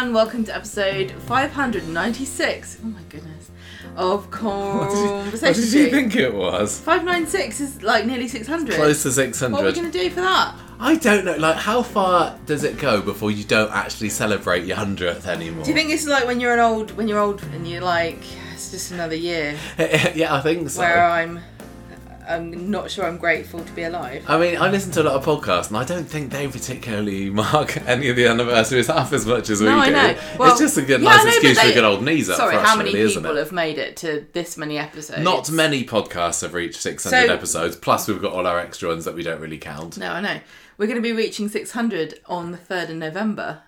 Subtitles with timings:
[0.00, 0.14] Everyone.
[0.14, 2.78] Welcome to episode 596.
[2.82, 3.50] Oh my goodness.
[3.96, 6.80] Of you, what did you think it was?
[6.80, 8.76] 596 is like nearly 600.
[8.76, 9.52] Close to 600.
[9.52, 10.54] What are we going to do for that?
[10.78, 11.36] I don't know.
[11.36, 15.64] Like, how far does it go before you don't actually celebrate your hundredth anymore?
[15.64, 18.22] Do you think it's like when you're an old, when you're old and you're like,
[18.54, 20.80] it's just another year yeah, I think so.
[20.80, 21.40] where I'm,
[22.30, 24.24] I'm not sure I'm grateful to be alive.
[24.28, 27.28] I mean, I listen to a lot of podcasts, and I don't think they particularly
[27.44, 29.92] mark any of the anniversaries half as much as we No, I do.
[29.92, 30.18] know.
[30.38, 32.30] Well, it's just a good, yeah, nice know, excuse but for a good old knees
[32.30, 35.20] up Sorry, how many really, people have made it to this many episodes?
[35.22, 39.04] Not many podcasts have reached 600 So- episodes, plus we've got all our extra ones
[39.04, 39.98] that we don't really count.
[39.98, 40.40] No, I know.
[40.78, 43.62] We're going to be reaching 600 on the 3rd of November.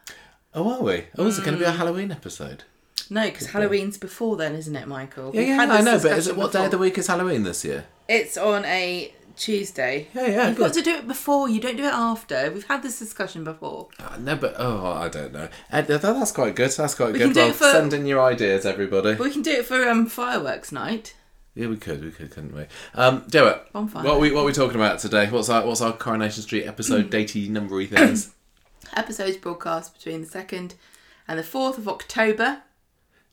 [0.55, 1.05] Oh, are we?
[1.19, 1.75] Oh, is it going to be Mm.
[1.75, 2.65] a Halloween episode?
[3.11, 5.33] No, because Halloween's before then, isn't it, Michael?
[5.35, 6.77] Yeah, We've yeah, had I this know, but is it discussion what day of the
[6.77, 6.81] before.
[6.81, 7.85] week is Halloween this year?
[8.09, 10.09] It's on a Tuesday.
[10.15, 10.63] Yeah, yeah, You've good.
[10.67, 11.49] got to do it before.
[11.49, 12.51] You don't do it after.
[12.53, 13.89] We've had this discussion before.
[13.99, 15.49] Uh, no, but oh, I don't know.
[15.71, 16.71] Uh, th- that's quite good.
[16.71, 17.25] That's quite We good.
[17.27, 19.15] can do Well, it for- send in your ideas, everybody.
[19.15, 21.15] But we can do it for um, fireworks night.
[21.55, 22.65] Yeah, we could, we could, couldn't we?
[22.95, 23.63] Um, do it.
[23.75, 24.05] Bonfire.
[24.05, 25.29] What we what we talking about today?
[25.29, 28.33] What's our what's our Coronation Street episode datey numbery things?
[28.97, 30.75] Episodes broadcast between the 2nd
[31.29, 32.63] and the 4th of October.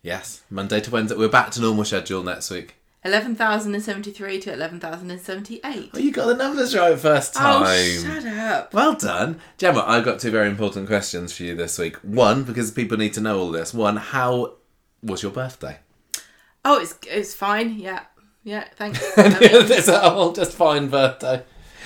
[0.02, 1.16] Yes, Monday to Wednesday.
[1.16, 2.76] We're back to normal schedule next week.
[3.06, 5.92] 11,073 to 11,078.
[5.94, 7.64] Oh, you got the numbers right first oh, time.
[7.66, 8.74] Oh, shut up.
[8.74, 9.84] Well done, Gemma.
[9.88, 11.96] I've got two very important questions for you this week.
[11.98, 13.74] One, because people need to know all this.
[13.74, 14.56] One, how
[15.02, 15.80] was your birthday?
[16.66, 17.80] Oh, it's it's fine.
[17.80, 18.02] Yeah.
[18.44, 19.00] Yeah, thanks.
[19.18, 21.44] It's a whole just fine birthday.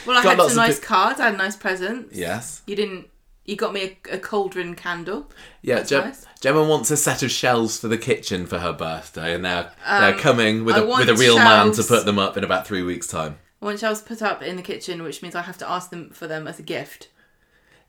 [0.07, 1.19] well, I Got had some nice pe- cards.
[1.19, 2.15] I had nice presents.
[2.15, 2.61] Yes.
[2.65, 3.07] You didn't.
[3.45, 5.29] You got me a, a cauldron candle.
[5.61, 6.25] Yeah, That's Gem- nice.
[6.39, 10.13] Gemma wants a set of shelves for the kitchen for her birthday, and now they're
[10.13, 11.87] Um, coming with I a, want with a real man to shelves.
[11.89, 13.37] put them up in about three weeks' time.
[13.61, 16.09] I want shelves put up in the kitchen, which means I have to ask them
[16.11, 17.09] for them as a gift.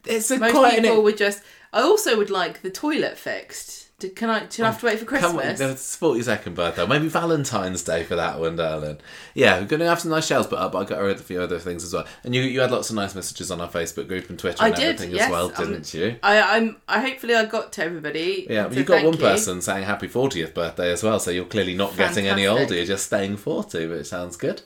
[0.05, 1.03] It's a Most quite people an.
[1.05, 1.43] would just.
[1.73, 3.84] I also would like the toilet fixed.
[4.05, 4.45] Do, can I?
[4.45, 5.61] Do I have to wait for Come on, Christmas?
[5.61, 8.99] it's forty second birthday, maybe Valentine's Day for that one, darling.
[9.33, 10.73] Yeah, we're gonna have some nice shells put up.
[10.73, 12.97] But I got a few other things as well, and you you had lots of
[12.97, 15.53] nice messages on our Facebook group and Twitter I and did, everything yes, as well,
[15.57, 16.17] um, didn't you?
[16.23, 16.77] I, I'm.
[16.87, 18.47] I hopefully I got to everybody.
[18.49, 19.19] Yeah, so you got one you.
[19.19, 22.85] person saying happy 40th birthday as well, so you're clearly not getting any older, you're
[22.85, 24.63] just staying 40, which sounds good.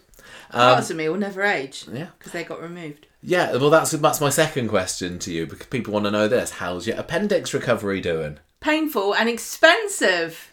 [0.50, 1.86] Um, Parts of me will never age.
[1.92, 2.08] Yeah.
[2.18, 3.06] because they got removed.
[3.22, 6.52] Yeah, well, that's that's my second question to you because people want to know this:
[6.52, 8.38] How's your appendix recovery doing?
[8.60, 10.50] Painful and expensive.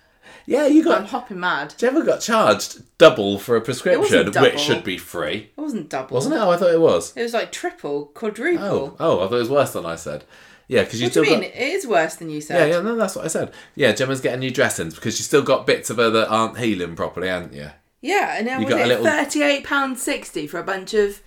[0.47, 0.99] Yeah, you got.
[1.01, 1.73] I'm hopping mad.
[1.77, 4.41] Gemma got charged double for a prescription, double.
[4.51, 6.13] which should be free, It wasn't double.
[6.13, 6.37] wasn't it?
[6.37, 7.15] Oh, I thought it was.
[7.17, 8.63] It was like triple, quadruple.
[8.63, 10.23] Oh, oh, I thought it was worse than I said.
[10.67, 11.49] Yeah, because you what do still you mean?
[11.51, 11.59] got.
[11.59, 12.69] It is worse than you said.
[12.69, 13.53] yeah, yeah, no, that's what I said.
[13.75, 16.95] Yeah, Gemma's getting new dressings because she's still got bits of her that aren't healing
[16.95, 17.69] properly, haven't you?
[18.01, 20.93] Yeah, and now You was got a it little- thirty-eight pound sixty for a bunch
[20.93, 21.21] of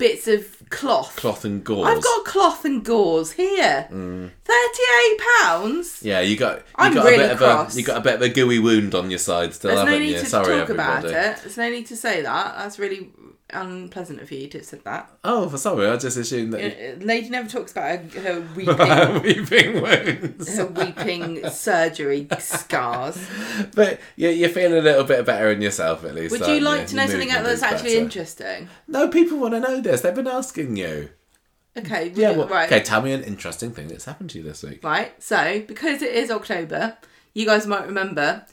[0.00, 1.14] bits of cloth.
[1.14, 1.86] Cloth and gauze.
[1.86, 3.86] I've got cloth and gauze here.
[3.90, 4.30] Mm.
[4.44, 6.02] Thirty-eight pounds.
[6.02, 6.56] Yeah, you got.
[6.58, 7.68] You I'm got really a bit cross.
[7.72, 7.80] of a.
[7.80, 10.02] You got a bit of a gooey wound on your side still, There's no haven't
[10.06, 10.20] need you?
[10.20, 11.08] to Sorry, talk everybody.
[11.08, 11.42] about it.
[11.42, 12.56] There's no need to say that.
[12.58, 13.10] That's really
[13.52, 15.10] unpleasant of you to have said that.
[15.24, 16.62] Oh, for sorry, I just assumed that.
[16.62, 20.56] Uh, Lady never talks about her, her weeping, weeping wounds.
[20.56, 23.18] her weeping surgery scars.
[23.74, 26.32] But you're, you're feeling a little bit better in yourself at least.
[26.32, 28.04] Would you like to know something movement that's actually better.
[28.04, 28.68] interesting?
[28.88, 30.00] No, people want to know this.
[30.00, 31.10] They've been asking you.
[31.76, 32.12] Okay.
[32.14, 32.66] Yeah, well, right.
[32.66, 32.82] okay.
[32.82, 34.82] Tell me an interesting thing that's happened to you this week.
[34.82, 35.20] Right.
[35.22, 36.96] So, because it is October,
[37.34, 38.44] you guys might remember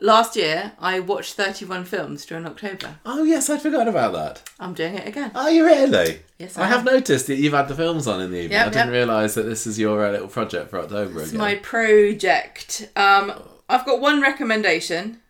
[0.00, 2.96] last year I watched 31 films during October.
[3.06, 4.48] Oh yes, I'd forgotten about that.
[4.58, 5.30] I'm doing it again.
[5.34, 6.20] Are you really?
[6.38, 8.52] Yes, I I have noticed that you've had the films on in the evening.
[8.52, 8.94] Yep, I didn't yep.
[8.94, 11.40] realise that this is your uh, little project for October It's again.
[11.40, 12.88] my project.
[12.96, 13.32] Um,
[13.68, 15.20] I've got one recommendation.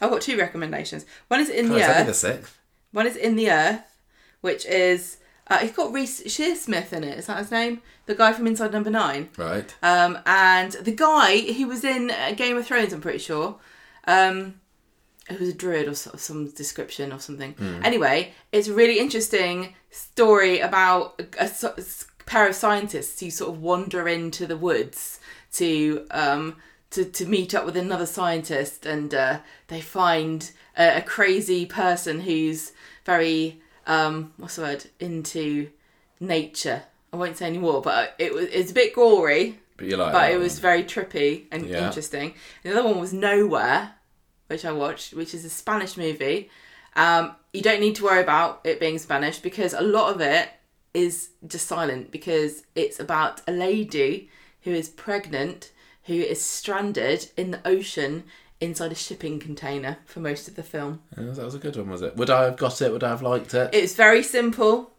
[0.00, 1.04] I've got two recommendations.
[1.28, 2.06] One is in Oh, the only earth.
[2.06, 2.58] the sixth.
[2.92, 3.82] One is in the earth,
[4.40, 7.18] which is uh, it's got Reece Shearsmith in it.
[7.18, 7.82] Is that his name?
[8.06, 9.28] The guy from Inside Number Nine.
[9.36, 9.74] Right.
[9.82, 13.56] Um, and the guy he was in uh, Game of Thrones, I'm pretty sure.
[14.06, 14.60] Um,
[15.30, 17.54] it was a druid or some description or something.
[17.82, 21.82] Anyway, it's a really interesting story about a, a
[22.26, 25.20] pair of scientists who sort of wander into the woods
[25.52, 26.56] to um,
[26.90, 32.20] to, to meet up with another scientist, and uh, they find a, a crazy person
[32.20, 32.72] who's
[33.06, 35.70] very um, what's the word into
[36.20, 36.82] nature.
[37.12, 40.12] I won't say any more, but it was it's a bit gory, But you like
[40.12, 41.86] but it was very trippy and Yeah.
[41.86, 42.34] interesting.
[42.62, 43.93] The other one was Nowhere,
[44.46, 46.50] which I watched, which is a Spanish movie.
[46.96, 50.48] Um, you don't need to worry about it being Spanish because a lot of it
[50.92, 54.30] is just silent because it's about a lady
[54.62, 55.72] who is pregnant
[56.04, 58.24] who is stranded in the ocean
[58.60, 61.00] inside a shipping container for most of the film.
[61.16, 62.16] Yeah, that was a good one, was it?
[62.16, 62.92] Would I have got it?
[62.92, 63.70] Would I have liked it?
[63.72, 64.92] It's very simple.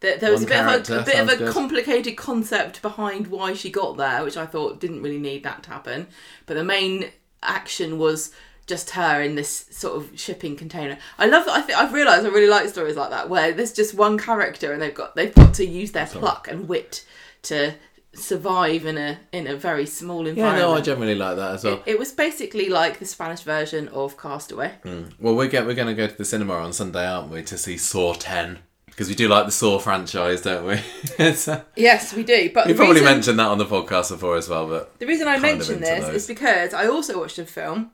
[0.00, 1.52] There, there was One a bit of a, a bit of a good.
[1.52, 5.70] complicated concept behind why she got there, which I thought didn't really need that to
[5.70, 6.08] happen.
[6.46, 7.10] But the main
[7.42, 8.32] action was
[8.68, 10.98] just her in this sort of shipping container.
[11.18, 11.52] I love that.
[11.56, 14.72] I think I've realised I really like stories like that where there's just one character
[14.72, 17.04] and they've got they've got to use their pluck and wit
[17.42, 17.74] to
[18.14, 20.62] survive in a in a very small Yeah, environment.
[20.68, 21.82] no, I generally like that as well.
[21.86, 24.72] It was basically like the Spanish version of Castaway.
[25.18, 27.56] Well, we're, get, we're going to go to the cinema on Sunday, aren't we, to
[27.58, 28.58] see Saw 10?
[28.86, 30.74] Because we do like the Saw franchise, don't we?
[31.24, 32.50] uh, Yes, we do.
[32.52, 35.28] But we probably reason, mentioned that on the podcast before as well, but the reason
[35.28, 36.14] I kind of mention this those.
[36.22, 37.92] is because I also watched a film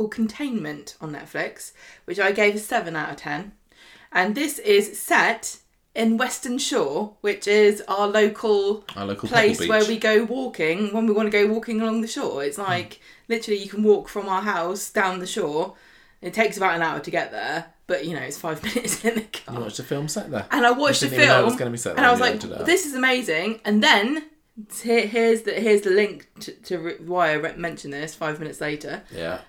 [0.00, 1.72] called Containment on Netflix,
[2.06, 3.52] which I gave a seven out of ten,
[4.10, 5.58] and this is set
[5.94, 11.06] in Weston Shore, which is our local our local place where we go walking when
[11.06, 12.42] we want to go walking along the shore.
[12.42, 12.62] It's hmm.
[12.62, 15.74] like literally you can walk from our house down the shore.
[16.22, 19.16] It takes about an hour to get there, but you know it's five minutes in
[19.16, 19.56] the car.
[19.56, 20.46] You watched a film set there.
[20.50, 22.20] And I watched the know it film, was gonna be set there, and I was
[22.20, 24.24] like, "This is amazing." And then
[24.82, 28.14] here, here's the here's the link to, to why I re- mentioned this.
[28.14, 29.40] Five minutes later, Yeah.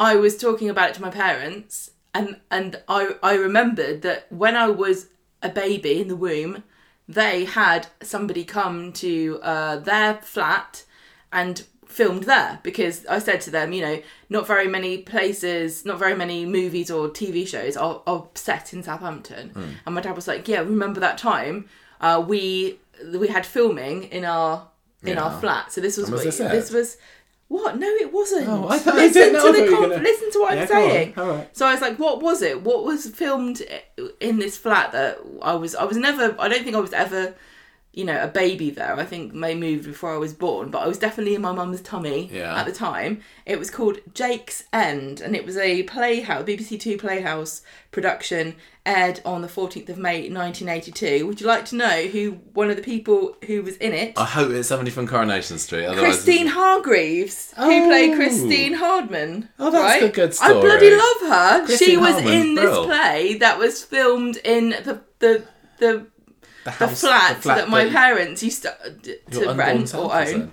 [0.00, 4.56] I was talking about it to my parents, and and I I remembered that when
[4.56, 5.06] I was
[5.42, 6.64] a baby in the womb,
[7.08, 10.84] they had somebody come to uh, their flat
[11.32, 15.98] and filmed there because I said to them, you know, not very many places, not
[15.98, 19.50] very many movies or TV shows are, are set in Southampton.
[19.84, 21.68] And my dad was like, yeah, remember that time
[22.00, 22.78] uh, we
[23.14, 24.68] we had filming in our
[25.02, 25.72] in our flat.
[25.72, 26.96] So this was was what- this this was
[27.50, 27.78] what?
[27.78, 28.48] No, it wasn't.
[28.48, 30.54] Oh, I thought- I listen didn't to I the thought con- gonna- listen to what
[30.54, 31.12] Yeah, I'm saying.
[31.16, 31.48] Right.
[31.56, 32.62] So I was like, what was it?
[32.62, 33.60] What was filmed
[34.20, 37.34] in this flat that I was I was never I don't think I was ever
[37.92, 38.94] you know, a baby there.
[38.94, 41.80] I think may moved before I was born, but I was definitely in my mum's
[41.80, 42.54] tummy Yeah.
[42.58, 43.20] at the time.
[43.46, 48.54] It was called Jake's End, and it was a playhouse, BBC Two Playhouse production,
[48.86, 51.26] aired on the 14th of May 1982.
[51.26, 54.12] Would you like to know who one of the people who was in it?
[54.16, 55.86] I hope it's somebody from Coronation Street.
[55.86, 57.86] Otherwise, Christine Hargreaves, who Oh.
[57.88, 59.48] played Christine Hardman.
[59.58, 60.02] Oh, that's right?
[60.04, 60.58] a good story.
[60.58, 61.76] I bloody love her.
[61.76, 62.84] she was Hardman's in this brill.
[62.86, 65.42] play that was filmed in the the
[65.78, 66.06] the,
[66.64, 70.52] the, the flat, the flat that my parents used to, to rent or own.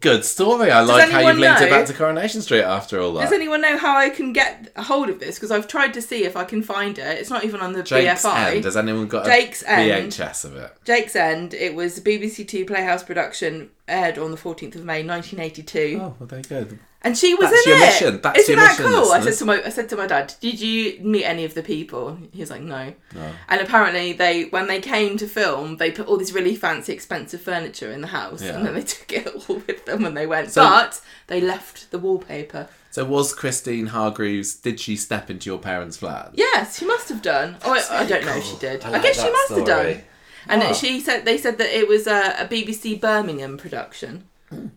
[0.00, 0.70] Good story.
[0.70, 3.22] I like how you've linked it back to Coronation Street after all that.
[3.22, 5.36] Does anyone know how I can get a hold of this?
[5.36, 7.18] Because I've tried to see if I can find it.
[7.18, 8.56] It's not even on the Jake's BFI.
[8.56, 8.64] End.
[8.66, 10.12] Has anyone got Jake's a End.
[10.12, 10.72] VHS of it?
[10.84, 11.54] Jake's End.
[11.54, 15.98] It was a BBC Two Playhouse production, aired on the 14th of May 1982.
[15.98, 16.66] Oh, well, there you go.
[17.02, 17.86] And she was That's in your it.
[17.86, 18.20] mission.
[18.22, 19.12] That's Isn't your that mission, cool?
[19.12, 19.38] I said listeners.
[19.38, 22.40] to my I said to my dad, "Did you meet any of the people?" He
[22.40, 23.30] was like, "No." No.
[23.48, 27.40] And apparently, they when they came to film, they put all this really fancy, expensive
[27.40, 28.56] furniture in the house, Yeah.
[28.56, 30.50] and then they took it all with them when they went.
[30.50, 32.68] So- but they left the wallpaper.
[32.90, 34.54] So was Christine Hargreaves?
[34.56, 36.30] Did she step into your parents' flat?
[36.34, 37.58] Yes, she must have done.
[37.64, 38.82] Oh, I, I don't know if she did.
[38.84, 40.02] I guess she must have done.
[40.48, 40.72] And Wow.
[40.72, 44.24] she said they said that it was a, a BBC Birmingham production.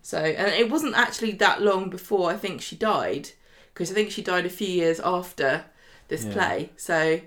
[0.01, 3.29] So and it wasn't actually that long before I think she died
[3.73, 5.65] because I think she died a few years after
[6.09, 6.33] this Yeah.
[6.33, 6.69] play.
[6.77, 7.21] So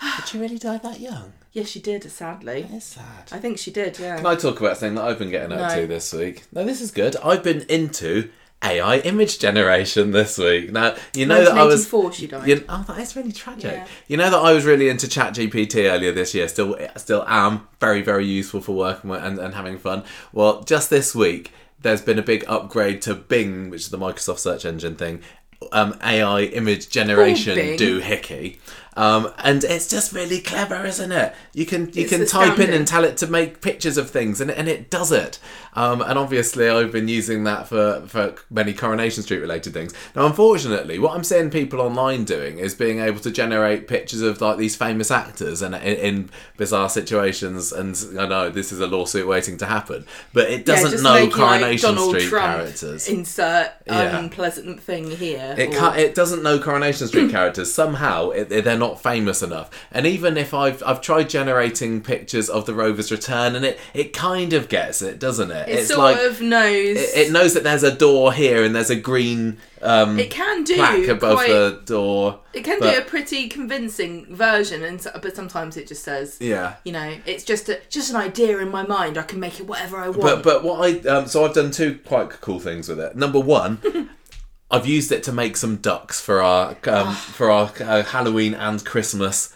[0.16, 1.32] Did she really die that young?
[1.52, 2.02] yes, she did.
[2.10, 3.28] Sadly, It's sad.
[3.30, 3.96] I think she did.
[3.98, 4.16] Yeah.
[4.16, 5.80] Can I talk about something that I've been getting up No.
[5.82, 6.42] to this week?
[6.52, 7.14] No, this is good.
[7.22, 8.30] I've been into
[8.60, 10.72] AI image generation this week.
[10.72, 12.48] Now, you know that I was 1984 she died.
[12.48, 13.70] You, oh, that is really tragic.
[13.72, 13.86] Yeah.
[14.08, 16.48] You know that I was really into ChatGPT earlier this year.
[16.48, 20.02] Still, still am very, very useful for working with and, and having fun.
[20.32, 21.52] Well, just this week,
[21.84, 25.20] there's been a big upgrade to Bing, which is the Microsoft search engine thing.
[25.70, 28.58] Um, AI image generation doohickey.
[28.96, 31.34] Um, and it's just really clever, isn't it?
[31.52, 34.40] You can you It's can type in and tell it to make pictures of things,
[34.40, 35.38] and, and it does it.
[35.74, 39.92] Um, and obviously, I've been using that for, for many Coronation Street related things.
[40.14, 44.40] Now, unfortunately, what I'm seeing people online doing is being able to generate pictures of
[44.40, 47.72] like these famous actors and in, in bizarre situations.
[47.72, 51.14] And I know this is a lawsuit waiting to happen, but it doesn't just know
[51.14, 53.08] making, like, Coronation Donald Street Trump characters.
[53.08, 54.18] Insert Yeah.
[54.18, 55.56] unpleasant thing here.
[55.58, 57.72] It or- it doesn't know Coronation Street characters.
[57.72, 59.70] Somehow it, they're not famous enough.
[59.90, 64.12] And even if I've I've tried generating pictures of the rover's return, and it it
[64.12, 65.68] kind of gets it, doesn't it?
[65.68, 66.96] it sort of knows.
[66.98, 70.64] it, it knows that there's a door here and there's a green um, It can
[70.64, 72.40] do plaque above quite- the door.
[72.54, 76.38] It can but- do a pretty convincing version, and so, but sometimes it just says,
[76.40, 76.76] Yeah.
[76.84, 79.18] you know, it's just a just an idea in my mind.
[79.18, 80.22] I can make it whatever I want.
[80.22, 83.14] But but what I um, so I've done two quite cool things with it.
[83.16, 83.78] Number one,
[84.70, 88.84] I've used it to make some ducks for our um, for our uh, Halloween and
[88.84, 89.54] Christmas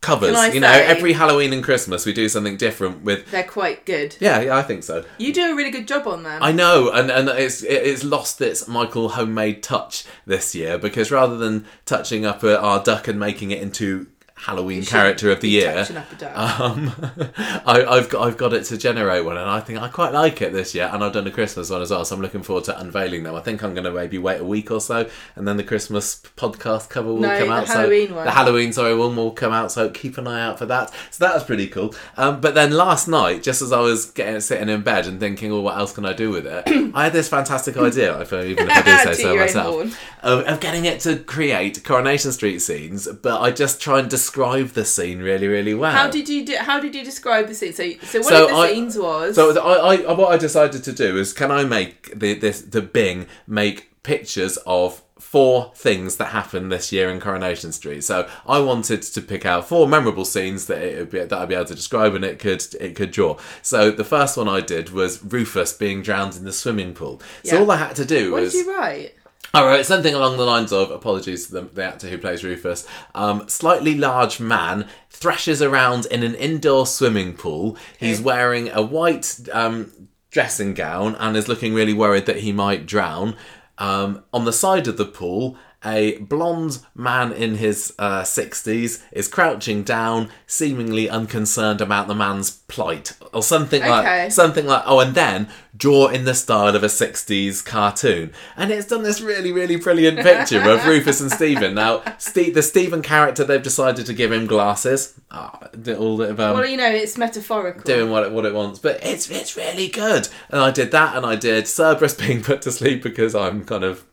[0.00, 0.30] covers.
[0.54, 3.30] You know, say- every Halloween and Christmas we do something different with.
[3.30, 4.16] They're quite good.
[4.18, 5.04] Yeah, yeah, I think so.
[5.18, 6.42] You do a really good job on them.
[6.42, 11.10] I know, and, and it's it- it's lost its Michael homemade touch this year because
[11.10, 14.06] rather than touching up uh, our duck and making it into
[14.42, 15.74] Halloween character of the year.
[15.74, 16.60] touching up a duck.
[16.60, 16.92] Um,
[17.66, 20.40] I, I've got I've got it to generate one, and I think I quite like
[20.40, 20.88] it this year.
[20.92, 23.34] And I've done a Christmas one as well, so I'm looking forward to unveiling them.
[23.34, 26.22] I think I'm going to maybe wait a week or so, and then the Christmas
[26.36, 27.66] podcast cover will No, come out.
[27.66, 28.24] Halloween so one.
[28.24, 29.72] the Halloween sorry one will come out.
[29.72, 30.90] So keep an eye out for that.
[31.10, 31.94] So that was pretty cool.
[32.16, 35.52] Um, but then last night, just as I was getting sitting in bed and thinking,
[35.52, 38.18] "Oh, what else can I do with it?" I had this fantastic idea.
[38.22, 42.32] If even if I do say so myself of, of getting it to create Coronation
[42.32, 45.92] Street scenes, but I just try and describe the scene really, really well.
[45.92, 47.72] How did you do, How did you describe the scene?
[47.72, 50.82] So, so one So of the I- scenes was So I, I, what I decided
[50.84, 56.16] to do is, can I make the this the Bing make pictures of four things
[56.16, 58.02] that happened this year in Coronation Street?
[58.02, 61.48] So I wanted to pick out four memorable scenes that it would be, that I'd
[61.48, 63.36] be able to describe and it could it could draw.
[63.62, 67.20] So the first one I did was Rufus being drowned in the swimming pool.
[67.44, 67.60] So Yeah.
[67.62, 69.14] all I had to do what was did you write?
[69.52, 72.86] I wrote something along the lines of apologies to the, the actor who plays Rufus.
[73.14, 77.76] Um, slightly large man thrashes around in an indoor swimming pool.
[77.98, 82.86] He's wearing a white um, dressing gown and is looking really worried that he might
[82.86, 83.36] drown.
[83.78, 89.28] Um, on the side of the pool, a blonde man in his uh, 60s is
[89.28, 93.90] crouching down, seemingly unconcerned about the man's plight, or something Okay.
[94.24, 94.82] like something like.
[94.86, 99.20] Oh, and then draw in the style of a 60s cartoon, and it's done this
[99.22, 101.74] really, really brilliant picture of Rufus and Stephen.
[101.74, 105.14] Now, Steve, the Stephen character, they've decided to give him glasses.
[105.30, 107.82] Ah, did all the, um, Well, you know, it's metaphorical.
[107.84, 110.28] doing what it, what it wants, but it's it's really good.
[110.50, 113.84] And I did that, and I did Cerberus being put to sleep because I'm kind
[113.84, 114.04] of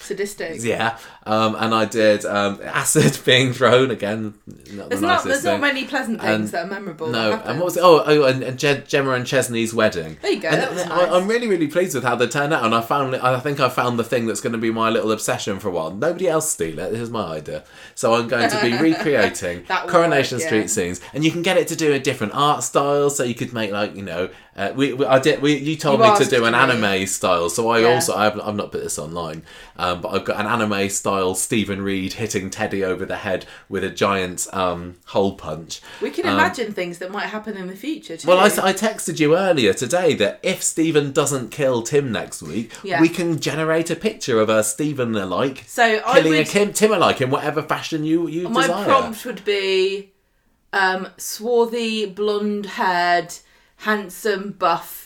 [0.00, 0.62] Sadistic.
[0.62, 4.34] yeah, um, and I did um, acid being thrown again.
[4.46, 5.24] Not the There's not.
[5.24, 5.52] There's thing.
[5.52, 7.08] not many pleasant things And- that are memorable.
[7.08, 7.82] No, and what was it?
[7.82, 10.18] Oh, oh and, and Je- Gemma and Chesney's wedding.
[10.22, 11.08] There you go, And that was I, nice.
[11.12, 13.68] I'm really, really pleased with how they turned out, and I found, I think I
[13.68, 15.90] found the thing that's going to be my little obsession for a while.
[15.90, 16.90] Nobody else steal it.
[16.92, 17.64] This is my idea.
[17.94, 20.46] So I'm going to be recreating Coronation work, yeah.
[20.48, 23.10] Street scenes, and you can get it to do a different art style.
[23.10, 26.00] So you could make like you know, uh, we, we I did we you told
[26.00, 26.58] You me to do an me.
[26.58, 27.48] anime style.
[27.48, 27.88] So I Yeah.
[27.94, 29.42] also I've, I've not put this online,
[29.76, 33.84] um, but I've got an anime style Stephen Reid hitting Teddy over the head with
[33.84, 35.80] a giant um, hole punch.
[36.02, 38.26] we can imagine things that might happen in the future too.
[38.26, 42.72] Well, I, I texted you earlier today that if Stephen doesn't kill Tim next week,
[42.82, 43.00] Yeah.
[43.00, 46.48] we can generate a picture of a Stephen alike so I killing a would.
[46.48, 48.84] Kim, Tim alike in whatever fashion you you my desire.
[48.84, 50.12] prompt would be
[50.72, 53.34] um, swarthy, blonde-haired,
[53.76, 55.03] handsome, buff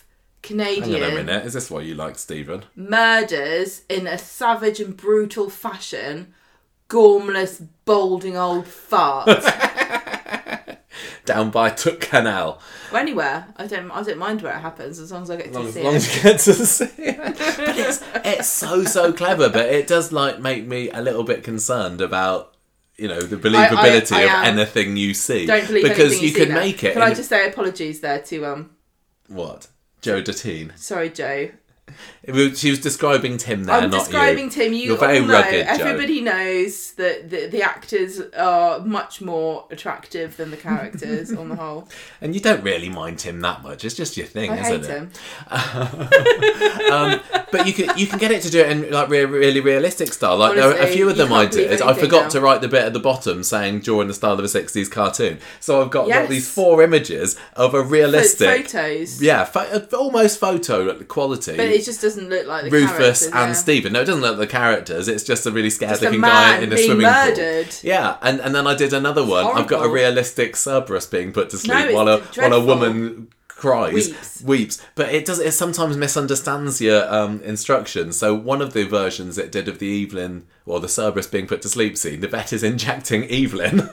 [0.48, 2.64] Hang on a Canadian minute, is this why you like Stephen?
[2.74, 6.34] murders in a savage and brutal fashion.
[6.88, 9.28] Gormless, balding old fart.
[11.26, 12.58] Down by Took Canal.
[12.90, 13.48] or anywhere.
[13.56, 13.90] I don't.
[13.90, 15.80] I don't mind where it happens as long as I get long to as, see
[15.80, 15.96] as long it.
[15.96, 17.18] as you get to see it.
[17.58, 21.44] But it's, it's so, so clever, but it does like make me a little bit
[21.44, 22.54] concerned about.
[22.96, 24.58] You know the believability I of am.
[24.58, 26.54] anything you see Don't believe because anything you see can now.
[26.56, 26.94] make it.
[26.94, 28.70] Can I just say apologies there to um?
[29.28, 29.68] what
[30.00, 30.76] Joe Duttine?
[30.78, 31.50] Sorry, Joe.
[32.26, 34.50] Was- She was describing Tim there, I'm not describing you.
[34.50, 34.72] Tim.
[34.72, 35.32] You You're very know.
[35.32, 35.72] rugged, Joe.
[35.84, 41.56] Everybody knows that the, the actors are much more attractive than the characters on the
[41.62, 41.88] whole.
[42.20, 43.84] And you don't really mind Tim that much.
[43.84, 44.90] It's just your thing, I isn't hate it?
[44.90, 45.10] him.
[46.90, 47.20] Um,
[47.52, 50.12] but you can you can get it to do it in like re- really realistic
[50.12, 50.36] style.
[50.38, 51.82] Like there are a few of them I did.
[51.82, 52.28] I forgot now.
[52.30, 55.38] to write the bit at the bottom saying during the style of a '60s cartoon.
[55.60, 59.20] So I've got, got these four images of a realistic, photos.
[59.22, 61.56] yeah, pho- almost photo quality.
[61.78, 63.52] It just doesn't look like the Rufus and yeah.
[63.52, 63.92] Stephen.
[63.92, 65.08] No, it doesn't look like the characters.
[65.08, 67.70] It's just a really scared just looking guy in a swimming murdered.
[67.70, 67.80] pool.
[67.82, 69.46] Yeah, and, and then I did another one.
[69.46, 73.28] I've got a realistic Cerberus being put to sleep it's while a while a woman
[73.48, 74.42] cries Weeps.
[74.42, 79.36] weeps but it does it sometimes misunderstands your um instructions so one of the versions
[79.36, 82.52] it did of the evelyn or the cerberus being put to sleep scene the vet
[82.52, 83.78] is injecting evelyn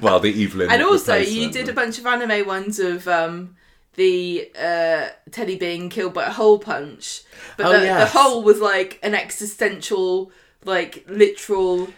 [0.00, 3.56] well the evelyn And also, you did a bunch of anime ones of um,
[3.96, 7.22] the uh, Teddy being killed by a hole punch,
[7.56, 8.12] but Oh, the, yes.
[8.12, 10.30] the hole was like an existential,
[10.64, 11.88] like literal.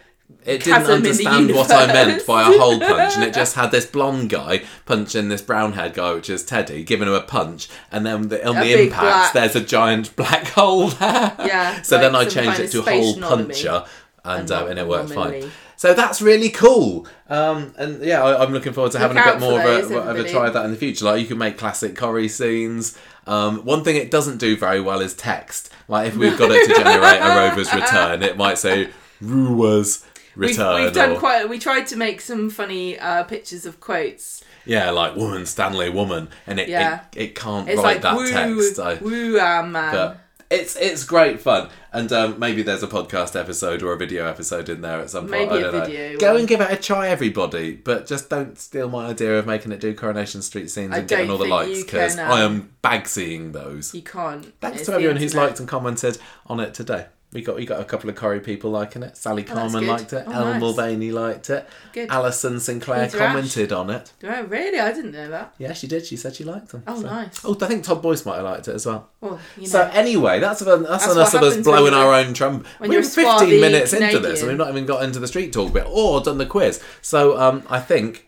[0.44, 3.32] It didn't chasm in the understand what I meant by a hole punch, and it
[3.42, 7.14] just had this blonde guy punching this brown haired guy, which is Teddy, giving him
[7.14, 10.88] a punch, and then the, on A the impact, black- there's a giant black hole
[10.88, 11.34] there.
[11.38, 13.84] Yeah, so like then I changed kind it to hole puncher,
[14.24, 15.50] and, uh, and it worked fine.
[15.86, 19.38] So that's really cool, um, and yeah, I, I'm looking forward to having a bit
[19.38, 21.04] more of a, of a try of that in the future.
[21.04, 22.98] Like you can make classic Corrie scenes.
[23.26, 25.72] Um, one thing it doesn't do very well is text.
[25.86, 28.88] Like if we've got it to generate a rover's return, it might say
[29.20, 30.82] We've, return.
[30.82, 31.48] we've done or- quite.
[31.48, 34.42] We tried to make some funny uh, pictures of quotes.
[34.64, 37.02] Yeah, like woman, Stanley, woman, and it Yeah.
[37.14, 38.80] it, it can't It's write like that woo, text.
[38.80, 39.92] I, woo, ah, man.
[39.94, 40.18] but
[40.50, 44.68] it's it's great fun, and um, maybe there's a podcast episode or a video episode
[44.68, 45.50] in there at some point.
[45.50, 46.18] Maybe I a don't video know.
[46.18, 49.72] Go and give it a try, everybody, but just don't steal my idea of making
[49.72, 52.52] it do Coronation Street scenes I and getting all the likes because can, I um,
[52.52, 53.94] am bag seeing those.
[53.94, 54.52] You can't.
[54.60, 57.06] Thanks It's to everyone who's liked and commented on it today.
[57.36, 59.14] We got we got a couple of Corrie people liking it.
[59.14, 60.24] Sally Oh, Carmen liked it.
[60.26, 60.60] Oh, Elle nice.
[60.62, 61.68] Mulvaney liked it.
[61.92, 62.08] Good.
[62.08, 64.10] Alison Sinclair commented on it.
[64.24, 64.80] Oh, really?
[64.80, 65.54] I didn't know that.
[65.58, 66.06] Yeah, she did.
[66.06, 66.82] She said she liked them.
[66.86, 67.44] Oh, So- nice.
[67.44, 69.10] Oh, I think Todd Boyce might have liked it as well.
[69.20, 69.68] Well, you know.
[69.68, 72.66] So anyway, that's that's, that's, what of us blowing our own trumpet.
[72.80, 75.52] We're you're 15 swarthy minutes into this, and we've not even got into the street
[75.52, 76.82] talk bit or done the quiz.
[77.02, 78.26] So um, I think.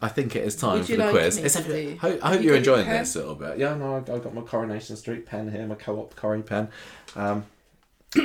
[0.00, 1.36] I think it is time for the like quiz.
[1.38, 3.58] me It's- to do- I hope, I hope you you're enjoying this a little bit.
[3.58, 6.68] Yeah, no, I've I've got my Coronation Street pen here, my co-op Corrie pen.
[7.16, 7.44] Um,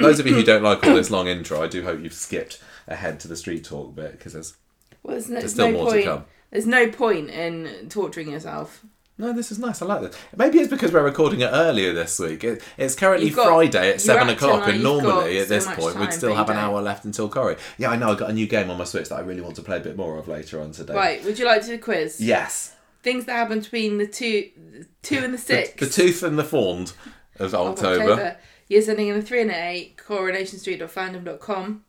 [0.01, 2.61] those of you who don't like all this long intro, I do hope you've skipped
[2.87, 4.55] ahead to the street talk bit because there's
[5.03, 6.05] well, there's no, there's still no more to point.
[6.05, 6.25] come.
[6.51, 8.85] There's no point in torturing yourself.
[9.15, 9.79] No, this is nice.
[9.81, 10.17] I like this.
[10.35, 12.43] Maybe it's because we're recording it earlier this week.
[12.43, 15.79] It, it's currently got- Friday at seven o'clock, like and normally at this so much
[15.79, 17.57] point we'd still have an hour left until Corrie.
[17.77, 18.09] Yeah, I know.
[18.11, 19.81] I've got a new game on my Switch that I really want to play a
[19.81, 20.95] bit more of later on today.
[20.95, 22.19] Right, would you like to do a quiz?
[22.19, 22.75] Yes.
[23.03, 25.79] Things that happen between the two, the two and the The, six.
[25.79, 26.93] the tooth and the fawnd
[27.39, 28.37] of of October.
[28.73, 31.83] Years ending in the 3 and an 8, coronationstreet.fandom.com.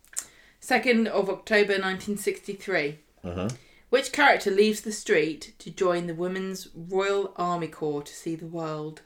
[0.61, 2.99] 2nd of October 1963.
[3.25, 3.57] Mhm.
[3.89, 8.45] Which character leaves the street to join the Women's Royal Army Corps to see the
[8.45, 9.01] world?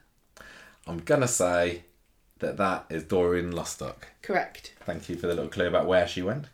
[0.88, 1.84] I'm gonna say
[2.40, 4.08] that that is Doreen Lostock.
[4.22, 4.72] Correct.
[4.84, 6.46] Thank you for the little clue about where she went.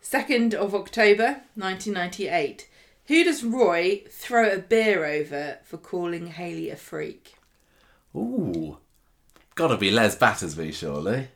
[0.00, 2.66] 2nd of October 1998.
[3.08, 7.34] Who does Roy throw a beer over for calling Hayley a freak?
[8.14, 8.78] Ooh,
[9.56, 11.28] gotta be Les Battersby, surely.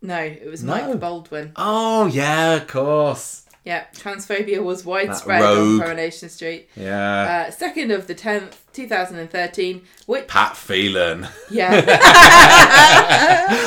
[0.00, 0.74] No, it was No.
[0.74, 1.52] Mike Baldwin.
[1.56, 3.44] Oh yeah, of course.
[3.64, 5.78] Yeah, transphobia was widespread on.
[5.78, 6.68] Coronation Street.
[6.74, 7.44] Yeah.
[7.46, 9.82] Uh, second of the tenth, two thousand and thirteen.
[10.06, 11.28] Which Pat Phelan.
[11.48, 11.70] yeah,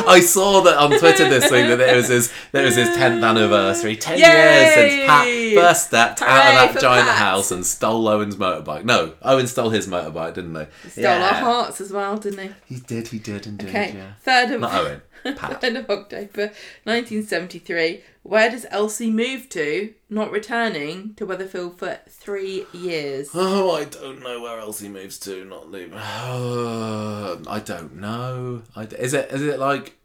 [0.07, 2.95] I saw that on Twitter this week that it was his that it was his
[2.95, 3.95] tenth anniversary.
[3.95, 4.25] Ten Yay!
[4.25, 7.17] years since Pat first stepped out of that giant Pat.
[7.17, 8.83] house and stole Owen's motorbike.
[8.83, 10.89] No, Owen stole his motorbike, didn't he?
[10.89, 12.75] stole our hearts as well, didn't he?
[12.75, 13.07] He did.
[13.07, 13.69] He did indeed.
[13.69, 14.13] Okay, Yeah.
[14.21, 15.01] third of Not Owen.
[15.33, 15.61] Pat.
[15.61, 16.51] third of October,
[16.85, 18.03] nineteen seventy three.
[18.23, 19.93] Where does Elsie move to?
[20.09, 23.29] Not returning to Weatherfield for three years.
[23.35, 25.45] Oh, I don't know where else he moves to.
[25.45, 25.93] Not leave.
[25.95, 28.63] I don't know.
[28.75, 29.31] I, is it?
[29.31, 29.97] Is it like?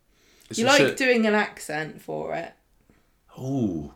[0.52, 2.52] You like doing an accent for it.
[3.38, 3.94] Oh,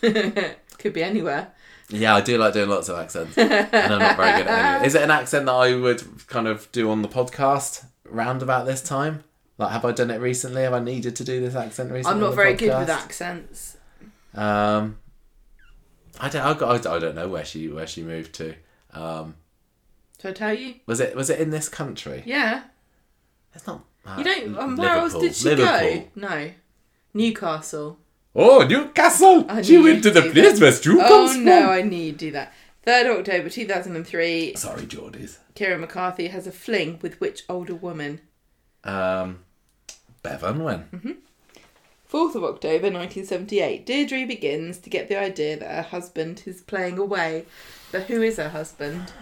[0.00, 1.52] Could be anywhere.
[1.88, 4.86] yeah, I do like doing lots of accents, and I'm not very good at any.
[4.86, 8.66] Is it an accent that I would kind of do on the podcast round about
[8.66, 9.24] this time?
[9.58, 10.62] Like, have I done it recently?
[10.62, 12.14] Have I needed to do this accent recently?
[12.14, 13.76] I'm not very good with accents.
[14.34, 14.98] Um,
[16.20, 16.42] I don't.
[16.42, 18.54] I, got, I don't know where she where she moved to.
[18.92, 19.36] Um,
[20.20, 20.76] Shall I tell you?
[20.86, 22.22] was it was it in this country?
[22.26, 22.62] Yeah.
[23.54, 23.84] It's not.
[24.06, 24.58] uh, You don't.
[24.58, 26.00] Um, where else did she Liverpool.
[26.00, 26.04] go?
[26.16, 26.50] No.
[27.14, 27.98] Newcastle.
[28.34, 29.44] Oh, Newcastle!
[29.50, 31.68] I she went to the place where Stu Oh comes no, from.
[31.70, 32.54] I need you'd do that.
[32.86, 35.38] 3rd October 2003, Sorry, Geordies.
[35.54, 38.20] Ciaran McCarthy has a fling with which older woman?
[38.84, 39.40] Um,
[40.22, 40.84] Bev Unwin.
[40.92, 41.12] Mm-hmm.
[42.12, 46.98] 4th of October 1978, Deirdre begins to get the idea that her husband is playing
[46.98, 47.46] away.
[47.90, 49.12] But who is her husband?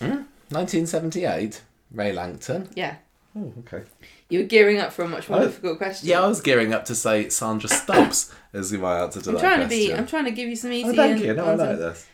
[0.00, 1.62] 1978.
[1.92, 2.68] Ray Langton.
[2.74, 2.96] Yeah.
[3.36, 3.84] Oh, okay.
[4.28, 6.08] You were gearing up for a much more Oh, difficult question.
[6.08, 9.30] Yeah, I was gearing up to say Sandra Stubbs as my answer to that.
[9.30, 9.86] I'm that trying to question.
[9.86, 9.94] be.
[9.94, 10.88] I'm trying to give you some easy.
[10.90, 11.34] oh, thank you.
[11.34, 11.68] No, I answers.
[11.68, 12.06] like this.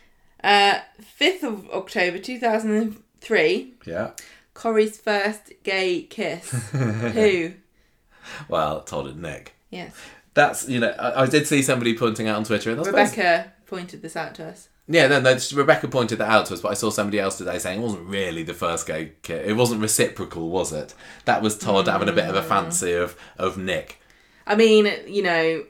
[0.43, 0.79] Uh,
[1.19, 4.11] 5th of October 2003, Yeah.
[4.53, 6.49] Corrie's first gay kiss.
[6.71, 7.53] Who?
[8.47, 9.53] Well, Todd and Nick.
[9.69, 9.93] Yes.
[10.33, 12.71] That's you know I, I did see somebody pointing out on Twitter.
[12.71, 14.69] And Rebecca pointed this out to us.
[14.87, 15.37] Yeah, no, no.
[15.53, 18.07] Rebecca pointed that out to us, but I saw somebody else today saying it wasn't
[18.07, 19.47] really the first gay kid.
[19.47, 20.93] It wasn't reciprocal, was it?
[21.25, 23.99] That was Todd having a bit of a fancy of of Nick.
[24.45, 25.63] I mean, you know,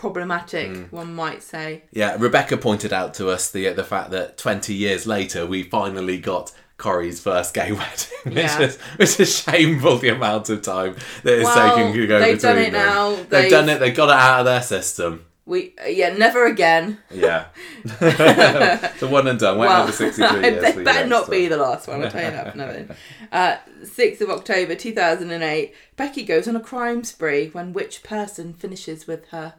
[0.00, 0.90] problematic, Mm.
[0.92, 1.82] one might say.
[1.92, 6.18] Yeah, Rebecca pointed out to us the the fact that twenty years later we finally
[6.18, 8.60] got Corrie's first gay wedding, which Yeah.
[8.62, 12.40] is which is shameful the amount of time that it's Well, taking to go they've
[12.40, 12.86] done it them.
[12.86, 13.78] now, They've, they've- done it.
[13.80, 15.26] They've got it out of their system.
[15.46, 16.98] We uh, yeah, never again.
[17.10, 17.46] Yeah,
[18.04, 19.58] the one and done.
[19.58, 20.62] Went well, over sixty three years.
[20.62, 22.02] that better not be the last one.
[22.04, 22.90] I'll tell you that for nothing.
[23.32, 29.06] Uh, 6th of October 2008, Becky goes on a crime spree when which person finishes
[29.06, 29.54] with her?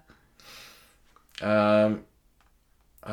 [1.41, 2.03] Um.
[3.03, 3.11] Uh,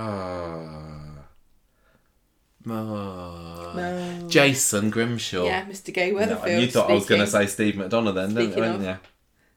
[2.71, 4.27] uh, No.
[4.29, 5.45] Jason Grimshaw.
[5.45, 5.93] Yeah, Mr.
[5.93, 6.47] Gay No, Weatherfield.
[6.49, 8.99] and you thought I was going to say Steve McDonald then, didn't Speaking you?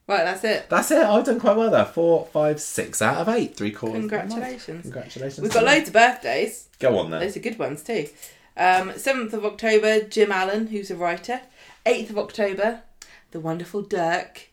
[0.08, 0.68] Right, that's it.
[0.68, 1.04] That's it.
[1.04, 1.84] I've done quite well there.
[1.84, 3.56] Four, five, six out of eight.
[3.56, 4.04] Three quarters.
[4.04, 4.10] of.
[4.10, 4.82] Congratulations.
[4.82, 5.40] Congratulations.
[5.42, 6.68] We've got loads of birthdays.
[6.78, 7.20] Go on then.
[7.20, 8.08] Those are good ones too.
[8.56, 11.40] Um, 7th of October, Jim Allen, who's a writer.
[11.86, 12.82] 8th of October,
[13.30, 14.48] the wonderful Dirk,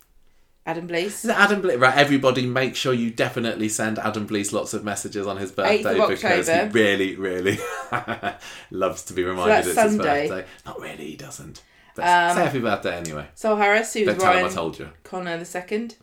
[0.66, 1.24] Adam Blease.
[1.26, 1.78] Is Adam Blease?
[1.78, 5.84] Right, everybody make sure you definitely send Adam Blease lots of messages on his birthday
[5.84, 7.58] 8th of because he really, really
[8.72, 10.22] loves to be reminded that's it's Sunday.
[10.22, 10.48] his birthday.
[10.66, 11.64] Not really, he doesn't.
[11.96, 13.28] But Um, say happy birthday anyway.
[13.36, 14.90] Sol Heras, who's Don't tell him I told you.
[15.04, 15.96] Connor the second.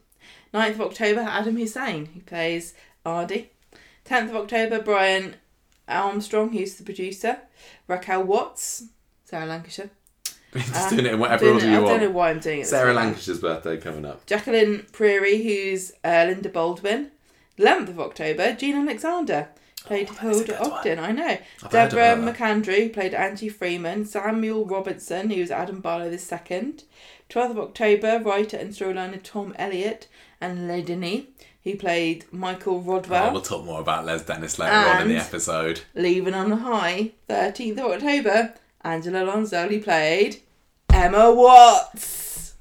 [0.53, 3.51] 9th of October, Adam Hussain, who plays Aadi.
[4.05, 5.37] 10th of October, Brian
[5.89, 7.39] Armstrong, who's the producer.
[7.89, 8.85] Raquel Watts,
[9.25, 9.91] Sarah Lancashire.
[10.67, 12.13] Just Uh, doing it in whatever order you I don't know want.
[12.15, 12.67] why I'm doing it.
[12.67, 12.93] Sarah.
[12.95, 14.25] Lancashire's birthday coming up.
[14.27, 17.11] Jacqueline Pirie, who's uh, Linda Baldwin.
[17.59, 19.49] 11th of October, Jean Alexander.
[19.85, 20.73] Played Oh, that is a Hilda good one.
[20.73, 21.39] Ogden, I know.
[21.63, 22.17] I've Deborah.
[22.17, 24.05] McAndrew played Angie Freeman.
[24.05, 26.85] Samuel Robertson, who was Adam Barlow the second.
[27.31, 30.07] 12th of October, writer and storyliner Tom Elliott
[30.41, 31.25] and Les Dennis,
[31.65, 33.33] who played Michael Oh, Rodwell.
[33.33, 35.81] we'll talk more about Les Dennis later on in the episode.
[35.95, 40.37] Leaving on a high, 13th of October, Angela Lonsdale played
[40.97, 42.55] Emma Watts.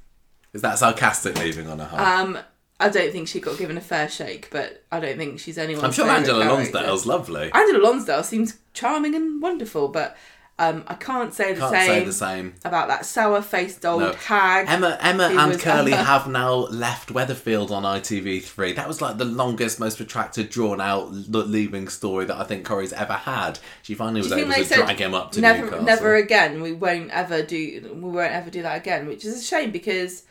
[0.52, 2.20] Is that sarcastic leaving on a high?
[2.20, 2.38] Um,
[2.78, 5.84] I don't think she got given a fair shake, but I don't think she's anyone.
[5.84, 6.72] I'm sure Angela character.
[6.72, 7.50] Lonsdale's lovely.
[7.52, 10.16] Angela Lonsdale seems charming and wonderful, but
[10.58, 12.54] um, I can't say the Can't same say the same.
[12.64, 14.12] about that sour-faced old No.
[14.12, 14.66] hag.
[14.68, 16.02] Emma, Emma and Curly Emma.
[16.02, 18.74] have now left Weatherfield on ITV3.
[18.74, 22.94] That was like the longest, most protracted, drawn out leaving story that I think Corrie's
[22.94, 23.58] ever had.
[23.82, 25.84] She finally was able to said drag him up to never, Newcastle.
[25.84, 26.62] never again.
[26.62, 27.90] We won't ever do.
[27.94, 30.22] We won't ever do that again, which is a shame because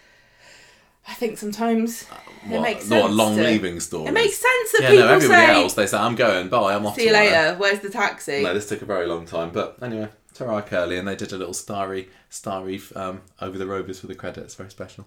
[1.07, 2.07] I think sometimes it
[2.49, 3.13] what, makes what sense.
[3.13, 4.07] long to- leaving story.
[4.07, 6.73] It makes sense that Yeah, people no, everybody say, else, they say, I'm going, bye,
[6.73, 7.55] I'm off to "See you tomorrow." later.
[7.57, 11.07] Where's the taxi?" No, this took a very long time, but anyway, Tara Curly, and
[11.07, 14.55] they did a little starry, starry um, over the Rovers for the credits.
[14.55, 15.05] Very special.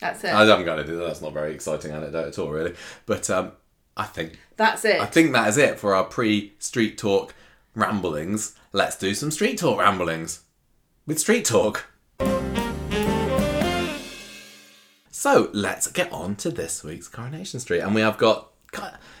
[0.00, 0.34] That's it.
[0.34, 0.98] I haven't got anything.
[0.98, 2.74] That's not a very exciting anecdote at all, really.
[3.06, 3.52] But um,
[3.96, 5.00] I think That's it.
[5.00, 7.32] I think that is it for our pre-street talk
[7.76, 8.54] ramblings.
[8.72, 10.40] Let's do some street talk ramblings
[11.06, 11.86] with street talk.
[15.24, 18.52] So let's get on to this week's Coronation Street, and we have got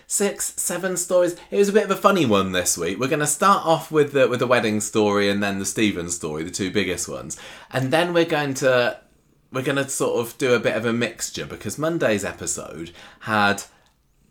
[0.06, 1.34] six, seven stories.
[1.50, 3.00] It was a bit of a funny one this week.
[3.00, 6.14] We're going to start off with the with the wedding story, and then the Stephen's
[6.14, 7.38] story, the two biggest ones,
[7.72, 9.00] and then we're going to
[9.50, 12.90] we're going to sort of do a bit of a mixture because Monday's episode
[13.20, 13.62] had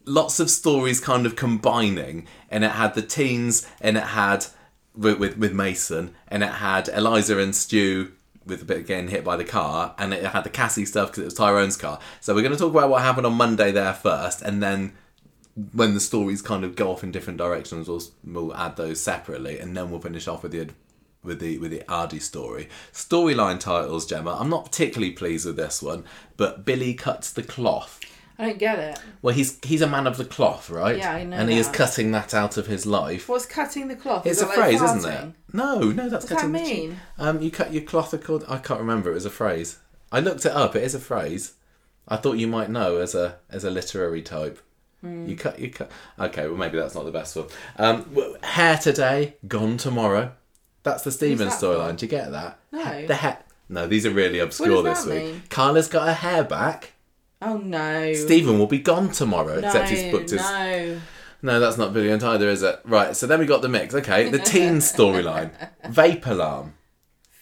[0.05, 4.45] lots of stories kind of combining, and it had the teens, and it had
[4.95, 8.11] with with, with Mason, and it had Eliza and Stu
[8.45, 11.09] with a bit of getting hit by the car, and it had the Cassie stuff
[11.09, 11.99] because it was Tyrone's car.
[12.19, 14.93] So we're going to talk about what happened on Monday there first, and then
[15.71, 19.59] when the stories kind of go off in different directions, we'll, we'll add those separately,
[19.59, 20.69] and then we'll finish off with the
[21.23, 22.67] with the with the Aadi story.
[22.91, 24.37] Storyline titles, Gemma.
[24.39, 26.03] I'm not particularly pleased with this one,
[26.37, 27.99] but Billy cuts the cloth.
[28.39, 28.99] I don't get it.
[29.21, 30.97] Well, he's he's a man of the cloth, right?
[30.97, 33.29] Yeah, I know And he is cutting that out of his life.
[33.29, 34.25] What's cutting the cloth?
[34.25, 35.33] It's Is a that like phrase, isn't it?
[35.53, 36.51] No, no, that's What's that cutting.
[36.53, 36.99] the- mean?
[37.19, 38.47] Um, you cut your cloth according.
[38.49, 39.11] I can't remember.
[39.11, 39.77] It was a phrase.
[40.11, 40.75] I looked it up.
[40.75, 41.53] It is a phrase.
[42.07, 44.59] I thought you might know as a as a literary type.
[45.01, 45.27] Hmm.
[45.27, 45.59] You cut.
[45.59, 45.91] You cut.
[46.19, 47.47] Okay, well maybe that's not the best one.
[47.77, 48.05] Um,
[48.41, 50.31] hair today, gone tomorrow.
[50.81, 51.97] That's the Stephen's that storyline.
[51.97, 52.59] Do you get that?
[52.71, 53.05] No.
[53.07, 53.37] The hair.
[53.69, 55.33] No, these are really obscure does this that week.
[55.33, 55.43] mean?
[55.49, 56.92] Carla's got her hair back.
[57.45, 58.13] Oh no.
[58.13, 60.41] Stephen will be gone tomorrow, no, except he's booked his.
[60.41, 60.99] no.
[61.45, 62.79] No, that's not brilliant either, is it?
[62.85, 63.93] Right, so then we got the mix.
[63.93, 65.51] Okay, the teen storyline.
[65.85, 66.73] Vape alarm.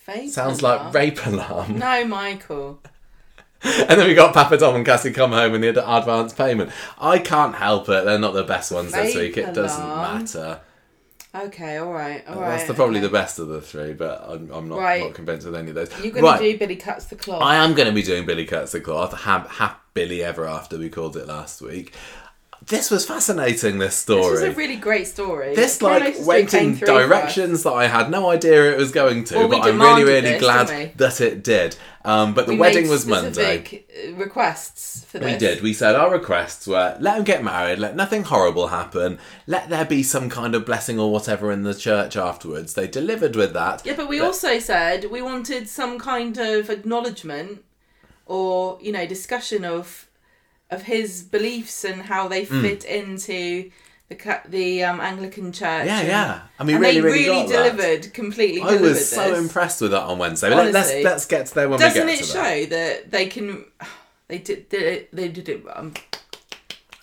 [0.08, 0.86] Vape Sounds alarm?
[0.86, 1.78] like rape alarm.
[1.78, 2.82] No, Michael.
[3.64, 6.72] And then we got Papa Tom and Cassie come home and the ad- advance payment.
[7.00, 8.06] I can't help it.
[8.06, 9.38] They're not the best ones this week.
[9.38, 10.62] It doesn't matter.
[11.36, 12.50] Okay, all right, all right.
[12.58, 13.06] That's the, probably okay.
[13.06, 15.04] the best of the three, but I'm, I'm not, Right.
[15.04, 15.90] not convinced with any of those.
[16.04, 17.44] You're going right, to do Billy cuts the cloth.
[17.44, 19.14] I am going to be doing Billy Cuts the Cloth.
[19.14, 21.94] Ha- ha- Billy Ever After, we called it last week.
[22.68, 24.22] This was fascinating, this story.
[24.22, 25.56] This was a really great story.
[25.56, 27.08] this like went in through for us.
[27.08, 30.22] directions that I had no idea it was going to, Well, but I'm really, really
[30.34, 31.76] this, glad that it did.
[32.06, 33.84] Um, but the We wedding was Monday.
[34.08, 35.34] uh, Requests for this.
[35.34, 35.62] We did.
[35.64, 39.86] We said our requests were let them get married, let nothing horrible happen, let there
[39.86, 42.76] be some kind of blessing or whatever in the church afterwards.
[42.76, 43.82] They delivered with that.
[43.86, 47.64] Yeah, but we also said we wanted some kind of acknowledgement
[48.32, 50.08] or you know discussion of
[50.70, 52.62] of his beliefs and how they Hmm.
[52.62, 53.70] fit into
[54.10, 55.86] the the um, Anglican Church.
[55.86, 56.42] Yeah, and, yeah.
[56.60, 57.72] I mean, and really, they really, really got that.
[57.78, 59.40] delivered, completely I delivered was so this.
[59.40, 60.50] impressed with that on Wednesday.
[60.50, 62.70] Let- let's let's get to there when Doesn't we it get to show that.
[62.70, 63.66] that they can?
[64.30, 65.10] They did, did it.
[65.16, 65.66] They did it.
[65.76, 65.94] Um,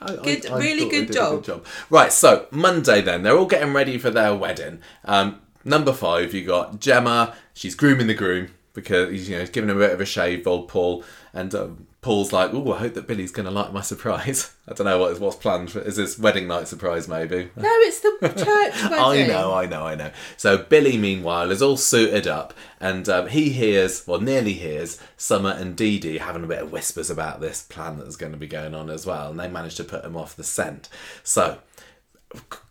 [0.01, 1.45] I- I- Good- I really thought they good job.
[1.45, 1.67] job.
[1.91, 4.81] Right, so Monday then they're all getting ready for their wedding.
[5.05, 7.35] Um, number five, you got Gemma.
[7.53, 8.49] She's grooming the groom
[8.81, 11.55] because he's, you know he's giving him a bit of a shave, old Paul, and
[11.55, 14.87] um, Paul's like, "Oh, I hope that Billy's going to like my surprise." I don't
[14.87, 15.73] know what what's planned.
[15.73, 17.09] For, is this wedding night surprise?
[17.09, 17.51] Maybe.
[17.57, 19.25] No, it's the church wedding.
[19.25, 20.12] I know, I know, I know.
[20.37, 25.51] So Billy, meanwhile, is all suited up, and um, he hears, well, nearly hears, Summer
[25.51, 28.47] and Dee Dee having a bit of whispers about this plan that's going to be
[28.47, 30.88] going on as well, and they manage to put him off the scent.
[31.25, 31.59] So,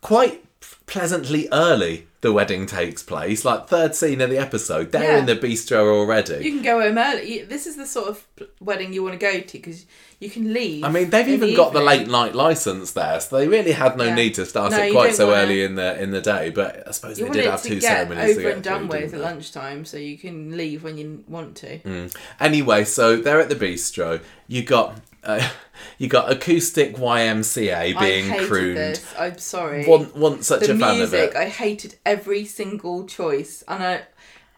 [0.00, 0.44] quite
[0.88, 4.90] pleasantly early, the wedding takes place, like third scene of the episode.
[4.90, 5.18] They're Yeah.
[5.18, 6.44] in the bistro already.
[6.44, 7.42] You can go home early.
[7.42, 8.26] This is the sort of
[8.60, 9.84] wedding you want to go to because
[10.18, 10.82] you can leave.
[10.82, 13.96] I mean, they've even the got the late night license there, so they really had
[13.96, 14.14] no Yeah.
[14.16, 16.50] need to start No, it quite so wanna- early in the in the day.
[16.50, 18.62] But I suppose You they did have to two get ceremonies to over get and
[18.64, 21.78] done through, with at lunchtime, so you can leave when you want to.
[21.78, 22.12] Mm.
[22.40, 24.18] Anyway, so they're at the bistro.
[24.48, 24.96] You got
[25.28, 25.48] uh,
[25.98, 28.76] you got acoustic YMCA being I hated crooned.
[28.76, 29.14] this.
[29.18, 29.86] I'm sorry.
[29.86, 31.36] Want such the a fan music, of it.
[31.36, 34.02] I hated every single choice, and I,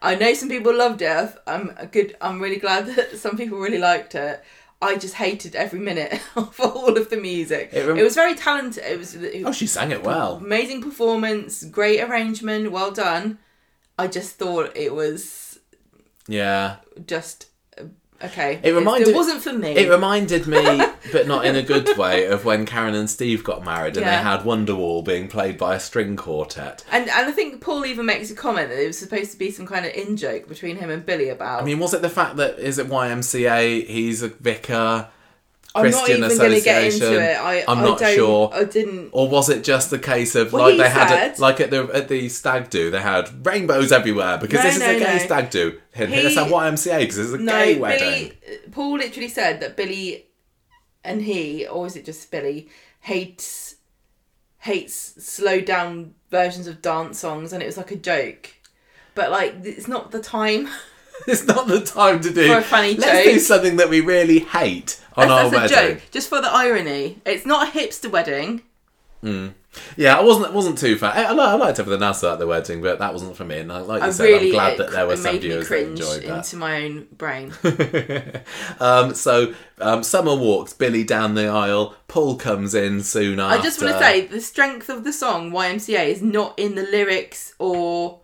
[0.01, 1.35] I know some people loved it.
[1.45, 2.15] I'm a good.
[2.21, 4.43] I'm really glad that some people really liked it.
[4.83, 7.69] I just hated every minute of all of the music.
[7.71, 8.83] It It, was very talented.
[8.83, 10.37] It was it Oh, she sang it well.
[10.37, 13.37] amazing performance, great arrangement, well done.
[13.99, 15.59] I just thought it was
[16.27, 17.45] Yeah, just
[18.25, 18.59] okay.
[18.63, 19.69] It reminded- It wasn't for me.
[19.75, 20.61] it reminded me,
[21.11, 24.11] but not in a good way, of when Karen and Steve got married and they
[24.11, 24.21] Yeah.
[24.23, 26.83] had Wonderwall being played by a string quartet.
[26.91, 29.51] and and I think Paul even makes a comment that it was supposed to be
[29.51, 31.61] some kind of in joke between him and Billy about.
[31.61, 33.85] I mean, was it the fact that is it YMCA?
[33.87, 35.07] He's a vicar,
[35.73, 37.37] I'm not even going to get into it.
[37.37, 38.49] I, I'm I not sure.
[38.53, 39.11] I didn't.
[39.13, 41.59] Or was it just a case of Well, like he they had said- it, like
[41.61, 44.89] at the at the stag do they had rainbows everywhere because No, this is no,
[44.91, 45.25] a gay no.
[45.25, 45.79] stag do.
[45.95, 48.33] He- let's have YMCA because it's a gay wedding.
[48.45, 48.57] Billy.
[48.71, 50.25] Paul literally said that Billy
[51.03, 52.67] and he, or is it just Billy,
[52.99, 53.75] hates
[54.59, 58.49] hates slowed down versions of dance songs, and it was like a joke.
[59.15, 60.67] But like, it's not the time.
[61.27, 64.39] It's not the time to do For a funny Let's do something that we really
[64.39, 65.95] hate on our That's, that's a wedding.
[65.97, 67.21] joke, just for the irony.
[67.25, 68.61] It's not a hipster wedding.
[69.95, 71.11] Yeah, I wasn't wasn't too fan.
[71.15, 73.59] I, I, li- I liked everything else about the wedding, but that wasn't for me.
[73.59, 75.69] And I- like you I said, really I'm glad it, that there were some viewers
[75.69, 76.37] that enjoyed that.
[76.37, 77.53] into my own brain.
[78.79, 81.95] um, so um, Summer walks Billy down the aisle.
[82.07, 83.59] Paul comes in soon after.
[83.59, 86.83] I just want to say the strength of the song YMCA is not in the
[86.83, 88.19] lyrics or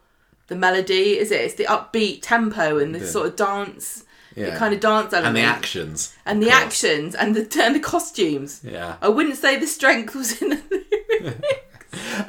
[0.48, 1.42] the melody, is it?
[1.42, 4.04] It's the upbeat tempo and the sort of dance,
[4.36, 4.52] Yeah.
[4.52, 6.58] the kind of dance element, and the actions and the course.
[6.64, 8.62] actions, and the and the costumes.
[8.64, 8.96] Yeah.
[9.02, 11.36] I wouldn't say the strength was in the.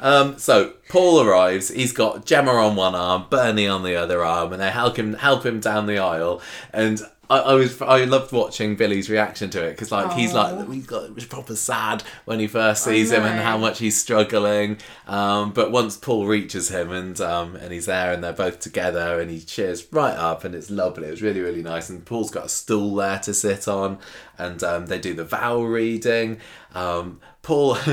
[0.01, 1.69] Um, so Paul arrives.
[1.69, 5.13] He's got Gemma on one arm, Bernie on the other arm, and they help him
[5.13, 6.41] help him down the aisle.
[6.73, 10.67] And I, I was I loved watching Billy's reaction to it because like he's like
[10.69, 13.99] he's got it was proper sad when he first sees him and how much he's
[13.99, 14.77] struggling.
[15.05, 19.19] Um, but once Paul reaches him and um, and he's there and they're both together
[19.19, 21.07] and he cheers right up and it's lovely.
[21.07, 21.89] It was really really nice.
[21.89, 23.99] And Paul's got a stool there to sit on,
[24.37, 26.39] and um, they do the vow reading.
[26.73, 27.75] Um, Paul,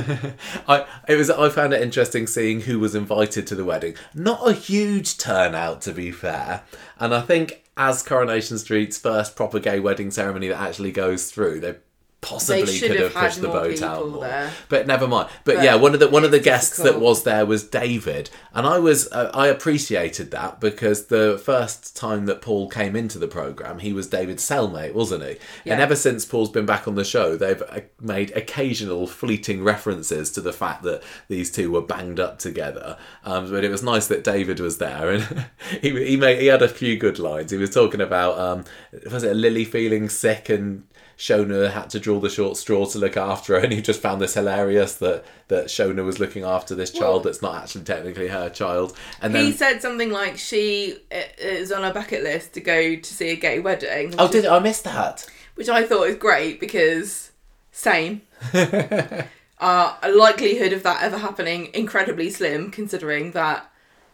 [0.67, 3.97] I it was I found it interesting seeing who was invited to the wedding.
[4.15, 6.63] Not a huge turnout, to be fair,
[6.99, 11.61] and I think as Coronation Street's first proper gay wedding ceremony that actually goes through,
[11.61, 11.77] they
[12.21, 14.21] possibly could have have pushed had the boat out more.
[14.21, 14.53] there.
[14.69, 15.29] But never mind.
[15.45, 18.31] But, But yeah, one of the one of the guests that was there was David,
[18.53, 23.19] and I was uh, I appreciated that because the first time that Paul came into
[23.19, 25.37] the program, he was David's cellmate, wasn't he?
[25.67, 30.31] And ever since Paul's been back on the show, they've uh, made occasional fleeting references
[30.33, 32.97] to the fact that these two were banged up together.
[33.25, 35.47] Um, but it was nice that David was there, and
[35.81, 37.51] he he made he had a few good lines.
[37.51, 38.65] He was talking about um,
[39.11, 40.85] was it Lily feeling sick and.
[41.19, 44.21] Shona had to draw the short straw to look after her, and he just found
[44.21, 48.29] this hilarious that that Shona was looking after this child Well- that's not actually technically
[48.29, 48.97] her child.
[49.23, 52.97] And He then, said something like she uh, is on her bucket list to go
[52.97, 54.15] to see a gay wedding.
[54.19, 55.27] oh, did is- I miss that?
[55.55, 57.33] which I thought was great because
[57.73, 58.21] same.
[58.53, 63.71] uh, a likelihood of that ever happening incredibly slim, considering that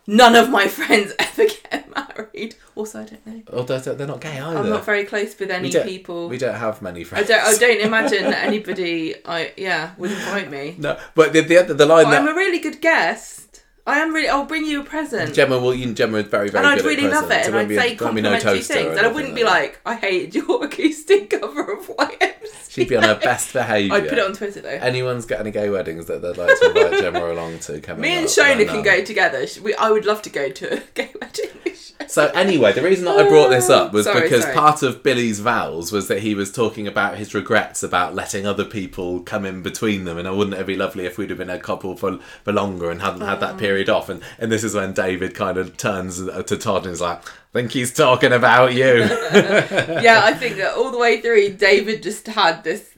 [0.07, 2.57] none of my friends ever get married.
[2.75, 3.43] Also, I don't know.
[3.49, 4.59] Oh, they're, they're not gay either.
[4.59, 6.29] I'm not very close with any we people.
[6.29, 7.31] We don't have many friends.
[7.31, 7.55] I don't.
[7.55, 9.15] I don't imagine that anybody.
[9.25, 10.77] I yeah would invite me.
[10.79, 13.42] No, but the the, other, the line But I'm a really good guest.
[13.85, 14.29] I am really.
[14.29, 15.35] I'll bring you a present.
[15.35, 17.69] Gemma will, you, Gemma is very very and I'd really love it, and I'd say
[17.69, 21.73] won't be no complimentary things, and I wouldn't be like, "I hated your acoustic cover
[21.73, 23.93] of YMCA." She'd be on her best behaviour.
[23.97, 24.69] I'd put it on Twitter though.
[24.69, 27.81] Anyone's got any gay weddings that they'd like to invite Gemma along to?
[27.81, 29.45] Coming Me and Shona can go together.
[29.63, 31.51] We, I would love to go to a gay wedding.
[32.09, 34.55] So anyway, the reason that I brought this up was Sorry, because sorry.
[34.55, 38.65] part of Billy's vows was that he was talking about his regrets about letting other
[38.65, 41.51] people come in between them, and I wouldn't it be lovely if we'd have been
[41.51, 43.59] a couple for for longer and hadn't had that mm.
[43.59, 44.09] period off?
[44.09, 47.53] And and this is when David kind of turns to Todd and is like, "I
[47.53, 48.99] think he's talking about you."
[49.33, 52.91] yeah, I think that all the way through, David just had this,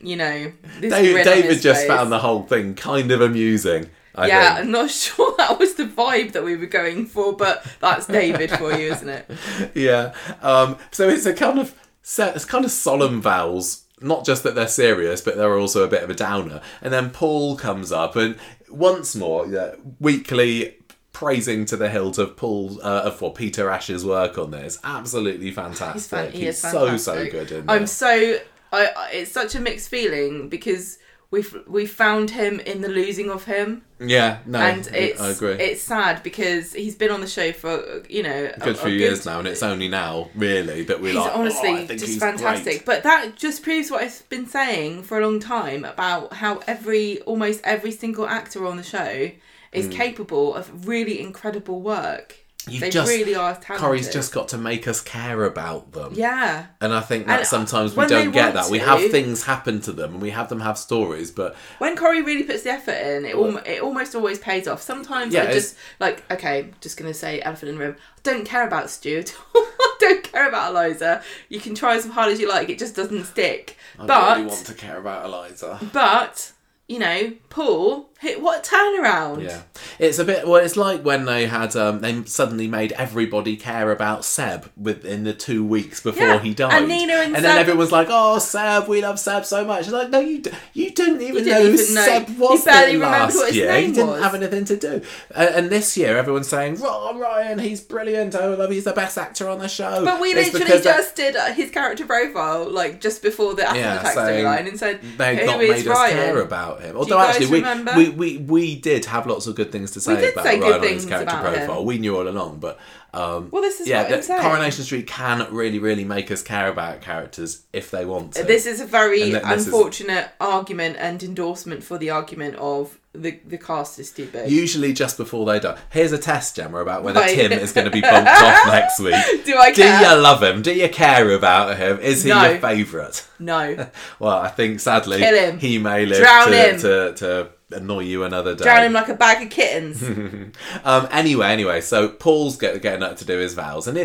[0.00, 1.88] you know, this David, David just face.
[1.88, 3.90] found the whole thing kind of amusing.
[4.14, 4.66] I yeah, think.
[4.66, 8.50] I'm not sure that was the vibe that we were going for, but that's David
[8.50, 9.30] for you, isn't it?
[9.74, 10.14] yeah.
[10.40, 13.84] Um, so it's a kind of set, it's kind of solemn vows.
[14.00, 16.60] Not just that they're serious, but they're also a bit of a downer.
[16.80, 18.36] And then Paul comes up and
[18.72, 20.76] once more, yeah, weekly
[21.12, 24.78] praising to the hilt of Paul uh, what Peter Ash's work on this.
[24.82, 25.94] Absolutely fantastic.
[25.94, 28.38] He's, fan- he He's is so so good in I'm so
[28.72, 29.10] I, I.
[29.12, 30.98] It's such a mixed feeling because
[31.32, 35.30] we've we found him in the losing of him, Yeah, no, and I- it's I
[35.30, 35.54] agree.
[35.54, 39.26] it's sad because he's been on the show for you know a good few years
[39.26, 42.12] now, and it's only now really that we're He's like, honestly oh, I think just
[42.12, 42.84] he's fantastic.
[42.84, 42.86] great.
[42.86, 47.20] But that just proves what I've been saying for a long time about how every
[47.22, 49.32] almost every single actor on the show
[49.72, 49.92] is hmm.
[49.92, 52.36] capable of really incredible work.
[52.68, 53.78] You've they just- really are talented.
[53.78, 56.12] Corrie's just got to make us care about them.
[56.14, 56.66] yeah.
[56.80, 58.70] And I think that And, uh, sometimes we don't get that.
[58.70, 62.22] We have things happen to them and we have them have stories, but When Corey
[62.22, 64.80] really puts the effort in, it, al- it almost always pays off.
[64.82, 67.96] Sometimes Yeah, I just like okay, just gonna say elephant in the room.
[67.98, 69.34] I don't care about Stuart.
[69.54, 71.22] I don't care about Eliza.
[71.48, 73.76] You can try as hard as you like, it just doesn't stick.
[73.98, 75.78] I but really want to care about Eliza.
[75.92, 76.52] but
[76.88, 79.42] you know, Paul what a turnaround.
[79.42, 79.62] Yeah,
[79.98, 80.46] it's a bit.
[80.46, 85.24] Well, it's like when they had um, they suddenly made everybody care about Seb within
[85.24, 88.38] the two weeks before Yeah, he died, and Nina and then Seb- everyone's like, "Oh,
[88.38, 91.48] Seb, we love Seb so much." It's like, no, you d- you didn't even didn't
[91.48, 92.04] know who even know.
[92.04, 93.80] Seb He was barely there remembered last what his year.
[93.80, 94.22] he didn't was.
[94.22, 95.02] have anything to do.
[95.34, 98.34] Uh, and this year, everyone's saying, "Oh, Ryan, he's brilliant.
[98.34, 98.70] I love.
[98.70, 101.36] He's the best actor on the show." But we It's literally because that- just did
[101.36, 105.00] uh, his character profile like just before the after Yeah, the attack storyline and said,
[105.16, 106.92] they've not is made us Ryan?" care about him.
[106.94, 107.92] you Although guys actually, remember?
[107.96, 110.74] we we we we did have lots of good things to say about say Ryan
[110.74, 111.66] on his character about him.
[111.66, 111.84] profile.
[111.84, 112.78] We knew all along, but
[113.14, 114.40] um, Well, this is yeah, what saying.
[114.40, 118.42] Coronation Street can really, really make us care about characters if they want to.
[118.44, 123.38] This is a very this is- unfortunate argument and endorsement for the argument of the
[123.46, 124.50] the cast is too big.
[124.50, 125.76] Usually just before they die.
[125.90, 127.34] Here's a test, Gemma, about whether Right.
[127.34, 129.44] Tim is going to be bumped off next week.
[129.44, 130.62] Do I Do you love him?
[130.62, 131.98] Do you care about him?
[131.98, 132.48] Is he No.
[132.48, 133.26] your favourite?
[133.38, 135.58] No, Well, I think sadly Kill him.
[135.58, 136.80] he may live Drown to, him.
[136.80, 138.64] to to annoy you another day.
[138.64, 140.02] drown him like a bag of kittens.
[140.84, 143.96] Um, anyway, anyway, so Paul's get, getting up to do his vows, and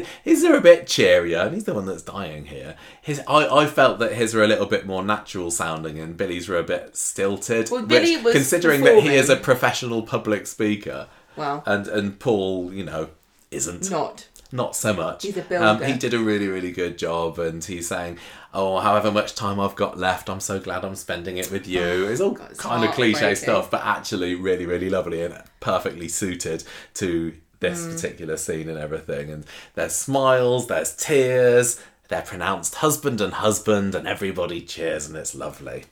[0.44, 2.76] are a bit cheerier, and he's the one that's dying here.
[3.02, 6.48] His, I, I felt that his were a little bit more natural sounding, and Billy's
[6.48, 7.70] were a bit stilted.
[7.72, 12.20] Well, Billy which, was considering that he is a professional public speaker, Well, and and
[12.20, 13.10] Paul, you know,
[13.52, 14.28] isn't not.
[14.52, 15.24] Not so much.
[15.24, 18.18] He's a Um, he did a really, really good job, and he's saying,
[18.54, 22.06] "Oh, however much time I've got left, I'm so glad I'm spending it with you."
[22.08, 26.08] It's all God, it's kind of cliche stuff, but actually really, really lovely and perfectly
[26.08, 26.64] suited
[26.96, 27.94] to this Mm.
[27.94, 29.32] particular scene and everything.
[29.32, 29.44] And
[29.76, 31.80] there's smiles, there's tears,
[32.10, 35.86] they're pronounced husband and husband, and everybody cheers, and it's lovely.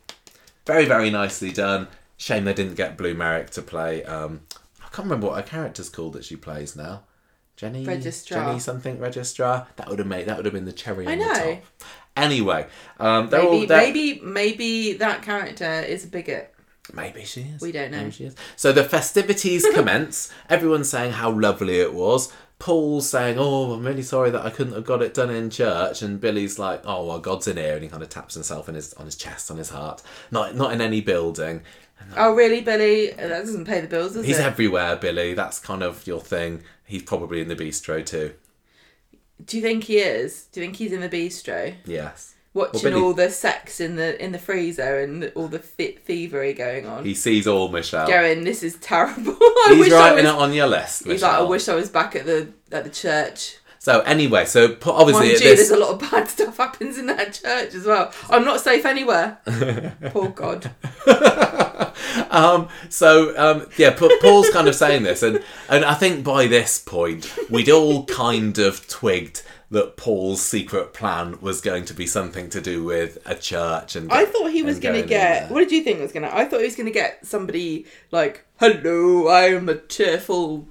[0.65, 1.87] Very, very nicely done.
[2.17, 4.03] Shame they didn't get Blue Merrick to play.
[4.05, 4.41] Um,
[4.79, 7.01] I can't remember what her character's called that she plays now.
[7.55, 8.45] Jenny, Registrar.
[8.47, 9.67] Jenny something registrar.
[9.77, 11.33] That would have made that would have been the cherry I on know.
[11.33, 11.63] the top.
[12.17, 12.67] Anyway,
[12.99, 16.53] um, they're all Maybe, they're- maybe, maybe that character is a bigot.
[16.93, 17.61] Maybe she is.
[17.61, 17.97] We don't know.
[17.99, 18.35] Maybe she is.
[18.55, 20.31] So the festivities commence.
[20.49, 22.31] Everyone's saying how lovely it was.
[22.59, 26.01] Paul's saying, "Oh, I'm really sorry that I couldn't have got it done in church."
[26.01, 28.75] And Billy's like, "Oh, well, God's in here," and he kind of taps himself in
[28.75, 30.01] his on his chest, on his heart.
[30.31, 31.63] Not not in any building.
[32.15, 33.11] Oh, really, Billy?
[33.11, 34.27] That doesn't pay the bills, does it?
[34.27, 34.45] He's it?
[34.45, 35.33] everywhere, Billy.
[35.33, 36.61] That's kind of your thing.
[36.85, 38.33] He's probably in the bistro too.
[39.43, 40.45] Do you think he is?
[40.51, 42.35] Do you think he's in the bistro Yes.
[42.53, 46.53] watching Billy- all the sex in the in the freezer and all the fit thievery
[46.53, 47.03] going on?
[47.03, 48.07] He sees all Michelle.
[48.07, 49.35] Going, this is terrible.
[49.41, 50.33] I He's wish I writing was.
[50.33, 51.05] it on your list.
[51.05, 53.57] He's like, I wish I was back at the at the church.
[53.85, 57.05] So anyway, so obviously Mind you, this, there's a lot of bad stuff happens in
[57.05, 58.11] that church as well.
[58.31, 59.37] I'm not safe anywhere.
[60.05, 60.71] Poor God.
[62.31, 66.79] um, so um, yeah, Paul's kind of saying this, and and I think by this
[66.79, 72.49] point we'd all kind of twigged that Paul's secret plan was going to be something
[72.49, 75.51] to do with a church, and I thought he was going to get.
[75.51, 76.35] What did you think was going to?
[76.35, 80.67] I thought he was going to get somebody like, "Hello, I'm a cheerful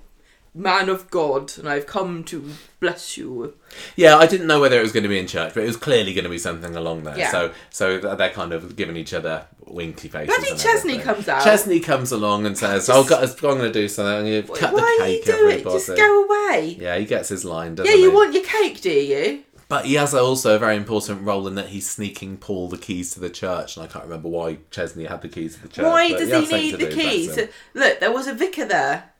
[0.54, 2.50] man of God, and I've come to
[2.84, 3.54] bless you.
[3.96, 5.76] Yeah, I didn't know whether it was going to be in church, but it was
[5.76, 7.16] clearly going to be something along there.
[7.18, 7.30] Yeah.
[7.30, 10.34] So, so they're kind of giving each other winky faces.
[10.36, 11.00] Bloody Chesney everything.
[11.00, 11.44] comes out.
[11.44, 14.14] Chesney comes along and says, "Oh, I'm going to do something.
[14.14, 15.28] I'm going to cut the cake, it?
[15.28, 16.76] everybody." Just go away.
[16.78, 18.14] Yeah, he gets his line, doesn't Yeah, you he?
[18.14, 19.44] want your cake, do you?
[19.66, 23.12] But he has also a very important role in that he's sneaking Paul the keys
[23.14, 25.84] to the church, and I can't remember why Chesney had the keys to the church.
[25.86, 27.38] Why does has he need the do, keys?
[27.72, 29.13] Look, there was a vicar there.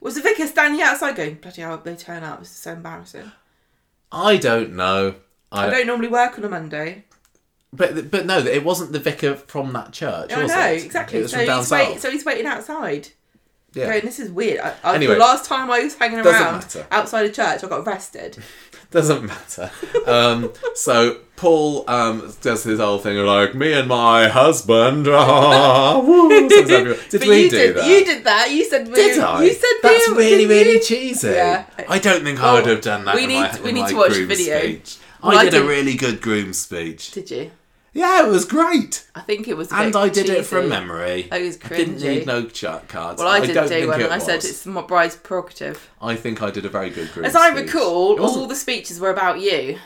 [0.00, 3.32] Was the vicar standing outside going, bloody hell, they turn up, this is so embarrassing.
[4.12, 5.16] I don't know.
[5.50, 7.04] I, I don't normally work on a Monday.
[7.72, 10.32] But but no, it wasn't the vicar from that church.
[10.32, 10.84] I was know, it?
[10.84, 11.18] exactly.
[11.18, 13.08] It was So from down he's, wait, so he's waiting outside.
[13.74, 13.86] yeah.
[13.90, 14.60] Going, this is weird.
[14.60, 16.86] I, I, Anyway, the last time I was hanging doesn't around matter.
[16.90, 18.38] outside a church, I got arrested.
[18.90, 19.70] Doesn't matter.
[20.06, 25.06] Um, so Paul um, does his whole thing of like me and my husband.
[25.10, 26.68] ah, woo," Did
[27.10, 27.86] but we you do did, that?
[27.88, 28.50] You did that.
[28.50, 29.42] You said Did I?
[29.44, 30.80] You said that's really really you?
[30.80, 31.28] cheesy.
[31.28, 31.66] Yeah.
[31.88, 33.14] I don't think I would have done that.
[33.14, 34.60] we need- my, we need my to watch the video.
[34.60, 34.96] Speech.
[35.22, 37.10] Well, I did a really good groom speech.
[37.10, 37.50] Did you?
[37.96, 39.72] Yeah, it was great, I think it was.
[39.72, 41.28] And I did it from memory.
[41.32, 43.20] It was I didn't need no chart cards.
[43.20, 45.90] Well, I did don't do one, and I said it's my bride's prerogative.
[46.00, 47.24] I think I did a very good group.
[47.24, 47.72] As I speech.
[47.72, 49.78] recall, all the speeches were about you.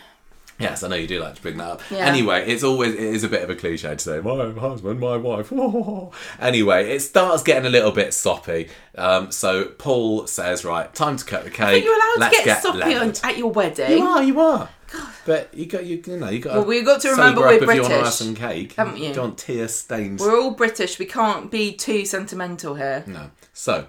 [0.61, 1.83] Yes, I know you do like to bring that up.
[1.91, 1.99] Yeah.
[2.05, 5.17] Anyway, it's always it is a bit of a cliche to say my husband, my
[5.17, 5.51] wife.
[6.41, 8.69] anyway, it starts getting a little bit soppy.
[8.95, 11.61] Um, so Paul says, "Right, time to cut the cake.
[11.67, 13.99] I you're allowed Let's to get, soppy on, at your wedding.
[13.99, 14.69] You are, you are.
[15.31, 16.57] But you got you, you know you got.
[16.57, 18.97] Well, we've got to remember we're if you want to have British, some cake, haven't
[18.97, 19.15] you?
[19.15, 20.21] Don't tear stains.
[20.21, 20.99] We're all British.
[20.99, 23.05] We can't be too sentimental here.
[23.07, 23.31] No.
[23.53, 23.87] So,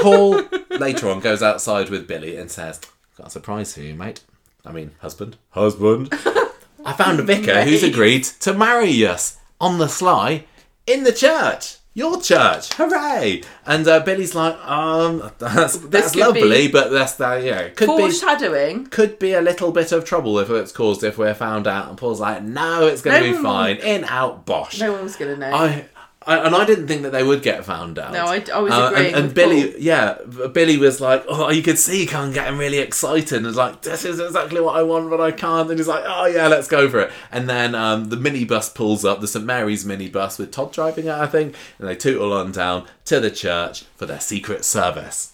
[0.00, 2.80] Paul later on goes outside with Billy and says,
[3.18, 4.22] "Got a surprise for you, mate.
[4.64, 6.08] I mean, husband, husband.
[6.86, 10.46] I found a vicar who's agreed to marry us on the sly
[10.86, 13.42] in the church." Your church, hooray!
[13.66, 18.10] And uh, Billy's like, um, that's that's lovely, be- but that's that, yeah, could be
[18.10, 18.86] Foreshadowing.
[18.86, 21.90] could be a little bit of trouble if it's caused if we're found out.
[21.90, 23.76] And Paul's like, no, it's going to No be fine.
[23.76, 24.80] In, out, bosh.
[24.80, 25.52] No one's gonna know.
[25.52, 25.84] I,
[26.26, 28.12] I and I didn't think that they would get found out.
[28.12, 29.80] No, I- I was Uh, agreeing And, and Billy, Paul.
[29.80, 30.14] yeah,
[30.52, 34.20] Billy was like, oh, you could see Khan getting really excited and like, this is
[34.20, 35.68] exactly what I want, but I can't.
[35.70, 37.12] And he's like, oh yeah, let's go for it.
[37.30, 41.12] And then um, the minibus pulls up, the St Mary's minibus with Todd driving it,
[41.14, 45.32] I think, and they tootle on down to the church for their secret service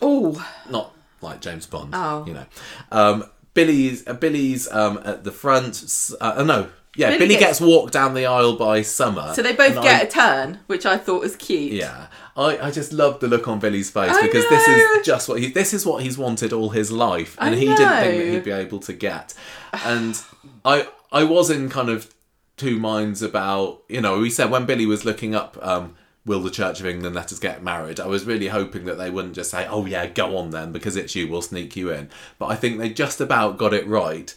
[0.00, 1.90] oh, not like James Bond.
[1.94, 2.24] Oh.
[2.26, 2.46] you know.
[2.92, 3.24] Um,
[3.54, 5.84] Billy's uh, Billy's um, at the front.
[6.20, 6.68] Uh, uh, no,
[6.98, 9.32] yeah, Billy Billy, gets- gets, walked down the aisle by Summer.
[9.34, 11.72] so they both get I- a turn, which I thought was cute.
[11.72, 15.28] yeah, I, I just love the look on Billy's face I because this is just
[15.28, 18.32] what he this is what he's wanted all his life, and he didn't think that
[18.32, 19.32] he'd be able to get.
[19.84, 20.20] And
[20.64, 22.12] I I was in kind of
[22.56, 25.56] two minds about you know we said when Billy was looking up.
[25.66, 25.94] Um,
[26.26, 27.98] Will the Church of England let us get married?
[27.98, 30.94] I was really hoping that they wouldn't just say, "Oh yeah, go on then," because
[30.94, 31.26] it's you.
[31.26, 32.10] We'll sneak you in.
[32.38, 34.34] But I think they just about got it right.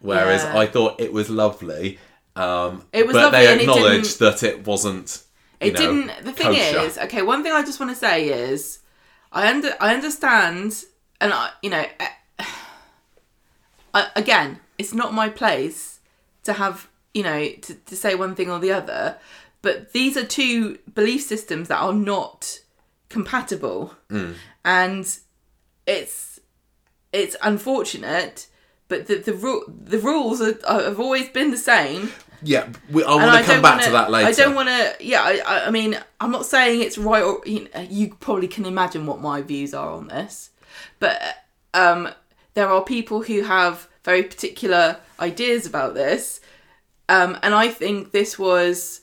[0.00, 0.56] Whereas Yeah.
[0.58, 1.98] I thought it was lovely.
[2.36, 5.22] Um, It was but lovely they acknowledged that it wasn't.
[5.60, 6.24] It know, didn't.
[6.24, 6.80] The thing kosher.
[6.80, 7.22] is, okay.
[7.22, 8.80] One thing I just want to say is,
[9.32, 10.84] I under I understand,
[11.20, 12.08] and I, you know, eh,
[13.94, 16.00] I, again, it's not my place
[16.44, 19.18] to have, you know, to, to say one thing or the other.
[19.62, 22.60] But these are two belief systems that are not
[23.08, 23.94] compatible,
[24.64, 25.18] and
[25.86, 26.40] it's
[27.12, 28.48] it's unfortunate.
[28.88, 32.12] But the the, ru- the rules are, are, have always been the same.
[32.44, 34.28] Yeah, we, I want to come back wanna- to that later.
[34.28, 34.96] I don't want to.
[35.00, 38.66] Yeah, I, I, mean, I'm not saying it's right or you, know, you probably can
[38.66, 40.50] imagine what my views are on this,
[40.98, 41.20] but
[41.72, 42.08] um,
[42.54, 46.40] there are people who have very particular ideas about this,
[47.08, 49.00] um, and I think this was.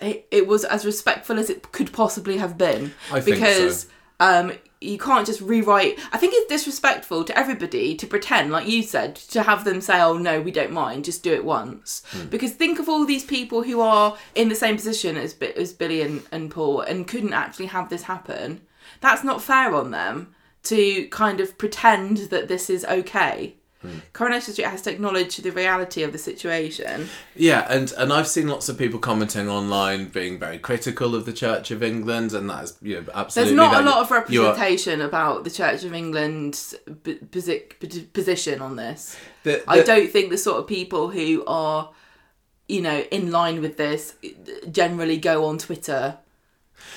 [0.00, 3.88] It, it was as respectful as it could possibly have been I think because so.
[4.20, 4.52] um,
[4.86, 5.98] you can't just rewrite.
[6.12, 10.00] I think it's disrespectful to everybody to pretend, like you said, to have them say,
[10.00, 12.26] "Oh no, we don't mind, just do it once." Hmm.
[12.26, 16.02] Because think of all these people who are in the same position as as Billy
[16.02, 18.60] and, and Paul and couldn't actually have this happen.
[19.00, 20.34] That's not fair on them
[20.64, 23.56] to kind of pretend that this is okay.
[23.86, 23.98] Hmm.
[24.12, 27.08] Coronation Street has to acknowledge the reality of the situation.
[27.34, 31.32] Yeah, and and I've seen lots of people commenting online being very critical of the
[31.32, 33.54] Church of England, and that's you know, absolutely.
[33.56, 38.12] There's not a lot of you are- representation about the Church of England's b- posi-
[38.12, 39.16] position on this.
[39.44, 41.90] the- I don't think the sort of people who are,
[42.68, 44.14] you know, in line with this
[44.70, 46.18] generally go on Twitter,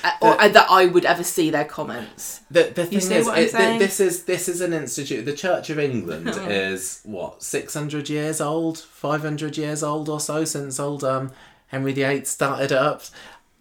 [0.04, 2.40] uh, or uh, that I would ever see their comments.
[2.50, 3.78] The, the thing see is, what I'm it- saying?
[3.78, 5.24] this is this is an institute.
[5.24, 10.20] The Church of England is what six hundred years old, five hundred years old or
[10.20, 11.32] so since old um,
[11.68, 13.02] Henry VIII started up,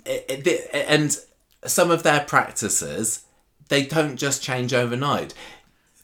[0.05, 1.17] It- it- the- and
[1.65, 3.25] some of their practices
[3.67, 5.33] they don't just change overnight.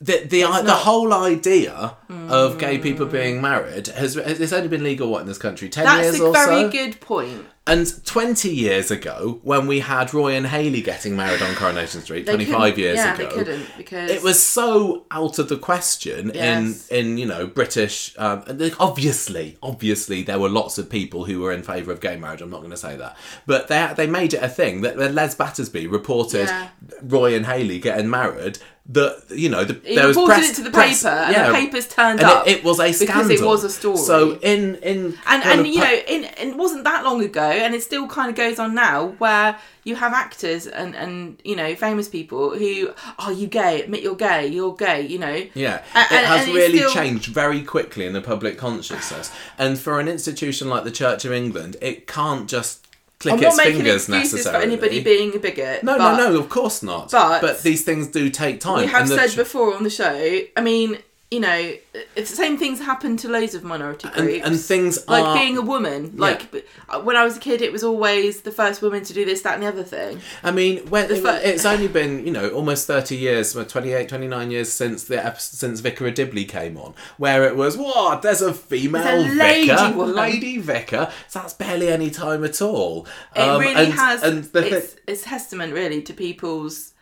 [0.01, 5.09] The the the whole idea of gay people being married has it's only been legal
[5.09, 6.69] what in this country ten That's years a or very so.
[6.71, 7.45] good point.
[7.67, 12.27] And 20 years ago, when we had Roy and Hayley getting married on Coronation Street,
[12.27, 16.87] 25 years yeah, ago, they couldn't because it was so out of the question Yes.
[16.89, 18.13] in in you know British.
[18.19, 18.43] Um,
[18.79, 22.41] obviously, obviously, there were lots of people who were in favour of gay marriage.
[22.41, 23.17] I'm not going to say that,
[23.47, 26.69] but they they made it a thing that that Les Battersby reported Yeah.
[27.01, 28.59] Roy and Hayley getting married.
[28.89, 31.33] That you know, the, He there was reported press, it to the press- paper, and
[31.35, 31.47] yeah.
[31.47, 33.97] the papers turned and up It, it was a scandal because it was a story.
[33.97, 37.73] So in in and and you pu- know, in, it wasn't that long ago, and
[37.73, 41.73] it still kind of goes on now, where you have actors and and you know
[41.75, 43.81] famous people who are you gay?
[43.81, 44.45] Admit you're gay.
[44.45, 45.01] You're gay.
[45.01, 45.43] You know.
[45.55, 49.31] Yeah, And- it has really still- changed very quickly in the public consciousness.
[49.57, 52.84] And for an institution like the Church of England, it can't just
[53.31, 54.63] click I'm its not making fingers excuses for necessarily.
[54.65, 55.83] anybody being a bigot.
[55.83, 57.11] no, but no, no, of course not.
[57.11, 58.81] but- But- these things do take time.
[58.81, 60.41] We have and the said ch- before on the show.
[60.55, 60.97] I mean,
[61.35, 61.73] you know,
[62.15, 64.45] it's the same things happen to loads of minority and, groups.
[64.47, 66.13] and things like are being a woman.
[66.15, 66.63] Like b-
[67.03, 69.55] when I was a kid, it was always the first woman to do this, that,
[69.55, 70.21] and the other thing.
[70.43, 74.07] I mean, when The fir- it's only been you know almost thirty years, well, 28,
[74.07, 78.41] 29 years since the since Vicar of Dibley came on, where it was what there's
[78.41, 80.15] a female There's a lady vicar, woman.
[80.15, 81.11] lady vicar.
[81.27, 83.07] So that's barely any time at all.
[83.35, 84.23] It Um, really and- has.
[84.23, 86.93] And the thi- it's, it's testament really to people's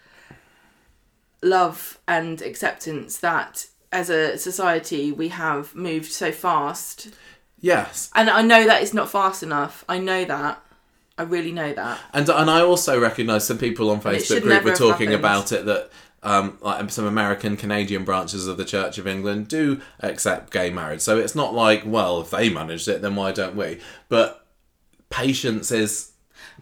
[1.41, 7.09] love and acceptance that as a society we have moved so fast.
[7.61, 9.85] yes, And I know that it's not fast enough.
[9.87, 10.61] I know that.
[11.17, 11.99] I really know that.
[12.11, 15.91] And and I also recognise some people on Facebook group were talking about it that
[16.23, 21.01] um, like some American Canadian branches of the Church of England do accept gay marriage.
[21.01, 23.79] So it's not like well if they managed it then why don't we?
[24.09, 24.43] But
[25.11, 26.12] patience is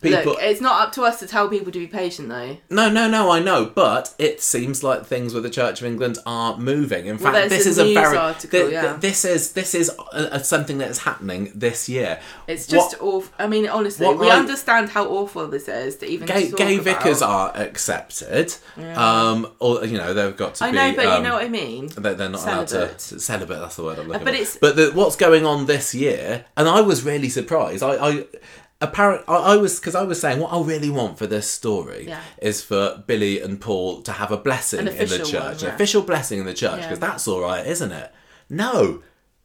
[0.01, 0.33] people.
[0.33, 2.57] Look, it's not up to us to tell people to be patient though.
[2.69, 3.31] no, no, no.
[3.31, 7.07] I know, but it seems like things with the Church of England are moving.
[7.07, 8.97] In fact, there's this a is a very article, thi- yeah.
[8.97, 12.19] this is this is uh uh something that is happening this year.
[12.47, 13.33] It's What- just awful.
[13.39, 17.21] I mean, honestly, we I- understand how awful this is to even Gay, gay vicars
[17.21, 18.53] are accepted,
[18.95, 20.77] um, or you know they've got to I be.
[20.77, 21.87] know, but um, you know what I mean.
[21.87, 23.59] They're, they're not allowed to celibate.
[23.59, 24.41] That's the word I'm looking but for.
[24.41, 27.83] it's- but the, what's going on this year, and I was really surprised.
[27.83, 28.25] I, I
[28.81, 32.05] apparent I, I was because I was saying what I really want for this story
[32.07, 32.21] Yeah.
[32.41, 36.01] is for Billy and Paul to have a blessing in the church, one, an official
[36.01, 36.87] blessing in the church, Yeah.
[36.87, 38.11] because that's all right, isn't it?
[38.49, 39.01] No,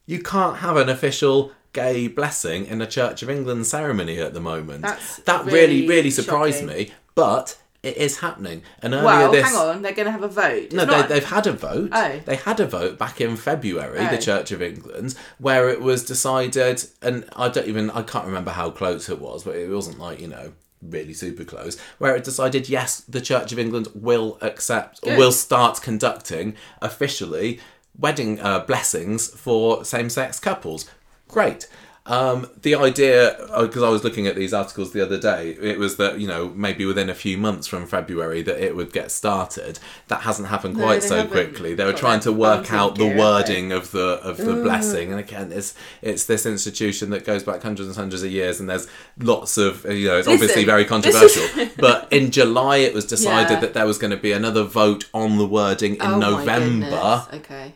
[0.07, 4.41] you can't have an official gay blessing in a Church of England ceremony at the
[4.41, 4.83] moment.
[4.83, 7.59] That's that really, really really surprised me, but.
[7.87, 9.45] It is happening, and earlier Well, this.
[9.47, 10.63] hang on, they're going to have a vote.
[10.65, 11.91] It's No, not- they, they've had a vote.
[11.93, 12.21] Oh.
[12.25, 14.21] They had a vote back in February, the Oh.
[14.21, 18.71] Church of England, where it was decided, and I don't even, I can't remember how
[18.71, 22.69] close it was, but it wasn't like, you know, really super close, where it decided,
[22.69, 25.17] yes, the Church of England will accept, Good.
[25.17, 27.61] will start conducting officially
[27.99, 30.87] wedding uh, blessings for same sex couples.
[31.29, 31.67] Great.
[32.09, 35.97] Um, the idea, because I was looking at these articles the other day, it was
[35.97, 39.79] that you know maybe within a few months from February that it would get started.
[40.09, 41.75] That hasn't happened quite they so haven't quickly.
[41.75, 43.23] They were got trying to work out the gear, have they?
[43.23, 47.63] wording of the of the blessing, and again, it's it's this institution that goes back
[47.63, 48.87] hundreds and hundreds of years, and there's
[49.19, 51.43] lots of you know it's obviously very controversial.
[51.61, 53.61] is- but in July, it was decided Yeah.
[53.61, 57.27] that there was going to be another vote on the wording in Oh November.
[57.33, 57.73] Okay.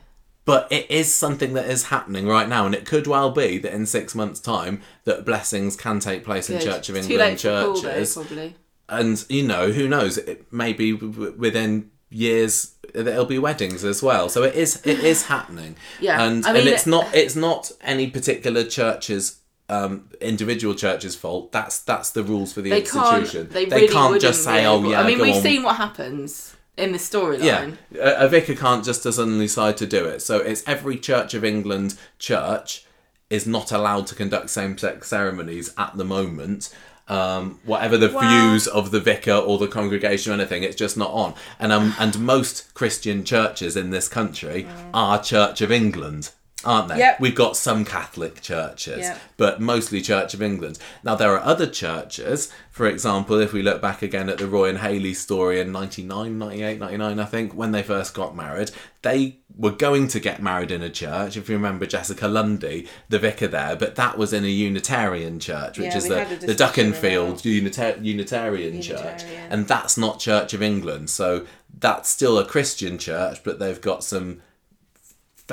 [0.47, 3.72] But it is something that is happening right now, and it could well be that
[3.72, 7.80] in six months' time that blessings can take place in Church of England Paul, though,
[7.80, 8.55] churches, probably.
[8.88, 14.03] and you know who knows, it maybe w- w- within years there'll be weddings as
[14.03, 14.28] well.
[14.28, 17.70] So it is it is happening, Yeah, and I mean, and it's not it's not
[17.82, 19.36] any particular church's.
[19.68, 21.53] Um, individual church's fault.
[21.53, 23.20] That's that's the rules for the They can't.
[23.22, 23.51] institution.
[23.53, 25.43] They, really can't just say, "Oh yeah." I mean, we've on.
[25.43, 27.77] seen what happens in the storyline.
[27.93, 30.21] Yeah, a, a vicar can't just suddenly decide to do it.
[30.23, 32.87] So it's every Church of England church
[33.29, 36.75] is not allowed to conduct same-sex ceremonies at the moment.
[37.07, 41.11] Um, whatever the views of the vicar or the congregation or anything, it's just not
[41.11, 41.35] on.
[41.59, 46.31] And um, and most Christian churches in this country are Church of England,
[46.64, 46.98] aren't they?
[46.98, 47.20] Yep.
[47.20, 49.18] We've got some Catholic churches, Yep.
[49.36, 50.78] but mostly Church of England.
[51.02, 54.68] Now, there are other churches, for example, if we look back again at the Roy
[54.68, 58.70] and Hayley story in 99, 98, 99, I think, when they first got married,
[59.02, 61.36] they were going to get married in a church.
[61.36, 65.78] If you remember Jessica Lundy, the vicar there, but that was in a Unitarian church,
[65.78, 69.22] which Yeah, is the, the Dukinfield Unita- Unitarian, church.
[69.50, 71.11] And that's not Church of England.
[71.11, 71.46] So
[71.78, 74.40] that's still a Christian church, but they've got some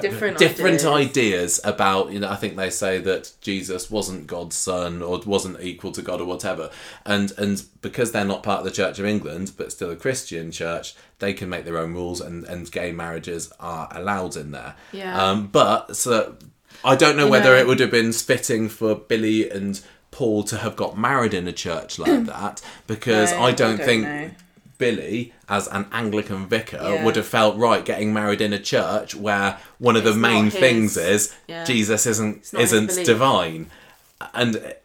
[0.02, 1.60] different different ideas.
[1.60, 1.62] ideas.
[1.64, 5.92] about you know i think they say that jesus wasn't god's son or wasn't equal
[5.92, 6.70] to god or whatever
[7.06, 10.52] and and because they're not part of the church of england but still a christian
[10.52, 14.76] church they can make their own rules and and gay marriages are allowed in there
[14.92, 15.22] Yeah.
[15.32, 16.36] um but so
[16.84, 19.82] i don't know whether know- it would have been fitting for billy and
[20.12, 23.78] paul to have got married in a church like that because No, i I don't,
[23.78, 24.30] don't think know.
[24.78, 27.04] Billy, as an Anglican vicar, Yeah.
[27.04, 30.32] would have felt right getting married in a church where one of the It's not
[30.32, 31.64] main things is yeah.
[31.64, 33.70] Jesus isn't isn't divine,
[34.34, 34.76] and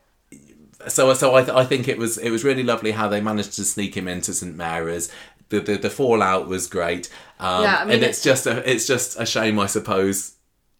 [0.88, 3.52] so so I, th- I think it was it was really lovely how they managed
[3.54, 5.10] to sneak him into St Mary's.
[5.50, 8.70] The, the, the fallout was great, um, Yeah, I mean, and it's it- just a
[8.70, 10.32] it's just a shame, I suppose,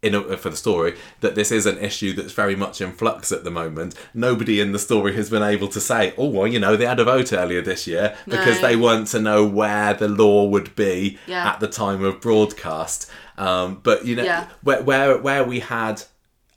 [0.03, 3.31] in a, for the story that this is an issue that's very much in flux
[3.31, 3.95] at the moment.
[4.13, 6.99] Nobody in the story has been able to say, "Oh, well, you know, they had
[7.01, 8.69] a vote earlier this year," because No.
[8.69, 11.49] they want to know where the law would be Yeah.
[11.51, 13.09] at the time of broadcast.
[13.39, 14.47] Um, but you know, Yeah.
[14.63, 16.03] where, where where we had.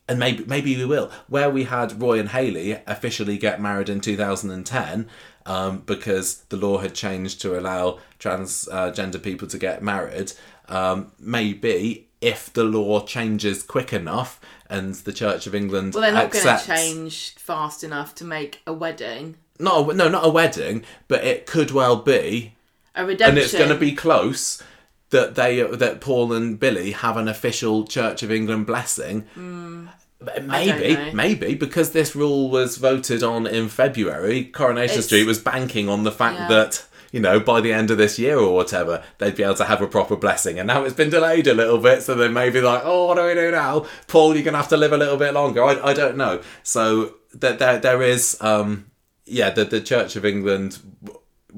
[0.08, 1.10] And maybe maybe we will.
[1.28, 5.08] Where we had Roy and Hayley officially get married in 2010,
[5.48, 10.34] um, because the law had changed to allow transgender people to get married.
[10.70, 14.40] Um, maybe if the law changes quick enough
[14.70, 18.62] and the Church of England Well, they're not going to change fast enough to make
[18.66, 22.56] a wedding not a, no not a wedding, but it could well be
[22.94, 23.30] a redemption.
[23.30, 24.62] and it's going to be close
[25.12, 29.22] that they that Paul and Billy have an official Church of England blessing.
[29.34, 29.88] Hmm.
[30.20, 35.40] But Maybe, maybe because this rule was voted on in February, Coronation It's- Street was
[35.40, 36.48] banking on the fact Yeah.
[36.48, 36.84] that
[37.16, 39.82] you know by the end of this year or whatever they'd be able to have
[39.82, 42.60] a proper blessing, and now it's been delayed a little bit, so they may be
[42.60, 43.86] like, oh, what do we do now?
[44.08, 45.64] Paul, you're gonna have to live a little bit longer.
[45.64, 46.42] I, I don't know.
[46.64, 48.92] So that there there is um
[49.24, 50.80] yeah the the Church of England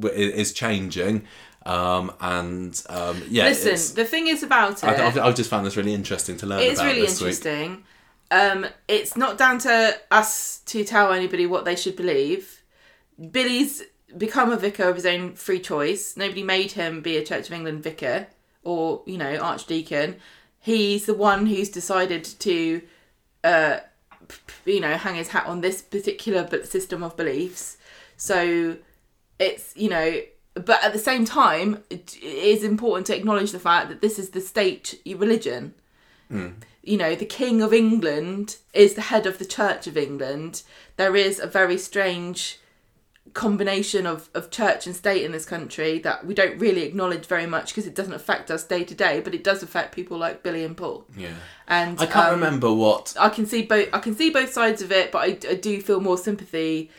[0.03, 1.25] is changing.
[1.65, 4.85] Um, and um, yeah, Listen, the thing is about it.
[4.85, 7.83] I, I've, I've just found this really interesting to learn It's about really interesting.
[8.29, 12.63] Um, it's not down to us to tell anybody what they should believe.
[13.31, 13.83] Billy's
[14.17, 16.17] become a vicar of his own free choice.
[16.17, 18.27] Nobody made him be a Church of England vicar
[18.63, 20.17] or, you know, archdeacon.
[20.59, 22.81] He's the one who's decided to,
[23.43, 23.79] uh,
[24.27, 27.77] p- you know, hang his hat on this particular system of beliefs.
[28.17, 28.77] So
[29.39, 30.21] it's, you know,
[30.53, 34.29] but at the same time, it is important to acknowledge the fact that this is
[34.29, 35.73] the state religion
[36.87, 40.63] you know, the King of England is the head of the Church of England.
[40.95, 42.59] There is a very strange
[43.33, 47.45] combination of, of church and state in this country that we don't really acknowledge very
[47.45, 50.43] much because it doesn't affect us day to day, but it does affect people like
[50.43, 51.05] Billy and Paul.
[51.15, 51.33] Yeah,
[51.67, 53.89] And I can't um, remember what I can see both.
[53.93, 56.91] I can see both sides of it, but I, I do feel more sympathy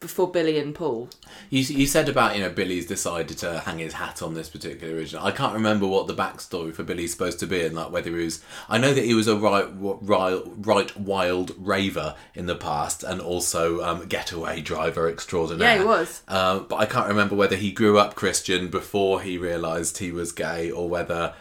[0.00, 1.08] for Billy and Paul.
[1.48, 4.94] You, you said about you know Billy's decided to hang his hat on this particular
[4.94, 5.24] original.
[5.24, 8.24] I can't remember what the backstory for Billy's supposed to be, and like whether he
[8.24, 8.42] was.
[8.68, 13.20] I know that he was a right, right, right wild raver in the past, and
[13.20, 15.76] also um, getaway driver extraordinaire.
[15.76, 16.22] Yeah, he was.
[16.28, 20.32] Uh, but I can't remember whether he grew up Christian before he realised he was
[20.32, 21.34] gay, or whether.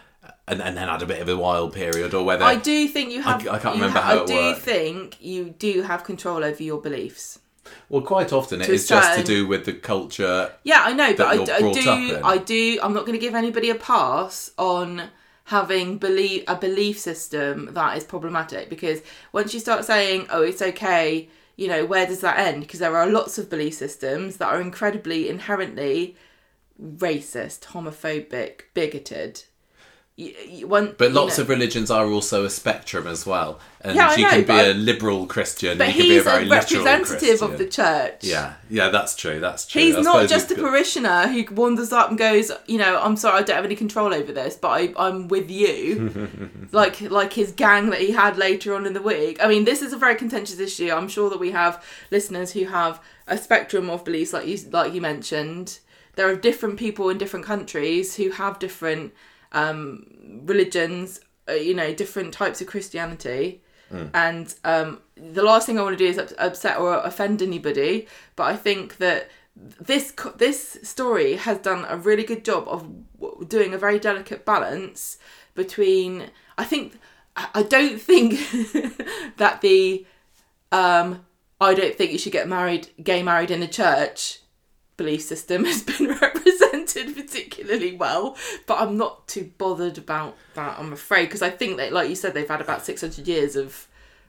[0.48, 3.12] And, and then had a bit of a wild period, or whether I do think
[3.12, 3.48] you have.
[3.48, 4.62] I can't you remember ha- how I do worked.
[4.62, 7.40] think you do have control over your beliefs.
[7.90, 10.52] Well, quite often it is just to do with the culture.
[10.64, 12.22] Yeah, I know, but I, you're d- I do.
[12.24, 12.80] I do.
[12.82, 15.10] I'm not going to give anybody a pass on
[15.46, 19.02] having believe a belief system that is problematic because
[19.32, 22.62] once you start saying, "Oh, it's okay," you know, where does that end?
[22.62, 26.16] Because there are lots of belief systems that are incredibly inherently
[26.82, 29.44] racist, homophobic, bigoted.
[30.18, 34.24] One, But lots know- of religions are also a spectrum as well, and Yeah, you
[34.24, 37.58] know, can be a liberal Christian, But you can be a very a representative of
[37.58, 38.20] the church.
[38.22, 39.42] Yeah, yeah, that's true.
[39.42, 39.82] That's true.
[39.82, 43.40] He's I not just a parishioner who wanders up and goes, you know, I'm sorry,
[43.40, 46.30] I don't have any control over this, but I, I'm with you.
[46.72, 49.44] like like his gang that he had later on in the week.
[49.44, 50.92] I mean, this is a very contentious issue.
[50.92, 54.94] I'm sure that we have listeners who have a spectrum of beliefs, like you like
[54.94, 55.80] you mentioned.
[56.16, 59.12] There are different people in different countries who have different
[59.56, 60.06] um,
[60.46, 63.64] religions, uh, you know, different types of Christianity.
[64.14, 68.44] And um, the last thing I want to do is upset or offend anybody, but
[68.44, 73.78] I think that this this story has done a really good job of doing a
[73.78, 75.18] very delicate balance
[75.54, 76.30] between.
[76.58, 77.00] I think
[77.36, 78.34] I I don't think
[79.38, 80.06] that the
[80.72, 81.26] um,
[81.62, 84.40] I don't think you should get married, gay married in a church
[84.98, 90.80] belief system has been represented particularly well, but I'm not too bothered about that.
[90.80, 93.88] I'm afraid because I think that, like you said, they've had about 600 years of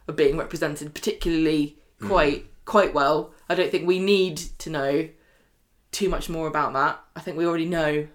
[0.08, 2.08] of being represented particularly hmm.
[2.08, 3.32] quite quite well.
[3.48, 5.08] I don't think we need to know
[5.92, 7.00] too much more about that.
[7.14, 8.08] I think we already know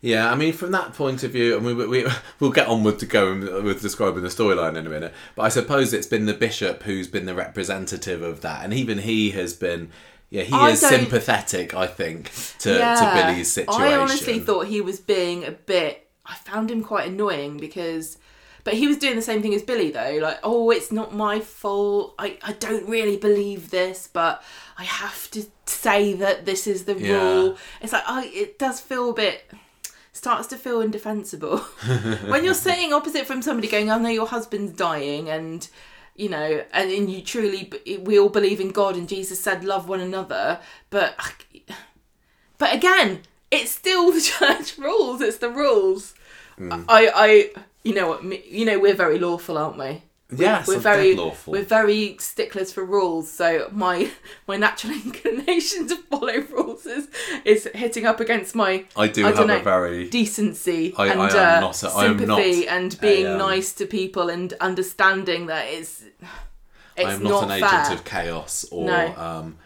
[0.00, 2.06] Yeah, I mean, from that point of view, and we, we
[2.40, 5.12] we'll get on with to go uh, with describing the storyline in a minute.
[5.34, 8.98] But I suppose it's been the bishop who's been the representative of that, and even
[8.98, 9.90] he has been.
[10.34, 13.82] Yeah, he I is don't- sympathetic, I think, to, to Billy's situation.
[13.82, 16.08] I honestly thought he was being a bit.
[16.26, 18.18] I found him quite annoying because.
[18.64, 20.18] But he was doing the same thing as Billy, though.
[20.22, 22.14] Like, oh, it's not my fault.
[22.18, 24.42] I, I don't really believe this, but
[24.78, 27.12] I have to say that this is the Yeah.
[27.12, 27.56] rule.
[27.82, 29.44] It's like, oh, it does feel a bit.
[30.14, 31.58] Starts to feel indefensible
[32.28, 35.68] when you're sitting opposite from somebody going, oh, "I know your husband's dying," and
[36.16, 39.88] you know, and, and you truly, we all believe in God, and Jesus said, "Love
[39.88, 40.60] one another,"
[40.90, 41.16] but
[42.58, 45.20] but again, it's still the church rules.
[45.20, 46.14] It's the rules.
[46.56, 46.84] Hmm.
[46.88, 47.50] I, I,
[47.82, 48.50] you know what?
[48.50, 50.02] You know we're very lawful, aren't we?
[50.36, 51.14] Yes, we're very
[51.46, 53.30] we're very sticklers for rules.
[53.30, 54.10] So my
[54.46, 57.08] my natural inclination to follow rules is
[57.44, 61.08] is hitting up against my I do I have don't a know, very decency I-
[61.08, 62.26] and I am uh, not a- sympathy
[62.64, 66.02] not and being a, um, nice to people and understanding that it's
[66.96, 67.80] it's I'm not, not, an fair.
[67.80, 69.14] agent of chaos or No.
[69.16, 69.56] um,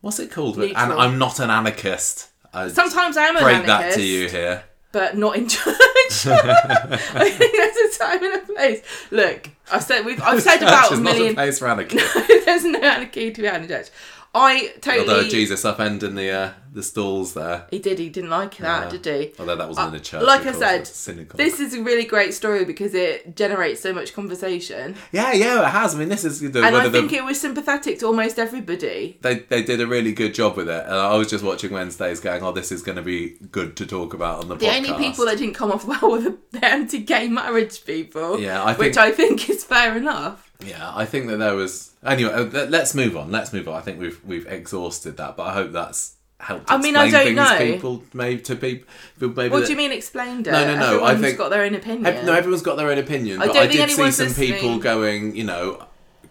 [0.00, 0.58] what's it called?
[0.58, 2.28] And I'm not an anarchist.
[2.52, 3.66] I Sometimes I am an anarchist.
[3.66, 4.64] break that to you here.
[4.90, 5.76] but not in church.
[6.26, 8.82] I think there's a time and a place.
[9.10, 11.34] Look, I've said we've I've said about a not a million.
[11.34, 11.98] place for anarchy.
[12.44, 13.88] there's no anarchy to be had in church.
[14.34, 15.00] I totally.
[15.08, 17.66] Although Jesus upending the uh, the stalls there.
[17.70, 17.98] He did.
[17.98, 18.98] He didn't like that, Yeah.
[18.98, 19.32] did he?
[19.38, 20.22] Although that wasn't in a church.
[20.22, 20.86] like I said.
[21.34, 25.70] This is a really great story because it generates so much conversation, Yeah, yeah, it
[25.70, 25.94] has.
[25.94, 28.38] I mean, this is the, and I of the, think it was sympathetic to almost
[28.38, 29.18] everybody.
[29.20, 30.84] they they did a really good job with it.
[30.86, 33.86] And I was just watching Wednesdays, going, "Oh, this is going to be good to
[33.86, 36.38] talk about on the The podcast." only people that didn't come off well were the,
[36.52, 38.40] the anti-gay marriage people.
[38.40, 40.48] Yeah, I which I think is fair enough.
[40.64, 42.32] Yeah, I think that there was anyway.
[42.32, 43.30] uh, let- Let's move on.
[43.30, 43.74] Let's move on.
[43.74, 46.70] I think we've we've exhausted that, but I hope that's helped.
[46.70, 47.58] I mean, I don't things know.
[47.58, 48.86] People maybe to people.
[49.20, 50.52] Maybe What that- do you mean explained it?
[50.52, 52.06] No, no, no, I Everyone's think- got their own opinion.
[52.06, 53.40] Ev- No, everyone's got their own opinion.
[53.42, 55.84] I But I, did see some people going, you know,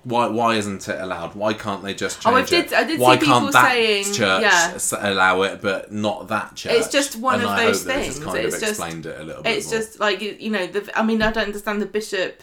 [0.03, 1.35] why why isn't it allowed?
[1.35, 2.73] Why can't they just Oh, I change did- it?
[2.73, 4.77] I did why see can't people that saying- church yeah.
[5.11, 6.73] allow it, but not that church?
[6.73, 8.25] It's just one and of I those hope that this things.
[8.25, 9.79] kind It's of just- explained it a little bit It's more.
[9.79, 10.65] just like you you know.
[10.67, 11.81] The, I mean, I don't understand.
[11.81, 12.41] The bishop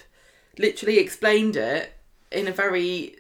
[0.59, 1.95] literally explained it
[2.31, 3.17] in a very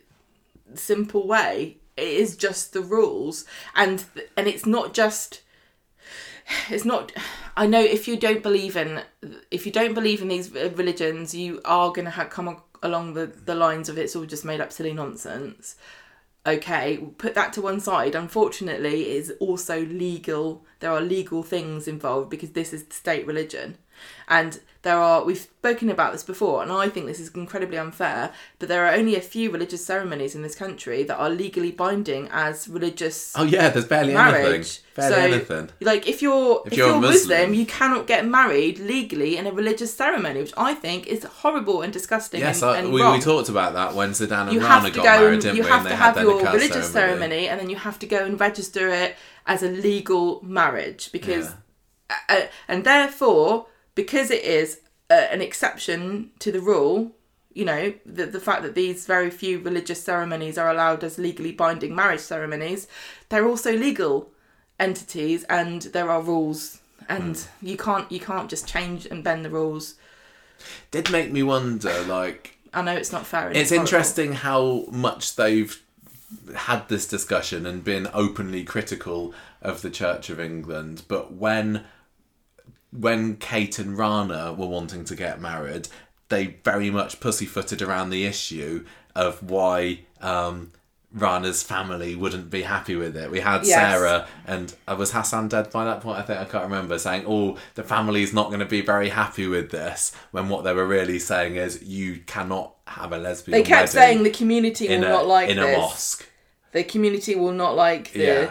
[0.74, 1.76] simple way.
[1.97, 4.05] It is just the rules, and
[4.36, 5.43] and it's not just.
[6.70, 7.12] It's not.
[7.57, 9.03] I know if you don't believe in
[9.51, 13.26] if you don't believe in these religions, you are going to ha- come along the
[13.26, 15.76] the lines of it's all just made up silly nonsense.
[16.47, 18.14] Okay, put that to one side.
[18.14, 20.64] Unfortunately, it is also legal.
[20.80, 23.76] There are legal things involved because this is the state religion,
[24.28, 25.24] and there are.
[25.24, 28.33] We've spoken about this before, and I think this is incredibly unfair.
[28.59, 32.29] But there are only a few religious ceremonies in this country that are legally binding
[32.31, 34.43] as religious oh yeah, there's barely anything.
[34.43, 34.81] marriage.
[34.95, 35.70] Barely so, anything.
[35.81, 39.53] like, if you're if, you're you're, Muslim, Muslim- you cannot get married legally in a
[39.53, 42.41] religious ceremony, which I think is horrible and disgusting.
[42.41, 43.14] Yes, and, I, and we, wrong.
[43.14, 45.43] we talked about that when Zeedan and you Rana have to got go married, and
[45.43, 45.68] didn't you we?
[45.68, 47.49] have to have your religious Nikah ceremony.
[47.49, 49.16] and then you have to go and register it
[49.47, 51.53] as a legal marriage because
[52.29, 53.66] uh, and therefore
[53.99, 54.81] because it is
[55.11, 57.11] uh, an exception to the rule
[57.53, 61.51] you know the, the fact that these very few religious ceremonies are allowed as legally
[61.51, 62.87] binding marriage ceremonies
[63.29, 64.31] they're also legal
[64.79, 66.79] entities and there are rules
[67.09, 67.67] and Hmm.
[67.67, 69.95] you can't you can't just change and bend the rules
[70.93, 75.35] Did make me wonder, like, i know it's not fair and it's interesting how much
[75.35, 75.83] they've
[76.55, 81.85] had this discussion and been openly critical of the Church of England, but when
[82.91, 85.89] when Kate and Rana were wanting to get married,
[86.28, 88.84] they very much pussyfooted around the issue
[89.14, 90.72] of why um,
[91.12, 93.30] Rana's family wouldn't be happy with it.
[93.30, 93.74] We had Yes.
[93.74, 96.18] Sarah and uh, was Hasan dead by that point?
[96.18, 99.47] I think I can't remember saying, "Oh, the family's not going to be very happy
[99.47, 103.64] with this." When what they were really saying is, "You cannot have a lesbian." they
[103.64, 106.28] kept saying the community will a not like in this a mosque.
[106.72, 108.51] the community will not like the Yeah.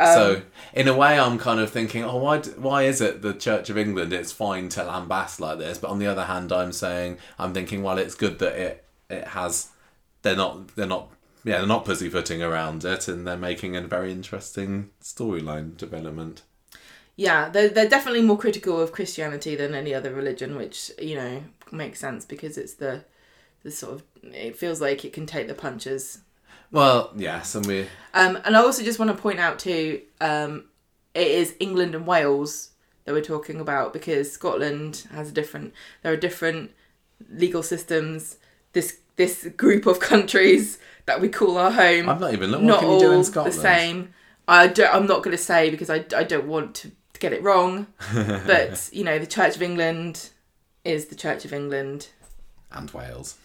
[0.00, 0.42] Um, so
[0.74, 2.38] in a way, I'm kind of thinking, oh, why?
[2.38, 4.12] d- Why is it the Church of England?
[4.12, 7.82] It's fine to lambast like this, but on the other hand, I'm saying, I'm thinking,
[7.82, 9.68] well, it's good that it it has.
[10.22, 10.74] They're not.
[10.76, 11.08] They're not.
[11.44, 16.42] Yeah, they're not pussyfooting around it, and they're making a very interesting storyline development.
[17.16, 21.42] yeah they're, they're definitely more critical of christianity than any other religion which you know
[21.72, 23.04] makes sense because it's the
[23.64, 26.18] the sort of it feels like it can take the punches
[26.70, 27.86] Well, yes, and we.
[28.14, 30.64] um and i also just want to point out too um
[31.14, 32.70] it is england and wales
[33.04, 36.70] that we're talking about because scotland has a different there are different
[37.30, 38.36] legal systems
[38.72, 42.64] this this group of countries that we call our home I've not even looked.
[42.64, 44.14] What not all do in the same.
[44.46, 47.42] I don't, I'm not going to say because I, I don't want to get it
[47.42, 47.88] wrong.
[48.14, 50.30] but you know, the Church of England
[50.84, 52.08] is the Church of England.
[52.70, 53.36] and Wales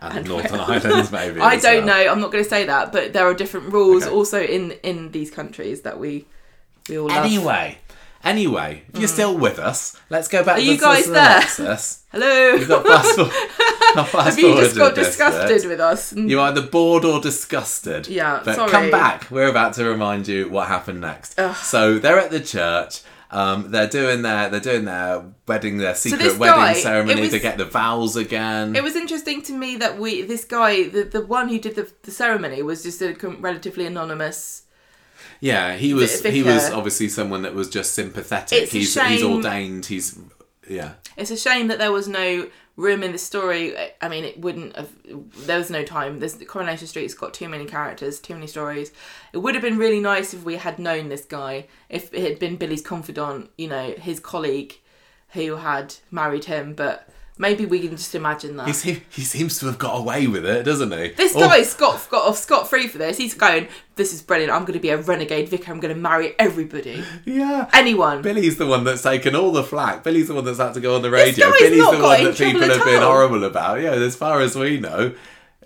[0.00, 0.60] and, And Northern.
[0.60, 1.40] Islands maybe.
[1.40, 2.04] I don't well.
[2.04, 2.12] know.
[2.12, 4.14] I'm not going to say that, but there are different rules Okay.
[4.14, 6.26] also in in these countries that we
[6.88, 7.24] we all love.
[7.24, 7.78] Anyway,
[8.22, 9.12] anyway, if you're mm.
[9.12, 11.42] still with us, let's go back Are to you the guys there?
[11.42, 12.04] synopsis.
[12.12, 12.54] Hello.
[12.54, 13.32] You've got fast forward.
[13.96, 16.12] Have you just got disgusted with us?
[16.12, 18.08] You're either bored or disgusted.
[18.08, 18.70] Yeah, But sorry.
[18.70, 19.30] come back.
[19.30, 21.38] We're about to remind you what happened next.
[21.38, 21.56] Ugh.
[21.56, 23.00] So they're at the church.
[23.30, 27.30] Um, they're doing their they're doing their wedding their secret this wedding guy, ceremony was-
[27.32, 28.76] to get the vows again.
[28.76, 31.90] It was interesting to me that we this guy, the the one who did the,
[32.02, 34.62] the ceremony, was just a relatively anonymous.
[35.40, 36.34] yeah, he was Vicar.
[36.34, 38.62] he was obviously someone that was just sympathetic.
[38.62, 39.86] It's a he's he's ordained.
[39.86, 40.18] He's
[40.68, 40.92] yeah.
[41.16, 43.74] It's a shame that there was no room in the story.
[44.00, 44.90] I mean, it wouldn't have.
[45.46, 46.18] There was no time.
[46.20, 48.92] There's Coronation Street's got too many characters, too many stories.
[49.32, 51.66] It would have been really nice if we had known this guy.
[51.88, 54.78] If it had been Billy's confidant, you know, his colleague,
[55.30, 56.74] who had married him.
[56.74, 57.08] But
[57.38, 58.66] maybe we can just imagine that.
[58.66, 61.08] He, seem, he seems to have got away with it, doesn't he?
[61.10, 63.16] This Oh, guy Scott got off scot free for this.
[63.18, 64.52] He's going, "This is brilliant.
[64.52, 65.72] I'm going to be a renegade vicar.
[65.72, 67.68] I'm going to marry everybody, yeah.
[67.72, 70.02] anyone." Billy's the one that's taken all the flack.
[70.04, 71.50] Billy's the one that's had to go on the radio.
[71.52, 73.80] Billy's the one that people have been horrible about.
[73.80, 75.14] Yeah, as far as we know,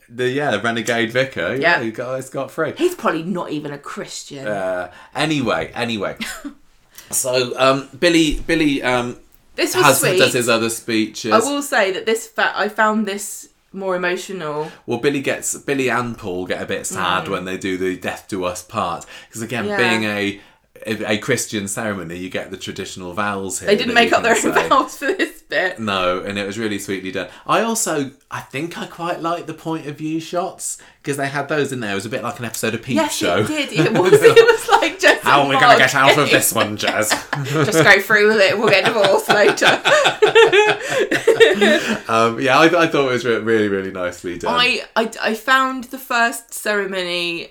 [0.09, 1.55] the yeah, the renegade vicar.
[1.55, 1.83] Yeah, Yeah.
[1.83, 2.73] he got got free.
[2.77, 4.47] He's probably not even a Christian.
[4.47, 6.16] Uh, anyway, anyway.
[7.11, 9.18] so um, Billy Billy um,
[9.61, 10.18] this was has sweet.
[10.18, 11.32] does his other speeches.
[11.32, 14.70] I will say that this fa- I found this more emotional.
[14.86, 18.26] Well, Billy gets Billy and Paul get a bit sad when they do the "Death
[18.30, 19.68] to Us" part because again, Mm.
[19.68, 19.76] Yeah.
[19.76, 20.40] being a
[21.14, 23.66] a Christian ceremony, you get the traditional vows here.
[23.68, 24.68] They didn't make up their own say.
[24.68, 25.78] vows for this bit.
[25.78, 27.28] No, and it was really sweetly done.
[27.46, 31.48] I also, I think I quite like the point of view shots because they had
[31.48, 31.92] those in there.
[31.92, 33.38] It was a bit like an episode of Peep Yes, Show.
[33.40, 33.72] it did.
[33.72, 34.12] It was.
[34.14, 35.20] It was like just.
[35.22, 37.11] How are we going to get out of this one, Jez?
[37.66, 38.59] Just go through with it.
[38.59, 39.66] We'll get divorced later.
[42.09, 44.55] um, yeah, I, I thought it was really, really nicely done.
[44.55, 47.48] I, I I found the first ceremony.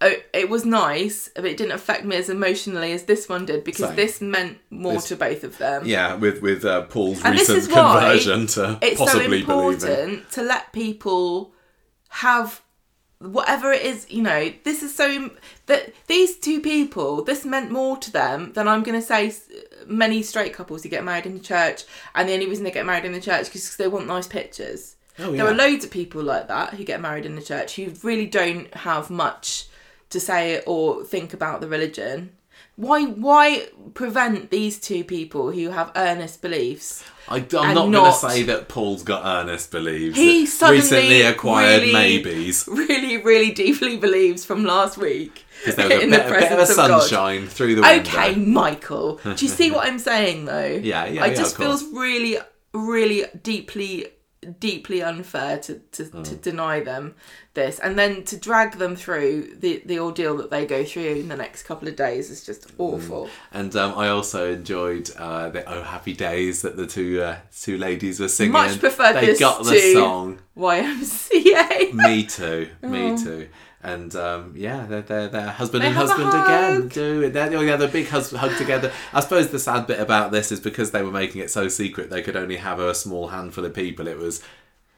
[0.00, 3.64] Uh, It was nice, but it didn't affect me as emotionally as this one did
[3.64, 3.96] because Same.
[3.96, 5.82] this meant more This- to both of them.
[5.86, 9.42] yeah, with with uh, Paul's And this recent is why conversion to it's so possibly
[9.42, 9.50] believing.
[9.50, 11.52] important to let people
[12.08, 12.62] have
[13.20, 15.28] whatever it is you know this is so
[15.66, 19.34] that these two people this meant more to them than i'm going to say
[19.88, 21.82] many straight couples who get married in the church
[22.14, 24.28] and the only reason they get married in the church is because they want nice
[24.28, 27.74] pictures Oh, there are loads of people like that who get married in the church
[27.74, 29.66] who really don't have much
[30.10, 32.30] to say or think about the religion
[32.76, 38.12] why why prevent these two people who have earnest beliefs I, I'm and not, going
[38.12, 40.16] to say that Paul's got earnest beliefs.
[40.16, 42.66] He suddenly recently acquired really- maybes.
[42.66, 46.44] really, really deeply believes from last week there was a in bit, the a bit
[46.52, 47.00] of a presence of God.
[47.02, 48.10] sunshine through the window.
[48.10, 49.16] Okay, Michael.
[49.24, 50.66] Do you see what I'm saying though?
[50.82, 52.38] Yeah, yeah, It yeah, just feels really,
[52.72, 54.06] really deeply,
[54.60, 56.40] deeply unfair to, to, to Mm.
[56.42, 57.14] deny them
[57.54, 61.28] this and then to drag them through the, the ordeal that they go through in
[61.28, 63.28] the next couple of days is just awful.
[63.52, 67.78] And um, I also enjoyed uh, the "Oh Happy Days" that the two uh, two
[67.78, 68.52] ladies were singing.
[68.52, 70.38] Much preferred they got the to- song.
[70.56, 71.92] YMCA.
[71.94, 73.48] Me too, me too.
[73.82, 75.84] And um, yeah, they're, they're, they're husband.
[75.84, 76.88] They and husband again.
[76.88, 77.32] Do it.
[77.32, 78.92] They're, oh, yeah, the big hus- hug together.
[79.12, 82.10] I suppose the sad bit about this is because they were making it so secret,
[82.10, 84.08] they could only have a small handful of people.
[84.08, 84.42] It was.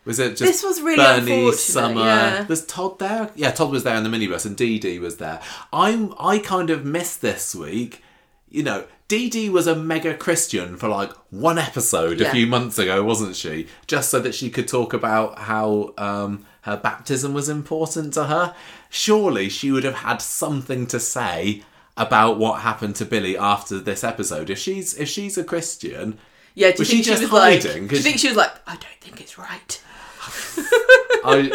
[0.07, 2.01] Was it just This was really Bernie, Summer?
[2.01, 2.47] yeah.
[2.47, 3.31] Was Todd there?
[3.35, 5.43] Yeah, Todd was there in the minibus, and Dee Dee was there.
[5.75, 8.03] I'm I kind of missed this week.
[8.49, 12.79] You know, Dee Dee was a mega Christian for like one episode a few months
[12.79, 13.67] ago, wasn't she?
[13.87, 18.55] Just so that she could talk about how um, her baptism was important to her.
[18.89, 21.63] Surely she would have had something to say
[21.97, 24.51] about what happened to Billy after this episode.
[24.51, 26.19] If she's if she's a Christian,
[26.55, 27.63] Yeah, do you Was think she just was like?
[27.63, 27.87] hiding?
[27.89, 28.53] Do you think she was like?
[28.67, 29.83] I don't think it's right.
[31.25, 31.51] I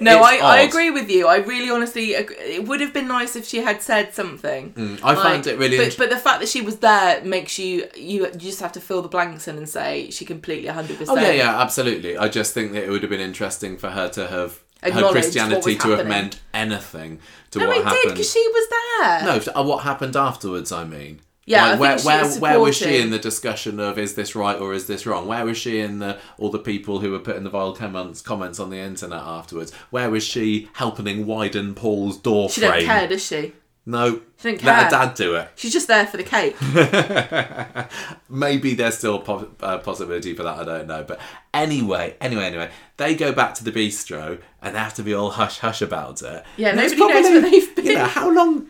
[0.00, 1.26] No, I, I agree with you.
[1.28, 4.72] I really honestly, ag- it would have been nice if she had said something.
[4.72, 7.58] Mm, I find it really But, int- but the fact that she was there makes
[7.58, 11.06] you, you, you just have to fill the blanks in and say she completely 100%.
[11.08, 12.16] Oh yeah, yeah, absolutely.
[12.16, 15.76] I just think that it would have been interesting for her to have her Christianity
[15.76, 17.20] to have meant anything
[17.50, 18.10] to No, what it did happened.
[18.14, 19.24] because she was there.
[19.24, 20.72] No, uh, what happened afterwards?
[20.72, 21.20] I mean,
[21.50, 24.56] Yeah, Like, where where was where was she in the discussion of is this right
[24.58, 25.26] or is this wrong?
[25.26, 28.60] Where was she in the all the people who were putting the vile comments comments
[28.60, 29.72] on the internet afterwards?
[29.90, 32.72] Where was she helping widen Paul's door She frame?
[32.72, 33.52] don't care, does she?
[33.86, 35.48] No, She don't let her dad do it.
[35.56, 36.54] She's just there for the cake.
[38.28, 40.58] Maybe there's still a po- uh, possibility for that.
[40.60, 41.02] I don't know.
[41.02, 41.18] But
[41.52, 45.30] anyway, anyway, anyway, they go back to the bistro and they have to be all
[45.30, 46.44] hush hush about it.
[46.56, 47.86] Yeah, And nobody knows where they've been.
[47.86, 48.66] You know, how long?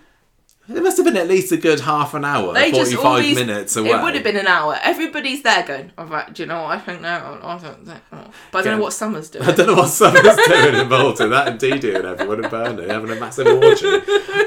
[0.75, 3.77] It must have been at least a good half an hour, They forty-five these- minutes
[3.77, 3.91] away.
[3.91, 4.79] It would have been an hour.
[4.83, 7.39] Everybody's there going, all right, do you know what I think now?
[7.43, 8.01] I don't think.
[8.13, 8.19] oh."
[8.53, 8.77] But I don't Yeah.
[8.77, 9.45] know what Summer's doing.
[9.45, 12.89] I don't know what Summer's doing involved in that, and Dee and everyone in Burnley
[12.89, 13.87] having a massive orgy.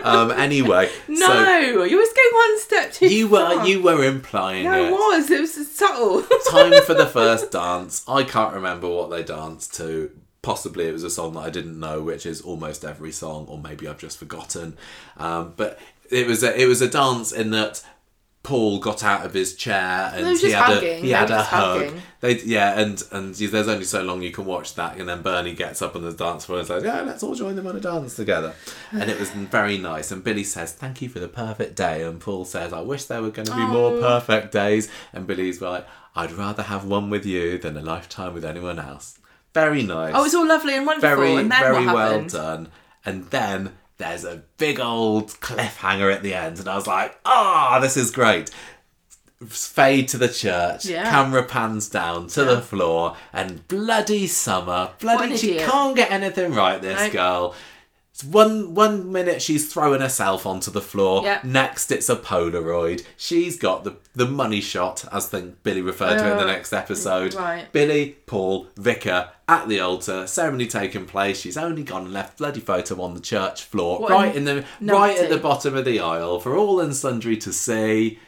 [0.04, 3.58] Um, anyway, No, so you always go one step too you far.
[3.58, 4.88] were you were implying No, it.
[4.88, 5.32] it was.
[5.32, 6.22] It was subtle.
[6.50, 8.04] Time for the first dance.
[8.08, 10.12] I can't remember what they danced to.
[10.42, 13.58] Possibly it was a song that I didn't know, which is almost every song, or
[13.58, 14.76] maybe I've just forgotten.
[15.16, 15.80] Um, but
[16.14, 17.84] it was a, it was a dance in that
[18.44, 21.82] Paul got out of his chair and he had a he They had a hug.
[21.86, 22.02] hugging.
[22.20, 25.54] They yeah, and and there's only so long you can watch that, and then Bernie
[25.54, 27.80] gets up on the dance floor and says, "Yeah, let's all join them on a
[27.80, 28.54] dance together,"
[28.92, 30.12] and it was very nice.
[30.12, 33.22] And Billy says, "Thank you for the perfect day," and Paul says, "I wish there
[33.22, 34.02] were going to be more Oh.
[34.02, 35.86] perfect days," and Billy's like,
[36.16, 39.20] "I'd rather have one with you than a lifetime with anyone else."
[39.54, 40.14] Very nice.
[40.16, 41.16] oh, it's all lovely and wonderful.
[41.18, 42.68] very and then very well done.
[43.06, 43.74] And then
[44.04, 48.12] there's a big old cliffhanger at the end, and I was like, "Ah, this is
[48.12, 48.50] great."
[49.48, 50.86] Fade to the church.
[50.86, 51.10] Yeah.
[51.10, 54.92] Camera pans down to the floor, and bloody summer.
[55.00, 56.82] Bloody, she can't get anything right.
[56.82, 57.12] This Nope.
[57.12, 57.56] girl.
[58.14, 61.24] It's One one minute she's throwing herself onto the floor.
[61.24, 61.40] Yeah.
[61.44, 63.04] Next it's a Polaroid.
[63.18, 66.48] She's got the the money shot, as think Billy referred to it in the Oh,
[66.48, 67.34] next episode.
[67.34, 67.72] right.
[67.72, 71.40] Billy, Paul, Vicar at the altar, ceremony taking place.
[71.42, 74.64] She's only gone and left bloody photo on the church floor, What right in the
[74.80, 78.20] right at the bottom of the aisle for all and sundry to see.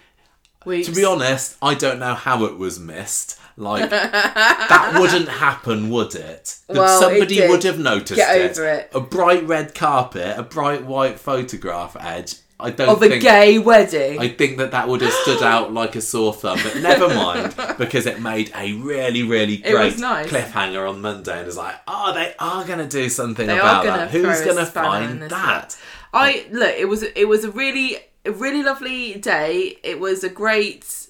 [0.66, 0.88] Weeps.
[0.88, 3.40] To be honest, I don't know how it was missed.
[3.58, 3.90] Like
[4.30, 6.58] that wouldn't happen, would it?
[6.68, 7.50] That Well, it somebody did.
[7.50, 8.52] would have noticed Get it.
[8.52, 8.92] over it.
[8.94, 12.36] A bright red carpet, a bright white photograph edge.
[12.58, 14.18] I don't of a think gay wedding.
[14.20, 17.54] I think that that would have stood out like a sore thumb, but never mind
[17.78, 20.28] because it made a really, really great nice.
[20.28, 23.84] cliffhanger on Monday, and it's like, oh, they are going to do something They about
[23.86, 24.10] that.
[24.12, 25.78] Who's going to to find that?
[26.12, 26.24] one.
[26.24, 26.74] I look.
[26.78, 29.78] It was it was a really a really lovely day.
[29.84, 31.05] It was a great.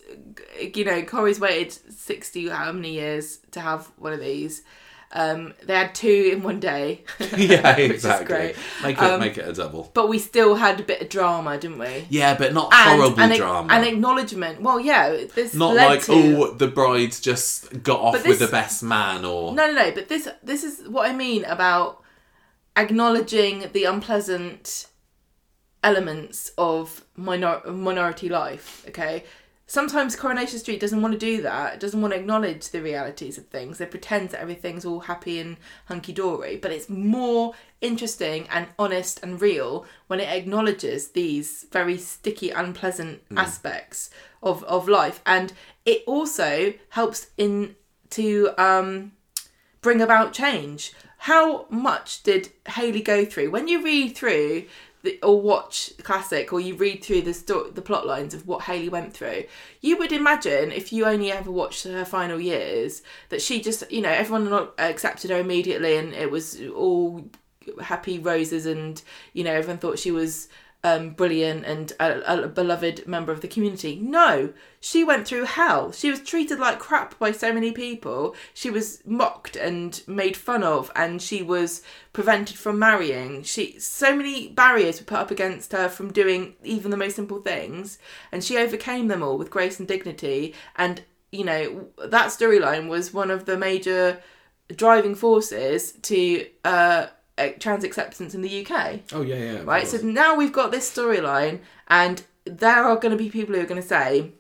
[0.60, 4.64] You know, Corrie's waited sixty how many years to have one of these.
[5.12, 7.04] Um, they had two in one day.
[7.38, 8.26] yeah, exactly.
[8.26, 8.56] great.
[8.84, 9.90] Make it Um, make it a double.
[9.94, 12.06] But we still had a bit of drama, didn't we?
[12.10, 13.74] Yeah, but not And horrible an, drama.
[13.74, 14.62] An acknowledgement.
[14.62, 18.40] Well, yeah, this not led like to, oh, the bride just got off But with
[18.40, 19.92] the best man, or No, no, no.
[19.92, 22.04] But this this is what I mean about
[22.76, 24.88] acknowledging the unpleasant
[25.82, 28.84] elements of minor- minority life.
[28.90, 29.24] Okay.
[29.68, 31.74] Sometimes Coronation Street doesn't want to do that.
[31.74, 33.80] It doesn't want to acknowledge the realities of things.
[33.80, 36.56] They pretend that everything's all happy and hunky dory.
[36.58, 43.24] But it's more interesting and honest and real when it acknowledges these very sticky, unpleasant
[43.36, 44.12] aspects
[44.44, 45.20] of, of life.
[45.26, 45.52] And
[45.84, 47.76] it also helps in
[48.12, 49.14] to um,
[49.82, 50.94] bring about change.
[51.18, 53.50] How much did Hayley go through?
[53.50, 54.66] When you read through
[55.06, 58.64] the, or watch classic, or you read through the sto- the plot lines of what
[58.64, 59.46] Hayley went through,
[59.80, 64.02] you would imagine if you only ever watched her final years that she just, you
[64.02, 67.26] know, everyone not accepted her immediately, and it was all
[67.82, 69.02] happy roses, and
[69.34, 70.50] you know, everyone thought she was
[70.86, 73.96] um, brilliant and a, a beloved member of the community.
[73.96, 75.92] No, she went through hell.
[75.92, 78.36] She was treated like crap by so many people.
[78.54, 81.82] She was mocked and made fun of, and she was
[82.14, 83.42] prevented from marrying.
[83.42, 87.42] She so many barriers were put up against her from doing even the most simple
[87.42, 87.98] things,
[88.32, 90.54] and she overcame them all with grace and dignity.
[90.76, 94.22] And you know that storyline was one of the major
[94.76, 97.08] driving forces to uh,
[97.38, 99.86] Uh, trans acceptance in the UK oh yeah, yeah, right?
[99.86, 101.60] So now we've got this storyline,
[101.90, 104.32] and there are going to be people who are going to say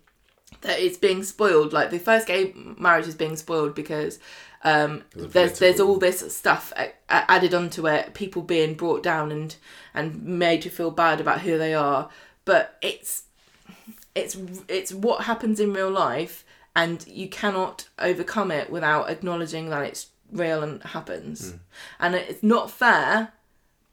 [0.62, 1.74] that it's being spoiled.
[1.74, 4.18] Like the first gay marriage is being spoiled because
[4.64, 9.30] um, there's there's all this stuff a- a- added onto it, people being brought down
[9.32, 9.56] and
[9.94, 12.10] and made to feel bad about who they are.
[12.46, 13.24] But it's
[14.16, 14.38] it's
[14.70, 20.08] it's what happens in real life, and you cannot overcome it without acknowledging that it's
[20.32, 21.56] real and happens.
[22.00, 23.34] And it's not fair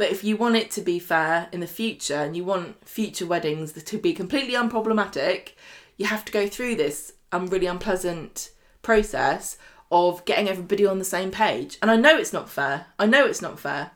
[0.02, 3.24] but if you want it to be fair in the future and you want future
[3.24, 5.50] weddings to be completely unproblematic,
[5.96, 8.50] you have to go through this um, really unpleasant
[8.82, 9.58] process
[9.92, 11.78] of getting everybody on the same page.
[11.80, 12.86] And I know it's not fair.
[12.98, 13.92] I know it's not fair.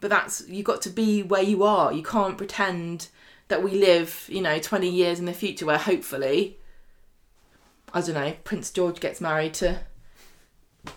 [0.00, 1.92] But that's you've got to be where you are.
[1.92, 3.06] You can't pretend
[3.46, 6.58] that we live, you know, 20 years in the future where hopefully
[7.94, 9.80] I don't know, Prince George gets married to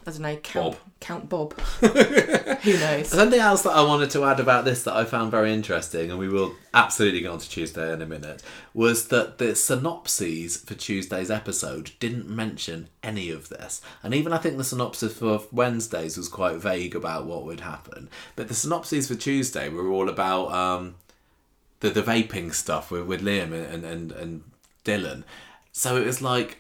[0.05, 0.77] I don't know, Count Bob.
[0.99, 1.59] Count Bob.
[2.61, 3.07] Who knows?
[3.09, 6.19] Something else that I wanted to add about this that I found very interesting, and
[6.19, 10.75] we will absolutely go on to Tuesday in a minute, was that the synopses for
[10.75, 13.81] Tuesday's episode didn't mention any of this.
[14.03, 18.09] And even I think the synopsis for Wednesday's was quite vague about what would happen.
[18.35, 20.95] But the synopses for Tuesday were all about um,
[21.81, 24.43] the the vaping stuff with, with Liam and, and and
[24.85, 25.23] Dylan.
[25.71, 26.59] So it was like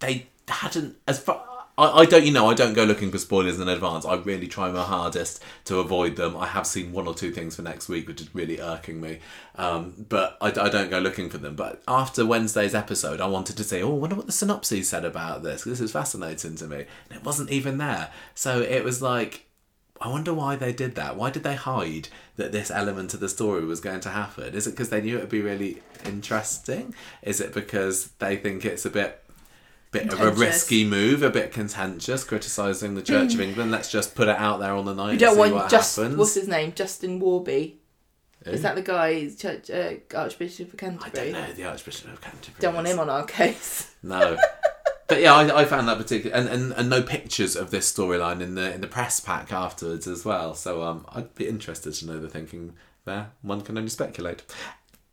[0.00, 1.44] they hadn't as far.
[1.78, 4.04] I, I don't, you know, I don't go looking for spoilers in advance.
[4.04, 6.36] I really try my hardest to avoid them.
[6.36, 9.20] I have seen one or two things for next week, which is really irking me.
[9.54, 11.54] Um, but I, I don't go looking for them.
[11.54, 15.04] But after Wednesday's episode, I wanted to say, oh, I wonder what the synopsis said
[15.04, 15.62] about this.
[15.64, 16.84] This is fascinating to me.
[17.08, 18.10] And it wasn't even there.
[18.34, 19.46] So it was like,
[20.00, 21.16] I wonder why they did that.
[21.16, 24.54] Why did they hide that this element of the story was going to happen?
[24.54, 26.94] Is it because they knew it would be really interesting?
[27.22, 29.24] Is it because they think it's a bit
[29.90, 33.70] bit of a risky move, a bit contentious, criticising the Church of England?
[33.70, 36.16] Let's just put it out there on the night You don't want just happens.
[36.16, 36.72] what's his name?
[36.74, 37.78] Justin Warby.
[38.44, 38.50] Who?
[38.52, 41.30] Is that the guy, Church, uh, Archbishop of Canterbury?
[41.30, 42.60] I don't know the Archbishop of Canterbury.
[42.60, 43.94] Don't want him on our case.
[44.02, 44.38] No.
[45.08, 48.40] But yeah, I, I found that particular, and, and, and no pictures of this storyline
[48.42, 50.54] in the in the press pack afterwards as well.
[50.54, 52.74] So um, I'd be interested to know the thinking
[53.06, 53.30] there.
[53.42, 54.42] One can only speculate.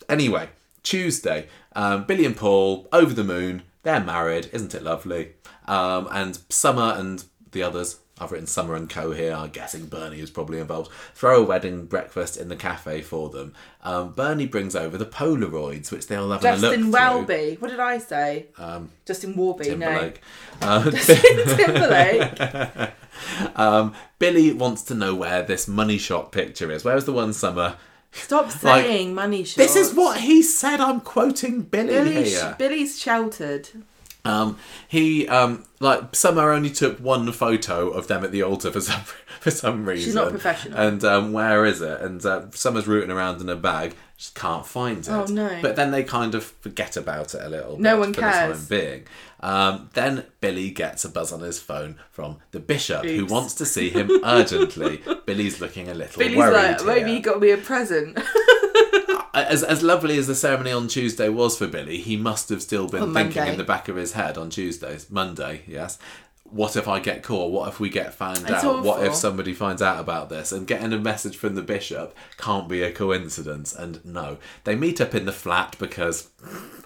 [0.09, 0.49] Anyway,
[0.85, 3.63] Tuesday, um, Billy and Paul over the moon.
[3.83, 5.33] They're married, isn't it lovely?
[5.67, 7.99] Um, and Summer and the others.
[8.17, 9.33] I've written Summer and Co here.
[9.33, 10.89] I'm guessing Bernie is probably involved.
[11.15, 13.53] Throw a wedding breakfast in the cafe for them.
[13.83, 16.91] Um, Bernie brings over the Polaroids, which they'll have a look Justin.
[16.91, 17.57] Welby.
[17.59, 18.45] What did I say?
[18.57, 19.65] Um, Justin Warby.
[19.65, 20.21] Timberlake.
[20.61, 20.91] Uh, No.
[21.57, 22.91] Timberlake.
[23.57, 26.85] um, Billy wants to know where this money shot picture is.
[26.85, 27.75] Where's the one summer?
[28.15, 29.43] Stop saying money.
[29.43, 30.79] This is what he said.
[30.79, 32.55] I'm quoting Billy Billy, here.
[32.57, 33.69] Billy's sheltered.
[34.25, 34.57] Um,
[34.87, 39.01] he um, like Summer only took one photo of them at the altar for some
[39.39, 40.05] for some reason.
[40.05, 40.77] She's not professional.
[40.77, 42.01] And um, where is it?
[42.01, 45.09] And uh, Summer's rooting around in a bag, just can't find it.
[45.09, 45.59] Oh, no.
[45.61, 47.77] But then they kind of forget about it a little.
[47.77, 48.67] No bit one for cares.
[48.67, 49.03] The time being.
[49.41, 53.65] Um, then Billy gets a buzz on his phone from the bishop, who wants to
[53.65, 55.03] see him urgently.
[55.25, 56.53] Billy's looking a little Billy's worried.
[56.53, 58.17] like, maybe here you got me a present.
[59.43, 62.87] as as lovely as the ceremony on Tuesday was for Billy, he must have still
[62.87, 63.51] been On thinking Monday.
[63.51, 65.97] in the back of his head on Tuesdays, Monday, yes.
[66.51, 67.51] What if I get caught?
[67.51, 68.83] What if we get found It's out?
[68.83, 70.51] What if somebody finds out about this?
[70.51, 73.73] And getting a message from the bishop can't be a coincidence.
[73.73, 76.29] And no, they meet up in the flat because,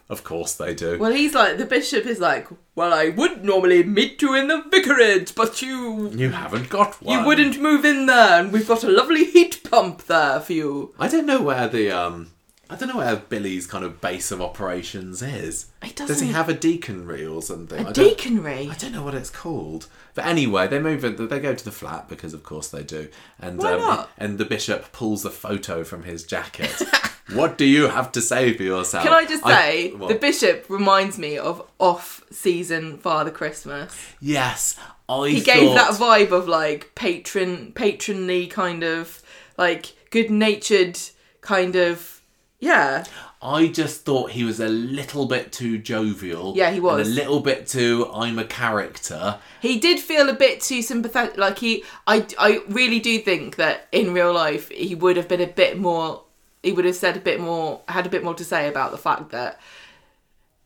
[0.08, 0.97] of course, they do.
[0.97, 4.64] well, he's like, the bishop is like, well, I would normally meet you in the
[4.72, 6.10] vicarage, but you.
[6.12, 7.20] you haven't got one.
[7.20, 10.95] You wouldn't move in there, and we've got a lovely heat pump there for you.
[10.97, 12.32] I don't know where the um.
[12.72, 15.67] I don't know where Billy's kind of base of operations is.
[15.84, 17.86] He Does he have a deaconry or something?
[17.86, 18.70] I A don't- deaconry.
[18.70, 19.88] I don't know what it's called.
[20.13, 21.03] But anyway, they move.
[21.03, 23.07] in- They go to the flat because, of course, they do.
[23.39, 24.09] And Why um, not?
[24.17, 26.72] and the bishop pulls a photo from his jacket.
[27.34, 29.03] what do you have to say for yourself?
[29.03, 30.09] Can I just say, what?
[30.09, 33.95] the bishop reminds me of off-season Father Christmas.
[34.20, 35.30] yes, I.
[35.30, 39.22] He gave that vibe of like patron, patronly kind of
[39.57, 40.99] like good-natured
[41.41, 42.18] kind of
[42.60, 43.03] yeah.
[43.41, 46.53] I just thought he was a little bit too jovial.
[46.57, 47.07] Yeah, he was.
[47.07, 48.10] And a little bit too.
[48.14, 49.39] I'm a character.
[49.62, 51.38] He did feel a bit too sympathetic.
[51.38, 55.41] Like he, I, I really do think that in real life he would have been
[55.41, 56.24] a bit more.
[56.64, 58.97] He would have said a bit more, had a bit more to say about the
[58.97, 59.57] fact that,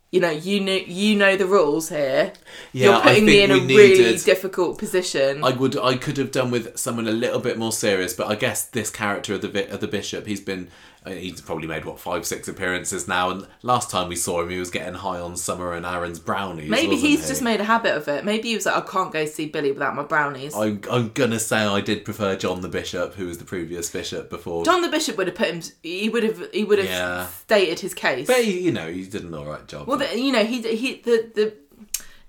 [0.10, 2.34] you know, you know, you know the rules here.
[2.72, 5.44] Yeah, You're putting me in a we really difficult position.
[5.44, 8.36] I would I could have done with someone a little bit more serious, but I
[8.36, 10.70] guess this character of the of the bishop, he's been
[11.06, 14.58] he's probably made what five six appearances now, and last time we saw him, he
[14.60, 16.70] was getting high on Summer and Aaron's brownies.
[16.70, 17.28] Maybe he's he?
[17.28, 18.24] just made a habit of it.
[18.26, 20.56] Maybe he was like, I can't go see Billy without my brownies.
[20.56, 24.30] I'm, I'm gonna say I did prefer John the Bishop, who was the previous bishop
[24.30, 24.66] before.
[24.66, 25.62] John the Bishop would have put him.
[25.82, 26.50] He would have.
[26.54, 27.28] He would have Yeah.
[27.28, 28.28] stated his case.
[28.28, 29.88] but he, you know, he did an all right job.
[29.88, 31.54] Well, the, you know, he he the the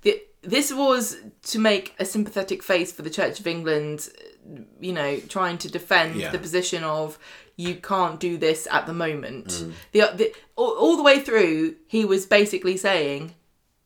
[0.03, 4.09] the this was to make a sympathetic face for the Church of England.
[4.79, 6.31] You know, trying to defend Yeah.
[6.31, 7.19] the position of
[7.57, 9.47] you can't do this at the moment.
[9.49, 9.73] Mm.
[9.93, 13.35] The, the all, all the way through, he was basically saying.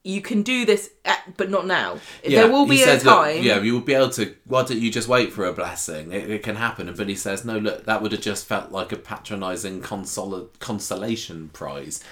[0.05, 1.99] You can do this, at, but not now.
[2.25, 3.43] Yeah, there will be a look, time.
[3.43, 4.35] yeah, you will be able to.
[4.47, 6.13] Why don't you just wait for a blessing?
[6.13, 6.91] It, it can happen.
[6.97, 11.51] But he says, no, look, that would have just felt like a patronising consol- consolation
[11.53, 12.03] prize.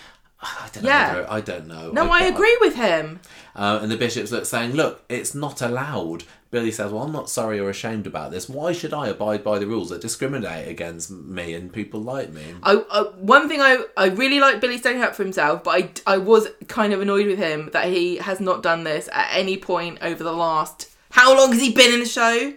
[0.43, 0.89] I don't know.
[0.91, 1.15] Yeah.
[1.15, 1.91] whether- I don't know.
[1.93, 3.21] no, I agree with him.
[3.55, 6.25] Uh, and the bishop's look, saying, look, it's not allowed.
[6.57, 8.49] Billy says, well, I'm not sorry or ashamed about this.
[8.49, 12.43] Why should I abide by the rules that discriminate against me and people like me?
[12.63, 15.71] I, I one thing I I really like Billy standing up for himself, but
[16.07, 19.29] I I was kind of annoyed with him that he has not done this at
[19.33, 20.89] any point over the last.
[21.11, 22.55] How long has he been in the show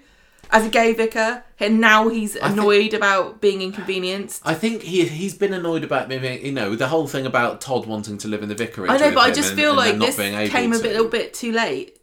[0.50, 1.44] as a gay vicar?
[1.60, 4.44] And now he's think- annoyed about being inconvenienced.
[4.46, 7.60] I think he he's been annoyed about me, being- you know, the whole thing about
[7.60, 8.90] Todd wanting to live in the vicarage.
[8.92, 10.16] I know, but I just and- feel and like this
[10.50, 11.98] came a bit, little bit too late.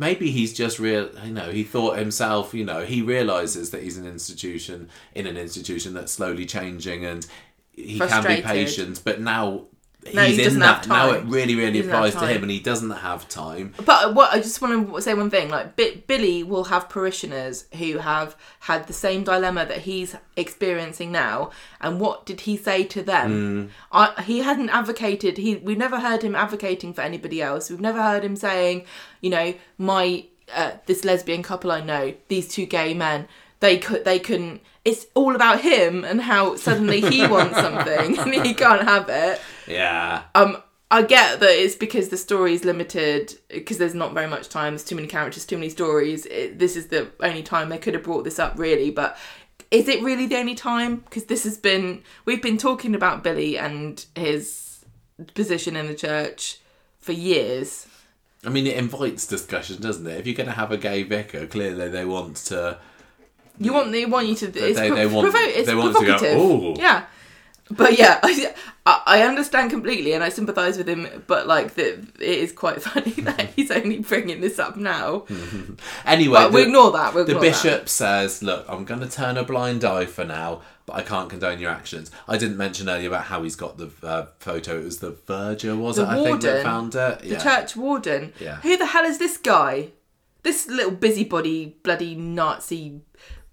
[0.00, 3.98] Maybe he's just real you know he thought himself you know he realizes that he's
[3.98, 7.26] an institution in an institution that's slowly changing and
[7.80, 9.66] he can be patient, but now
[10.04, 11.10] he's No, he in doesn't that now.
[11.10, 13.74] It really, really applies to him, and he doesn't have time.
[13.84, 17.66] But what I just want to say one thing: like Bi- Billy will have parishioners
[17.78, 21.50] who have had the same dilemma that he's experiencing now.
[21.80, 23.70] And what did he say to them?
[23.92, 25.38] I, he hadn't advocated.
[25.38, 27.70] He we've never heard him advocating for anybody else.
[27.70, 28.84] We've never heard him saying,
[29.20, 30.24] you know, my
[30.54, 33.28] uh, this lesbian couple I know, these two gay men,
[33.60, 34.62] they could they couldn't.
[34.84, 39.40] It's all about him and how suddenly he wants something and he can't have it
[39.66, 40.62] Yeah, um
[40.92, 44.72] I get that it's because the story is limited because there's not very much time.
[44.72, 46.26] There's too many characters, too many stories.
[46.26, 48.90] It, this is the only time they could have brought this up, really.
[48.90, 49.16] But
[49.70, 50.96] is it really the only time?
[50.96, 54.84] Because this has been we've been talking about Billy and his
[55.34, 56.58] position in the church
[56.98, 57.86] for years.
[58.44, 60.18] I mean, it invites discussion, doesn't it?
[60.18, 62.78] If you're going to have a gay vicar, clearly they want to.
[63.60, 64.46] You want they want you to.
[64.46, 66.38] It's, they- they want- provo- it's they want to go, provocative.
[66.38, 67.04] "Ooh." Yeah.
[67.72, 68.18] But yeah,
[68.86, 71.06] I, I understand completely, and I sympathise with him.
[71.28, 75.24] But like, the, it is quite funny that he's only bringing this up now.
[76.04, 77.14] Anyway, But we the- ignore that.
[77.14, 80.62] We The ignore bishop says, "Look, I'm going to turn a blind eye for now,
[80.86, 83.90] but I can't condone your actions." I didn't mention earlier about how he's got the
[84.02, 84.80] uh, photo.
[84.80, 86.08] It was the verger, was The it?
[86.08, 87.20] I think that found it.
[87.20, 87.38] The Yeah.
[87.38, 88.32] church warden.
[88.40, 88.56] Yeah.
[88.62, 89.90] Who the hell is this guy?
[90.42, 93.02] This little busybody, bloody Nazi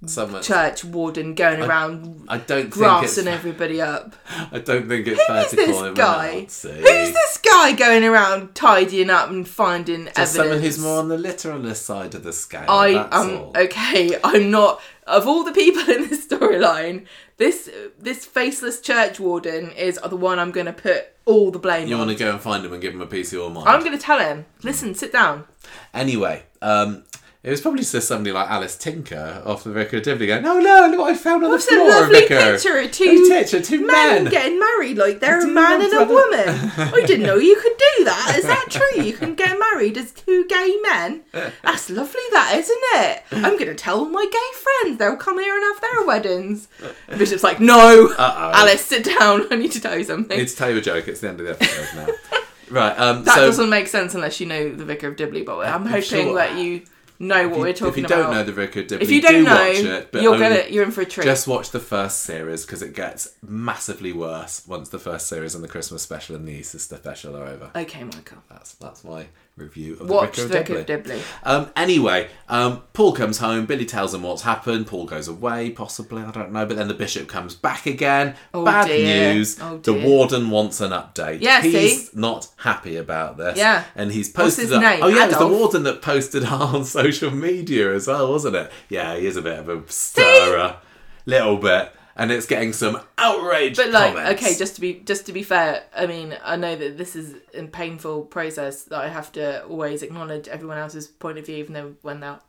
[0.05, 4.15] Someone, church warden going around I don't grassing everybody up.
[4.51, 6.41] I don't think it's fair Who's to this call him guy?
[6.41, 10.35] Who's this guy going around tidying up and finding Just evidence?
[10.35, 12.65] someone who's more on the literalist side of the scale.
[12.69, 14.15] I am um okay.
[14.23, 17.07] I'm not of all the people in this storyline.
[17.37, 17.67] This
[17.97, 21.87] this faceless church warden is the one I'm going to put all the blame on.
[21.87, 22.05] You on.
[22.05, 23.67] want to go and find him and give him a piece of your mind.
[23.67, 24.45] I'm going to tell him.
[24.61, 25.45] Listen, sit down.
[25.91, 27.03] Anyway, um,
[27.47, 30.59] it was probably just somebody like Alice Tinker off the Vicar of Dibley going, "No,
[30.59, 32.51] no, look what I found on the It's a floor, lovely Vicar.
[32.51, 36.03] picture of two picture, two men, men." getting married like they're a man and a
[36.03, 36.49] woman.
[36.77, 38.35] I didn't know you could do that.
[38.37, 39.01] Is that true?
[39.01, 41.23] You can get married as two gay men.
[41.31, 43.23] That's lovely, that isn't it?
[43.31, 44.97] I'm going to tell all my gay friends.
[44.97, 46.67] They'll come here and have their weddings.
[47.07, 48.51] The Bishop's like, no, Uh-oh.
[48.55, 49.47] Alice, sit down.
[49.51, 50.37] I need to tell you something.
[50.37, 51.07] It's tell you a joke.
[51.07, 52.39] It's the end of the episode now.
[52.71, 52.99] right.
[52.99, 55.85] Um, that so doesn't make sense unless you know the Vicar of Dibley, but I'm
[55.85, 56.35] hoping sure.
[56.35, 56.81] that you
[57.19, 57.87] know what you, we're talking about.
[57.89, 58.23] if you about.
[58.23, 60.11] don't know the of Dibley, if you don't do know, watch it.
[60.11, 61.23] But you're only- gonna you're in for a treat.
[61.25, 65.63] Just watch the first series because it gets massively worse once the first series and
[65.63, 67.71] the Christmas special and the Easter special are over.
[67.75, 68.43] okay, Michael.
[68.49, 69.27] That's that's my
[69.57, 71.15] review of Watch the Vicar of Dibley.
[71.15, 71.21] Dibley.
[71.43, 73.65] Um, anyway, um, Paul comes home.
[73.65, 74.87] Billy tells him what's happened.
[74.87, 76.21] Paul goes away, possibly.
[76.21, 76.65] I don't know.
[76.65, 78.35] But then the bishop comes back again.
[78.53, 79.33] Oh, Bad dear.
[79.33, 79.59] news.
[79.61, 81.41] Oh, the warden wants an update.
[81.41, 82.19] Yeah, he's see?
[82.19, 83.57] not happy about this.
[83.57, 83.83] Yeah.
[83.95, 84.63] and he's What's posted.
[84.65, 84.99] his up- name?
[85.03, 88.71] Oh yeah, it was the warden that posted on social media as well, wasn't it?
[88.89, 90.77] Yeah, he is a bit of a stirrer,
[91.25, 93.77] little bit, and it's getting some outrage.
[93.77, 94.41] But like, comments.
[94.43, 97.35] okay, just to be just to be fair, I mean, I know that this is
[97.53, 101.73] a painful process that I have to always acknowledge everyone else's point of view, even
[101.73, 102.39] though when they're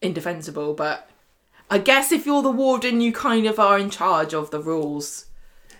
[0.00, 0.74] indefensible.
[0.74, 1.10] But
[1.70, 5.26] I guess if you're the warden, you kind of are in charge of the rules.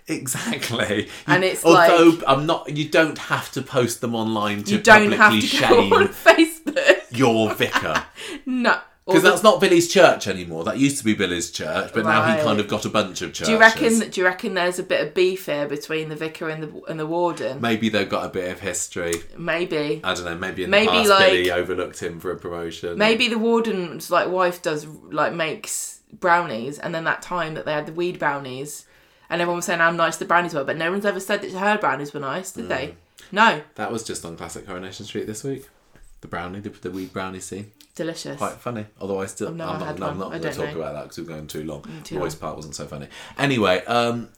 [0.07, 1.07] Exactly.
[1.27, 2.75] And it's although like- I'm not.
[2.75, 5.95] You don't have to post them online to You don't have publicly to shame go
[5.97, 7.17] on Facebook.
[7.17, 8.05] your vicar.
[8.45, 8.79] No,
[9.09, 10.63] Because that's not Billy's church anymore.
[10.63, 12.43] That used to be Billy's church, but now he Right.
[12.43, 13.47] kind of got a bunch of churches.
[13.47, 14.09] Do you reckon?
[14.09, 16.99] Do you reckon there's a bit of beef here between the vicar and the and
[16.99, 17.59] the warden?
[17.61, 19.13] Maybe they've got a bit of history.
[19.37, 20.01] Maybe.
[20.03, 20.35] I don't know.
[20.37, 22.97] Maybe in Maybe, the past, like- Billy overlooked him for a promotion.
[22.97, 27.73] Maybe the warden's like wife does like makes brownies, and then that time that they
[27.73, 28.85] had the weed brownies,
[29.29, 31.51] and everyone was saying how nice the brownies were, but no one's ever said that
[31.51, 32.87] her brownies were nice, did they?
[32.87, 32.93] Mm.
[33.31, 35.67] No, that was just on Classic Coronation Street this week.
[36.21, 37.71] The brownie, the, the weed brownie scene,
[38.03, 38.37] delicious.
[38.37, 38.85] quite funny.
[38.99, 40.31] Although I still, I'm not, had no, I'm one.
[40.31, 40.81] not going to talk know.
[40.81, 41.83] about that because we're going too long.
[42.03, 42.39] too Roy's long.
[42.41, 43.07] part wasn't so funny.
[43.37, 44.29] Anyway, um,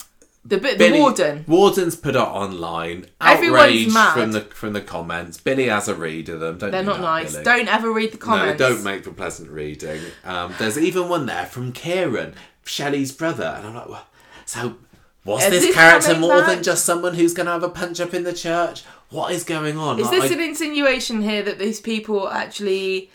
[0.44, 1.46] The bit, the Billy, warden.
[1.48, 3.06] Warden's put it online.
[3.22, 4.14] Mad.
[4.14, 5.38] from the from the comments.
[5.40, 6.58] Billy has a read of them.
[6.58, 7.32] Don't They're not that, nice.
[7.34, 7.44] Billy.
[7.44, 8.60] Don't ever read the comments.
[8.60, 10.02] No, don't make for pleasant reading.
[10.26, 12.34] Um, there's even one there from Kieran,
[12.66, 14.08] Shelley's brother, and I'm like, well,
[14.46, 14.78] so
[15.24, 18.00] was Is this this character more than just someone who's going to have a punch
[18.00, 18.84] up in the church?
[19.12, 20.00] What is going on?
[20.00, 23.12] Is Like, this I- an insinuation here that these people actually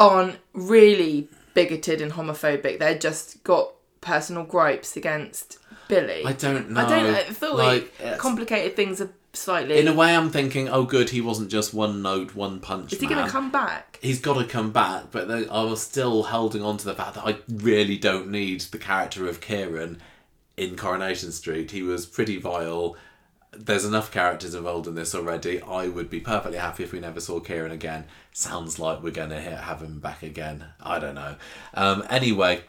[0.00, 2.80] aren't really bigoted and homophobic?
[2.80, 6.22] They're just got personal gripes against Billy.
[6.24, 6.80] I don't know.
[6.80, 7.14] I don't.
[7.14, 9.78] I feel like, Like, complicated things are slightly.
[9.78, 12.92] in a way, I'm thinking, oh, good, he wasn't just one note, one punch.
[12.92, 13.98] is he going to come back?
[14.02, 17.26] He's got to come back, but I was still holding on to the fact that
[17.26, 20.00] I really don't need the character of Kieran
[20.56, 21.70] in Coronation Street.
[21.70, 22.96] He was pretty vile.
[23.52, 25.60] There's enough characters involved in this already.
[25.60, 28.04] I would be perfectly happy if we never saw Kieran again.
[28.32, 30.66] Sounds like we're going to have him back again.
[30.80, 31.34] I don't know.
[31.74, 32.62] Um, anyway,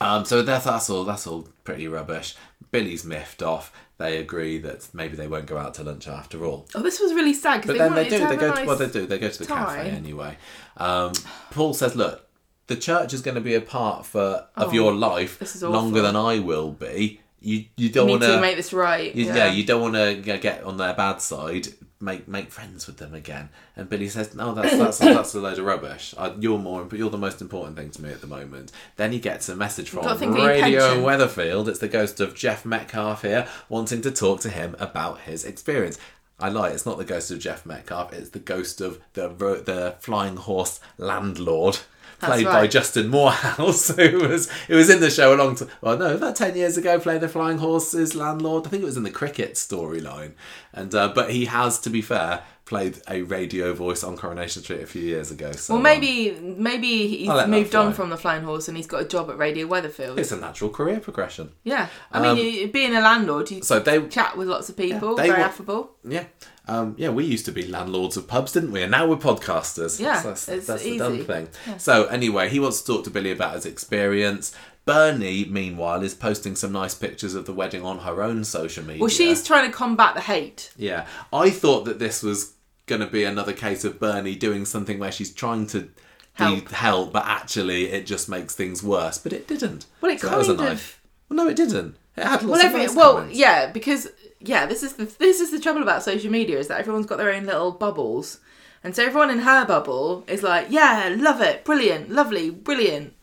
[0.00, 1.04] um, so that's, that's all.
[1.04, 2.34] That's all pretty rubbish.
[2.70, 3.72] Billy's miffed off.
[3.98, 6.66] They agree that maybe they won't go out to lunch after all.
[6.74, 8.18] Oh, this was really sad But they then they do.
[8.26, 8.50] They go.
[8.50, 8.66] a To, nice...
[8.66, 9.06] well, they do.
[9.06, 10.36] They go to the cafe anyway.
[10.76, 11.12] Um,
[11.50, 12.28] Paul says, "Look,
[12.68, 16.14] the church is going to be a part for of Oh, your life longer than
[16.14, 17.20] I will be.
[17.40, 19.14] You you You don't want to make this right.
[19.14, 19.36] you, yeah.
[19.36, 19.52] yeah.
[19.52, 21.68] you don't want to get on their bad side.
[22.00, 23.48] Make make friends with them again.
[23.74, 26.14] And Billy says, "No, that's that's that's a load of rubbish.
[26.16, 26.86] I, you're more.
[26.92, 29.90] You're the most important thing to me at the moment." Then he gets a message
[29.90, 30.80] from gotta think of your Radio.
[31.02, 31.68] Weatherfield.
[31.68, 35.98] It's the ghost of Geoff Metcalfe here, wanting to talk to him about his experience.
[36.40, 36.68] I lie.
[36.68, 38.12] It's not the ghost of Geoff Metcalfe.
[38.12, 41.78] It's the ghost of the the flying horse landlord.
[42.20, 42.70] Played by right.
[42.70, 45.68] Justin Moorhouse, who was who was in the show a long time.
[45.80, 48.66] Well, no, about ten years ago, playing the Flying Horses landlord.
[48.66, 50.32] I think it was in the cricket storyline,
[50.72, 54.82] and uh, but he has, to be fair, played a radio voice on Coronation Street
[54.82, 55.50] a few years ago.
[55.52, 58.68] So Well, um, maybe maybe he's I'll let that moved on from the Flying Horse
[58.68, 60.18] and he's got a job at Radio Weatherfield.
[60.18, 61.52] it's a natural career progression.
[61.64, 64.76] Yeah, I mean, Um, you, being a landlord, you So they, chat with lots of
[64.76, 65.96] people, they very were- affable.
[66.04, 66.24] yeah,
[66.68, 68.82] um, yeah, we used to be landlords of pubs, didn't we?
[68.82, 69.98] And now we're podcasters.
[69.98, 71.24] Yeah, that's, that's, the done easy.
[71.24, 71.48] thing.
[71.78, 74.54] So anyway, he wants to talk to Billy about his experience.
[74.84, 79.00] Bernie, meanwhile, is posting some nice pictures of the wedding on her own social media.
[79.00, 80.70] Well, she's trying to combat the hate.
[80.78, 82.54] Yeah, I thought that this was
[82.88, 85.90] going to be another case of Bernie doing something where she's trying to
[86.32, 86.68] Help.
[86.70, 89.18] help, but actually it just makes things worse.
[89.18, 89.86] But it didn't.
[90.00, 91.00] Well, it So that was a kind of- knife.
[91.28, 91.96] Well, no, it didn't.
[92.16, 93.38] It had lots Well, of every, nice well, comments.
[93.38, 94.08] yeah, because
[94.40, 97.18] yeah, this is the this is the trouble about social media is that everyone's got
[97.18, 98.38] their own little bubbles,
[98.82, 103.14] and so everyone in her bubble is like, yeah, love it, brilliant, lovely, brilliant.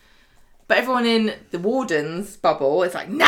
[0.67, 3.25] But everyone in the warden's bubble is like, no,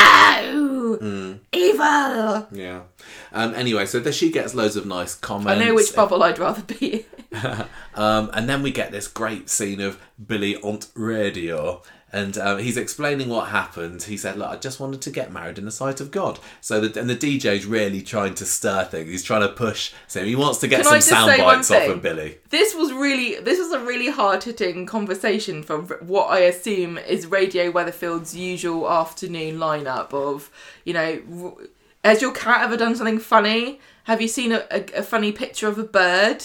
[1.00, 1.38] Mm.
[1.52, 2.48] evil.
[2.50, 2.80] Yeah.
[3.32, 5.60] Um, anyway, so there she gets loads of nice comments.
[5.60, 7.64] I know which bubble I'd rather be in.
[7.94, 11.82] Um, and then we get this great scene of Billy on radio.
[12.10, 14.04] And um, he's explaining what happened.
[14.04, 16.80] He said, "Look, I just wanted to get married in the sight of God." So,
[16.80, 19.10] the, and the DJ's really trying to stir things.
[19.10, 19.92] He's trying to push.
[20.06, 22.38] So he wants to get Can some sound bites off of Billy.
[22.48, 27.26] This was really this was a really hard hitting conversation for what I assume is
[27.26, 30.50] Radio Weatherfield's usual afternoon lineup of
[30.84, 31.58] you know.
[32.04, 33.80] Has your cat ever done something funny?
[34.04, 36.42] Have you seen a, a, a funny picture of a bird?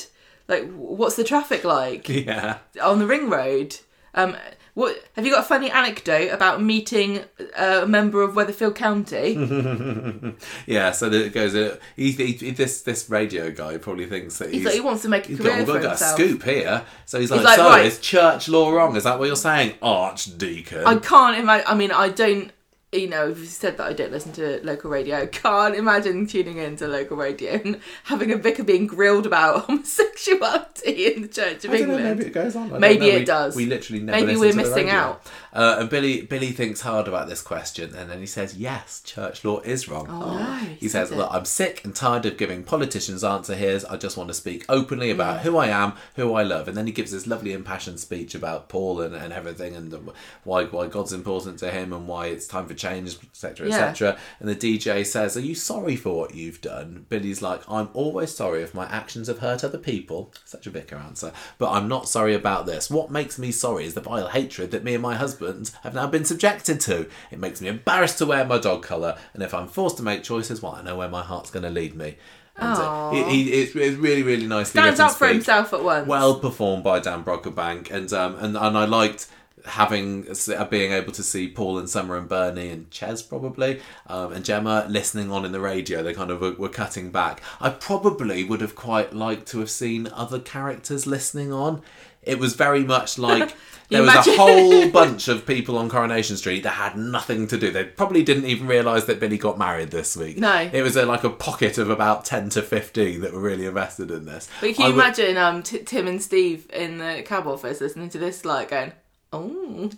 [0.47, 2.57] Like, what's the traffic like Yeah.
[2.81, 3.77] on the ring road?
[4.15, 4.35] Um,
[4.73, 7.23] what have you got a funny anecdote about meeting
[7.55, 9.35] a member of Weatherfield County?
[10.65, 11.53] Yeah, so it goes.
[11.55, 15.01] Uh, he, he, this this radio guy probably thinks that he's, He's like he wants
[15.03, 16.13] to make a career got, we've for got, got a himself.
[16.19, 16.85] scoop here.
[17.05, 17.85] So he's like, like, so right.
[17.85, 18.95] is church law wrong?
[18.95, 20.85] Is that what you're saying, Archdeacon?
[20.85, 21.65] I can't imagine.
[21.67, 22.51] I mean, I don't.
[22.93, 25.25] You know, you've said that I don't listen to local radio.
[25.27, 31.21] Can't imagine tuning into local radio and having a vicar being grilled about homosexuality in
[31.23, 32.03] the Church of don't know, England.
[32.19, 32.73] maybe it goes on.
[32.73, 33.55] I Maybe it We- does.
[33.55, 34.25] We literally never.
[34.25, 35.25] Maybe we're missing out.
[35.53, 39.45] Uh, and Billy Billy thinks hard about this question, and then he says, "Yes, church
[39.45, 41.29] law is wrong." Oh, he says, "Look.
[41.31, 43.85] I'm sick and tired of giving politicians answer here's.
[43.85, 46.87] I just want to speak openly about who I am, who I love." And then
[46.87, 50.01] he gives this lovely impassioned speech about Paul and, and everything, and the,
[50.43, 54.17] why why God's important to him, and why it's time for change, etc., etc.
[54.39, 58.33] And the DJ says, "Are you sorry for what you've done?" Billy's like, "I'm always
[58.33, 62.09] sorry if my actions have hurt other people." Such a vicar answer, but I'm not
[62.09, 62.89] sorry about this.
[62.89, 66.07] What makes me sorry is the vile hatred that me and my husband have now
[66.07, 67.07] been subjected to.
[67.31, 70.23] It makes me embarrassed to wear my dog collar, and if I'm forced to make
[70.23, 72.17] choices, well, I know where my heart's going to lead me.
[72.55, 75.83] And uh, he, he, it's, it's really, really nicely Stands up for speech himself at
[75.83, 76.07] once.
[76.07, 79.27] well performed by Dan Brocklebank, and um, and and I liked
[79.65, 84.33] having uh, being able to see Paul and Summer and Bernie and Ches probably um,
[84.33, 86.03] and Gemma listening on in the radio.
[86.03, 87.41] They kind of were, were cutting back.
[87.59, 91.81] I probably would have quite liked to have seen other characters listening on.
[92.21, 93.55] It was very much like.
[93.89, 97.47] You There was imagine- a whole bunch of people on Coronation Street that had nothing
[97.49, 97.69] to do.
[97.71, 100.37] They probably didn't even realise that Billy got married this week.
[100.37, 100.69] No.
[100.71, 104.09] It was a, like a pocket of about 10 to 15 that were really invested
[104.09, 104.47] in this.
[104.61, 107.81] but can I you would- imagine um, T- Tim and Steve in the cab office
[107.81, 108.93] listening to this, like going,
[109.31, 109.91] "Oh,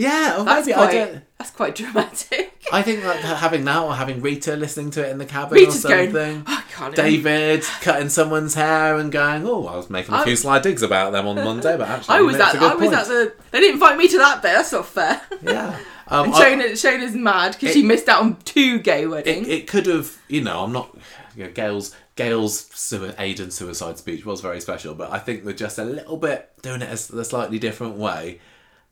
[0.00, 1.22] Yeah, or that's maybe I quite don't.
[1.38, 5.18] that's quite dramatic." I think that having that or having Rita listening to it in
[5.18, 6.44] the Kabin Rita's or going, something.
[6.46, 6.94] "Oh, I can't.
[6.94, 10.82] David cutting someone's hair and going, "Oh, I was making a few I'm- sly digs
[10.82, 13.32] about them on Monday, but actually, I was at I was point." at the.
[13.50, 14.52] They didn't invite me to that bit.
[14.52, 15.20] That's not fair.
[15.42, 15.78] yeah."
[16.12, 19.46] Um, And I- Shona's mad because she missed out on two gay weddings.
[19.46, 20.92] it could have, you know, I'm not.
[21.36, 22.68] You know, Gail's Gail's
[23.16, 26.82] Aidan suicide speech was very special, but I think with just a little bit doing
[26.82, 28.40] it as a slightly different way,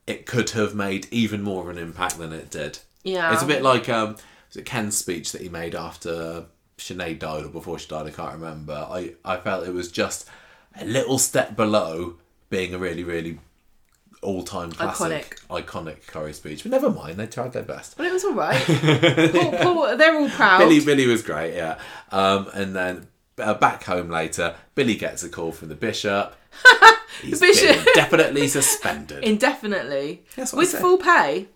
[0.08, 2.78] it could have made even more of an impact than it did.
[3.04, 4.16] yeah, It's a bit like um,
[4.48, 6.46] was it Ken's speech that he made after
[6.78, 8.06] Sinead died or before she died.
[8.06, 8.72] I can't remember.
[8.90, 10.28] I, I felt it was just
[10.80, 12.14] a little step below
[12.50, 13.38] being a really really
[14.20, 16.62] all-time classic, iconic Corrie speech.
[16.64, 17.96] But never mind, they tried their best.
[17.96, 18.64] But it was all right.
[19.32, 20.58] Paul, Paul, they're all proud.
[20.58, 21.78] Billy, Billy was great, yeah.
[22.10, 23.06] Um, and then
[23.38, 26.34] uh, back home later, Billy gets a call from the bishop.
[27.22, 27.84] He's bishop.
[27.94, 29.24] definitely suspended.
[29.24, 30.24] Indefinitely.
[30.36, 31.48] That's what I With full pay.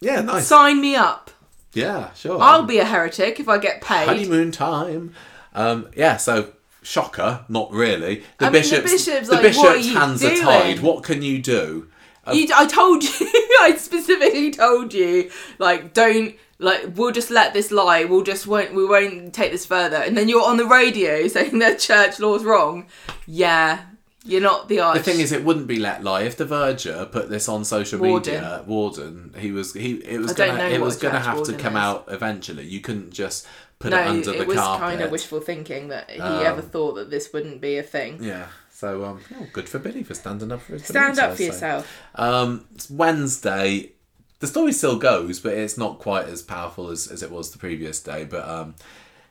[0.00, 0.46] yeah, nice.
[0.46, 1.30] Sign me up.
[1.72, 2.40] yeah, sure.
[2.40, 4.06] I'll be a heretic if I get paid.
[4.06, 5.14] honeymoon time.
[5.54, 8.22] Um, yeah, so shocker, not really.
[8.38, 10.80] The I mean, the bishop's, bishop's the like, bishop's "What are you hands are tied.
[10.80, 11.88] What can you do?
[12.32, 13.10] You, I told you.
[13.62, 16.92] I specifically told you, like, don't like.
[16.96, 18.04] We'll just let this lie.
[18.04, 18.74] We'll just won't.
[18.74, 19.96] We won't take this further.
[19.96, 22.86] And then you're on the radio saying that church law's wrong.
[23.26, 23.82] Yeah,
[24.24, 24.98] you're not the arch.
[24.98, 28.00] The thing is, it wouldn't be let lie if the Verger put this on social
[28.00, 28.34] Warden.
[28.34, 28.64] media.
[28.66, 29.94] Warden, he was he.
[29.94, 31.82] It was I gonna it was gonna have to come is.
[31.82, 32.64] out eventually.
[32.66, 33.46] You couldn't just
[33.78, 34.42] put no, it under the carpet.
[34.42, 37.76] it was kind of wishful thinking that he Um, ever thought that this wouldn't be
[37.76, 38.22] a thing.
[38.22, 38.46] Yeah.
[38.70, 40.84] So um, oh, good for Billy for standing up for his.
[40.84, 41.90] Stand up for yourself.
[42.14, 43.92] Um, it's Wednesday.
[44.38, 47.58] The story still goes, but it's not quite as powerful as, as it was the
[47.58, 48.24] previous day.
[48.24, 48.74] But um,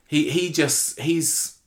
[0.06, 1.60] he he just he's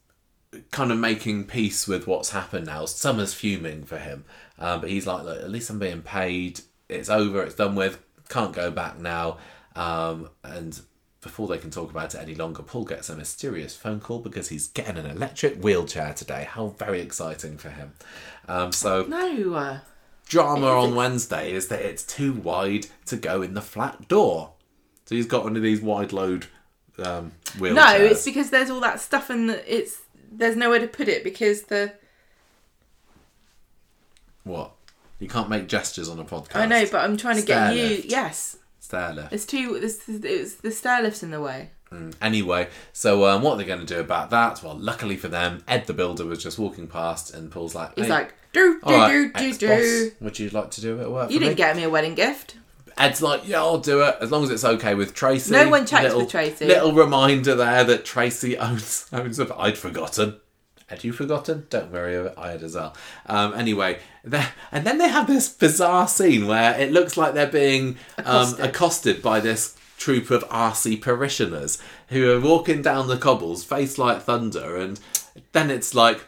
[0.71, 2.85] kind of making peace with what's happened now.
[2.87, 4.25] Summer's fuming for him,
[4.59, 6.61] um, but he's like, Look, at least I'm being paid.
[6.89, 7.43] It's over.
[7.43, 8.03] It's done with.
[8.29, 9.39] Can't go back now.
[9.77, 10.81] Um, and
[11.21, 14.49] before they can talk about it any longer, Paul gets a mysterious phone call because
[14.49, 16.47] he's getting an electric wheelchair today.
[16.49, 17.93] How very exciting for him.
[18.49, 19.81] Um, so No.
[20.29, 24.53] Drama on Wednesday is that it's too wide to go in the flat door.
[25.07, 26.47] So he's got one of these wide load
[26.99, 27.75] um, wheelchairs.
[27.75, 31.63] no, it's because there's all that stuff and it's there's nowhere to put it because
[31.63, 31.95] the
[34.45, 34.73] what?
[35.19, 36.57] You can't make gestures on a podcast.
[36.57, 38.03] I know, but I'm trying to get Stair you.
[38.07, 39.31] Yes, Stair lift.
[39.31, 39.79] there's two.
[39.81, 41.71] There's, it's the stair lift's in the way.
[42.21, 44.63] Anyway, so um, what are they going to do about that?
[44.63, 48.11] Well, luckily for them, Ed the builder was just walking past, and Paul's like, He's
[48.11, 50.13] like, do do all right, do do ex-boss, do.
[50.21, 51.91] would you like to do it at work You for didn't me?" get me a
[51.91, 52.57] wedding gift.
[52.97, 55.53] Ed's like, yeah, I'll do it as long as it's okay with Tracy.
[55.53, 56.65] No one checks little, with Tracy.
[56.67, 59.55] Little reminder there that Tracy owns owns a.
[59.57, 60.41] I'd forgotten.
[60.89, 61.67] Had you forgotten?
[61.71, 62.97] Don't worry, I had as well.
[63.27, 67.47] Um, anyway, there- and then they have this bizarre scene where it looks like they're
[67.47, 68.65] being um, Accosted.
[68.65, 74.23] accosted by this troop of RC parishioners who are walking down the cobbles, face like
[74.23, 74.99] thunder, and
[75.53, 76.25] then it's like.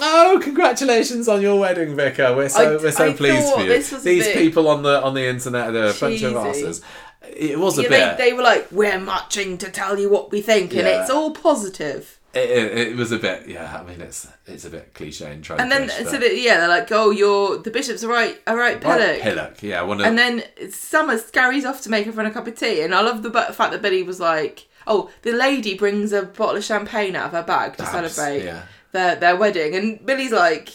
[0.00, 2.34] Oh, congratulations on your wedding, Vicar.
[2.34, 3.82] We're so I- we're so I pleased for you.
[4.02, 6.80] These people on the on the internet, they're a bunch of asses.
[7.22, 8.18] It was a Yeah, bit.
[8.18, 11.30] they, they were like, we're marching to tell you what we think, and it's all
[11.32, 12.14] positive.
[12.34, 13.48] It, it, it was a bit.
[13.48, 15.60] Yeah, I mean, it's it's a bit cliche and tropish.
[15.62, 18.80] And then but- so that, yeah, they're like, oh, you're the bishop's right, a right
[18.80, 18.98] pillock.
[18.98, 22.46] Right, Pillock, yeah, one of And then Summer scurries off to make everyone a cup
[22.46, 26.12] of tea, and I love the fact that Billy was like, "Oh, the lady brings
[26.12, 28.62] a bottle of champagne out of her bag to Babs, celebrate yeah.
[28.92, 30.68] Their their wedding," and Billy's like,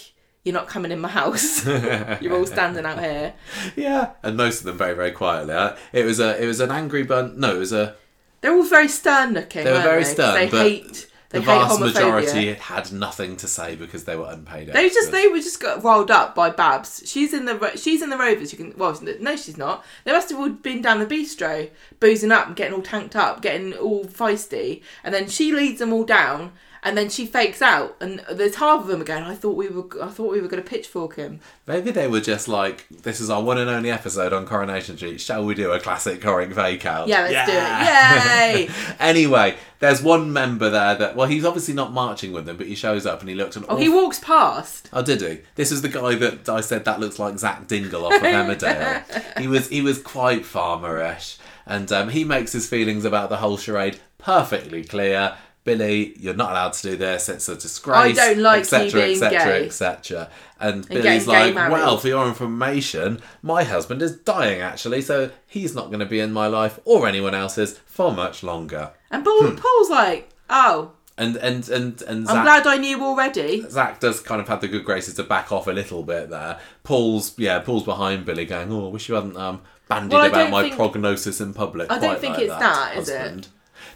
[0.43, 1.65] "You're not coming in my house.
[2.21, 3.33] You're all standing out here."
[3.75, 5.53] yeah, and most of them very very quietly.
[5.91, 7.39] It was a it was an angry bun.
[7.39, 7.95] No, it was a
[8.41, 9.63] They're all very stern looking.
[9.63, 10.13] They were very they?
[10.13, 11.09] stern, They but hate.
[11.33, 14.67] They the vast majority had nothing to say because they were unpaid.
[14.71, 17.01] They just they were just got rolled up by Babs.
[17.07, 18.51] She's in the she's in the Rovers.
[18.51, 19.83] You can well no she's not.
[20.03, 23.41] They must have all been down the bistro, boozing up and getting all tanked up,
[23.41, 26.51] getting all feisty, and then she leads them all down,
[26.83, 29.23] and then she fakes out, and there's half of them again.
[29.23, 31.39] I thought we were I thought we were going to pitchfork him.
[31.65, 35.21] Maybe they were just like, this is our one and only episode on Coronation Street.
[35.21, 37.07] Shall we do a classic Corrie fake out?
[37.07, 38.69] Yeah, let's do it.
[38.69, 38.95] Yay!
[38.99, 42.75] anyway, there's one member there that, well, he's obviously not marching with them, but he
[42.75, 43.55] shows up and he looks.
[43.55, 44.89] an Oh, he walks past.
[44.91, 45.39] Oh, did he?
[45.55, 49.37] This is the guy that I said that looks like Zak Dingle off of Emmerdale.
[49.39, 53.57] he was he was quite farmerish, and um, he makes his feelings about the whole
[53.57, 55.35] charade perfectly clear.
[55.63, 57.29] Billy, you're not allowed to do this.
[57.29, 57.97] It's a disgrace.
[57.97, 60.29] I don't like etc., etc., etc.
[60.59, 65.73] And getting Billy's like, well, for your information, my husband is dying actually, so he's
[65.73, 68.91] not going to be in my life or anyone else's for much longer.
[69.09, 69.55] And Paul, Hmm.
[69.55, 73.63] Paul's like, oh, And and and and I'm glad I knew already.
[73.69, 76.59] Zak does kind of have the good graces to back off a little bit there.
[76.83, 80.49] Paul's yeah, Paul's behind Billy, going, "Oh, I wish you hadn't um, bandied Well, about
[80.49, 83.47] my think- prognosis in public." I don't think like it's that, is it?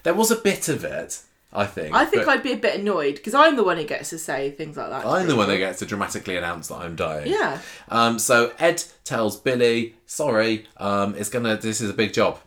[0.03, 1.21] There was a bit of it,
[1.53, 1.95] I think.
[1.95, 4.51] I think I'd be a bit annoyed because I'm the one who gets to say
[4.51, 5.05] things like that.
[5.05, 7.31] I'm the one that gets to dramatically announce that I'm dying.
[7.31, 7.59] Yeah.
[7.89, 8.19] Um.
[8.19, 11.55] So Ed tells Billy, "Sorry, um, it's gonna.
[11.57, 12.39] This is a big job.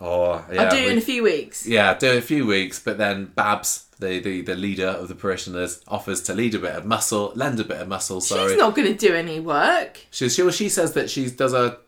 [0.00, 0.62] Oh, yeah.
[0.62, 1.66] I'll do it we- in a few weeks.
[1.66, 5.08] Yeah, do it in a few weeks, but then Babs, the, the, the leader of
[5.08, 8.20] the parishioners, offers to lead a bit of muscle, lend a bit of muscle.
[8.20, 9.98] Sorry, She's not going to do any work.
[10.10, 11.78] She, she, she says that she does a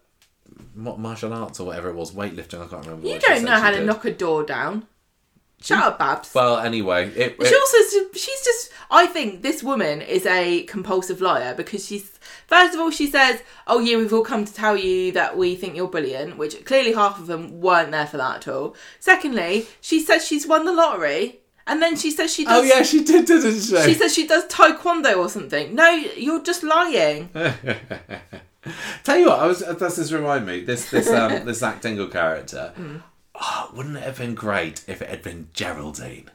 [0.74, 2.62] what martial arts or whatever it was, weightlifting.
[2.62, 3.08] I can't remember.
[3.08, 4.86] You don't know she how to knock a door down.
[5.62, 6.34] Shut up, Babs.
[6.34, 8.70] Well, anyway, it, she also she's just.
[8.88, 12.16] I think this woman is a compulsive liar because she's
[12.46, 15.56] First of all, she says, "Oh yeah, we've all come to tell you that we
[15.56, 18.76] think you're brilliant," which clearly half of them weren't there for that at all.
[19.00, 22.60] Secondly, she says she's won the lottery, and then she says she does.
[22.60, 23.82] Oh yeah, she did, didn't she?
[23.82, 25.74] She says she does taekwondo or something.
[25.74, 27.30] No, you're just lying.
[29.04, 29.60] Tell you what, I was.
[29.60, 30.60] Does this remind me?
[30.60, 32.72] This this um this Zak Dingle character.
[33.40, 36.30] Oh, wouldn't it have been great if it had been Geraldine?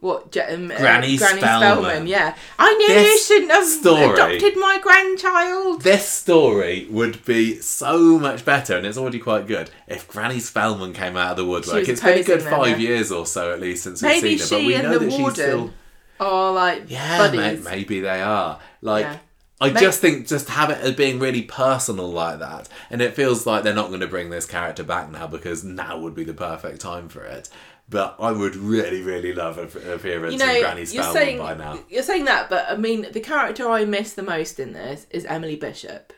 [0.00, 2.08] What, um, uh, Granny Spellman.
[2.08, 5.82] Yeah, I knew you shouldn't have story- adopted my grandchild.
[5.82, 10.92] This story would be so much better, and it's already quite good if Granny Spellman
[10.92, 11.88] came out of the woodwork.
[11.88, 12.88] It's been a good five yeah.
[12.88, 15.70] years or so at least since we've seen her, but we know that she's still.
[16.18, 18.58] are like Yeah, may- maybe they are.
[18.80, 19.18] Like, Yeah.
[19.60, 23.14] I May- just think just have it as being really personal like that, and it
[23.14, 26.24] feels like they're not going to bring this character back now because now would be
[26.24, 27.48] the perfect time for it.
[27.88, 31.38] But I would really, really love a a appearance You know, of Granny Spellman saying
[31.38, 31.78] by now.
[31.88, 35.24] you're saying that, but I mean, the character I miss the most in this is
[35.26, 36.12] Emily Bishop.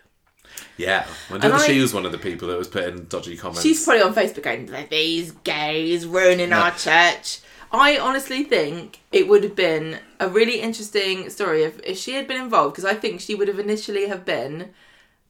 [0.77, 3.37] Yeah, I And wonder if she was one of the people that was putting dodgy
[3.37, 3.63] comments.
[3.63, 7.41] She's probably on Facebook going, "These gays ruining our church."
[7.75, 12.29] I honestly think it would have been a really interesting story if, if she had
[12.29, 14.71] been involved because I think she would have initially have been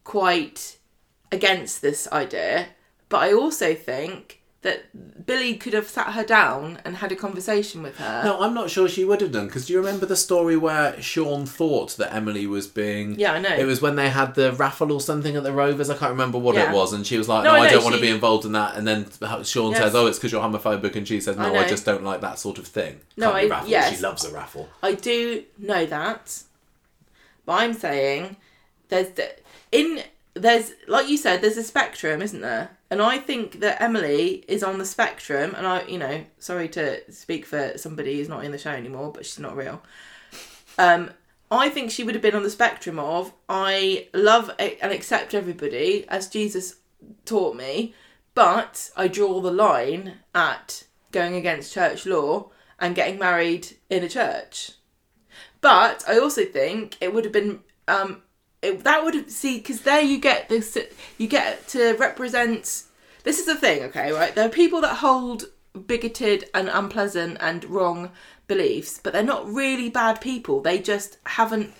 [0.03, 0.77] quite
[1.31, 2.67] against this idea.
[3.09, 7.83] But I also think that Billy could have sat her down and had a conversation
[7.83, 8.21] with her.
[8.23, 10.99] No, I'm not sure she would have done because do you remember the story where
[11.01, 13.17] Sean thought that Emily was being?
[13.19, 13.55] Yeah, I know.
[13.55, 15.89] It was when they had the raffle or something at the Rovers.
[15.91, 16.71] I can't remember what Yeah.
[16.71, 18.11] it was, and she was like, No, "No, I I, don't want to she- be
[18.11, 19.05] involved in that." And then
[19.43, 19.79] Sean Yes.
[19.81, 21.67] says, "Oh, it's because you're homophobic," and she says, "No, I, know.
[21.67, 23.95] just don't like that sort of thing." No, Can't I- yes.
[23.95, 24.67] She loves a raffle.
[24.81, 26.41] I do know that,
[27.45, 28.35] but I'm saying
[28.89, 29.29] there's the,
[29.71, 30.01] in
[30.33, 32.71] there's like you said there's a spectrum, isn't there?
[32.89, 35.55] And I think that Emily is on the spectrum.
[35.55, 39.11] And I, you know, sorry to speak for somebody who's not in the show anymore,
[39.11, 39.81] but she's not real.
[40.77, 41.11] Um,
[41.49, 46.05] I think she would have been on the spectrum of I love and accept everybody
[46.09, 46.75] as Jesus
[47.23, 47.93] taught me,
[48.33, 52.49] but I draw the line at going against church law
[52.79, 54.71] and getting married in a church.
[55.61, 58.23] But I also think it would have been um,
[58.61, 60.77] it, that would see because there you get this
[61.17, 62.83] you get to represent.
[63.23, 64.35] This is the thing, okay, right?
[64.35, 65.45] There are people that hold
[65.87, 68.11] bigoted and unpleasant and wrong
[68.47, 70.61] beliefs, but they're not really bad people.
[70.61, 71.73] They just haven't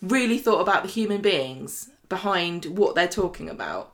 [0.00, 3.92] really thought about the human beings behind what they're talking about.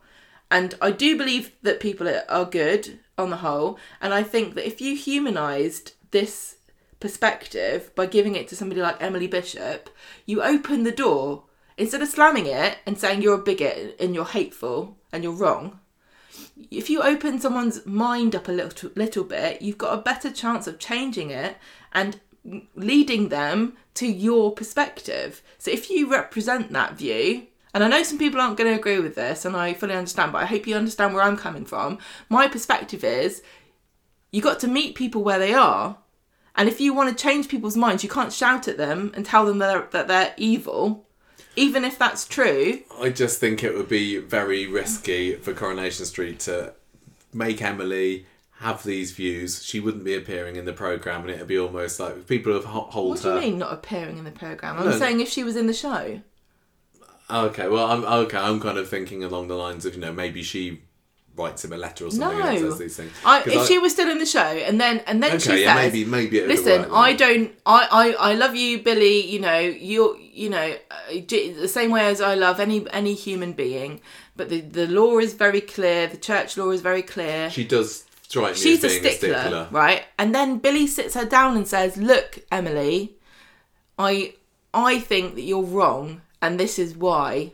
[0.49, 3.79] And I do believe that people are- are good on the whole.
[4.01, 6.57] And I think that if you humanized this
[6.99, 9.89] perspective by giving it to somebody like Emily Bishop,
[10.25, 11.45] you open the door.
[11.81, 15.79] Instead of slamming it and saying you're a bigot and you're hateful and you're wrong,
[16.69, 20.67] if you open someone's mind up a little little bit, you've got a better chance
[20.67, 21.57] of changing it
[21.91, 22.19] and
[22.75, 25.41] leading them to your perspective.
[25.57, 28.99] So if you represent that view, and I know some people aren't going to agree
[28.99, 31.97] with this, and I fully understand, but I hope you understand where I'm coming from.
[32.29, 33.41] My perspective is
[34.31, 35.97] you got to meet people where they are.
[36.53, 39.47] And if you want to change people's minds, you can't shout at them and tell
[39.47, 41.07] them that they're, that they're evil,
[41.55, 42.79] even if that's true.
[42.99, 46.73] I just think it would be very risky for Coronation Street to
[47.33, 48.25] make Emily
[48.59, 49.63] have these views.
[49.63, 52.87] She wouldn't be appearing in the program, and it'd be almost like people have ho-
[52.91, 53.35] hold What do her.
[53.35, 54.77] you mean not appearing in the program?
[54.77, 54.97] I'm No.
[54.99, 56.21] saying if she was in the show.
[57.29, 58.37] Okay, well, I'm okay.
[58.37, 60.81] I'm kind of thinking along the lines of you know maybe she
[61.41, 62.69] writes him a letter or something and No.
[62.69, 63.11] says these things.
[63.25, 65.63] I, if I- she was still in the show and then and then okay, she
[65.63, 69.59] yeah, says, maybe maybe listen i don't I, I i love you billy you know
[69.59, 70.95] you're you know uh,
[71.63, 74.01] the same way as i love any any human being
[74.35, 78.05] but the the law is very clear the church law is very clear She does
[78.23, 79.67] strike she's a stickler, a stickler.
[79.71, 83.15] right and then billy sits her down and says look emily
[83.99, 84.33] i
[84.73, 87.51] i think that you're wrong and this is why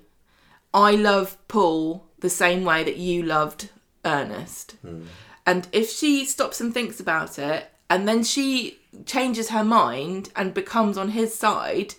[0.74, 3.70] i love paul the same way that you loved
[4.08, 5.04] ernest hmm.
[5.46, 10.54] and if she stops and thinks about it, and then she changes her mind and
[10.54, 11.94] becomes on his side,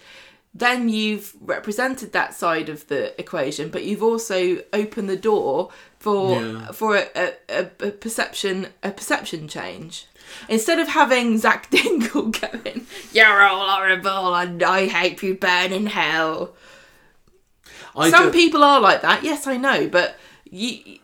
[0.55, 6.41] then you've represented that side of the equation, but you've also opened the door for
[6.43, 6.73] Yeah.
[6.73, 7.07] for a,
[7.49, 10.07] a, a, perception a perception change.
[10.49, 15.87] Instead of having Zak Dingle going, "You're all horrible, and I hope you burn in
[15.87, 16.55] hell."
[17.97, 19.25] I Some ju- people are like that.
[19.25, 20.17] Yes, I know, but
[20.51, 20.99] you.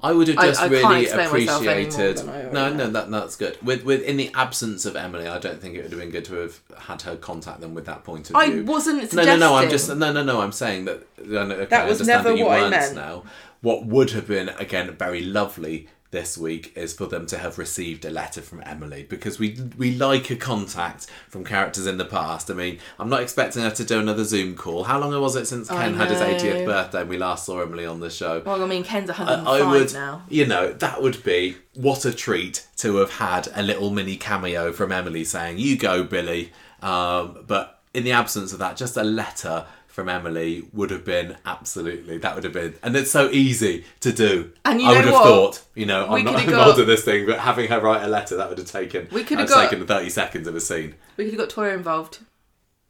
[0.00, 2.24] I would have just I can't really appreciated.
[2.52, 3.58] No, no, that that's good.
[3.62, 6.24] With with in the absence of Emily, I don't think it would have been good
[6.26, 8.60] to have had her contact them with that point of I view.
[8.60, 9.40] I wasn't No, suggesting.
[9.40, 9.54] no, no.
[9.56, 10.40] I'm just no, no, no.
[10.40, 11.04] I'm saying that.
[11.26, 12.94] no, no, Okay, That I was understand never that you what I meant.
[12.94, 13.24] now.
[13.60, 18.04] What would have been again very lovely this week is for them to have received
[18.04, 22.50] a letter from Emily because we we like a contact from characters in the past.
[22.50, 24.84] I mean, I'm not expecting her to do another Zoom call.
[24.84, 27.84] How long was it since Ken had his 80th birthday and we last saw Emily
[27.84, 28.42] on the show?
[28.44, 30.22] Well, I mean, Ken's 105 I would, now.
[30.28, 34.72] you know, that would be what a treat to have had a little mini cameo
[34.72, 39.02] from Emily saying, "You go, Billy." Um, but in the absence of that, just a
[39.02, 39.66] letter
[39.98, 44.12] from Emily would have been absolutely that would have been, and it's so easy to
[44.12, 44.52] do.
[44.64, 45.24] And you I would have what?
[45.24, 48.04] thought, you know, We I'm not involved got- in this thing, but having her write
[48.04, 49.08] a letter that would have taken.
[49.10, 50.94] We would have got- taken 30 seconds of a scene.
[51.16, 52.18] We could have got Toyah involved.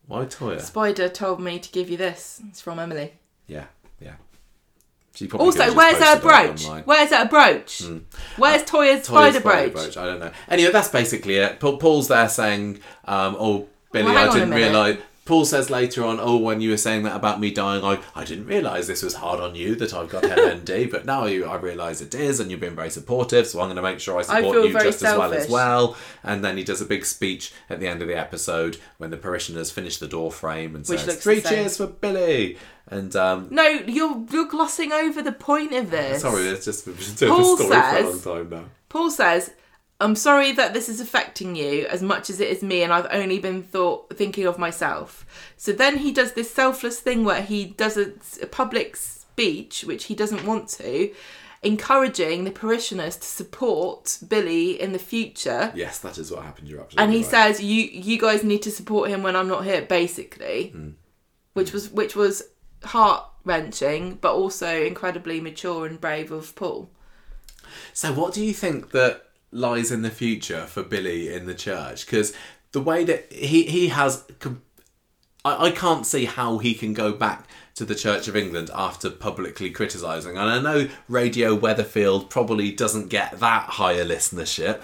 [0.06, 0.60] Why Toyah?
[0.60, 2.42] Spider told me to give you this.
[2.50, 3.14] It's from Emily.
[3.46, 3.64] Yeah,
[4.02, 4.16] yeah.
[5.14, 6.66] She probably Also, where's her brooch?
[6.84, 7.80] Where's her brooch?
[8.36, 9.96] Where's Toyah's Toyah's spider spider brooch?
[9.96, 10.30] I don't know.
[10.50, 11.58] Anyway, that's basically it.
[11.58, 14.98] Paul, Paul's there saying, um, "Oh, Billy, Well, I didn't realise."
[15.28, 18.24] Paul says later on, "Oh, when you were saying that about me dying, I, I
[18.24, 21.56] didn't realise this was hard on you that I've got MND, but now you, I
[21.56, 23.46] realise it is, and you've been very supportive.
[23.46, 25.98] So I'm going to make sure I support feel you just as well as well."
[26.24, 29.18] And then he does a big speech at the end of the episode when the
[29.18, 32.56] parishioners finish the door frame and Which says, three cheers for Billy."
[32.90, 36.22] And um, No, you're you're glossing over the point of this.
[36.22, 38.64] sorry, it's just been doing Paul the story for a says- long time now.
[38.88, 39.50] Paul says,
[40.00, 43.08] "I'm sorry that this is affecting you as much as it is me, and I've
[43.10, 45.26] only been thought thinking of myself."
[45.56, 48.12] So then he does this selfless thing where he does a,
[48.42, 51.12] a public speech, which he doesn't want to,
[51.62, 55.72] encouraging the parishioners to support Billy in the future.
[55.74, 56.68] Yes, that is what happened.
[56.68, 57.30] You're absolutely and he right.
[57.30, 60.90] says you you guys need to support him when I'm not here basically Hmm.
[61.54, 62.42] which was which was
[62.84, 66.90] heart wrenching but also incredibly mature and brave of Paul
[67.92, 72.06] So, what do you think that lies in the future for Billy in the church?
[72.06, 72.32] Because
[72.72, 74.24] the way that he he has,
[75.44, 79.08] I, I can't see how he can go back to the Church of England after
[79.08, 80.36] publicly criticising.
[80.36, 84.82] And I know Radio Weatherfield probably doesn't get that higher listenership.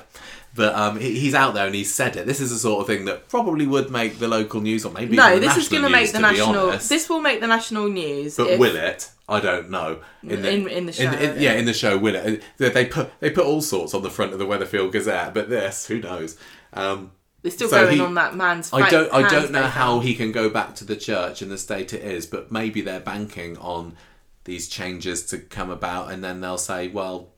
[0.56, 2.26] But um, he, he's out there and he's said it.
[2.26, 5.16] This is the sort of thing that probably would make the local news, or maybe
[5.16, 6.89] no even the this is national going to make news, the to be national honest.
[6.89, 9.10] this will make the national news But if- will it?
[9.28, 10.01] I don't know.
[10.22, 11.35] In- in the show, yeah.
[11.35, 11.52] yeah.
[11.55, 12.43] in the show, will it?
[12.59, 15.48] They they put they put all sorts on the front of the Weatherfield Gazette, but
[15.48, 16.36] this, who knows?
[16.72, 17.10] Um,
[17.43, 20.14] they're still so going he- on that man's I don't I don't know how he
[20.14, 23.56] can go back to the church in the state it is, but maybe they're banking
[23.59, 23.97] on
[24.44, 27.31] these changes to come about, and then they'll say, well.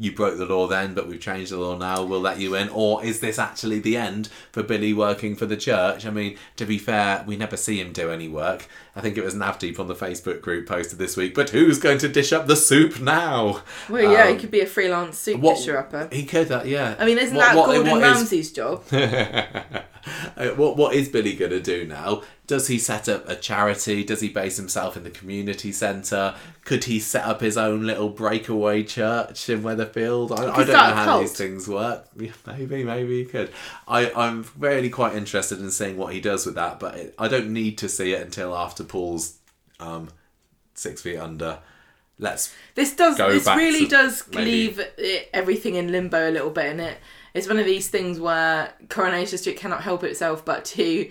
[0.00, 2.04] You broke the law then, but we've changed the law now.
[2.04, 2.68] We'll let you in.
[2.68, 6.06] Or is this actually the end for Billy working for the church?
[6.06, 8.68] I mean, to be fair, we never see him do any work.
[8.94, 11.34] I think it was Navdeep on the Facebook group posted this week.
[11.34, 13.62] But who's going to dish up the soup now?
[13.88, 16.62] well yeah Um, he could be a freelance soup what- disher upper He could, uh,
[16.64, 16.94] yeah.
[16.98, 18.84] I mean isn't What- that what- Gordon what is- Ramsay's job
[20.56, 22.22] what what is Billy going to do now?
[22.46, 24.02] Does he set up a charity?
[24.02, 26.34] Does he base himself in the community centre?
[26.64, 30.30] Could he set up his own little breakaway church in Weatherfield?
[30.38, 31.20] I, I don't know how cult.
[31.22, 32.06] these things work.
[32.18, 33.50] Yeah, maybe, maybe he could.
[33.86, 37.28] I, I'm really quite interested in seeing what he does with that, but it, I
[37.28, 39.36] don't need to see it until after Paul's
[39.78, 40.08] um,
[40.74, 41.58] six feet under.
[42.18, 43.16] Let's This does.
[43.16, 46.98] This really to does maybe- leave it, everything in limbo a little bit, and it
[47.38, 51.10] it's one of these things where Coronation Street cannot help itself but to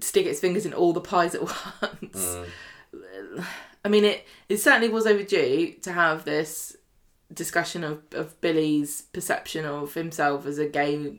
[0.00, 1.42] stick its fingers in all the pies at
[1.82, 2.38] once.
[2.94, 3.44] Mm.
[3.84, 6.76] I mean, it it certainly was overdue to have this
[7.32, 11.18] discussion of of Billy's perception of himself as a gay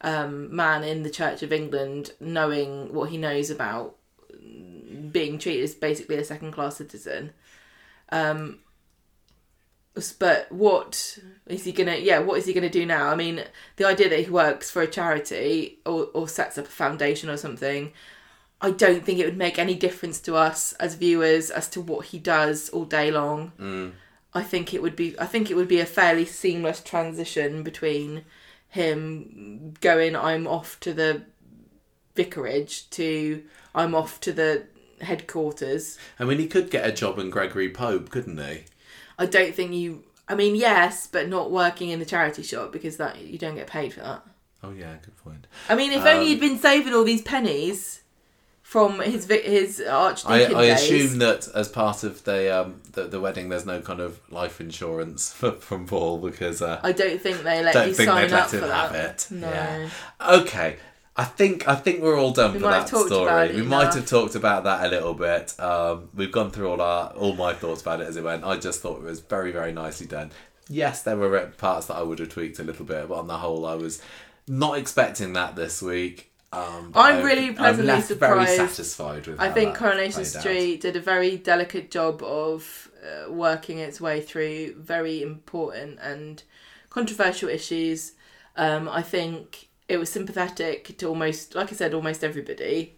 [0.00, 3.96] um, man in the Church of England, knowing what he knows about
[5.12, 7.32] being treated as basically a second class citizen.
[8.10, 8.60] Um,
[10.18, 11.96] but what is he gonna?
[11.96, 13.08] Yeah, what is he gonna do now?
[13.08, 13.44] I mean,
[13.76, 17.36] the idea that he works for a charity or or sets up a foundation or
[17.36, 17.92] something.
[18.60, 22.06] I don't think it would make any difference to us as viewers as to what
[22.06, 23.52] he does all day long.
[23.58, 23.92] Mm.
[24.34, 28.24] I think it would be I think it would be a fairly seamless transition between
[28.68, 31.22] him going I'm off to the
[32.14, 33.42] vicarage to
[33.74, 34.66] I'm off to the
[35.00, 35.98] headquarters.
[36.18, 38.64] I mean, he could get a job in Gregory Pope, couldn't he?
[39.18, 42.96] I don't think you I mean yes, but not working in the charity shop because
[42.98, 44.22] that you don't get paid for that.
[44.62, 45.46] Oh yeah, good point.
[45.68, 48.02] I mean if Um, only he'd been saving all these pennies
[48.62, 50.82] from his his I, archdeacon I days.
[50.82, 54.60] assume that as part of the um the, the wedding, there's no kind of life
[54.60, 58.28] insurance for, from Paul because uh, I don't think they let don't you think sign
[58.28, 59.26] they'd up let him for have that.
[59.30, 59.34] it.
[59.34, 59.48] No.
[59.50, 59.88] Yeah.
[60.20, 60.76] Okay.
[61.18, 63.52] I think I think we're all done We for that story.
[63.56, 65.58] we might have talked about that a little bit.
[65.58, 68.44] Um, we've gone through all our all my thoughts about it as it went.
[68.44, 70.30] I just thought it was very very nicely done.
[70.68, 73.38] Yes, there were parts that I would have tweaked a little bit, but on the
[73.38, 74.00] whole, I was
[74.46, 76.30] not expecting that this week.
[76.52, 78.56] Um, I'm really pleasantly I'm left very surprised.
[78.76, 79.40] satisfied with.
[79.40, 80.40] I think Coronation played out.
[80.40, 86.42] Street did a very delicate job of uh, working its way through very important and
[86.90, 88.12] controversial issues.
[88.56, 92.96] Um, I think it was sympathetic to almost, like I said, almost everybody.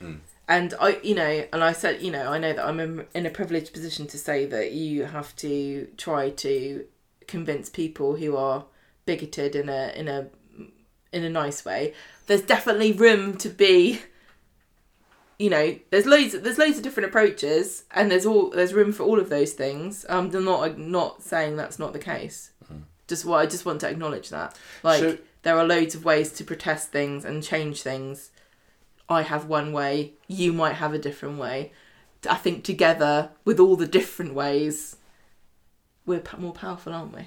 [0.00, 0.16] Hmm.
[0.48, 2.80] And I, you know, and I said, you know, I know that I'm
[3.14, 6.84] in- a privileged position to say that you have to try to
[7.28, 8.64] convince people who are
[9.06, 10.28] bigoted in a in a
[11.12, 11.94] in a nice way.
[12.26, 14.00] There's definitely room to be
[15.38, 19.04] you know, there's loads there's loads of different approaches and there's all there's room for
[19.04, 20.04] all of those things.
[20.08, 22.50] Um I'm not not saying that's not the case.
[23.08, 24.58] Just what I just want to acknowledge that.
[24.82, 28.30] Like So- there are loads of ways to protest things and change things.
[29.08, 31.72] I have one way, you might have a different way.
[32.28, 34.96] I think together with all the different ways
[36.06, 37.22] we're p- more powerful, aren't we?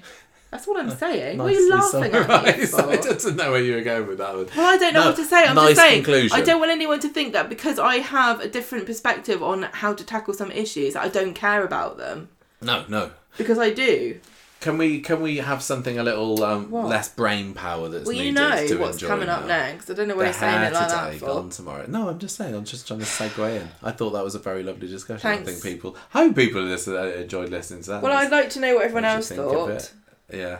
[0.50, 1.38] That's what I'm uh, saying.
[1.38, 2.80] what are you laughing at me for?
[2.90, 4.46] I didn't know where you were going with that one.
[4.56, 5.44] Well, I don't know No, what to say.
[5.44, 6.04] I'm nice just saying.
[6.04, 6.36] conclusion.
[6.38, 9.92] I don't want anyone to think that because I have a different perspective on how
[9.92, 12.28] to tackle some issues, I don't care about them.
[12.62, 13.10] No, no.
[13.36, 14.20] Because I do.
[14.66, 18.32] Can we can we have something a little um, less brain power that's Well, you
[18.32, 19.46] know to what's enjoy coming up now?
[19.46, 19.88] next.
[19.88, 21.26] I don't know why you're saying it like that for.
[21.26, 21.84] gone tomorrow.
[21.86, 22.52] No, I'm just saying.
[22.52, 23.68] I'm just trying to segue in.
[23.84, 25.20] I thought that was a very lovely discussion.
[25.20, 25.48] Thanks.
[25.48, 28.02] I think people, hope people listen, uh, enjoyed listening to that.
[28.02, 29.92] Well, I'd like to know what everyone What else thought.
[30.32, 30.58] Yeah.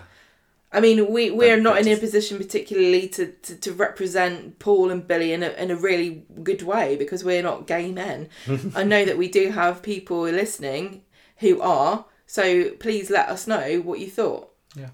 [0.72, 5.04] I mean, we we're Don't in a position particularly to, to, to represent Paul and
[5.04, 8.28] Billy in a in a really good way because we're not gay men.
[8.76, 11.02] I know that we do have people listening
[11.38, 12.04] who are.
[12.26, 14.50] So please let us know what you thought.
[14.74, 14.88] Yeah.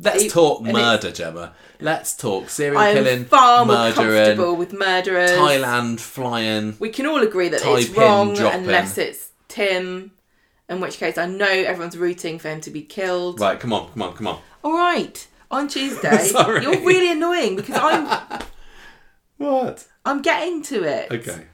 [0.00, 1.54] Let's It- talk murder, Gemma.
[1.80, 3.94] Let's talk serial I am killing, far more murdering,
[4.24, 5.32] comfortable with murderers.
[5.32, 6.76] Thailand flying.
[6.78, 8.60] We can all agree that it's wrong dropping.
[8.60, 10.12] unless it's Tim.
[10.68, 13.40] In which case, I know everyone's rooting for him to be killed.
[13.40, 14.40] Right, come on, come on, come on.
[14.62, 16.62] All right, on Tuesday, Sorry.
[16.62, 18.40] you're really annoying because I'm
[19.38, 19.86] What?
[20.04, 21.10] I'm getting to it.
[21.12, 21.46] Okay.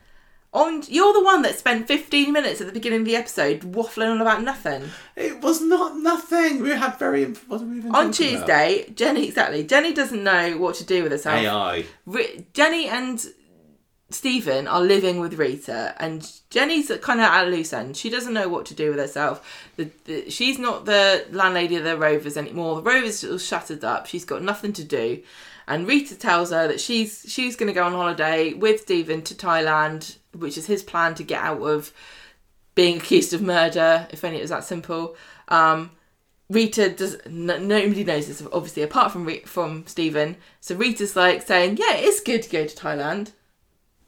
[0.55, 4.13] On you're the one that spent 15 minutes at the beginning of the episode waffling
[4.13, 4.85] on about nothing.
[5.17, 6.63] It was not nothing.
[6.63, 7.25] We had very.
[7.25, 8.47] What did we even On talk about?
[8.47, 9.65] Tuesday, Jenny exactly.
[9.65, 11.41] Jenny doesn't know what to do with herself.
[11.41, 11.85] AI.
[12.07, 13.27] Ri- Jenny and
[14.11, 17.97] Stephen are living with Rita, and Jenny's kind of at a loose end.
[17.97, 19.69] She doesn't know what to do with herself.
[19.77, 22.77] The, the, she's not the landlady of the Rovers anymore.
[22.77, 24.07] The Rovers are shattered up.
[24.07, 25.21] She's got nothing to do,
[25.67, 29.35] and Rita tells her that she's she's going to go on holiday with Stephen to
[29.35, 31.93] Thailand, which is his plan to get out of
[32.75, 34.07] being accused of murder.
[34.11, 35.17] If only it was that simple.
[35.49, 35.91] Um,
[36.51, 37.17] Rita does.
[37.25, 40.37] N- nobody knows this, obviously, apart from from Stephen.
[40.61, 43.33] So Rita's like saying, "Yeah, it's good to go to Thailand."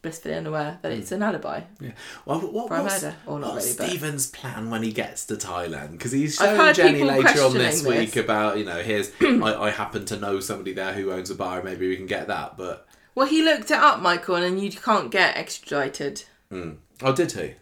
[0.06, 1.16] Blissfully unaware that it's mm.
[1.16, 1.62] an alibi.
[1.80, 1.90] Yeah.
[2.24, 3.16] Well, what, For a murder.
[3.26, 5.92] Or not what's really, but- Stephen's plan when he gets to Thailand?
[5.92, 9.70] Because he's shown Jenny later on this questioning week about, you know, here's I, I
[9.70, 11.60] happen to know somebody there who owns a bar.
[11.64, 12.56] Maybe we can get that.
[12.56, 16.22] But Well, he looked it up, Michael, and you can't get extradited.
[16.52, 16.76] Mm.
[17.02, 17.54] oh, did he?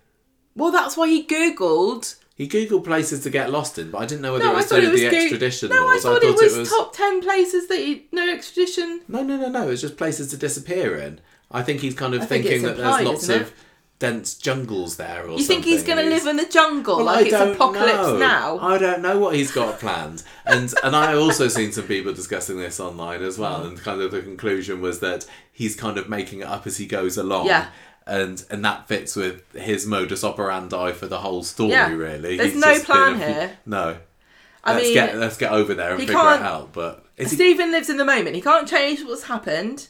[0.55, 2.16] Well, that's why he googled.
[2.35, 4.57] He googled places to get lost in, but I didn't know whether No, it I
[4.57, 6.05] was thought it was the Goo- extradition No, laws.
[6.05, 9.01] I thought, it, was top ten places that you no extradition.
[9.09, 9.62] No, no, no, no.
[9.62, 11.21] It was just places to disappear in.
[11.55, 13.52] I think he's kind of I think thinking it's that there's lots of
[14.01, 15.47] dense jungles there or You something.
[15.62, 18.16] think he's going to live in the jungle Well, like I it's apocalypse know.
[18.18, 18.59] now?
[18.59, 22.59] I don't know what he's got planned, and and I also seen some people discussing
[22.59, 23.68] this online as well, Mm.
[23.68, 26.86] and kind of the conclusion was that he's kind of making it up as he
[26.86, 27.47] goes along.
[27.47, 27.68] Yeah.
[28.06, 31.70] And and that fits with his modus operandi for the whole story.
[31.70, 31.90] Yeah.
[31.90, 33.59] Really, There's He's no plan a here.
[33.64, 33.97] No.
[34.64, 36.72] I let's mean, get let's get over there and figure it out.
[36.72, 38.35] But is he, Stephen lives in the moment.
[38.35, 39.89] He can't change what's happened.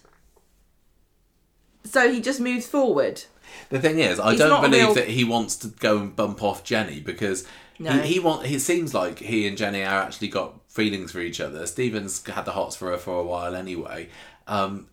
[1.84, 3.22] So he just moves forward.
[3.68, 6.16] The thing is, I He's don't not believe real- that he wants to go and
[6.16, 7.46] bump off Jenny because
[7.78, 7.92] No.
[7.92, 8.46] he, he want.
[8.46, 11.66] He seems like he and Jenny are actually got feelings for each other.
[11.66, 14.08] Stephen's had the hots for her for a while anyway,
[14.48, 14.88] um,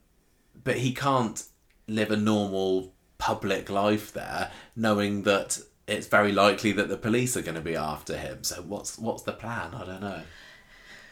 [0.63, 1.43] but he can't
[1.87, 7.41] live a normal public life there, knowing that it's very likely that the police are
[7.41, 8.43] going to be after him.
[8.43, 9.73] So what's what's the plan?
[9.73, 10.21] I don't know.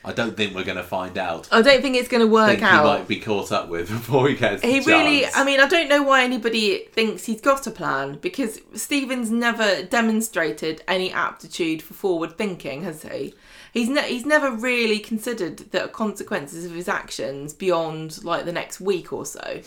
[0.03, 1.49] I don't think we're going to find out.
[1.51, 4.29] I don't think it's going to work think he might be caught up with before
[4.29, 4.61] he gets.
[4.61, 5.25] He the really.
[5.25, 9.83] I mean, I don't know why anybody thinks he's got a plan because Stephen's never
[9.83, 13.33] demonstrated any aptitude for forward thinking, has he?
[13.73, 18.79] He's ne- he's never really considered the consequences of his actions beyond like the next
[18.79, 19.61] week or so.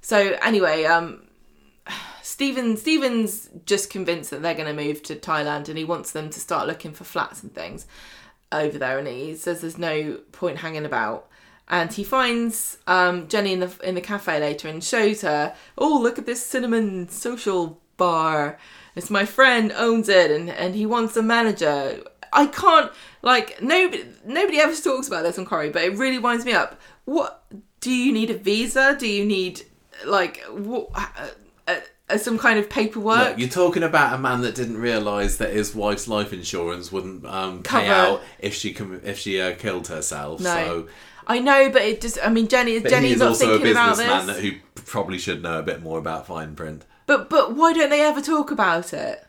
[0.00, 1.22] So anyway, um,
[2.22, 6.30] Stephen Stephen's just convinced that they're going to move to Thailand and he wants them
[6.30, 7.86] to start looking for flats and things
[8.52, 11.28] over there and he says there's no point hanging about
[11.68, 16.00] and he finds um, Jenny in the in the cafe later and shows her oh
[16.00, 18.58] look at this cinnamon social bar
[18.94, 22.02] it's my friend owns it and, and he wants a manager
[22.32, 22.92] I can't
[23.22, 26.80] like nobody nobody ever talks about this on Corrie but it really winds me up
[27.04, 27.44] what
[27.84, 28.96] do you need a visa?
[28.98, 29.62] Do you need
[30.06, 30.88] like what?
[30.94, 31.28] Uh,
[31.68, 31.80] uh,
[32.16, 33.30] some kind of paperwork.
[33.30, 37.24] Look, you're talking about a man that didn't realise that his wife's life insurance wouldn't
[37.26, 37.92] um, pay Cover.
[37.92, 40.40] out if she com- if she uh, killed herself.
[40.40, 40.54] No.
[40.54, 40.88] So
[41.26, 42.18] I know, but it just.
[42.22, 42.78] I mean, Jenny.
[42.80, 44.52] but Jenny's he's not also a thinking about businessman that- who
[44.84, 46.84] probably should know a bit more about fine print.
[47.06, 49.24] But but why don't they ever talk about it?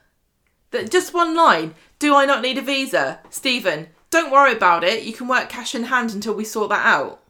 [0.71, 1.75] That just one line.
[1.99, 3.87] Do I not need a visa, Stephen?
[4.09, 5.03] Don't worry about it.
[5.03, 7.21] You can work cash in hand until we sort that out.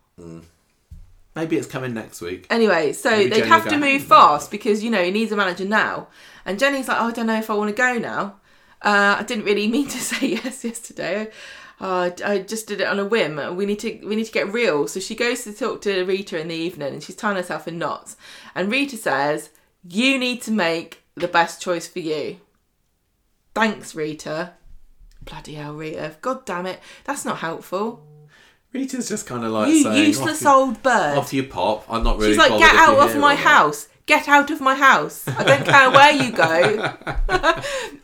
[1.35, 2.47] Maybe it's coming next week.
[2.49, 5.31] Anyway, so Maybe they'd Jenny have to go, move fast because you know he needs
[5.31, 6.07] a manager now.
[6.45, 8.37] And Jenny's like, oh, I don't know if I want to go now.
[8.81, 11.31] Uh, I didn't really mean to say yes yesterday.
[11.79, 13.57] Uh, I just did it on a whim.
[13.57, 14.87] We need to we need to get real.
[14.87, 17.77] So she goes to talk to Rita in the evening, and she's tying herself in
[17.77, 18.15] knots.
[18.53, 19.49] And Rita says,
[19.83, 22.37] "You need to make the best choice for you."
[23.53, 24.53] Thanks, Rita.
[25.21, 26.15] Bloody hell, Rita!
[26.21, 28.05] God damn it, that's not helpful.
[28.75, 31.17] Rita's just kind of like You saying, useless off, old bird.
[31.17, 31.85] off you pop.
[31.89, 32.31] I'm not really.
[32.31, 33.87] She's like, get out of my or not." house.
[34.05, 35.27] Get out of my house.
[35.27, 36.93] I don't care where you go.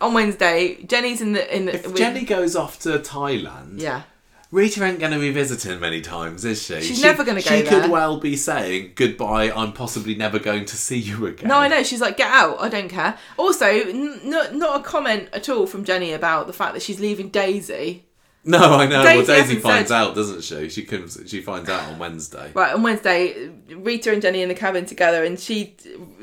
[0.00, 1.74] On Wednesday, Jenny's in the in the.
[1.74, 4.02] If with- Jenny goes off to Thailand, yeah,
[4.50, 6.80] Rita ain't going to be visiting many times, is she?
[6.80, 7.82] She's She- never gonna go She there.
[7.82, 9.52] could well be saying goodbye.
[9.52, 11.48] I'm possibly never going to see you again.
[11.48, 11.82] no, I know.
[11.84, 12.60] She's like, get out.
[12.60, 13.16] I don't care.
[13.36, 16.98] Also, n- not not a comment at all from Jenny about the fact that she's
[16.98, 18.06] leaving Daisy.
[18.44, 19.04] No, I know.
[19.04, 20.68] Daisy well, Daisy finds said- out, doesn't she?
[20.68, 21.18] She comes.
[21.26, 22.50] She finds out on Wednesday.
[22.54, 25.76] Right on Wednesday, Rita and Jenny in the Kabin together, and she,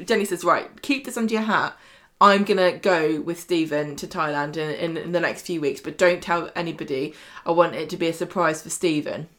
[0.04, 1.78] Jenny says, right, keep this under your hat.
[2.22, 5.98] I'm gonna go with Stephen to Thailand in, in, in the next few weeks, but
[5.98, 7.14] don't tell anybody.
[7.46, 9.30] I want it to be a surprise for Stephen.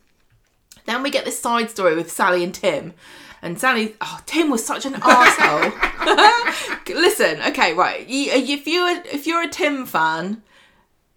[0.87, 2.95] Then we get this side story with Sally and Tim.
[3.43, 5.73] And Sally, oh, Tim was such an asshole.
[6.89, 8.05] Listen, okay, right.
[8.09, 10.43] If you're if you're a Tim fan,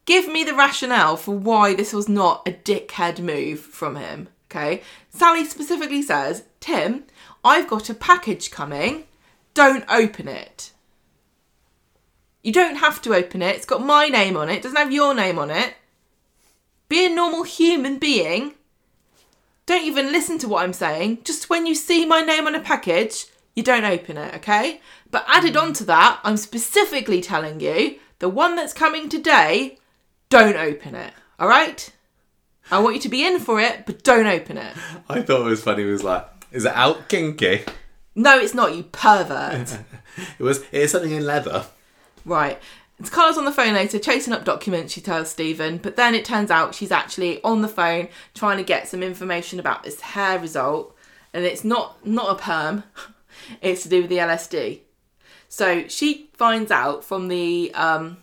[0.05, 4.29] give me the rationale for why this was not a dickhead move from him.
[4.49, 7.05] Okay, Sally specifically says, Tim,
[7.43, 9.05] I've got a package coming.
[9.53, 10.71] Don't open it.
[12.43, 13.55] You don't have to open it.
[13.55, 14.57] It's got my name on it.
[14.57, 15.75] It doesn't have your name on it.
[16.89, 18.55] Be a normal human being.
[19.65, 21.19] Don't even listen to what I'm saying.
[21.23, 24.81] Just when you see my name on a package, you don't open it, okay?
[25.09, 29.77] But added on to that, I'm specifically telling you the one that's coming today,
[30.33, 31.91] don't open it, all right?
[32.71, 34.75] I want you to be in for it, but don't open it.
[35.07, 35.83] I thought it was funny.
[35.83, 37.61] It was like, is it out kinky?
[38.15, 39.79] No, it's not, you pervert.
[40.37, 40.59] It was.
[40.71, 41.65] It is something in leather.
[42.23, 42.61] Right.
[42.99, 46.23] It's Carla's on the phone later, chasing up documents, she tells Stephen, but then it
[46.23, 50.37] turns out she's actually on the phone trying to get some information about this hair
[50.37, 50.95] result,
[51.33, 52.83] and it's not not a perm,
[53.63, 54.81] it's to do with the LSD.
[55.49, 58.17] So she finds out from the um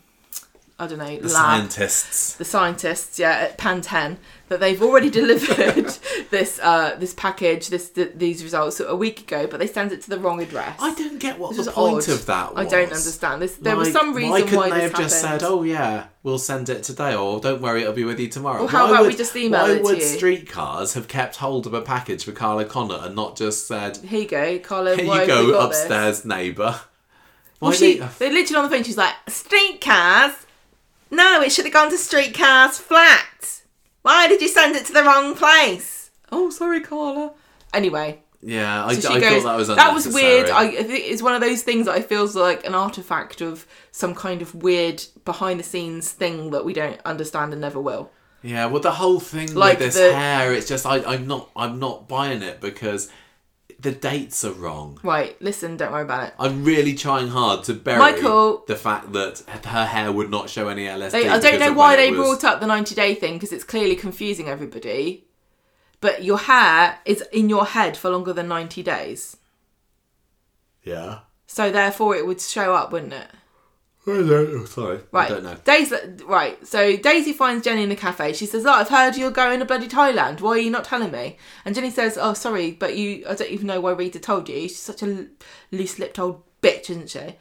[0.80, 1.30] I don't know, The lab
[1.70, 2.34] scientists.
[2.34, 4.16] the scientists, yeah, at Pan 10,
[4.48, 5.94] that they've already delivered
[6.30, 10.00] this uh this package, this th- these results a week ago, but they sent it
[10.02, 10.76] to the wrong address.
[10.80, 12.08] I don't get what This the point odd.
[12.08, 12.66] of that was.
[12.66, 13.42] I don't understand.
[13.42, 16.06] This there was some reason why couldn't why they this have just said, "Oh yeah,
[16.22, 18.60] we'll send it today," or "Don't worry, it'll be with you tomorrow"?
[18.60, 20.04] Well, how Why about we just email why it to would you?
[20.04, 24.20] streetcars have kept hold of a package for Carla Connor and not just said, Here
[24.22, 24.96] you go, Carla.
[24.96, 26.80] "Here you go, this?" upstairs, neighbour"?
[27.60, 28.84] Why Well, she, they- they're literally on the phone.
[28.84, 30.32] She's like, streetcars?
[31.10, 33.62] No, it should have gone to streetcars flat.
[34.02, 36.10] Why did you send it to the wrong place?
[36.32, 37.32] Oh, sorry, Carla.
[37.74, 39.42] Anyway, yeah, I, so I goes.
[39.42, 40.48] thought that was that was weird.
[40.48, 43.66] I, I think it's one of those things that I feels like an artifact of
[43.92, 48.10] some kind of weird behind the scenes thing that we don't understand and never will.
[48.42, 51.50] Yeah, well, the whole thing Like with this the- hair, it's just I, I'm not,
[51.54, 53.10] I'm not buying it because
[53.80, 54.98] the dates are wrong.
[55.02, 56.34] Right, listen, don't worry about it.
[56.38, 60.68] I'm really trying hard to bury Michael- the fact that her hair would not show
[60.68, 61.10] any LSD.
[61.12, 63.64] They, I don't know why they was- brought up the 90 day thing because it's
[63.64, 65.24] clearly confusing everybody.
[66.00, 69.36] But your hair is in your head for longer than 90 days.
[70.82, 71.20] Yeah.
[71.46, 73.28] So therefore it would show up, wouldn't it?
[74.06, 74.30] I don't.
[74.30, 75.30] Oh, sorry, Right.
[75.30, 75.56] I don't know.
[75.62, 76.66] Daisy, right.
[76.66, 78.32] So Daisy finds Jenny in the cafe.
[78.32, 80.40] She says, "Oh, I've heard you're going to bloody Thailand.
[80.40, 83.24] Why are you not telling me?" And Jenny says, "Oh, sorry, but you.
[83.28, 84.62] I don't even know why Rita told you.
[84.62, 85.26] She's such a
[85.70, 87.36] loose-lipped old bitch, isn't she?"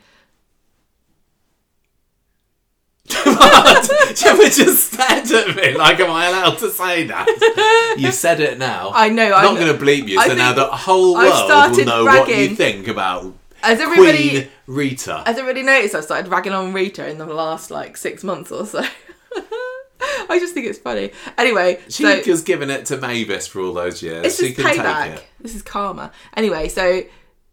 [3.10, 7.96] Gemma just stared at me like, am I allowed to say that?
[7.98, 8.92] you said it now.
[8.94, 11.86] I know, I'm not going to bleep you, I so now the whole world will
[11.86, 13.34] know what you think about
[13.64, 15.24] As everybody, Queen Rita.
[15.26, 18.66] as everybody noticed, I started ragging on Rita in the last like six months or
[18.66, 18.80] so.
[20.32, 21.12] I just think it's funny.
[21.38, 24.24] Anyway, She so was giving it to Mavis for all those years.
[24.24, 25.04] this she is can payback.
[25.06, 25.26] take it.
[25.40, 26.12] This is karma.
[26.36, 27.04] Anyway, so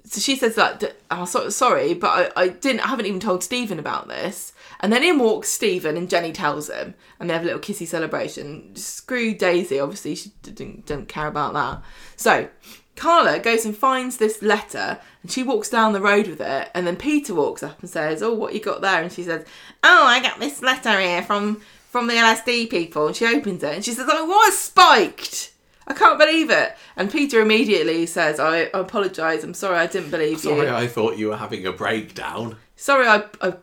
[0.05, 2.81] so she says that oh, so, sorry, but I, I didn't.
[2.81, 4.53] I haven't even told Stephen about this.
[4.81, 7.87] And then in walks Stephen, and Jenny tells him, and they have a little kissy
[7.87, 8.77] celebration.
[8.77, 11.83] Screw Daisy, obviously she didn't don't care about that.
[12.16, 12.49] So
[12.97, 16.70] Carla goes and finds this letter and she walks down the road with it.
[16.74, 19.02] And then Peter walks up and says, Oh, what you got there?
[19.02, 19.44] And she says,
[19.85, 21.60] Oh, I got this letter here from,
[21.90, 23.06] from the LSD people.
[23.09, 25.52] And she opens it and she says, Oh, what spiked?
[25.89, 26.77] I can't believe it.
[26.97, 29.44] And Peter immediately says, I, I apologise.
[29.44, 30.74] I'm sorry, I didn't believe Sorry, you.
[30.74, 32.56] I thought you were having a breakdown.
[32.74, 33.55] Sorry, I, I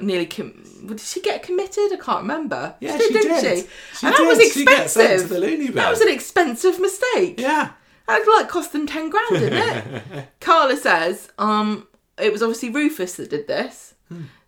[0.00, 1.92] nearly com- did she get committed?
[1.92, 2.74] I can't remember.
[2.80, 3.58] Yeah, She she didn't did.
[3.58, 3.68] she?
[3.98, 4.26] She and that did.
[4.26, 5.28] was She sent to expensive.
[5.28, 5.76] the loony bin.
[5.76, 7.38] That was an expensive mistake.
[7.38, 7.70] Yeah.
[8.18, 10.28] That like cost them ten grand, didn't it?
[10.40, 11.86] Carla says, um,
[12.18, 13.94] it was obviously Rufus that did this.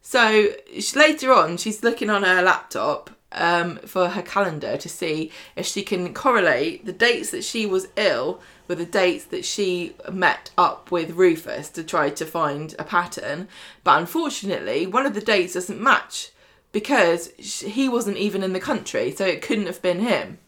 [0.00, 0.48] So
[0.78, 5.66] she, later on, she's looking on her laptop um, for her calendar to see if
[5.66, 10.50] she can correlate the dates that she was ill with the dates that she met
[10.58, 13.48] up with Rufus to try to find a pattern.
[13.84, 16.30] But unfortunately, one of the dates doesn't match
[16.72, 20.38] because he wasn't even in the country, so it couldn't have been him.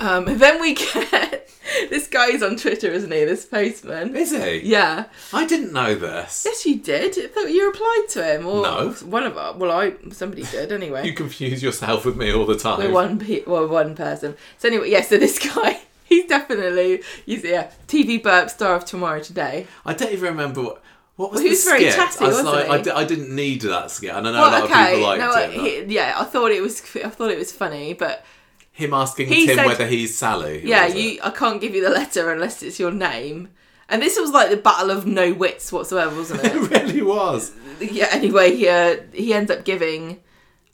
[0.00, 1.48] Um, then we get
[1.88, 3.24] this guy's on Twitter, isn't he?
[3.24, 4.16] This postman.
[4.16, 4.60] Is he?
[4.60, 5.04] Yeah.
[5.32, 6.42] I didn't know this.
[6.46, 7.16] Yes, you did.
[7.18, 8.90] I thought you replied to him, or No.
[9.04, 9.56] one of us.
[9.56, 11.06] Well, I somebody did anyway.
[11.10, 12.78] You confuse yourself with me all the time.
[12.78, 14.36] We're one pe- well, one person.
[14.58, 15.02] So anyway, yeah.
[15.02, 19.66] So this guy, he's definitely he's yeah TV burp star of tomorrow today.
[19.84, 20.82] I don't even remember what.
[21.16, 21.94] What was Well, he the was very skit?
[21.96, 22.70] chatty, I was wasn't like, he?
[22.70, 25.20] I, di- I didn't need that skit, and I know a lot of people liked
[25.20, 25.54] no, it.
[25.54, 28.24] but he, yeah, I thought it was I thought it was funny, but
[28.80, 30.62] him asking he Tim said- whether he's Sally.
[30.66, 33.48] yeah, you I can't give you the letter unless it's your name.
[33.88, 36.54] And this was like the battle of no wits whatsoever, wasn't it?
[36.54, 37.52] It really was.
[37.80, 38.08] yeah.
[38.12, 40.20] Anyway, he uh, he ends up giving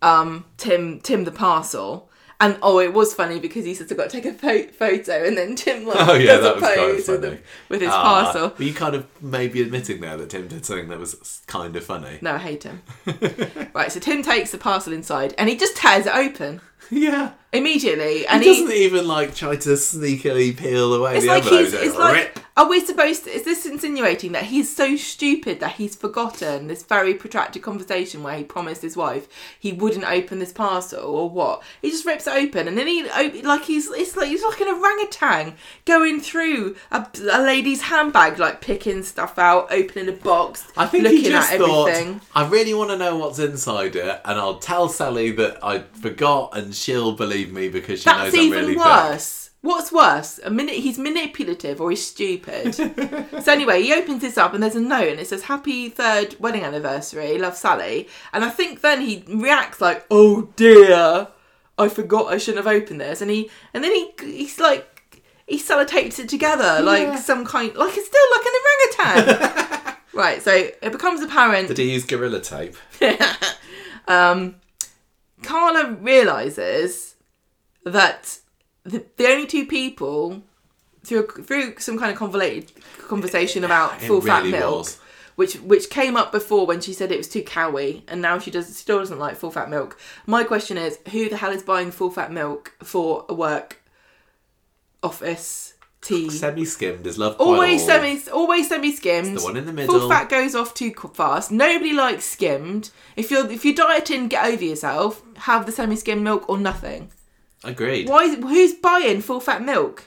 [0.02, 2.10] um Tim Tim the parcel.
[2.38, 5.24] And oh, it was funny because he says I've got to take a pho- photo,
[5.24, 7.38] and then Tim like Oh yeah, does that a pose with, the,
[7.70, 8.52] with his Ah, parcel.
[8.58, 11.82] Were you kind of maybe admitting there that Tim did something that was kind of
[11.82, 12.18] funny?
[12.20, 12.82] No, I hate him.
[13.74, 16.60] right, so Tim takes the parcel inside, and he just tears it open
[16.90, 17.32] Yeah.
[17.52, 21.42] immediately, and he he, doesn't even like try to sneakily peel away It's the like
[21.44, 21.64] envelope.
[21.64, 21.74] he's.
[21.74, 22.42] It's like.
[22.58, 23.30] Are we supposed to?
[23.30, 28.34] Is this insinuating that he's so stupid that he's forgotten this very protracted conversation where
[28.34, 29.28] he promised his wife
[29.60, 31.62] he wouldn't open this parcel or what?
[31.82, 34.58] He just rips it open and then he oh, like he's it's like he's like
[34.62, 35.54] an orangutan
[35.84, 41.04] going through a, a lady's handbag, like picking stuff out, opening a box, I think
[41.04, 42.22] looking he just at thought, everything.
[42.34, 46.56] I really want to know what's inside it, and I'll tell Sally that I forgot,
[46.56, 49.51] and she'll believe me because she That's knows I'm really worse.
[49.62, 50.39] What's worse?
[50.44, 52.74] A minute he's manipulative or he's stupid.
[52.74, 56.36] so anyway, he opens this up and there's a note and it says "Happy third
[56.39, 61.28] wedding anniversary, love Sally." And I think then he reacts like, "Oh dear,
[61.78, 65.59] I forgot I shouldn't have opened this." And he and then he he's like he
[65.59, 69.97] sellotapes it together like some kind like it's still like an orangutan.
[70.15, 70.43] right.
[70.43, 72.77] So it becomes apparent Did he use gorilla tape?
[74.09, 74.57] Um,
[75.42, 77.14] Carla realizes
[77.84, 78.38] that
[78.84, 80.42] the, the only two people
[81.04, 82.72] through through some kind of convoluted
[83.08, 84.98] conversation about full fat milk, was.
[85.36, 88.50] which which came up before when she said it was too cowy, and now she
[88.50, 89.98] does still doesn't like full fat milk.
[90.26, 93.82] My question is, who the hell is buying full fat milk for a work
[95.02, 95.65] office
[96.06, 96.30] tea?
[96.30, 97.38] Semi skimmed is loved.
[97.38, 99.38] by Always semi, always semi skimmed.
[99.38, 99.98] the one in the middle.
[99.98, 101.50] Full fat goes off too fast.
[101.50, 102.90] Nobody likes skimmed.
[103.16, 105.22] If you're if you're dieting, get over yourself.
[105.38, 107.10] Have the semi skimmed milk or nothing.
[107.64, 108.08] Agreed.
[108.08, 108.34] Why?
[108.36, 110.04] Who's buying full fat milk?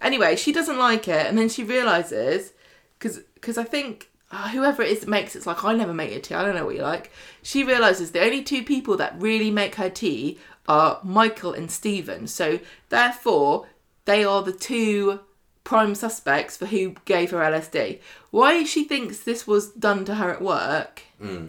[0.00, 2.52] Anyway, she doesn't like it, and then she realizes
[2.98, 6.10] because because I think uh, whoever it is that makes it's like I never make
[6.10, 6.34] your tea.
[6.34, 7.10] I don't know what you like.
[7.42, 10.38] She realizes the only two people that really make her tea
[10.68, 12.26] are Michael and Stephen.
[12.26, 13.66] So therefore,
[14.04, 15.20] they are the two
[15.64, 18.00] prime suspects for who gave her LSD.
[18.30, 21.46] Why she thinks this was done to her at work, hmm.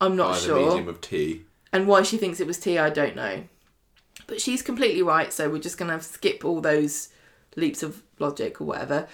[0.00, 0.68] I'm not By the sure.
[0.68, 1.42] medium of tea.
[1.72, 3.44] And why she thinks it was tea, I don't know.
[4.26, 7.08] But she's completely right, so we're just going to skip all those
[7.56, 9.08] leaps of logic or whatever.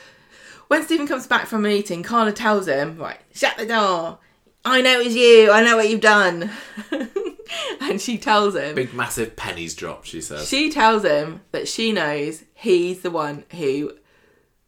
[0.68, 4.18] When Stephen comes back from a meeting, Carla tells him, right, shut the door.
[4.66, 5.50] I know it's you.
[5.52, 6.50] I know what you've done.
[7.80, 10.48] and she tells him, Big massive pennies drop, She says.
[10.48, 13.92] she tells him that she knows he's the one who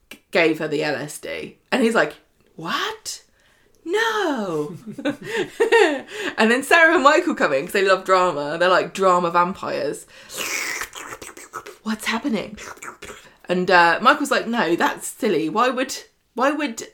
[0.09, 1.57] g- gave her the LSD.
[1.73, 2.15] And he's like,
[2.55, 3.25] what?
[3.85, 4.77] No.
[6.37, 8.57] and then Sarah and Michael come in because they love drama.
[8.59, 10.07] They're like drama vampires.
[11.83, 12.59] What's happening?
[13.49, 15.49] And uh, Michael's like, no, that's silly.
[15.49, 15.97] Why would
[16.35, 16.87] why would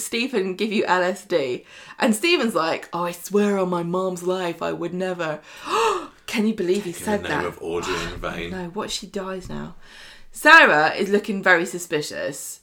[0.00, 1.64] Stephen give you LSD?
[1.98, 5.40] And Stephen's like, oh, I swear on my mom's life, I would never.
[6.26, 7.44] Can you believe he said that?
[7.44, 8.50] of in vain.
[8.50, 9.76] No, what she dies now.
[10.32, 12.60] Sarah is looking very suspicious.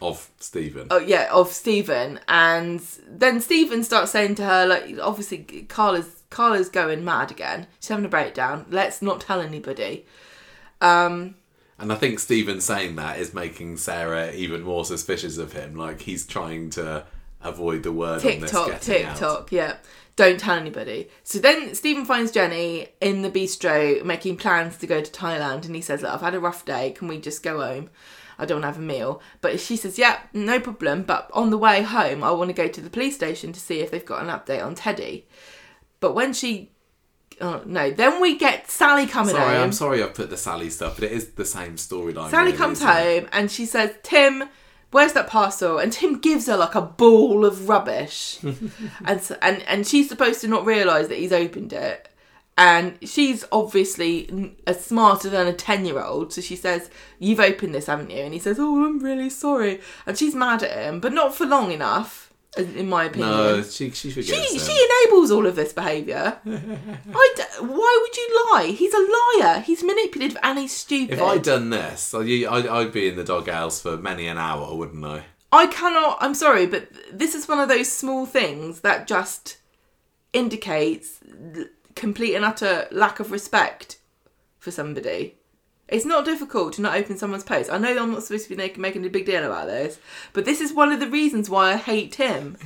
[0.00, 0.86] Of Stephen.
[0.90, 6.68] Oh yeah, of Stephen, and then Stephen starts saying to her, like, obviously Carla's Carla's
[6.68, 7.66] going mad again.
[7.80, 8.66] She's having a breakdown.
[8.70, 10.06] Let's not tell anybody.
[10.80, 11.34] Um,
[11.80, 15.74] And I think Stephen saying that is making Sarah even more suspicious of him.
[15.74, 17.04] Like he's trying to
[17.42, 19.16] avoid the word TikTok, getting out.
[19.16, 19.76] TikTok, yeah.
[20.16, 21.08] Don't tell anybody.
[21.24, 25.74] So then Stephen finds Jenny in the bistro making plans to go to Thailand and
[25.74, 27.88] he says, Look, I've had a rough day, can we just go home?
[28.38, 29.22] I don't want to have a meal.
[29.40, 31.02] But she says, Yeah, no problem.
[31.04, 33.80] But on the way home, I want to go to the police station to see
[33.80, 35.26] if they've got an update on Teddy.
[36.00, 36.72] But when she.
[37.40, 37.90] Oh, no.
[37.90, 39.64] Then we get Sally coming Sorry, home.
[39.64, 42.30] I'm sorry I put the Sally stuff, but it is the same storyline.
[42.30, 43.20] Sally really, comes isn't it?
[43.22, 44.44] home and she says, Tim,
[44.90, 45.78] where's that parcel?
[45.78, 48.38] And Tim gives her like a ball of rubbish.
[49.04, 52.08] and, so, and and she's supposed to not realise that he's opened it.
[52.58, 56.32] And she's obviously smarter than a 10 year old.
[56.34, 58.18] So she says, You've opened this, haven't you?
[58.18, 59.80] And he says, Oh, I'm really sorry.
[60.04, 63.30] And she's mad at him, but not for long enough, in my opinion.
[63.30, 66.38] No, she she forgets She, she enables all of this behaviour.
[66.44, 68.66] I d- why would you lie?
[68.76, 69.60] He's a liar.
[69.60, 71.14] He's manipulative and he's stupid.
[71.14, 74.74] If I'd done this, I'd, I'd I'd be in the doghouse for many an hour,
[74.74, 75.24] wouldn't I?
[75.52, 76.18] I cannot.
[76.20, 79.58] I'm sorry, but this is one of those small things that just
[80.32, 81.18] indicates
[81.96, 83.98] complete and utter lack of respect
[84.58, 85.36] for somebody.
[85.90, 87.70] It's not difficult to not open someone's post.
[87.70, 89.98] I know I'm not supposed to be making, making a big deal about this,
[90.32, 92.56] but this is one of the reasons why I hate him.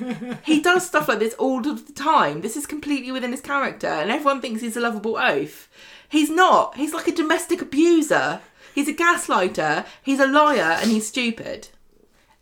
[0.44, 2.42] he does stuff like this all the time.
[2.42, 5.68] This is completely within his character, and everyone thinks he's a lovable oaf.
[6.08, 6.76] He's not.
[6.76, 8.40] He's like a domestic abuser.
[8.74, 9.86] He's a gaslighter.
[10.02, 11.68] He's a liar, and he's stupid.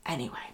[0.05, 0.51] Anyway,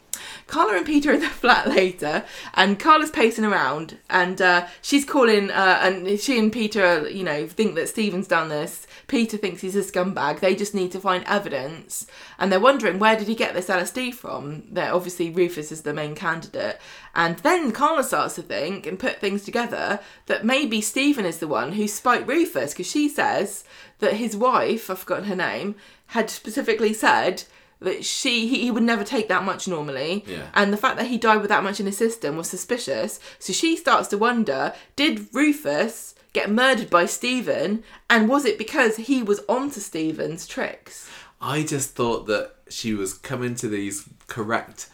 [0.49, 5.05] Carla and Peter are in the flat later, and Carla's pacing around, and uh, she's
[5.05, 8.87] calling, uh, and she and Peter, you know, think that Stephen's done this.
[9.07, 10.41] Peter thinks he's a scumbag.
[10.41, 12.07] They just need to find evidence,
[12.39, 14.65] and they're wondering where did he get this LSD from?
[14.73, 16.81] That obviously Rufus is the main candidate,
[17.15, 21.49] and then Carla starts to think and put things together that maybe Stephen is the
[21.49, 23.65] one who spiked Rufus because she says
[23.99, 25.75] that his wife, I've forgotten her name,
[26.09, 27.45] had specifically said
[27.81, 30.25] that she he, he would never take that much normally.
[30.27, 30.49] Yeah.
[30.55, 33.21] and the fact that he died with that much in his system was suspicious.
[33.39, 37.85] So she starts to wonder did rufus get murdered by stephen?
[38.11, 41.11] And was it because he was onto stephen's tricks?
[41.41, 44.91] I just thought that she was coming to these correct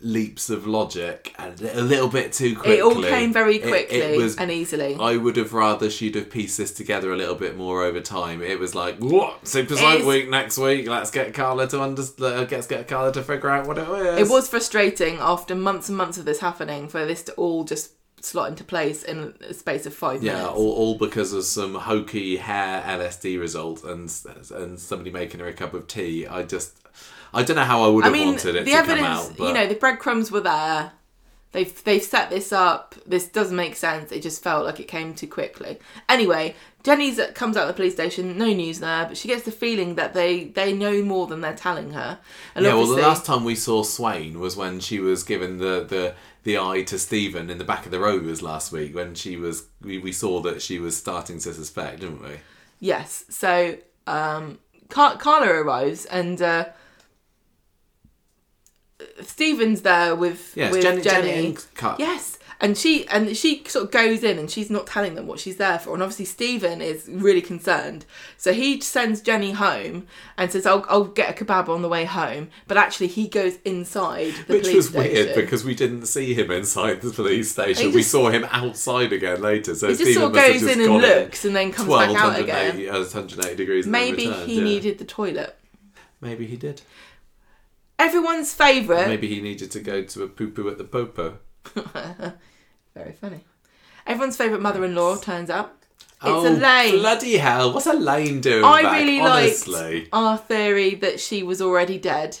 [0.00, 2.78] leaps of logic and a little bit too quickly.
[2.78, 4.36] it all came very quickly It, was.
[4.36, 7.82] and easily I would have rather she'd have pieced this together a little bit more
[7.84, 8.42] over time.
[8.42, 9.46] It was like, what?
[9.46, 10.88] Super Soap Week next week.
[10.88, 12.34] Let's get Carla to understand.
[12.34, 14.28] Uh, let's get Carla to figure out what it is.
[14.28, 17.92] it was frustrating after months and months of this happening for this to all just
[18.20, 21.74] slot into place in a space of five Yeah, minutes all, all because of some
[21.76, 24.12] hokey hair LSD result and
[24.54, 26.26] and somebody making her a cup of tea.
[26.26, 26.76] I just,
[27.32, 29.06] I don't know how I would I have mean, wanted it the to evidence, come
[29.06, 29.36] out.
[29.36, 30.92] But you know, the breadcrumbs were there.
[31.52, 32.94] They've they've set this up.
[33.06, 34.12] This doesn't make sense.
[34.12, 35.78] It just felt like it came too quickly.
[36.06, 38.36] Anyway, Jenny's comes out of the police station.
[38.36, 41.56] No news there, but she gets the feeling that they they know more than they're
[41.56, 42.18] telling her.
[42.54, 45.86] And yeah, well, the last time we saw Swain was when she was given the
[45.88, 48.94] the the eye to Stephen in the back of the Rovers last week.
[48.94, 52.40] When she was, we, we saw that she was starting to suspect, didn't we?
[52.78, 53.24] yes.
[53.30, 54.58] So um,
[54.90, 56.42] Car- Carla arrives and.
[56.42, 56.66] Uh,
[59.22, 61.02] Stephen's there with Yes, with Jenny.
[61.02, 61.56] Jenny.
[61.76, 65.26] Jenny Yes, and she and she sort of goes in and she's not telling them
[65.26, 65.94] what she's there for.
[65.94, 68.04] And obviously Stephen is really concerned,
[68.36, 70.06] so he sends Jenny home
[70.36, 73.58] and says, "I'll I'll get a kebab on the way home." But actually, he goes
[73.64, 75.12] inside the Which police was station.
[75.12, 77.90] weird because we didn't see him inside the police station.
[77.90, 79.76] He we saw him outside again later.
[79.76, 82.10] So he just Stephen sort of goes just in and looks and then comes back
[82.16, 82.76] out again.
[82.76, 83.86] 180 uh, 180 degrees.
[83.86, 84.64] Maybe returned, he yeah.
[84.64, 85.56] needed the toilet.
[86.20, 86.82] Maybe he did.
[87.98, 89.08] Everyone's favourite.
[89.08, 91.38] Maybe he needed to go to a poo poo at the popo.
[92.94, 93.44] Very funny.
[94.06, 95.84] Everyone's favourite mother-in-law turns up.
[96.00, 96.98] It's oh, Elaine.
[96.98, 97.72] Bloody hell!
[97.72, 98.64] What's Elaine doing?
[98.64, 98.98] I back?
[98.98, 100.00] really honestly.
[100.00, 102.38] liked our theory that she was already dead.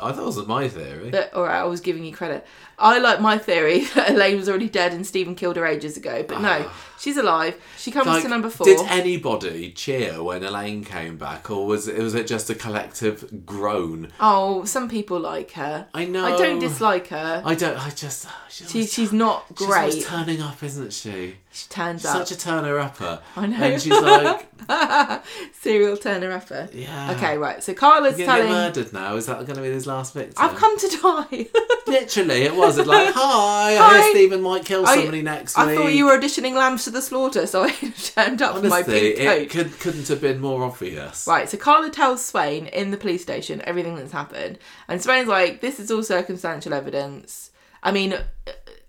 [0.00, 1.10] I that wasn't my theory.
[1.10, 2.46] that or I was giving you credit.
[2.80, 6.24] I like my theory that Elaine was already dead and Stephen killed her ages ago,
[6.26, 6.74] but no, ah.
[6.98, 7.56] she's alive.
[7.76, 8.66] She comes Like, to number four.
[8.66, 13.44] Did anybody cheer when Elaine came back, or was it was it just a collective
[13.46, 14.12] groan?
[14.20, 15.88] oh, some people like her.
[15.94, 16.24] I know.
[16.24, 17.42] I don't dislike her.
[17.44, 17.76] I don't.
[17.78, 18.26] I just.
[18.28, 19.92] Ah, she's, She, always- she's not great.
[19.94, 21.36] she's always turning up, isn't she?
[21.50, 22.26] she turns She's up.
[22.26, 23.20] such a turner upper.
[23.34, 23.56] I know.
[23.56, 24.46] And she's like,
[25.60, 26.68] Serial turner upper.
[26.72, 27.12] yeah.
[27.12, 27.62] Okay, right.
[27.62, 28.52] So Carla's He's gonna get telling.
[28.52, 29.16] murdered now.
[29.16, 30.34] Is that going to be his last victim?
[30.36, 31.46] I've come to die.
[31.86, 32.78] Literally, it was.
[32.78, 34.02] It's like, hi, I Hi.
[34.02, 35.76] hear Stephen might kill I- somebody next I week.
[35.78, 37.70] thought you were auditioning Lambs to the Slaughter, so I
[38.14, 39.50] turned up with my Honestly, pink it coat.
[39.50, 41.26] could, couldn't have been more obvious.
[41.26, 44.58] Right, so Carla tells Swain in the police station everything that's happened.
[44.88, 47.50] And Swain's like, this is all circumstantial evidence.
[47.82, 48.22] I mean, uh,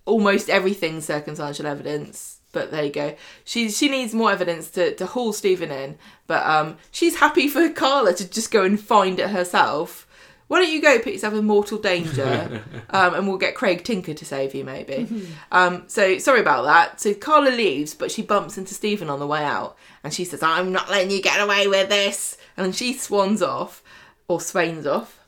[0.06, 2.38] almost everything's circumstantial evidence.
[2.52, 3.16] But there you go.
[3.46, 6.00] She she needs more evidence to, to haul Stephen in.
[6.26, 10.08] But um, she's happy for Carla to just go and find it herself.
[10.50, 14.16] Why don't you go put yourself in mortal danger, um, and we'll get Craig Tinker
[14.16, 15.28] to save you, maybe.
[15.52, 17.00] um, so sorry about that.
[17.00, 20.42] So Carla leaves, but she bumps into Stephen on the way out, and she says,
[20.42, 23.84] "I'm not letting you get away with this," and she swans off,
[24.28, 25.20] or swains off,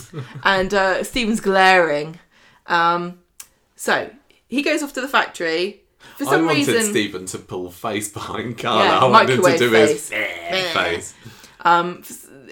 [0.44, 2.20] and uh, Stephen's glaring.
[2.68, 3.18] Um,
[3.74, 4.10] so
[4.46, 5.82] he goes off to the factory.
[6.18, 8.84] For I wanted reason, Stephen to pull face behind Carla.
[8.84, 10.10] Yeah, I wanted him to do face.
[10.10, 11.14] his face.
[11.62, 12.04] um,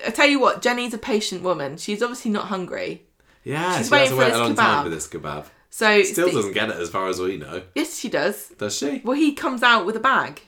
[0.07, 1.77] I tell you what, Jenny's a patient woman.
[1.77, 3.05] She's obviously not hungry.
[3.45, 4.57] Yeah, She's she has waiting to for wait this a long kebab.
[4.57, 5.47] time for this kebab.
[5.71, 7.63] So Still doesn't get it as far as we know.
[7.75, 8.49] Yes, she does.
[8.59, 9.03] Does she?
[9.05, 10.41] Well, he comes out with a bag.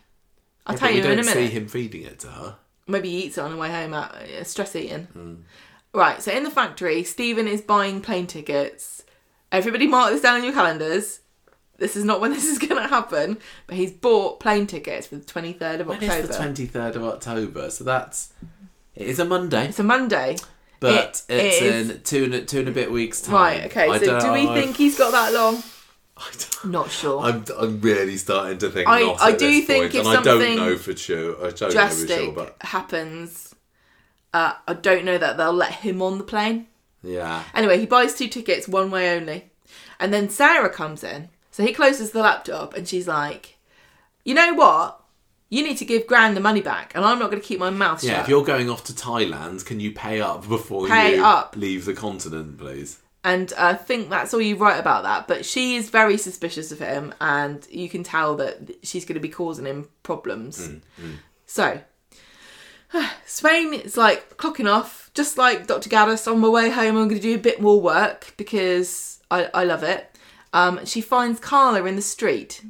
[0.66, 1.49] I'll Yeah, tell but you we in don't a minute.
[1.51, 2.57] see him feeding it to her.
[2.87, 5.05] Maybe he eats it on the way home out uh, stress eating.
[5.12, 5.35] Hmm.
[5.95, 9.05] Right, so in the factory, Stephen is buying plane tickets.
[9.53, 11.20] Everybody mark this down in your calendars.
[11.79, 15.16] This is not when this is going to happen, but he's bought plane tickets for
[15.16, 16.15] the 23rd of When October.
[16.23, 17.70] is the twenty third of October?
[17.70, 18.33] So that's
[18.99, 20.37] it is a Monday, It's a Monday.
[20.81, 23.35] but It it's is- in two and two and a bit weeks time.
[23.35, 25.62] Right, okay, I so don't do we think he's got that long?
[26.16, 27.20] I don't- Not sure.
[27.23, 30.01] I'm, I'm really starting to think I- not I at do this think point, if
[30.01, 31.37] and I don't something know for sure.
[31.37, 33.55] I don't know for drastic sure, but happens,
[34.35, 36.66] uh, I don't know that they'll let him on the plane.
[37.03, 39.51] yeah, Anyway, he buys two tickets, one way only.
[40.01, 41.29] And then Sarah comes in.
[41.51, 43.57] So he closes the laptop and she's like,
[44.25, 45.01] You know what?
[45.51, 47.70] You need to give Gran the money back, and I'm not going to keep my
[47.70, 48.11] mouth shut.
[48.11, 48.20] yeah.
[48.23, 51.57] If you're going off to Thailand, can you pay up before Pay you up.
[51.57, 52.99] leave the continent, please?
[53.25, 55.27] And I think that's all you write about that.
[55.27, 59.20] But she is very suspicious of him, and you can tell that she's going to
[59.20, 60.69] be causing him problems.
[61.47, 61.81] So,
[63.27, 65.89] Swain is like clocking off, just like Dr.
[65.91, 66.31] Gaddas.
[66.31, 69.65] On my way home, I'm going to do a bit more work because I, I
[69.65, 70.15] love it.
[70.53, 72.65] Um, she finds Carla in the street,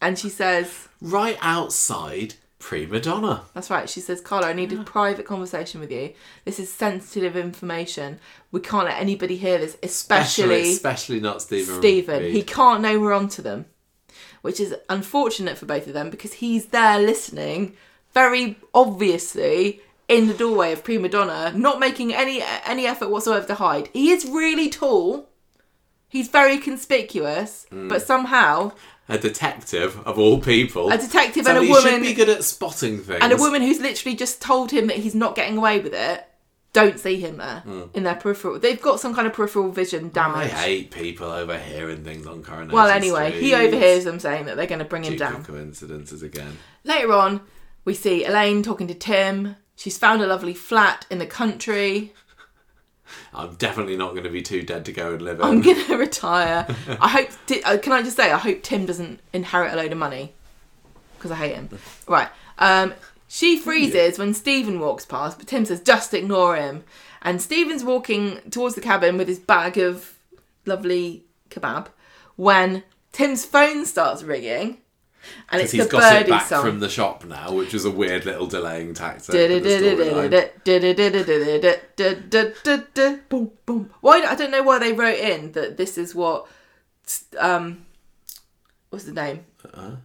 [0.00, 3.42] and she says, Right outside Prima Doner.
[3.52, 3.88] That's right.
[3.90, 6.14] She says, Carla, I need a private conversation with you.
[6.46, 8.18] This is sensitive information.
[8.52, 11.76] We can't let anybody hear this, especially, especially not Stephen.
[11.76, 12.22] Stephen.
[12.22, 12.34] Reid.
[12.34, 13.66] He can't know we're onto them,
[14.40, 17.76] which is unfortunate for both of them because he's there listening,
[18.14, 23.54] very obviously in the doorway of Prima Doner, not making any any effort whatsoever to
[23.56, 23.88] hide.
[23.92, 25.28] He is really tall.
[26.08, 27.88] He's very conspicuous, Hmm.
[27.88, 28.72] but somehow
[29.08, 30.90] a detective of all people.
[30.90, 33.18] a detective so and a he woman should be good at spotting things.
[33.22, 36.26] and a woman who's literally just told him that he's not getting away with it
[36.72, 37.82] don't see him there Hmm.
[37.94, 40.50] in their peripheral they've got some kind of peripheral vision damage.
[40.52, 44.66] I hate people overhearing things on Coronation well anyway he overhears them saying that they're
[44.66, 46.58] going to bring him Duke down coincidences again.
[46.82, 47.42] later on
[47.84, 52.12] we see elaine talking to tim she's found a lovely flat in the country
[53.34, 55.46] I'm definitely not going to be too dead to go and live in.
[55.46, 56.66] i'm going to retire
[57.00, 57.28] i hope
[57.64, 60.32] uh, can i just say i hope tim doesn't inherit a load of money
[61.16, 61.68] because i hate him
[62.08, 62.28] right
[62.58, 62.94] um
[63.34, 66.84] she freezes when Stephen walks past, but Tim says, just ignore him.
[67.20, 70.16] And Stephen's walking towards the Kabin with his bag of
[70.66, 71.88] lovely kebab
[72.36, 74.78] when Tim's phone starts ringing.
[75.50, 76.64] And it's Because the he's got it birdie back song.
[76.64, 79.24] from the shop now, which is a weird little delaying tactic.
[79.24, 79.60] for the
[80.28, 80.30] storyline.
[83.28, 83.90] Boom, boom.
[84.00, 84.22] Why?
[84.22, 86.46] I don't know why they wrote in that this is what.
[87.38, 87.84] Um,
[88.90, 89.44] what's the name?
[89.64, 89.96] Uh-huh.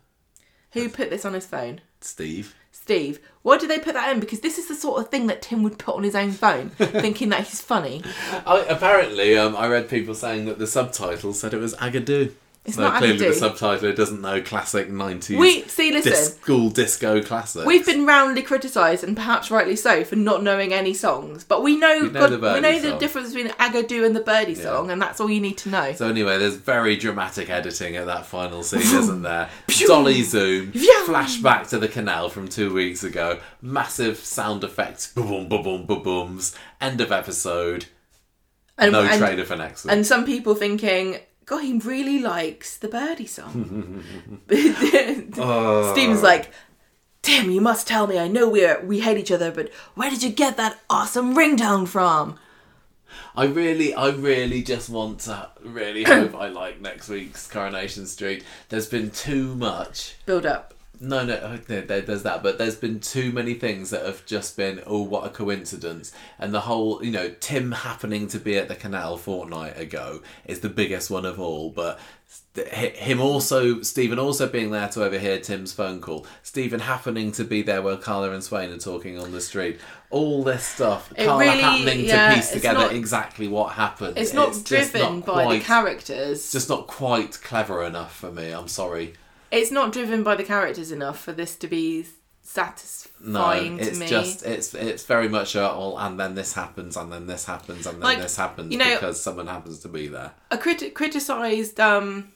[0.73, 1.81] Who put this on his phone?
[2.01, 2.55] Steve.
[2.71, 3.19] Steve.
[3.41, 4.19] Why did they put that in?
[4.19, 6.69] Because this is the sort of thing that Tim would put on his own phone,
[6.71, 8.03] thinking that he's funny.
[8.45, 12.31] I, apparently, um, I read people saying that the subtitle said it was Agadoo.
[12.69, 13.39] It's so not clearly the Agadoo.
[13.39, 15.91] subtitler doesn't know classic 90s We see.
[15.91, 17.65] Listen, dis- school disco classics.
[17.65, 21.43] We've been roundly criticised, and perhaps rightly so, for not knowing any songs.
[21.43, 24.21] But we know, We know God- the we know the difference between Agadoo and the
[24.21, 25.93] Birdie song, and that's all you need to know.
[25.93, 29.49] So anyway, there's very dramatic editing at that final scene, isn't there?
[29.87, 35.63] Dolly zoom, flashback to the canal from two weeks ago, massive sound effects, boom, boom,
[35.63, 36.55] boom, boom, booms.
[36.81, 37.85] End of episode.
[38.77, 39.91] and, No and, trailer for next week.
[39.93, 41.17] and some people thinking,
[41.49, 44.03] God, he really likes the Birdie song.
[45.41, 45.91] Oh.
[45.93, 46.51] Stephen's like,
[47.23, 48.19] Tim, you must tell me.
[48.19, 51.87] I know we're we hate each other, but where did you get that awesome ringtone
[51.87, 52.37] from?
[53.35, 58.43] I really, I really just want to really hope I like next week's Coronation Street.
[58.69, 60.17] There's been too much.
[60.27, 60.75] Build up.
[61.01, 64.25] No, no, uh, there, there- there's that, but there's been too many things that have
[64.25, 66.11] just been, oh, what a coincidence.
[66.37, 70.59] And the whole, you know, Tim happening to be at the canal fortnight ago is
[70.59, 71.69] the biggest one of all.
[71.69, 71.99] But
[72.67, 77.61] him also, Stephen also being there to overhear Tim's phone call, Stephen happening to be
[77.61, 81.39] there while Carla and Swain are talking on the street, all this stuff, It Carla
[81.39, 84.17] really- happening yeah, to piece together not- exactly what happened.
[84.17, 86.51] It's not just driven not by the characters.
[86.51, 88.51] Just not quite clever enough for me.
[88.51, 89.13] I'm sorry.
[89.51, 92.07] It's not driven by the characters enough for this to be No,
[92.41, 97.11] satisfying to it's just it's it's very much a oh, and then this happens, and
[97.11, 100.07] then this happens, and then Like, this happens you know- because someone happens to be
[100.07, 100.31] there.
[100.51, 102.31] A crit- criticized um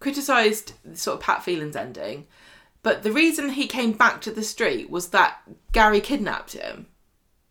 [0.00, 2.26] criticized sort of Pat Phelan's ending,
[2.82, 5.38] but the reason he came back to the street was that
[5.72, 6.86] Gary kidnapped him.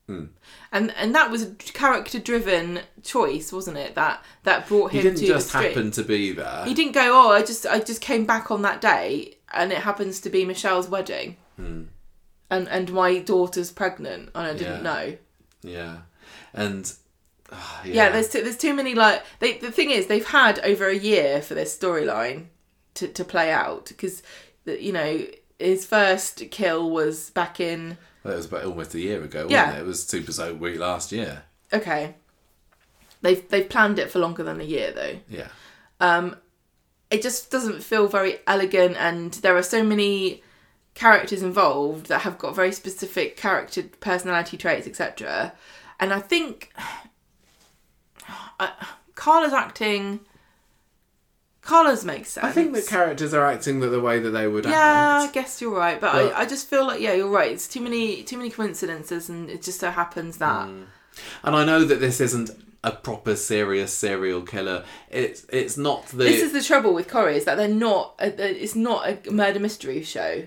[0.07, 0.25] Hmm.
[0.71, 3.95] And and that was a character driven choice, wasn't it?
[3.95, 5.01] That that brought him.
[5.01, 5.19] To the end.
[5.19, 6.65] He didn't to just the happen to be there.
[6.65, 9.79] He didn't go, "Oh, I just I just came back on that day and it
[9.79, 11.89] happens to be Michelle's wedding." And
[12.69, 14.77] and my daughter's pregnant and I didn't.
[14.77, 14.81] Yeah.
[14.81, 15.17] know.
[15.63, 15.97] Yeah,
[16.53, 16.93] and
[17.51, 20.59] ah, yeah, yeah, there's too, there's too many like they the thing is they've had
[20.59, 22.45] over a year for this storyline
[22.93, 24.21] to to play out because
[24.65, 25.25] you know
[25.57, 29.75] his first kill was back in It was about almost a year ago, wasn't Yeah.
[29.75, 29.79] it?
[29.81, 31.43] It was Super Soap Week last year.
[31.73, 32.15] okay
[33.21, 35.47] they've they've planned it for longer than a year though Yeah,
[35.99, 36.35] Um,
[37.09, 40.43] it just doesn't feel very elegant and there are so many
[40.93, 45.53] characters involved that have got very specific character personality traits etc
[45.99, 46.71] and i think
[48.59, 48.69] uh,
[49.15, 50.19] carla's acting
[51.65, 54.65] carla's makes sense I think the characters are acting the, the way that they would
[54.65, 55.29] yeah act.
[55.29, 57.67] i guess you're right but, But- I, I just feel like yeah you're right it's
[57.67, 60.83] too many too many coincidences and it just so happens that hmm.
[61.43, 62.51] And I know that this isn't
[62.83, 64.83] a proper serious serial killer.
[65.09, 68.63] It's it's not the this is the trouble with Corrie is that they're not a,
[68.63, 70.43] it's not a murder mystery show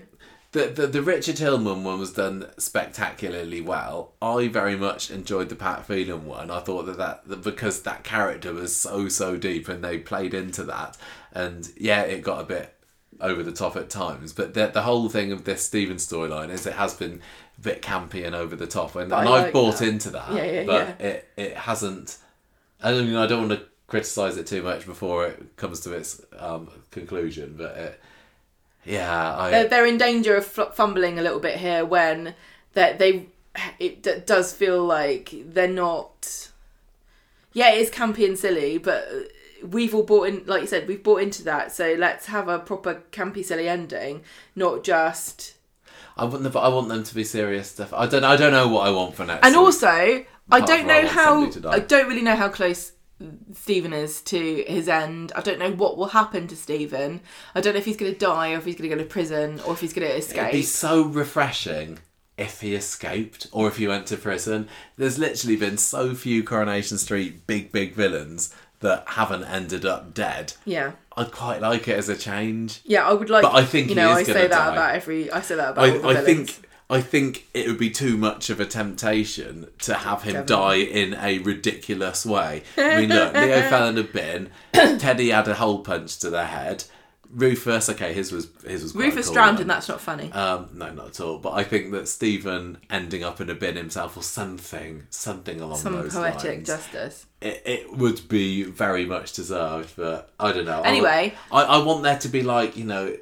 [0.51, 4.13] the, the the Richard Hillman one was done spectacularly well.
[4.21, 6.49] I very much enjoyed the Pat Phelan one.
[6.49, 10.33] I thought that, that that because that character was so so deep and they played
[10.33, 10.97] into that,
[11.33, 12.75] and yeah, it got a bit
[13.21, 14.33] over the top at times.
[14.33, 17.21] But the the whole thing of this Stephen storyline is it has been
[17.57, 19.87] a bit campy and over the top, and, But and I I've bought that.
[19.87, 20.31] into that.
[20.33, 21.07] Yeah, yeah, but yeah.
[21.07, 22.17] it it hasn't.
[22.81, 26.21] I mean, I don't want to criticize it too much before it comes to its
[26.37, 28.01] um, conclusion, but it,
[28.85, 32.35] yeah, I they're, they're in danger of fumbling a little bit here when
[32.73, 33.27] that they
[33.79, 36.49] it d- does feel like they're not
[37.53, 39.07] yeah it is campy and silly but
[39.63, 42.59] we've all bought in like you said we've bought into that so let's have a
[42.59, 44.21] proper campy silly ending
[44.55, 45.55] not just
[46.15, 47.93] I want them, I want them to be serious stuff.
[47.93, 48.25] I don't.
[48.25, 49.45] I don't know what I want for next.
[49.45, 51.71] and also i don't know how somebody to die.
[51.71, 52.91] i don't really know how close
[53.53, 55.31] Stephen is to his end.
[55.35, 57.21] I don't know what will happen to Stephen.
[57.53, 59.07] I don't know if he's going to die or if he's going to go to
[59.07, 60.37] prison or if he's going to escape.
[60.39, 61.99] it'd be so refreshing
[62.37, 64.69] if he escaped or if he went to prison.
[64.97, 70.53] There's literally been so few Coronation Street big big villains that haven't ended up dead.
[70.65, 70.93] yeah.
[71.17, 72.79] I'd quite like it as a change.
[72.85, 73.41] Yeah, I would like.
[73.41, 74.71] But I think you know I say that die.
[74.71, 75.29] about every.
[75.29, 76.51] I say that about all the I, I villains.
[76.53, 80.45] think I think it would be too much of a temptation to have him Kevin.
[80.47, 82.63] die in a ridiculous way.
[82.77, 86.85] I mean, look, Leo Fallon had been, Teddy had a hole punch to the head.
[87.31, 89.61] Rufus, okay, his was his was Rufus cool, drowned, one.
[89.61, 90.31] and that's not funny.
[90.31, 91.37] Um, no, not at all.
[91.37, 95.77] But I think that Stephen ending up in a bin himself or something, something along
[95.77, 97.27] Some those poetic lines, justice.
[97.39, 99.93] it, it would be very much deserved.
[99.95, 100.81] But I don't know.
[100.81, 101.35] Anyway.
[101.51, 103.15] I, I want there to be like you know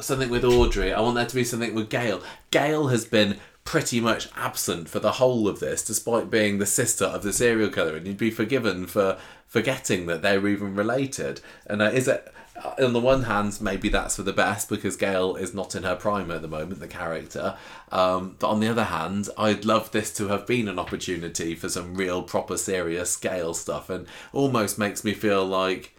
[0.00, 0.92] something with Audrey.
[0.92, 2.22] I want there to be something with Gail.
[2.50, 7.04] Gail has been pretty much absent for the whole of this, despite being the sister
[7.04, 11.40] of the serial killer, and you'd be forgiven for forgetting that they're even related.
[11.66, 12.32] And uh, is it?
[12.56, 15.82] uh, On the one hand, maybe that's for the best because Gail is not in
[15.82, 17.56] her prime at the moment, the character.
[17.92, 21.68] Um, but on the other hand, I'd love this to have been an opportunity for
[21.68, 25.94] some real, proper, serious Gail stuff, and almost makes me feel like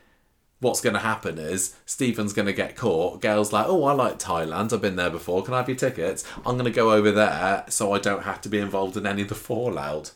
[0.61, 3.21] what's going to happen is Stephen's going to get caught.
[3.21, 4.71] Gail's like, oh, I like Thailand.
[4.71, 5.43] I've been there before.
[5.43, 6.23] Can I have your tickets?
[6.45, 9.23] I'm going to go over there so I don't have to be involved in any
[9.23, 10.13] of the fallout.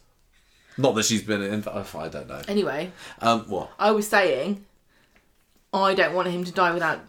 [0.77, 1.63] Not that she's been in.
[1.67, 2.41] I don't know.
[2.47, 2.91] Anyway,
[3.21, 3.71] Um, what?
[3.79, 4.65] I was saying,
[5.73, 6.99] I don't want him to die without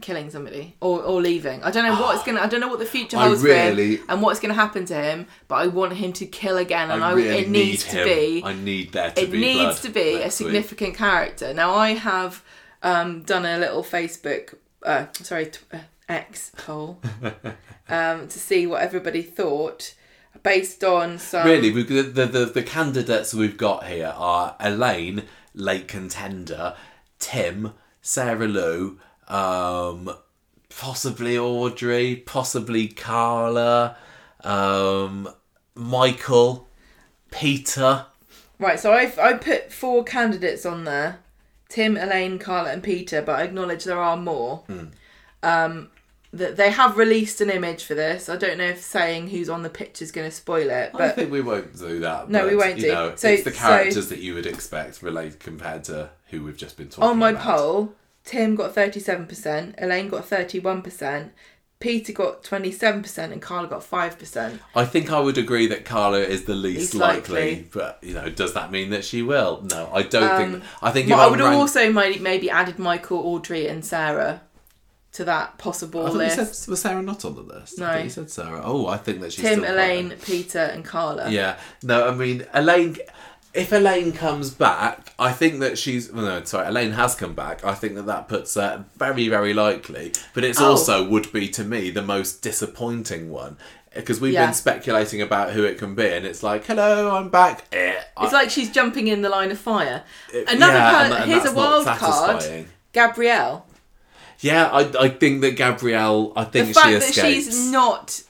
[0.00, 1.62] killing somebody or, or leaving.
[1.62, 2.40] I don't know what's gonna.
[2.40, 4.94] I don't know what the future holds really- for him and what's gonna happen to
[4.94, 5.26] him.
[5.48, 8.42] But I want him to kill again, and I, I it needs need to be.
[8.44, 9.38] I need there to it be.
[9.38, 10.46] needs to be a next week.
[10.48, 11.54] significant character.
[11.54, 12.42] Now I have
[12.82, 15.78] um, done a little Facebook, uh, sorry, t- uh,
[16.08, 17.00] X poll
[17.88, 19.94] um, to see what everybody thought
[20.42, 21.46] based on some.
[21.46, 25.24] Really, we, the, the, the, the candidates we've got here are Elaine,
[25.54, 26.76] late contender,
[27.18, 30.14] Tim, Sarah Lou, um,
[30.68, 33.96] possibly Audrey, possibly Carla,
[34.44, 35.28] um,
[35.74, 36.68] Michael,
[37.30, 38.06] Peter.
[38.58, 41.18] Right, so I've I put four candidates on there:
[41.68, 43.22] Tim, Elaine, Carla, and Peter.
[43.22, 44.58] But I acknowledge there are more.
[44.66, 44.84] Hmm.
[45.42, 45.90] Um,
[46.32, 48.28] that they have released an image for this.
[48.28, 50.98] I don't know if saying who's on the picture is going to spoil it, I
[50.98, 52.28] but think we won't do that.
[52.28, 52.88] No, we won't do.
[52.88, 56.56] Know, So- it's the so- characters that you would expect relate compared to who we've
[56.56, 57.10] just been talking about.
[57.12, 57.42] on my about.
[57.42, 57.94] poll,
[58.24, 61.30] Tim got 37%, Elaine got 31%,
[61.78, 64.58] Peter got 27%, and Carla got 5%.
[64.74, 67.68] I think I would agree that Carla is the least Least likely, likely.
[67.72, 69.60] but you know, does that mean that she will?
[69.70, 70.64] No, I don't think.
[70.82, 73.66] I think if But Um, I would have rank- also maybe, maybe added Michael, Audrey,
[73.66, 74.40] and Sarah
[75.12, 76.54] to that possible I thought you list.
[76.64, 77.78] said was Sarah not on the list.
[77.78, 77.96] No.
[77.96, 78.60] you said Sarah.
[78.64, 81.30] Oh, I think that she's Tim, still Elaine, quite Peter, and Carla.
[81.30, 82.96] Yeah, no, I mean Elaine.
[83.56, 86.12] If Elaine comes back, I think that she's.
[86.12, 87.64] Well, no, sorry, Elaine has come back.
[87.64, 90.12] I think that that puts her very, very likely.
[90.34, 90.70] But it's Oh.
[90.70, 93.56] also would be to me the most disappointing one
[93.94, 94.44] because we've Yeah.
[94.46, 97.64] been speculating about who it can be, and it's like, hello, I'm back.
[97.72, 100.02] Eh, It's like she's jumping in the line of fire.
[100.32, 102.66] It- Another yeah, per- and that- and here's a wild card.
[102.92, 103.66] Gabrielle.
[104.40, 106.34] Yeah, I, I think that Gabrielle.
[106.36, 108.20] I think The fact she that she's not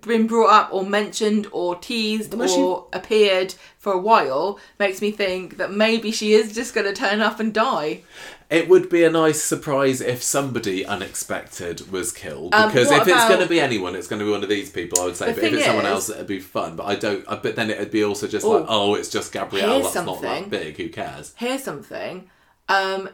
[0.00, 5.00] been brought up or mentioned or teased Unless she- or appeared for a while makes
[5.00, 8.02] me think that maybe she is just going to turn up and die.
[8.48, 12.54] It would be a nice surprise if somebody unexpected was killed.
[12.54, 14.42] Um, Because what if it's about- going to be anyone, it's going to be one
[14.44, 15.00] of these people.
[15.00, 15.26] I would say.
[15.26, 16.76] The But if thing it's someone else, it'd be fun.
[16.76, 17.24] But I don't.
[17.26, 18.50] But then it'd be also just Oh.
[18.50, 19.80] like, oh, it's just Gabrielle.
[19.80, 20.48] Here's That's not that something.
[20.50, 20.76] big.
[20.76, 21.32] Who cares?
[21.36, 22.30] Here's something.
[22.68, 23.08] Um,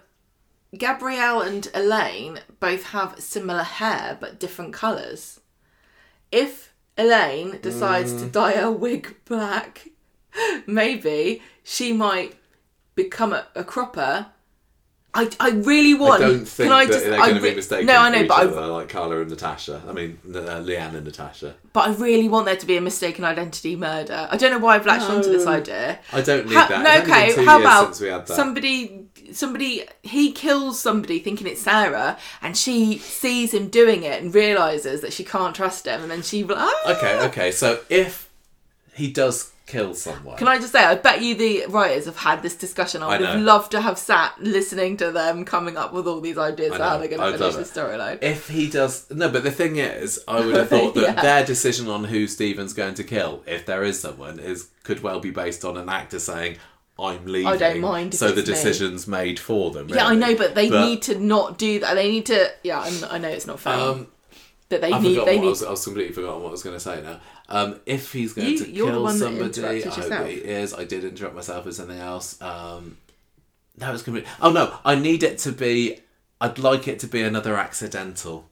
[0.77, 5.41] Gabrielle and Elaine both have similar hair but different colours.
[6.31, 8.19] If Elaine decides Mm.
[8.21, 9.89] to dye her wig black,
[10.67, 12.35] maybe she might
[12.95, 14.27] become a, a cropper.
[15.15, 16.23] I, I really want.
[16.23, 17.87] I don't think can I that just, they're going to re- be mistaken.
[17.87, 19.83] No, I know, but I, like Carla and Natasha.
[19.87, 21.55] I mean, uh, Leanne and Natasha.
[21.75, 24.27] but I really want there to be a mistaken identity murder.
[24.31, 25.99] I don't know why I've latched onto this idea.
[26.15, 26.83] I don't need Ha- that.
[26.83, 27.45] no, It's only been okay.
[27.45, 28.35] How about since we had that.
[28.35, 29.07] somebody?
[29.35, 35.01] Somebody he kills somebody thinking it's Sarah, and she sees him doing it and realizes
[35.01, 36.45] that she can't trust him, and then she.
[36.49, 36.97] Ah!
[36.97, 37.53] Okay, okay.
[37.53, 38.29] So if
[38.95, 42.43] he does kill someone, Can I just say, I bet you the writers have had
[42.43, 43.03] this discussion.
[43.03, 46.21] I would I have loved to have sat listening to them coming up with all
[46.21, 48.19] these ideas for how they're going to finish the storyline.
[48.23, 51.23] if he does no but the thing is i would have thought that Yeah.
[51.23, 55.21] their decision on who stephen's going to kill if there is someone is could well
[55.21, 56.57] be based on an actor saying
[56.99, 60.15] i'm leaving I don't mind so the it's me." decision's made for them Yeah, I
[60.15, 61.95] know, but they But, need to not do that.
[61.95, 62.51] They need to.
[62.63, 64.09] Yeah, I'm, I know it's not fair, um
[64.69, 65.17] but they I need.
[65.27, 67.21] They what I was, I was completely forgotten what I was going to say now.
[67.51, 70.73] Um, if he's going You- to kill somebody, I hope he is.
[70.73, 72.41] I did interrupt myself with something else.
[72.41, 72.97] Um,
[73.77, 74.31] that was completely.
[74.41, 76.01] Oh no, I need it to be.
[76.41, 78.49] I'd like it to be another accidental,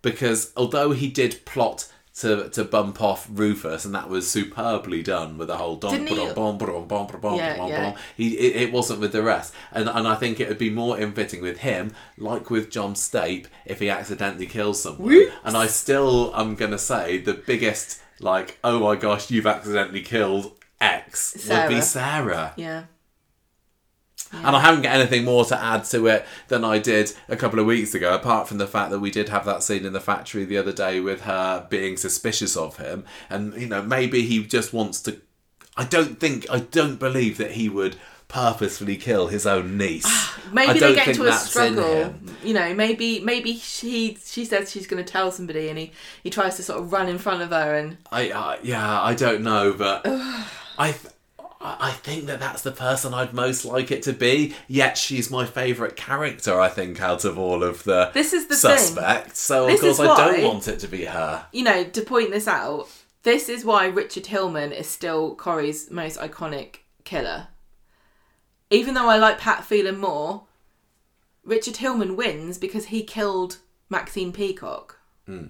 [0.00, 5.38] because although he did plot to to bump off Rufus, and that was superbly done
[5.38, 7.96] with the whole dom Didn't he- bom bom bom bom bom Yeah, yeah.
[8.16, 10.98] He it, it wasn't with the rest, and and I think it would be more
[10.98, 15.08] in fitting with him, like with John Stape, if he accidentally kills someone.
[15.08, 15.32] Whoops.
[15.44, 20.52] And I still am gonna say the biggest like, oh my gosh, you've accidentally killed
[20.80, 22.52] X would be Sarah.
[22.56, 22.88] Sarah.
[24.32, 24.46] Yeah.
[24.46, 27.58] And I haven't got anything more to add to it than I did a couple
[27.58, 30.00] of weeks ago, apart from the fact that we did have that scene in the
[30.00, 33.04] factory the other day with her being suspicious of him.
[33.28, 35.20] And, you know, maybe he just wants to.
[35.76, 37.96] I don't think, I don't believe that he would
[38.28, 40.30] purposefully kill his own niece.
[40.52, 42.14] Maybe they get into a struggle.
[42.42, 45.92] You know, maybe maybe she she says she's going to tell somebody, and he
[46.22, 49.14] he tries to sort of run in front of her, and I, uh, yeah, I
[49.14, 50.06] don't know, but
[50.78, 50.92] I.
[50.92, 51.12] th-
[51.64, 54.54] I think that that's the person I'd most like it to be.
[54.66, 56.58] Yet she's my favourite character.
[56.60, 58.76] I think out of all of the This is the thing.
[58.78, 59.40] suspects.
[59.40, 61.46] So of This course is I don't want it to be her.
[61.52, 62.88] you know, to point this out,
[63.22, 67.48] this is why Richard Hillman is still Corrie's most iconic killer.
[68.70, 70.44] Even though I like Pat Phelan more,
[71.44, 73.58] Richard Hillman wins because he killed
[73.88, 74.98] Maxine Peacock.
[75.26, 75.46] Hmm.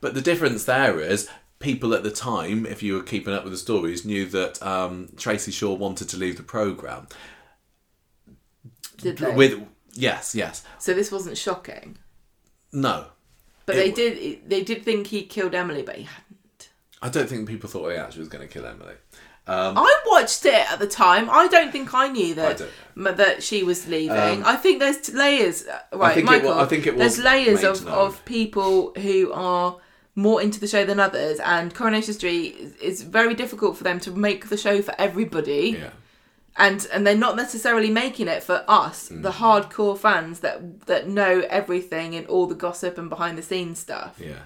[0.00, 1.28] But the difference there is
[1.60, 5.10] people at the time, if you were keeping up with the stories, knew that um,
[5.16, 7.06] Tracy Shaw wanted to leave the program.
[8.98, 9.34] Did they?
[9.34, 9.62] With
[9.92, 11.96] yes, yes, so this wasn't shocking.
[12.72, 13.06] no.
[13.66, 16.70] But they did they did think he killed Emily, but he hadn't.
[17.00, 18.94] I don't think people thought he actually was going to kill Emily.
[19.46, 21.30] Um, I watched it at the time.
[21.30, 22.58] I don't think I knew that
[22.96, 24.16] don't that she was leaving.
[24.16, 25.66] Um, I think there's layers.
[25.66, 26.52] uh, Right, wa- Michael.
[26.54, 27.94] I think it there's layers of, known.
[27.94, 29.76] of people who are
[30.20, 33.98] more into the show than others, and Coronation Street is, is very difficult for them
[34.00, 35.90] to make the show for everybody, yeah.
[36.56, 39.22] and and they're not necessarily making it for us, Mm.
[39.22, 43.78] the hardcore fans that that know everything and all the gossip and behind the scenes
[43.78, 44.14] stuff.
[44.18, 44.42] Yeah.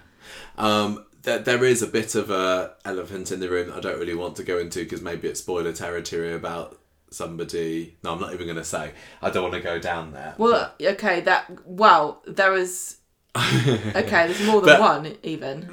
[0.57, 3.99] Um, there, there is a bit of a elephant in the room that I don't
[3.99, 6.79] really want to go into because maybe it's spoiler territory about
[7.11, 7.97] somebody.
[8.03, 8.93] No, I'm not even going to say.
[9.23, 10.35] I don't want to go down there.
[10.39, 12.99] Well, okay, that well, there was
[13.37, 15.69] Okay, there's more than But- one even.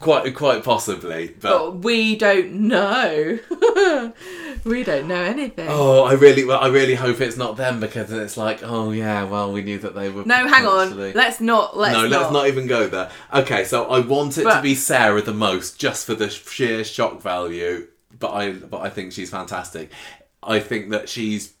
[0.00, 1.34] Quite, quite possibly.
[1.40, 3.38] But But we don't know.
[4.64, 5.66] we don't know anything.
[5.68, 9.24] oh, I really, well, I really hope it's not them because it's like, oh yeah,
[9.24, 10.24] well, we knew that they were.
[10.24, 11.12] no, hang on.
[11.12, 11.76] Let's not.
[11.76, 12.20] Let's no, not.
[12.20, 13.10] let's not even go there.
[13.32, 17.20] Okay, so I want it to be Sarah the most, just for the sheer shock
[17.20, 17.88] value.
[18.18, 19.90] But I, but I think she's fantastic.
[20.42, 21.52] I think that she's.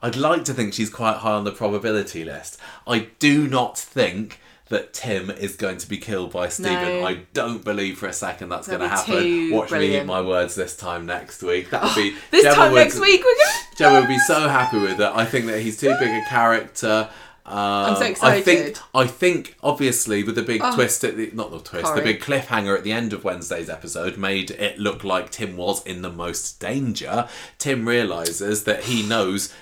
[0.00, 2.58] I'd like to think she's quite high on the probability list.
[2.86, 4.40] I do not think
[4.72, 7.00] that Tim is going to be killed by Stephen.
[7.00, 7.06] No.
[7.06, 9.50] I don't believe for a second that's going to happen.
[9.50, 11.70] Watch me eat my words this time next week.
[11.70, 13.76] That would be This Gemma time would- next week we're gonna.
[13.76, 15.12] Gemma would be so happy with it.
[15.14, 17.08] I think that he's too big a character.
[17.44, 18.38] Um, so excited.
[18.38, 20.74] I think, I think, obviously, with the big Oh.
[20.76, 21.98] twist at the not the twist, Sorry.
[22.00, 25.84] the big cliffhanger at the end of Wednesday's episode made it look like Tim was
[25.84, 27.28] in the most danger.
[27.58, 29.52] Tim realizes that he knows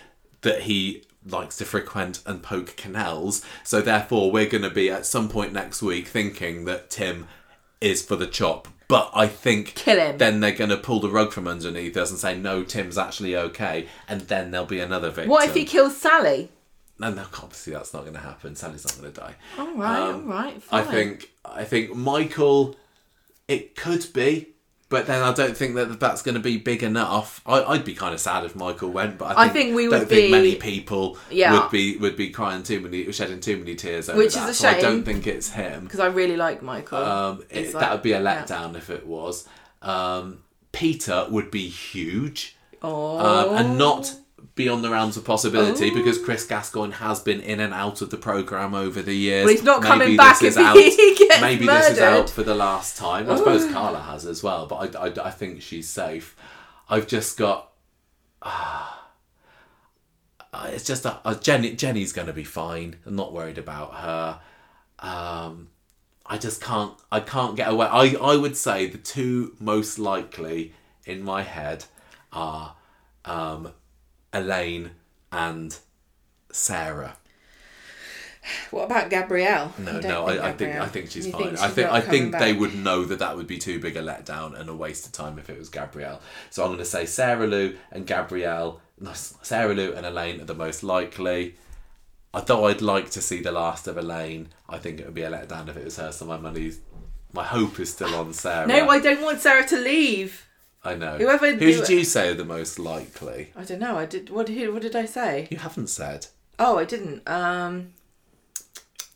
[0.43, 5.05] that he likes to frequent and poke canals, so therefore we're going to be at
[5.07, 7.27] some point next week thinking that Tim
[7.81, 8.69] is for the chop.
[8.89, 10.19] But I think Kill him.
[10.19, 13.37] then they're going to pull the rug from underneath us and say no, Tim's actually
[13.37, 15.31] okay, and then there'll be another victim.
[15.31, 16.51] What if he kills Sally?
[16.99, 18.57] No, no, obviously that's not going to happen.
[18.57, 19.35] Sally's not going to die.
[19.59, 20.63] All right, Um, all right.
[20.73, 22.77] I think I think Michael,
[23.49, 24.49] it could be,
[24.91, 27.41] but then I don't think that that's going to be big enough.
[27.47, 29.85] I, I'd be kind of sad if Michael went, but I I think, think we
[29.89, 31.53] don't would think be- many people Yeah.
[31.63, 34.53] would be would be crying too many, shedding too many tears over Which is a
[34.53, 35.85] So I don't think it's him.
[35.85, 36.99] because I really like Michael.
[36.99, 38.45] Um, it, It's that would be a yeah.
[38.45, 39.49] letdown if it was.
[39.81, 40.43] Um,
[40.73, 43.19] Peter would be huge oh,
[43.51, 44.15] um, and not
[44.55, 48.17] beyond the realms of possibility because Chris Gascoyne has been in and out of the
[48.17, 49.45] program over the years.
[49.45, 52.29] Well, he's not coming Maybe back this if is he gets maybe this is out
[52.31, 53.31] for the last time.
[53.31, 56.37] I suppose Carla has as well, but I, I, I think she's safe.
[56.89, 57.71] I've just got.
[58.43, 59.09] ah,
[60.67, 61.75] it's just a, a Jenny.
[61.75, 62.97] Jenny's going to be fine.
[63.07, 64.41] I'm not worried about her.
[64.99, 65.69] Um,
[66.27, 66.95] I just can't.
[67.11, 67.87] I can't get away.
[67.87, 70.75] I I would say the two most likely
[71.07, 71.85] in my head
[72.33, 72.77] are
[73.25, 73.73] um,
[74.33, 74.93] Elaine
[75.33, 75.77] and
[76.53, 77.17] Sarah.
[78.71, 79.75] what about Gabrielle?
[79.79, 81.51] No, no, I, I think I think she's you fine.
[81.51, 84.03] she's I think I think they would know that that would be too big a
[84.03, 86.21] letdown and a waste of time if it was Gabrielle.
[86.51, 88.81] So I'm going to say Sarah Lou and Gabrielle.
[88.99, 91.57] No, Sarah Lou and Elaine are the most likely.
[92.33, 95.31] Although I'd like to see the last of Elaine, I think it would be a
[95.31, 96.13] letdown if it was her.
[96.13, 96.79] So my money's,
[97.33, 98.67] my hope is still on Sarah.
[98.67, 100.47] No, I don't want Sarah to leave.
[100.83, 101.19] I know.
[101.19, 103.53] Whoever Who did you say are the most likely?
[103.55, 103.97] I don't know.
[103.97, 104.31] I did.
[104.31, 104.49] What?
[104.49, 105.47] Who, what did I say?
[105.51, 106.27] You haven't said.
[106.59, 107.29] Oh, I didn't.
[107.29, 107.93] Um,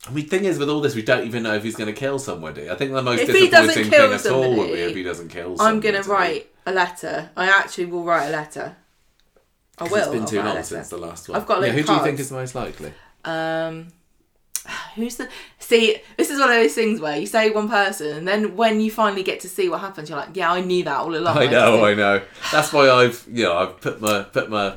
[0.07, 1.99] I mean, thing is, with all this, we don't even know if he's going to
[1.99, 2.69] kill somebody.
[2.69, 5.29] I think the most If disappointing thing at all would be somebody, if he doesn't
[5.29, 5.75] kill somebody.
[5.75, 7.31] I'm gonna write a letter.
[7.35, 8.75] I actually will write a letter.
[9.79, 9.95] I will.
[9.97, 11.39] It's been I'll too long since the last one.
[11.39, 12.93] I've got a yeah, Who of do you think is the most likely?
[13.23, 13.87] Um,
[14.95, 15.27] who's the?
[15.65, 18.79] See, this is one of those things where you say one person, and then when
[18.81, 21.39] you finally get to see what happens, you're like, yeah, I knew that all along.
[21.39, 22.21] I know, didn't- I know.
[22.51, 24.75] That's why I've, you know, I've put my put my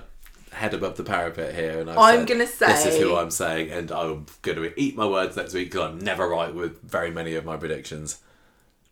[0.52, 3.70] head above the parapet here, and I've I'm gonna say this is who I'm saying,
[3.70, 7.10] and I'm going to eat my words next week because I'm never right with very
[7.10, 8.20] many of my predictions.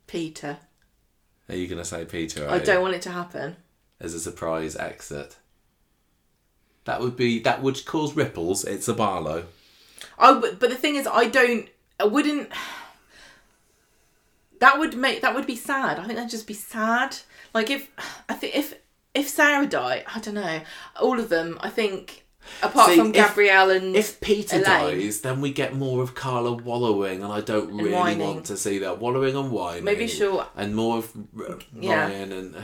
[0.06, 0.58] Peter.
[1.48, 2.46] Are you going to say Peter?
[2.48, 3.56] I don't want it to happen.
[4.00, 5.36] as a surprise exit.
[6.84, 8.64] That would be that would cause ripples.
[8.64, 9.46] It's a Barlow.
[10.18, 11.68] Oh, but, but the thing is, I don't.
[12.00, 12.50] I wouldn't.
[14.60, 15.98] That would make that would be sad.
[15.98, 17.16] I think that'd just be sad.
[17.52, 17.90] Like if
[18.28, 18.74] I think if
[19.14, 20.60] if Sarah died, I don't know.
[21.00, 22.24] All of them, I think,
[22.62, 24.98] apart See, from if- Gabrielle and If Peter Elaine.
[25.00, 28.18] dies, then we get more of Carla wallowing, and I don't really whining.
[28.26, 29.84] want to see that wallowing and whining.
[29.84, 32.06] Maybe she'll- and more of R- Yeah.
[32.08, 32.56] Ryan and.
[32.56, 32.60] Uh,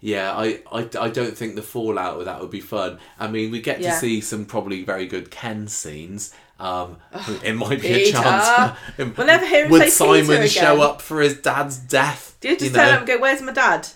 [0.00, 3.00] yeah, I, I, I don't think the fallout with that would be fun.
[3.18, 3.90] I mean, we get Yeah.
[3.94, 6.32] to see some probably very good Ken scenes.
[6.60, 6.96] Um,
[7.44, 8.76] it might be a chance.
[8.98, 10.86] We'll never hear him Would Simon Peter show again.
[10.86, 12.36] up for his dad's death?
[12.40, 12.84] Do you just know?
[12.84, 13.86] tell him, go, where's my dad?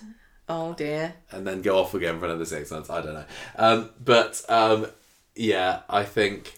[0.49, 1.13] Oh dear.
[1.31, 2.89] and then go off again for another six months.
[2.89, 3.25] I don't know.
[3.57, 4.87] Um, but um,
[5.35, 6.53] yeah, I think.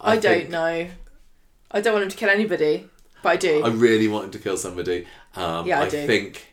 [0.00, 0.88] I, don't think- know.
[1.70, 2.88] I don't want him to kill anybody,
[3.22, 3.62] but I do.
[3.64, 5.06] I really want him to kill somebody.
[5.36, 6.06] Um, Yeah, I I do.
[6.06, 6.46] think.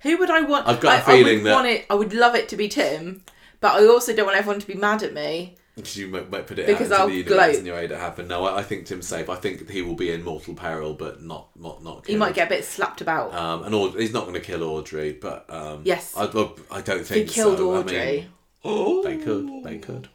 [0.00, 0.66] Who would I want?
[0.66, 1.86] I've got a I- I would feeling that- want it.
[1.90, 3.22] I would love it to be Tim,
[3.60, 5.56] but I also don't want everyone to be mad at me.
[5.80, 7.56] Because you might, might put it Because out I'll into the universe gloat.
[7.56, 8.28] and you're to happen.
[8.28, 9.28] No, I, I think Tim's safe.
[9.28, 12.06] I think he will be in mortal peril, but not not not.
[12.06, 12.18] He Killed.
[12.20, 13.34] might get a bit slapped about.
[13.34, 16.14] Um, and Aud- he's not going to kill Audrey, but um, Yes.
[16.16, 17.74] I, I, I don't think he killed so.
[17.76, 17.98] Audrey.
[18.00, 18.26] I mean,
[18.64, 20.08] oh, they could, they could.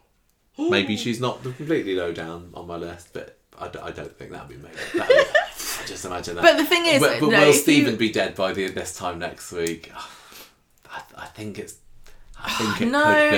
[0.57, 4.31] Maybe she's not completely low down on my list, but I, d- I don't think
[4.31, 4.69] that'd be me.
[4.93, 5.23] That'd be,
[5.85, 6.41] just imagine that.
[6.43, 8.95] But the thing is, but, but no, will Stephen you- be dead by the this
[8.95, 9.91] time next week?
[10.89, 11.75] I, I think it's.
[12.45, 13.31] I think it no, could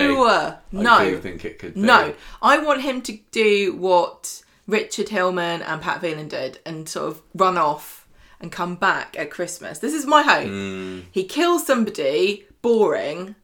[0.73, 0.79] be.
[0.79, 1.81] I no, do think it could be.
[1.81, 2.13] no.
[2.41, 7.21] I want him to do what Richard Hillman and Pat Phelan did and sort of
[7.33, 8.07] run off
[8.39, 9.79] and come back at Christmas.
[9.79, 10.47] This is my hope.
[10.47, 10.99] Hmm.
[11.11, 13.35] He kills somebody boring,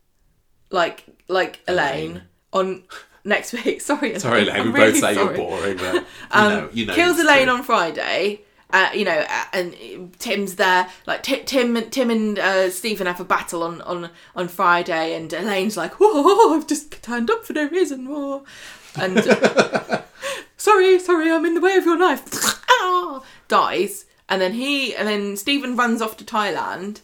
[0.70, 2.84] like like Elaine, on
[3.24, 3.82] next week.
[3.90, 4.50] Sorry, Sorry, Elaine.
[4.56, 5.38] Elaine, I'm we really both say sorry.
[5.38, 6.94] you're boring, but you Um, know, you know.
[6.94, 7.54] kills Elaine true.
[7.56, 8.42] on Friday.
[8.74, 10.90] Uh, you know, uh, and Tim's there.
[11.06, 15.16] Like Ti- Tim, and Tim and uh, Stephen have a battle on, on on Friday,
[15.16, 18.44] and Elaine's like, "Whoa, I've just turned up for no reason." Whoa.
[19.00, 20.02] And uh,
[20.58, 22.60] sorry, sorry, I'm in the way of your knife.
[22.86, 27.00] Ah, dies, and then he and then Stephen runs off to Thailand,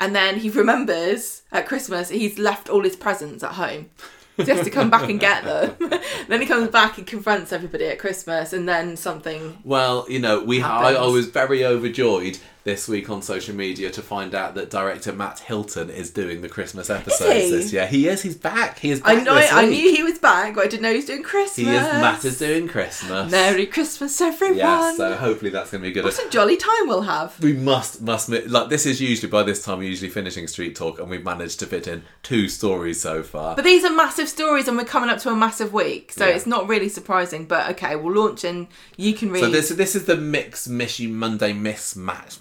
[0.00, 3.90] and then he remembers at Christmas he's left all his presents at home.
[4.38, 5.76] So he has to come back and get them.
[6.28, 9.58] then he comes back and confronts everybody at Christmas, and then something.
[9.64, 14.00] Well, you know, we I, I was very overjoyed this week on social media to
[14.02, 17.86] find out that director Matt Hilton is doing the Christmas episodes this year.
[17.86, 18.22] He is.
[18.22, 18.78] He's back.
[18.78, 19.34] He is back I know.
[19.34, 21.56] I knew he was back, but I didn't know he was doing Christmas.
[21.56, 21.82] He is.
[21.82, 23.30] Matt is doing Christmas.
[23.30, 24.56] Merry Christmas, everyone.
[24.58, 26.04] Yeah, so hopefully that's going to be good.
[26.04, 27.38] what a jolly time we'll have.
[27.42, 31.00] We must must like this is usually by this time we're usually finishing Street Talk,
[31.00, 33.56] and we've managed to fit in two stories so far.
[33.56, 36.36] But these are massive stories, and we're coming up to a massive week, so Yeah.
[36.36, 37.46] it's not really surprising.
[37.46, 41.10] But okay, we'll launch, and you can read so this this is the mix mishy
[41.10, 42.40] Monday mismatch mismatch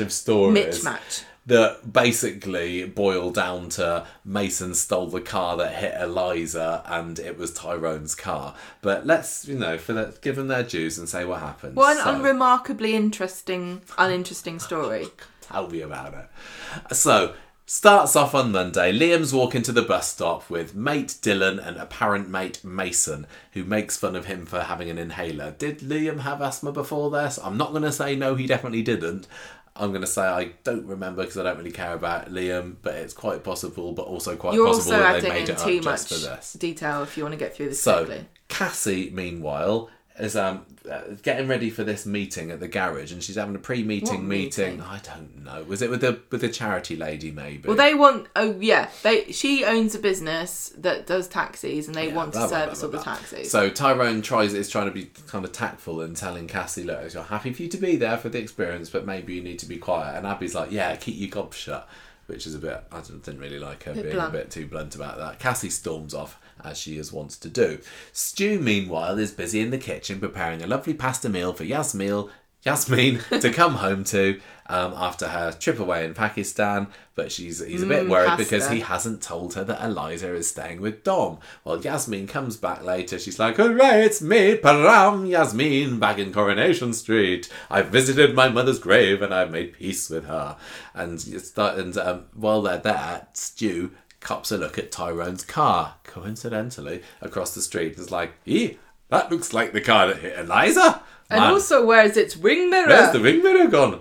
[0.00, 0.84] of stories.
[0.84, 7.38] Mitch that basically boil down to Mason stole the car that hit Eliza and it
[7.38, 8.54] was Tyrone's car.
[8.82, 11.76] But let's, you know, for the, give them their dues and say what happened.
[11.76, 15.06] What an So, unremarkably interesting, uninteresting story.
[15.40, 16.96] tell me about it.
[16.96, 17.34] So,
[17.66, 18.96] starts off on Monday.
[18.96, 23.96] Liam's walking to the bus stop with mate Dylan and apparent mate Mason, who makes
[23.96, 25.50] fun of him for having an inhaler.
[25.58, 27.38] Did Liam have asthma before this?
[27.42, 29.26] I'm not going to say no, he definitely didn't.
[29.74, 32.94] I'm going to say I don't remember because I don't really care about Liam, but
[32.94, 35.84] it's quite possible, but also quite You're possible also that they made it too up
[35.84, 36.52] much just for this.
[36.54, 38.26] detail if you want to get through this So quickly.
[38.48, 43.34] Cassie, meanwhile, is um Uh, getting ready for this meeting at the garage, and she's
[43.34, 44.76] having a pre-meeting meeting.
[44.78, 44.80] meeting?
[44.82, 45.64] I don't know.
[45.64, 47.32] Was it with the with the charity lady?
[47.32, 47.66] Maybe.
[47.66, 48.28] Well, they want.
[48.36, 48.88] Oh, yeah.
[49.02, 49.32] They.
[49.32, 52.80] She owns a business that does taxis, and they Yeah, want blah, to blah, service
[52.80, 53.50] blah, all the taxis.
[53.50, 57.24] So Tyrone tries is trying to be kind of tactful and telling Cassie, "Look, I'm
[57.24, 59.78] happy for you to be there for the experience, but maybe you need to be
[59.78, 61.88] quiet." And Abby's like, "Yeah, keep your gob shut,"
[62.26, 62.84] which is a bit.
[62.92, 64.34] I didn't really like her being blunt.
[64.34, 65.40] a bit too blunt about that.
[65.40, 67.78] Cassie storms off as she is wont to do.
[68.12, 72.28] Stu, meanwhile, is busy in the kitchen preparing a lovely pasta meal for Yasmin.
[72.62, 77.84] Yasmin to come home to um, after her trip away in Pakistan, but she's he's
[77.84, 78.42] a bit Mm, worried pasta.
[78.44, 81.38] because he hasn't told her that Eliza is staying with Dom.
[81.62, 83.20] Well, Yasmin comes back later.
[83.20, 87.48] She's like, "Hooray, it's me, Param Yasmin, back in Coronation Street.
[87.70, 90.56] I've visited my mother's grave and I've made peace with her."
[90.92, 93.92] And it's and um, while they're there, Stu
[94.26, 97.94] cops a look at Tyrone's car, coincidentally across the street.
[97.96, 98.76] It's like, "Ee,
[99.08, 101.00] that looks like the car that hit Eliza."
[101.30, 102.88] and Man, also, where's its ring mirror?
[102.88, 104.00] Where's the ring mirror gone?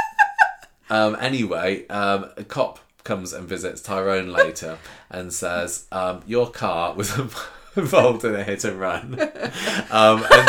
[0.90, 4.78] um, anyway, um, a cop comes and visits Tyrone later
[5.10, 7.14] and says, um, Your car was
[7.76, 9.14] involved in a hit and run.
[9.90, 10.48] Um, and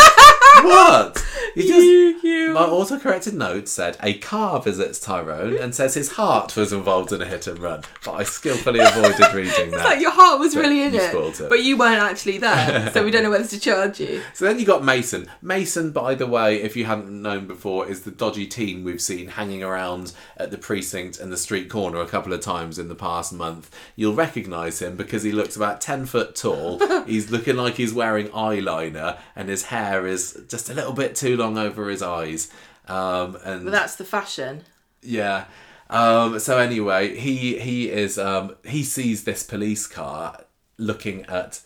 [0.64, 1.26] what?
[1.56, 6.12] You just, You- you- my autocorrected note said a car visits Tyrone and says his
[6.14, 9.84] heart was involved in a hit and run, but I skillfully avoided reading It's that.
[9.86, 11.50] like your heart was really in it, it.
[11.50, 14.22] but you weren't actually there, so we don't know whether to charge you.
[14.34, 15.28] So then you got Mason.
[15.42, 19.30] Mason, by the way, if you hadn't known before, is the dodgy teen we've seen
[19.30, 22.96] hanging around at the precinct and the street corner a couple of times in the
[22.96, 23.70] past month.
[23.96, 26.80] You'll recognise him because he looks about 10 foot tall.
[27.06, 31.36] he's looking like he's wearing eyeliner and his hair is just a little bit too
[31.38, 32.52] long over his eyes.
[32.88, 34.64] Um, and But that's the fashion.
[35.02, 35.46] yeah.
[35.90, 40.46] Um, so anyway, he he is um, he sees this police car
[40.78, 41.62] looking at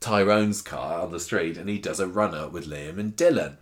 [0.00, 3.56] Tyrone's car on the street, and he does a runner with Liam and Dylan.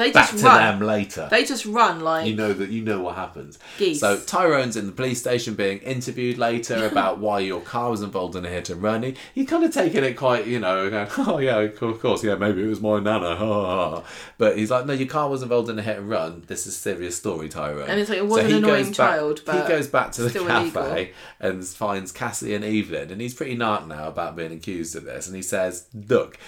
[0.00, 0.78] They Back just to run.
[0.78, 1.28] them later.
[1.30, 3.58] They just run like you know that you know what happens.
[3.76, 4.00] Geese.
[4.00, 8.34] So Tyrone's in the police station being interviewed later about why your car was involved
[8.34, 9.02] in a hit and run.
[9.02, 12.34] He, he kind of taking it quite, you know, going, oh yeah, of course, yeah,
[12.36, 13.36] maybe it was my nana.
[13.36, 14.04] ha, ha, ha."
[14.38, 16.44] But he's like, no, your car was involved in a hit and run.
[16.46, 17.90] This is a serious story, Tyrone.
[17.90, 20.12] And it's like, it was an he annoying goes child, Back, but he goes back
[20.12, 21.14] to the cafe illegal.
[21.40, 25.26] and finds Cassie and Evelyn, and he's pretty narc now about being accused of this.
[25.26, 26.38] And he says, look.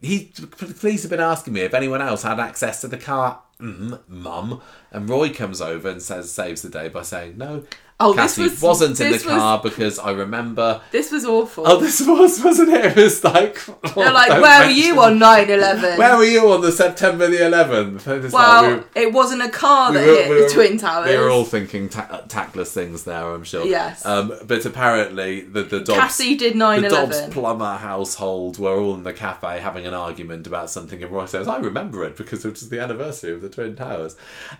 [0.00, 0.32] He,
[0.80, 3.42] police have been asking me if anyone else had access to the car.
[3.60, 4.60] Mm, mum.
[4.92, 7.64] And Roy comes over and says, saves the day by saying, no,
[8.00, 10.80] Oh, this Cassie was- was, not in the this was- car because I remember.
[10.92, 11.64] This was awful.
[11.66, 12.78] Oh, this was wasn't it?
[12.96, 13.58] It was like.
[13.94, 15.98] They're like, don't where were you on 9-11?
[15.98, 18.06] Where were you on the September the 11th?
[18.06, 20.48] And it's well, like we- it wasn't a car that we were- hit we the
[20.48, 21.08] Twin Towers.
[21.08, 23.66] They were all thinking ta- tactless things there, I'm sure.
[23.66, 24.06] Yes.
[24.06, 26.90] Um, but apparently, the the Dobbs, Cassie did the 9-11.
[26.90, 31.26] Dobbs plumber household were all in the cafe having an argument about something, and Roy
[31.26, 34.14] says, "I remember it because it was the anniversary of the Twin Towers."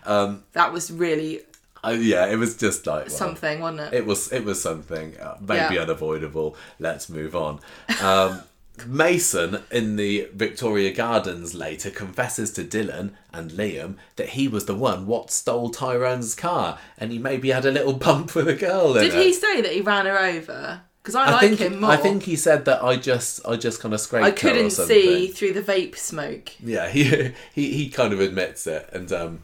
[0.05, 1.41] Um, That was really
[1.83, 3.97] I, yeah, it was just like well, something, wasn't it?
[3.99, 5.81] It was it was something uh, maybe Yeah.
[5.81, 6.55] unavoidable.
[6.79, 7.59] Let's move on.
[8.01, 8.41] Um,
[8.87, 14.75] Mason in the Victoria Gardens later confesses to Dylan and Liam that he was the
[14.75, 18.93] one what stole Tyrone's car, and he maybe had a little bump with a girl
[18.93, 19.21] Did it.
[19.21, 20.81] he say that he ran her over?
[21.01, 21.91] Because I, I like think him more.
[21.91, 25.27] I think he said that I just I just kind of scraped I couldn't see
[25.27, 26.51] through the vape smoke.
[26.61, 29.41] Yeah, he, he he kind of admits it, and um,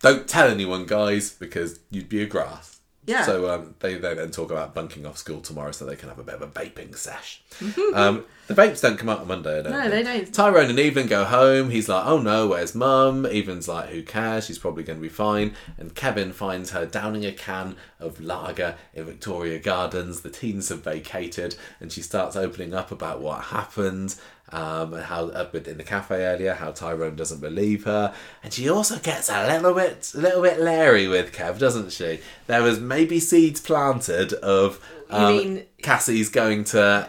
[0.00, 2.80] don't tell anyone, guys, because you'd be a grass.
[3.06, 3.24] Yeah.
[3.24, 6.18] So um, they, they then talk about bunking off school tomorrow, so they can have
[6.18, 7.42] a bit of a vaping sesh.
[7.94, 9.62] um, the vapes don't come out on Monday.
[9.62, 9.90] No, think.
[9.90, 10.34] they don't.
[10.34, 11.70] Tyrone and Evelyn go home.
[11.70, 14.46] He's like, "Oh no, where's Mum?" Evelyn's like, "Who cares?
[14.46, 18.76] She's probably going to be fine." And Kevin finds her downing a can of lager
[18.92, 20.20] in Victoria Gardens.
[20.20, 24.14] The teens have vacated, and she starts opening up about what happened.
[24.52, 28.12] Um, and how up in the cafe earlier, how Tyrone doesn't believe her,
[28.42, 32.18] and she also gets a little bit, a little bit leery with Kev, doesn't she?
[32.48, 37.08] There was maybe seeds planted of um, mean- Cassie's going to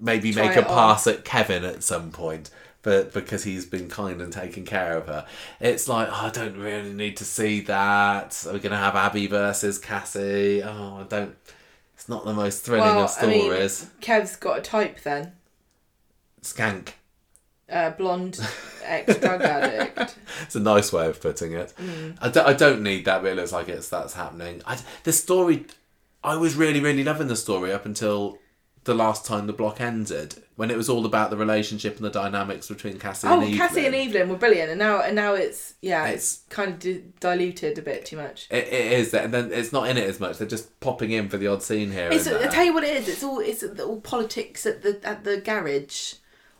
[0.00, 0.74] maybe make a on.
[0.74, 2.50] pass at Kevin at some point,
[2.82, 5.24] but because he's been kind and taking care of her,
[5.60, 8.44] it's like oh, I don't really need to see that.
[8.46, 10.62] Are we gonna have Abby versus Cassie?
[10.62, 11.36] Oh, I don't.
[11.94, 13.90] It's not the most thrilling Well, of I mean, stories.
[14.00, 15.32] Kev's got a type then.
[16.42, 16.90] Skank.
[17.70, 18.38] Uh, blonde
[18.84, 20.16] ex drug addict.
[20.42, 21.72] It's a nice way of putting it.
[21.80, 22.18] Mm.
[22.20, 24.60] I, don't, I don't need that, but it looks like it's that's happening.
[24.66, 25.64] I, the story,
[26.22, 28.38] I was really, really loving the story up until
[28.84, 32.10] the last time the block ended, when it was all about the relationship and the
[32.10, 33.58] dynamics between Cassie Oh, and Evelyn.
[33.58, 36.78] Cassie and Evelyn were brilliant, and now and now it's yeah, It's- it's, kind of
[36.80, 38.48] di- diluted a bit too much.
[38.50, 40.38] It, it is, and then it's not in it as much.
[40.38, 42.10] They're just popping in for the odd scene here.
[42.10, 43.08] It's, and I tell you what it is.
[43.08, 46.14] It's all it's all politics at the at the garage.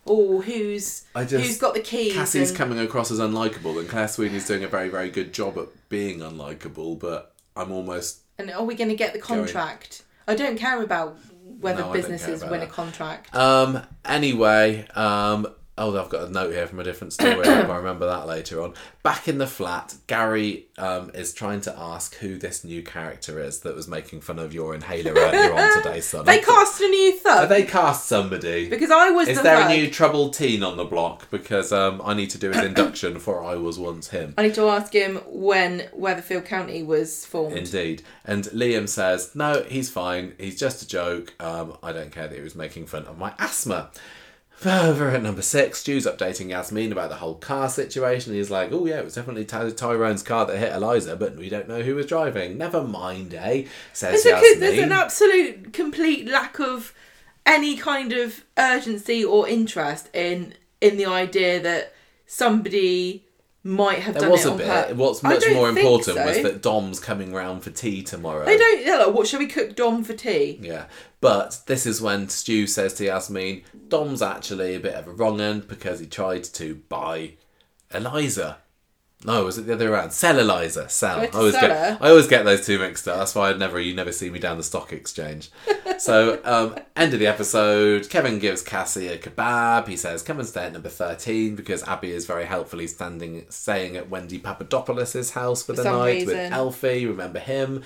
[0.05, 2.13] Oh, who's I just- who's got the keys?
[2.13, 5.57] Cassie's and- coming across as unlikable, and Claire Sweeney's doing a very, very good job
[5.57, 6.99] at being unlikable.
[6.99, 10.03] But I'm almost and are we going to get the contract?
[10.27, 11.17] I don't care about
[11.59, 13.35] whether No, I don't care businesses win a contract.
[13.35, 13.81] Um.
[14.05, 14.87] Anyway.
[14.95, 15.47] Um.
[15.75, 17.47] Oh, I've got a note here from a different story.
[17.47, 18.75] I I remember that later on.
[19.01, 23.61] Back in the flat, Gary um, is trying to ask who this new character is
[23.61, 26.25] that was making fun of your inhaler earlier on today, son.
[26.25, 28.69] they cast a new thug they cast somebody?
[28.69, 29.71] because I was Is the there thug.
[29.71, 31.29] a new troubled teen on the block?
[31.31, 34.35] Because um, I need to do his induction for I was once him.
[34.37, 37.57] I need to ask him when Weatherfield County was formed.
[37.57, 38.03] Indeed.
[38.25, 40.33] And Liam says, no, he's fine.
[40.37, 41.33] He's just a joke.
[41.39, 43.89] Um, I don't care that he was making fun of my asthma.
[44.65, 48.33] Over at number six, Stu's updating Yasmin about the whole car situation.
[48.33, 51.49] He's like, oh, yeah, it was definitely Ty- Tyrone's car that hit Eliza, but we
[51.49, 52.57] don't know who was driving.
[52.57, 53.65] Never mind, eh?
[53.91, 56.93] Says because there's an absolute complete lack of
[57.45, 61.93] any kind of urgency or interest in in the idea that
[62.25, 63.25] somebody
[63.63, 64.97] might have There done was it a on bit.
[64.97, 66.25] What's much more important so.
[66.25, 68.45] was that Dom's coming round for tea tomorrow.
[68.45, 68.83] they don't.
[68.85, 70.59] They're like, what shall we cook Dom for tea?
[70.61, 70.85] Yeah,
[71.21, 75.39] but this is when Stu says to Yasmin, Dom's actually a bit of a wrong
[75.39, 77.33] end because he tried to buy
[77.93, 78.57] Eliza.
[79.25, 80.11] No, was it the other way around?
[80.11, 80.89] Sell Eliza.
[80.89, 81.21] Sell.
[81.21, 82.01] I always get?
[82.01, 83.19] I always get those two mixed up.
[83.19, 85.49] That's why I never you never see me down the stock exchange.
[85.97, 88.09] so um, end of the episode.
[88.09, 89.87] Kevin gives Cassie a kebab.
[89.87, 93.95] He says, "Come and stay at number thirteen because Abby is very helpfully standing staying
[93.95, 96.51] at Wendy Papadopoulos's house for, the some night with.
[96.51, 97.05] Alfie.
[97.05, 97.83] Remember him."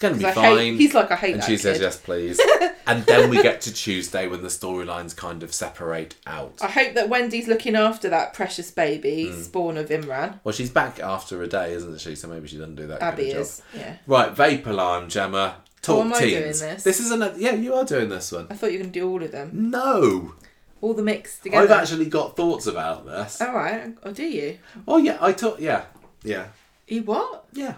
[0.00, 0.76] To be I hate- fine.
[0.76, 2.40] he's like, I hate And she says, yes, please.
[2.86, 6.54] and then we get to Tuesday when the storylines kind of separate out.
[6.62, 9.42] I hope that Wendy's looking after that precious baby, Hmm.
[9.42, 10.40] spawn of Imran.
[10.42, 12.14] Well, she's back after a day, isn't she?
[12.16, 13.40] So maybe she doesn't do that Abby a job.
[13.42, 13.62] is.
[13.74, 13.96] Yeah.
[14.06, 15.56] Right, vape alarm, Gemma.
[15.82, 16.82] Talk Oh, doing this?
[16.82, 17.38] This is another.
[17.38, 18.46] Yeah, you are doing this one.
[18.50, 19.70] I thought you were to do all of them.
[19.70, 20.34] No,
[20.82, 21.62] All the mix together.
[21.64, 23.40] I've actually got thoughts about this.
[23.40, 23.94] All right.
[24.02, 24.58] Oh, do you?
[24.88, 25.60] Oh yeah, I thought.
[25.60, 25.84] Yeah,
[26.22, 26.46] yeah,
[26.86, 27.44] You what?
[27.52, 27.74] yeah.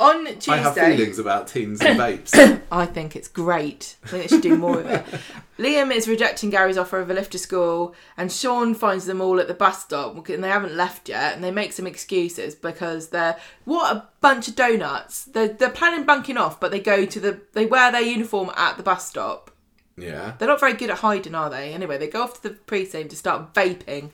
[0.00, 0.52] On Tuesday.
[0.52, 2.62] I have feelings about teens and vapes.
[2.72, 3.96] I think it's great.
[4.02, 5.04] I think they should do more of it.
[5.58, 9.38] Liam is rejecting Gary's offer of a lift to school, and Sean finds them all
[9.38, 13.08] at the bus stop, and they haven't left yet, and they make some excuses because
[13.10, 15.26] they're what a bunch of donuts.
[15.26, 18.78] They're they're planning bunking off, but they go to the they wear their uniform at
[18.78, 19.50] the bus stop.
[19.98, 20.32] yeah.
[20.38, 21.74] They're not very good at hiding, are they?
[21.74, 24.12] Anyway, they go off to the precinct to start vaping.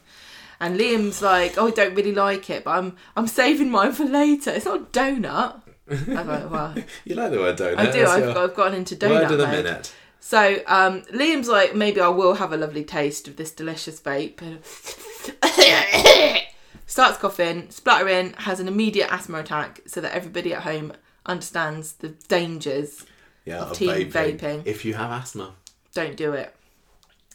[0.59, 4.05] And Liam's like, "Oh, I don't really like it, but I'm I'm saving mine for
[4.05, 4.51] later.
[4.51, 5.61] It's not a donut.
[5.91, 6.75] I well,
[7.05, 7.79] You like the word donut?
[7.79, 8.07] I do.
[8.07, 9.65] I've, got, I've gotten into word donut of the mode.
[9.65, 9.95] minute.
[10.19, 14.41] So um, Liam's like, maybe I will have a lovely taste of this delicious vape.
[16.87, 20.93] Starts coughing, spluttering, has an immediate asthma attack, so that everybody at home
[21.25, 23.05] understands the dangers.
[23.45, 24.39] Yeah, Of of teen vaping.
[24.39, 24.63] vaping.
[24.67, 25.55] If you have asthma.
[25.95, 26.55] Don't do it.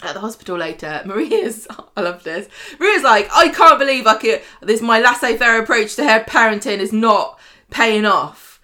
[0.04, 1.68] At the hospital later, Maria's.
[1.96, 2.48] I love this.
[2.80, 4.42] Maria's like, I can't believe I could.
[4.62, 7.40] This my laissez-faire approach to her parenting is not
[7.72, 8.62] paying off.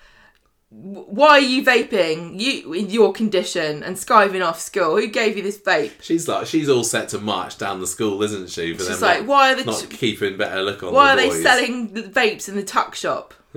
[0.70, 2.40] Why are you vaping?
[2.40, 4.98] You in your condition and skiving off school.
[4.98, 6.02] Who gave you this vape?
[6.02, 8.74] She's like she's all set to march down the school, isn't she?
[8.74, 11.16] For She's them like, not, why are they not keeping better look on Why are
[11.16, 13.34] they selling the vapes in the tuck shop?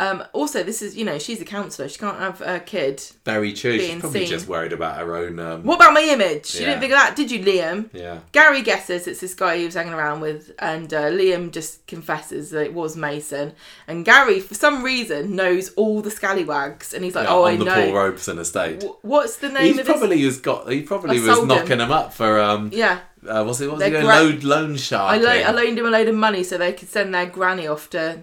[0.00, 1.88] um, also, this is you know she's a counsellor.
[1.88, 3.02] She can't have a kid.
[3.24, 3.78] Very true.
[3.78, 4.28] She's probably seen.
[4.28, 5.38] just worried about her own.
[5.38, 6.54] Um, What about my image?
[6.54, 6.66] You Yeah.
[6.68, 7.90] didn't think of that, did you, Liam?
[7.92, 8.18] Yeah.
[8.32, 12.50] Gary guesses it's this guy he was hanging around with, and uh, Liam just confesses
[12.50, 13.52] that it was Mason.
[13.86, 17.52] And Gary, for some reason, knows all the scallywags, and he's like, yeah, "Oh, on
[17.52, 18.82] I the know." Paul Robeson estate.
[18.82, 19.86] Wh- What's the name He of this?
[19.86, 20.70] probably has got.
[20.70, 21.48] He probably I was sold him.
[21.48, 22.70] knocking him up for um.
[22.72, 23.66] Yeah, Uh, what's he?
[23.66, 24.06] What's They're he doing?
[24.06, 25.12] gra- Loan loan shark.
[25.12, 27.66] I, lo- I loaned him a load of money so they could send their granny
[27.66, 28.22] off to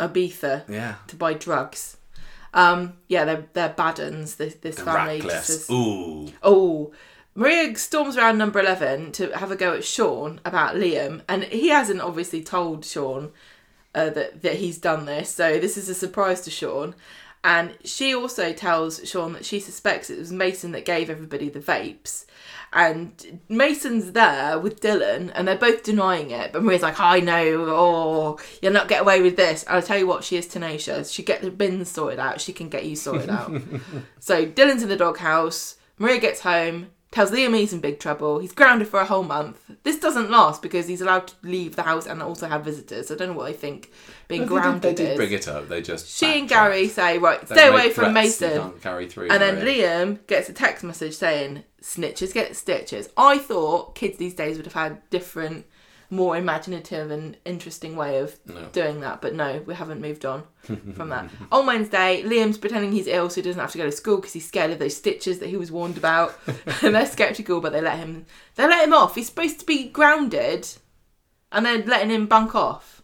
[0.00, 0.96] Ibiza Yeah.
[1.08, 1.96] to buy drugs.
[2.54, 4.36] Um, yeah, they're they're bad uns.
[4.36, 5.20] This this family.
[5.20, 5.70] just.
[5.70, 6.32] Ooh.
[6.42, 6.92] Oh,
[7.34, 11.68] Maria storms around number 11 to have a go at Sean about Liam, and he
[11.68, 13.30] hasn't obviously told Sean
[13.94, 16.94] uh, that, that he's done this, so this is a surprise to Sean.
[17.44, 21.60] And she also tells Sean that she suspects it was Mason that gave everybody the
[21.60, 22.24] vapes.
[22.72, 26.52] And Mason's there with Dylan, and they're both denying it.
[26.52, 29.62] But Maria's like, I know, oh, you'll not get away with this.
[29.62, 31.10] And I'll tell you what, she is tenacious.
[31.10, 33.50] She get the bins sorted out, she can get you sorted out.
[34.18, 35.76] So Dylan's in the doghouse.
[35.98, 38.40] Maria gets home, tells Liam he's in big trouble.
[38.40, 39.58] He's grounded for a whole month.
[39.84, 43.10] This doesn't last because he's allowed to leave the house and also have visitors.
[43.10, 43.92] I don't know what they think
[44.28, 45.68] being They did, grounded they did bring it up.
[45.68, 46.08] They just.
[46.08, 46.48] she and.
[46.48, 48.50] Gary say, right, Don't stay away from Mason.
[48.52, 49.28] can't carry through.
[49.30, 50.04] And then Maria.
[50.06, 53.08] Liam gets a text message saying, snitches get stitches.
[53.16, 55.66] I thought kids these days would have had different,
[56.10, 58.64] more imaginative and interesting way of No.
[58.72, 59.22] doing that.
[59.22, 60.42] But no, we haven't moved on
[60.94, 61.30] from that.
[61.52, 64.32] On Wednesday, Liam's pretending he's ill so he doesn't have to go to school because
[64.32, 66.36] he's scared of those stitches that he was warned about.
[66.82, 68.26] and they're skeptical, but they let him.
[68.56, 69.14] They let him off.
[69.14, 70.66] He's supposed to be grounded,
[71.52, 72.94] and they're letting him bunk off.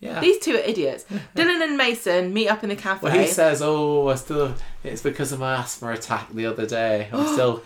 [0.00, 0.20] Yeah.
[0.20, 1.04] These two are idiots.
[1.34, 3.00] Dylan and Mason meet up in the cafe.
[3.02, 4.54] Well, he says, "Oh, I still.
[4.84, 7.08] It's because of my asthma attack the other day.
[7.12, 7.64] I'm still,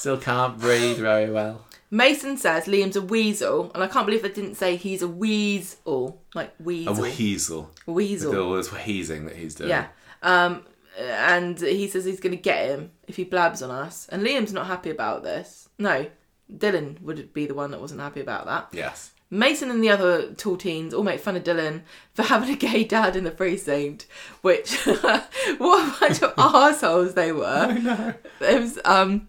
[0.00, 4.28] still can't breathe very well." Mason says Liam's a weasel, and I can't believe they
[4.28, 6.96] didn't say he's a weasel, like weasel.
[6.96, 7.70] A weasel, weasel.
[7.86, 8.30] weasel.
[8.30, 9.70] With all this wheezing that he's doing.
[9.70, 9.88] Yeah.
[10.22, 10.64] Um,
[10.98, 14.52] and he says he's going to get him if he blabs on us, and Liam's
[14.52, 15.68] not happy about this.
[15.78, 16.06] No,
[16.52, 18.68] Dylan would be the one that wasn't happy about that.
[18.72, 19.12] Yes.
[19.32, 21.82] Mason and the other tall teens all make fun of Dylan
[22.14, 24.06] for having a gay dad in the precinct,
[24.42, 27.44] which what a bunch of assholes they were.
[27.46, 28.14] I know.
[28.40, 29.28] It was um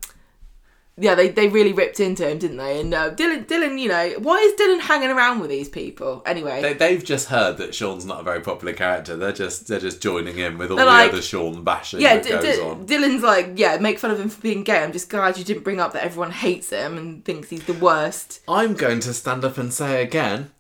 [0.97, 2.79] yeah, they, they really ripped into him, didn't they?
[2.81, 6.61] And uh, Dylan, Dylan, you know, why is Dylan hanging around with these people anyway?
[6.61, 9.15] They, they've just heard that Sean's not a very popular character.
[9.15, 12.15] They're just they're just joining in with all They're the like- other Sean bashing yeah,
[12.15, 12.85] that D- goes D- on.
[12.85, 14.83] Dylan's like, yeah, make fun of him for being gay.
[14.83, 17.73] I'm just glad you didn't bring up that everyone hates him and thinks he's the
[17.73, 18.41] worst.
[18.47, 20.51] I'm going to stand up and say again.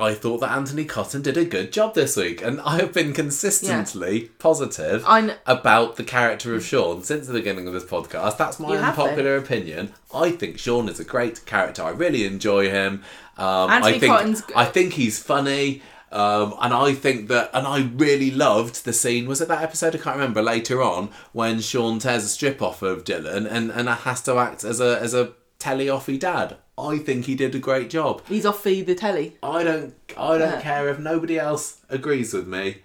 [0.00, 3.12] I thought that Anthony Cotton did a good job this week, and I have been
[3.12, 8.36] consistently positive I kn- about the character of Sean since the beginning of this podcast.
[8.38, 9.92] That's my You have unpopular opinion.
[10.14, 11.82] I think Sean is a great character.
[11.82, 13.02] I really enjoy him.
[13.36, 15.82] Um, Anthony I think Cotton's g- I think he's funny.
[16.12, 19.28] Um, and I think that, and I really loved the scene.
[19.28, 19.94] Was it that episode?
[19.94, 20.42] I can't remember.
[20.42, 24.64] Later on, when Sean tears a strip off of Dylan and and has to act
[24.64, 26.56] as a as a telly offy dad.
[26.76, 28.22] I think he did a great job.
[28.26, 29.36] He's off for the telly.
[29.42, 30.60] I don't I don't Yeah.
[30.60, 32.78] care if nobody else agrees with me.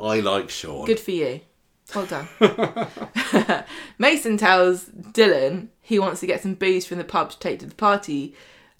[0.00, 0.86] I like Sean.
[0.86, 1.40] Good for you.
[1.94, 2.28] Well done.
[3.98, 7.66] Mason tells Dylan he wants to get some booze from the pub to take to
[7.66, 8.34] the party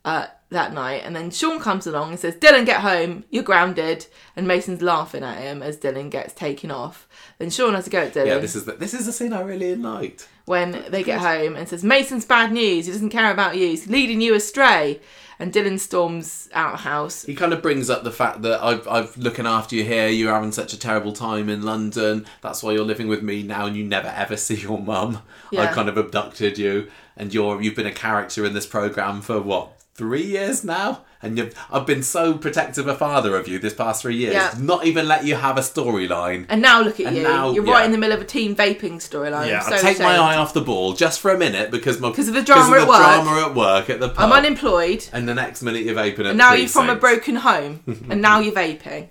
[0.05, 3.25] uh, that night, and then Sean comes along and says, "Dylan, get home.
[3.31, 7.07] You're grounded." And Mason's laughing at him as Dylan gets taken off.
[7.39, 9.33] Then Sean has to go at Dylan Yeah, this is the, this is the scene
[9.33, 10.29] I really liked.
[10.45, 12.87] When they get home and says, "Mason's bad news.
[12.87, 13.69] He doesn't care about you.
[13.69, 15.01] He's leading you astray."
[15.39, 17.25] And Dylan storms out of the house.
[17.25, 20.07] He kind of brings up the fact that I've, I've looking after you here.
[20.07, 22.27] You're having such a terrible time in London.
[22.43, 25.23] That's why you're living with me now, and you never ever see your mum.
[25.57, 29.41] I kind of abducted you, and you're you've been a character in this program for
[29.41, 33.75] what three years now, and you've I've been so protective a father of you this
[33.75, 34.35] past three years.
[34.35, 34.55] Yeah.
[34.59, 36.47] Not even let you have a storyline.
[36.49, 37.23] And now look at And you.
[37.23, 37.73] now- You're yeah.
[37.73, 39.49] right in the middle of a teen vaping storyline.
[39.49, 42.11] Yeah, so I take my eye off the ball just for a minute because my
[42.11, 43.25] 'Cause of the drama because at the work.
[43.25, 44.25] drama at work at the pub.
[44.25, 45.05] I'm unemployed.
[45.13, 48.21] and the next minute you're vaping at And now you're from a broken home, and
[48.21, 49.09] now you're vaping.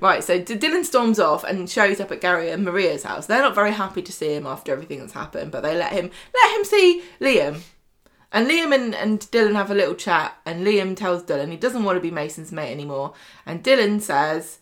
[0.00, 3.26] Right, so D- Dylan storms off and shows up at Gary and Maria's house.
[3.26, 6.10] They're not very happy to see him after everything that's happened, but they let him
[6.34, 7.60] let him see Liam.
[8.32, 11.82] And Liam and, and Dylan have a little chat, and Liam tells Dylan he doesn't
[11.84, 13.14] want to be Mason's mate anymore.
[13.44, 14.58] And Dylan says,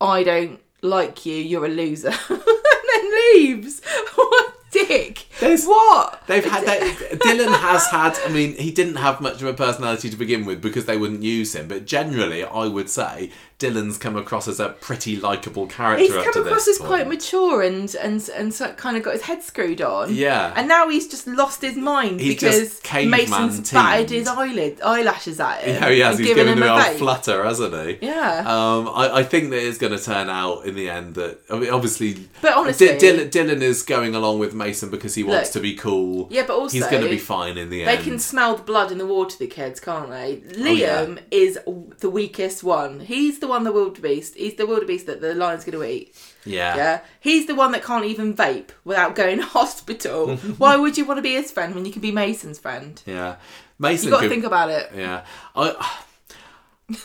[0.00, 2.12] I don't like you, you're a loser.
[2.28, 3.82] and then leaves.
[4.14, 5.26] What dick.
[5.40, 6.22] There's- what?
[6.26, 6.80] They've had they,
[7.16, 8.18] Dylan has had.
[8.26, 11.22] I mean, he didn't have much of a personality to begin with because they wouldn't
[11.22, 11.68] use him.
[11.68, 16.04] But generally, I would say Dylan's come across as a pretty likable character.
[16.04, 19.22] He's come across this as quite mature and and and so kind of got his
[19.22, 20.14] head screwed on.
[20.14, 20.52] Yeah.
[20.54, 25.62] And now he's just lost his mind He's because Mason's batted his eyelid eyelashes at
[25.62, 25.74] him.
[25.74, 26.18] Yeah, he has.
[26.18, 28.06] He's given him the a old flutter, hasn't he?
[28.06, 28.44] Yeah.
[28.46, 31.58] Um, I, I think that it's going to turn out in the end that I
[31.58, 35.52] mean, obviously, But honestly- Dylan, Dylan is going along with Mason because he wants Look.
[35.54, 36.28] to be cool.
[36.30, 37.98] Yeah, but also he's going to be fine in the They end.
[38.00, 40.42] They can smell the blood in the water, the kids, can't they?
[40.56, 41.04] Oh, yeah.
[41.06, 41.58] Liam is
[41.98, 43.00] the weakest one.
[43.00, 44.34] He's the one, the wildebeest.
[44.36, 46.14] He's the wildebeest that the lion's going to eat.
[46.44, 46.76] yeah.
[46.76, 50.36] Yeah, he's the one that can't even vape without going to hospital.
[50.58, 53.02] Why would you want to be his friend when you can be Mason's friend?
[53.06, 53.36] Yeah.
[53.80, 54.90] Mason You've got to could- think about it.
[54.96, 55.24] Yeah,
[55.56, 56.02] I,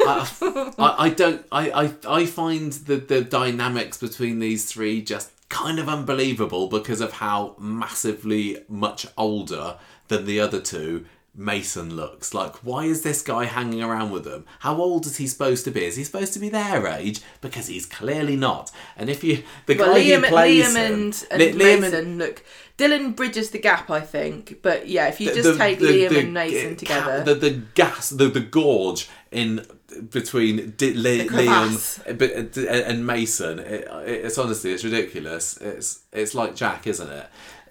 [0.01, 1.45] I, I, I don't.
[1.51, 7.01] I, I, I find the the dynamics between these three just kind of unbelievable because
[7.01, 11.05] of how massively much older than the other two
[11.35, 12.33] Mason looks.
[12.33, 14.45] Like, why is this guy hanging around with them?
[14.59, 15.85] How old is he supposed to be?
[15.85, 17.21] Is he supposed to be their age?
[17.41, 18.71] Because he's clearly not.
[18.95, 21.81] And if you the Well, guy Liam, who plays Liam him, and, and Li- Liam
[21.81, 22.43] Mason look.
[22.77, 24.59] Dylan bridges the gap, I think.
[24.63, 27.51] But yeah, if you the- just the- take the- Liam and Mason together, the, the
[27.75, 29.65] gas, the, the gorge in
[30.11, 35.57] between Di- Li- Liam uh, and Mason, it, it's honestly it's ridiculous.
[35.57, 37.27] It's it's like Jack, isn't it?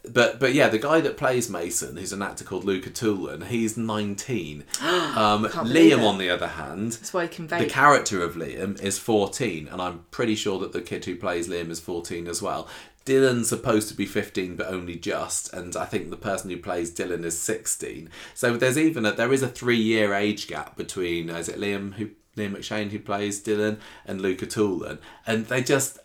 [0.08, 3.76] But but yeah, the guy that plays Mason, who's an actor called Luca Toolan, he's
[3.76, 4.64] nineteen.
[5.12, 6.04] Um, Liam, it.
[6.04, 9.82] on the other hand, that's why he can the character of Liam is 14, and
[9.82, 12.66] I'm pretty sure that the kid who plays Liam is 14 as well.
[13.04, 16.94] Dylan's supposed to be 15, but only just, and I think the person who plays
[16.94, 18.08] Dylan is 16.
[18.34, 21.58] So there's even a, there is a three year age gap between uh, is it
[21.58, 25.98] Liam who Liam McCheyne who plays Dylan and Luca Toolan, and they just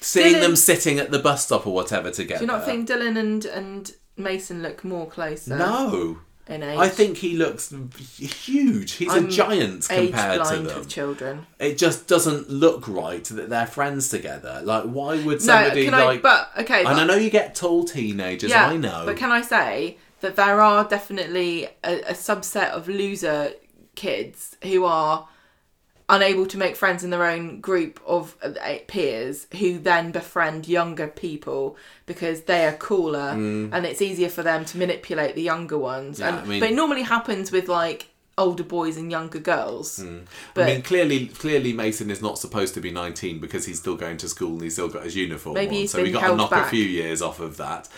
[0.00, 2.38] seeing Dylan- them sitting at the bus stop or whatever together.
[2.40, 5.56] Do you not think Dylan and and Mason look more closer?
[5.56, 6.18] No.
[6.48, 6.78] in age.
[6.78, 7.72] I think he looks
[8.18, 8.92] huge.
[8.92, 10.84] He's I'm a giant compared to them.
[10.86, 11.46] children.
[11.58, 14.60] it just doesn't look right that they're friends together.
[14.64, 16.04] Like, why would No, somebody I?
[16.04, 16.22] like?
[16.22, 18.50] But okay, and I know you get tall teenagers.
[18.50, 19.04] yeah, I know.
[19.06, 23.52] But can I say that there are definitely a, a subset of loser
[23.94, 25.28] kids who are
[26.10, 28.50] unable to make friends in their own group of uh,
[28.88, 34.64] peers who then befriend younger people because they are cooler and it's easier for them
[34.66, 36.18] to manipulate the younger ones.
[36.18, 36.20] Mm.
[36.20, 38.08] Yeah, and, I mean- but it normally happens with like
[38.38, 40.02] older boys and younger girls.
[40.54, 43.96] But I mean, clearly, clearly, Mason is not supposed to be nineteen because he's still
[43.96, 45.88] going to school and he's still got his uniform Maybe on.
[45.88, 46.66] so we been got to knock back.
[46.66, 47.88] a few years off of that.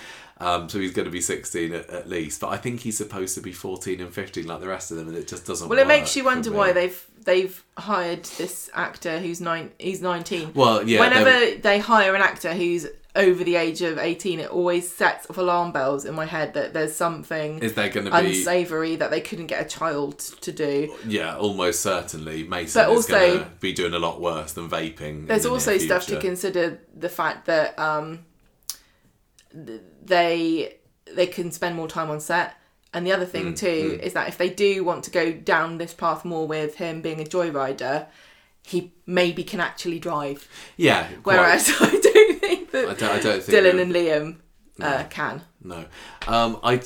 [0.42, 2.40] Um, so he's going to be sixteen at, at least.
[2.40, 5.08] But I think he's supposed to be fourteen and fifteen like the rest of them,
[5.08, 5.68] and it just doesn't.
[5.68, 9.70] well, it makes you wonder why they've they've hired this actor who's nine.
[9.78, 10.52] He's nineteen.
[10.54, 11.00] Well, yeah.
[11.00, 15.36] Whenever they're- hire an actor who's over the age of 18 it always sets off
[15.36, 18.16] alarm bells in my head that there's something is there going to be?
[18.38, 22.44] unsavory that they couldn't get a child to do Yeah, almost certainly.
[22.44, 25.00] Mason But is also- going to be doing a lot worse than vaping.
[25.00, 28.20] in there's the also stuff to consider the fact that um
[29.52, 30.76] th- they
[31.14, 32.54] they can spend more time on set
[32.94, 35.78] and the other Mm, thing too is that if they do want to go down
[35.78, 38.06] this path more with him being a joyrider
[38.64, 41.08] he maybe can actually drive Yeah.
[41.22, 41.36] quite.
[41.36, 44.36] whereas i don't think that I don't, I don't think dylan and liam
[44.80, 45.84] uh, can No,
[46.26, 46.80] um, I,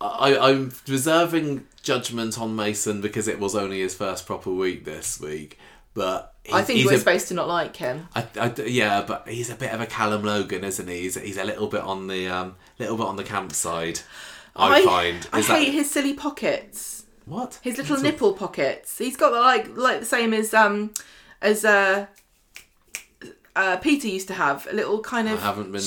[0.00, 5.20] I, I'm reserving judgment on Mason because it was only his first proper week this
[5.20, 5.58] week.
[5.92, 9.26] But i think he's we're a- supposed to not like him I, I, yeah, but
[9.28, 11.00] he's a bit of a Callum Logan, isn't he?
[11.02, 14.00] He's, he's a little bit on the um, little bit on the camp side.
[14.56, 15.26] I, find.
[15.32, 17.04] I that- hate his silly pockets.
[17.24, 18.98] what His little What's nipple pockets.
[18.98, 20.92] He's got the, like like the same as um
[21.40, 22.06] as uh,
[23.56, 25.38] uh Peter used to have a little kind of.
[25.38, 25.82] I haven't been.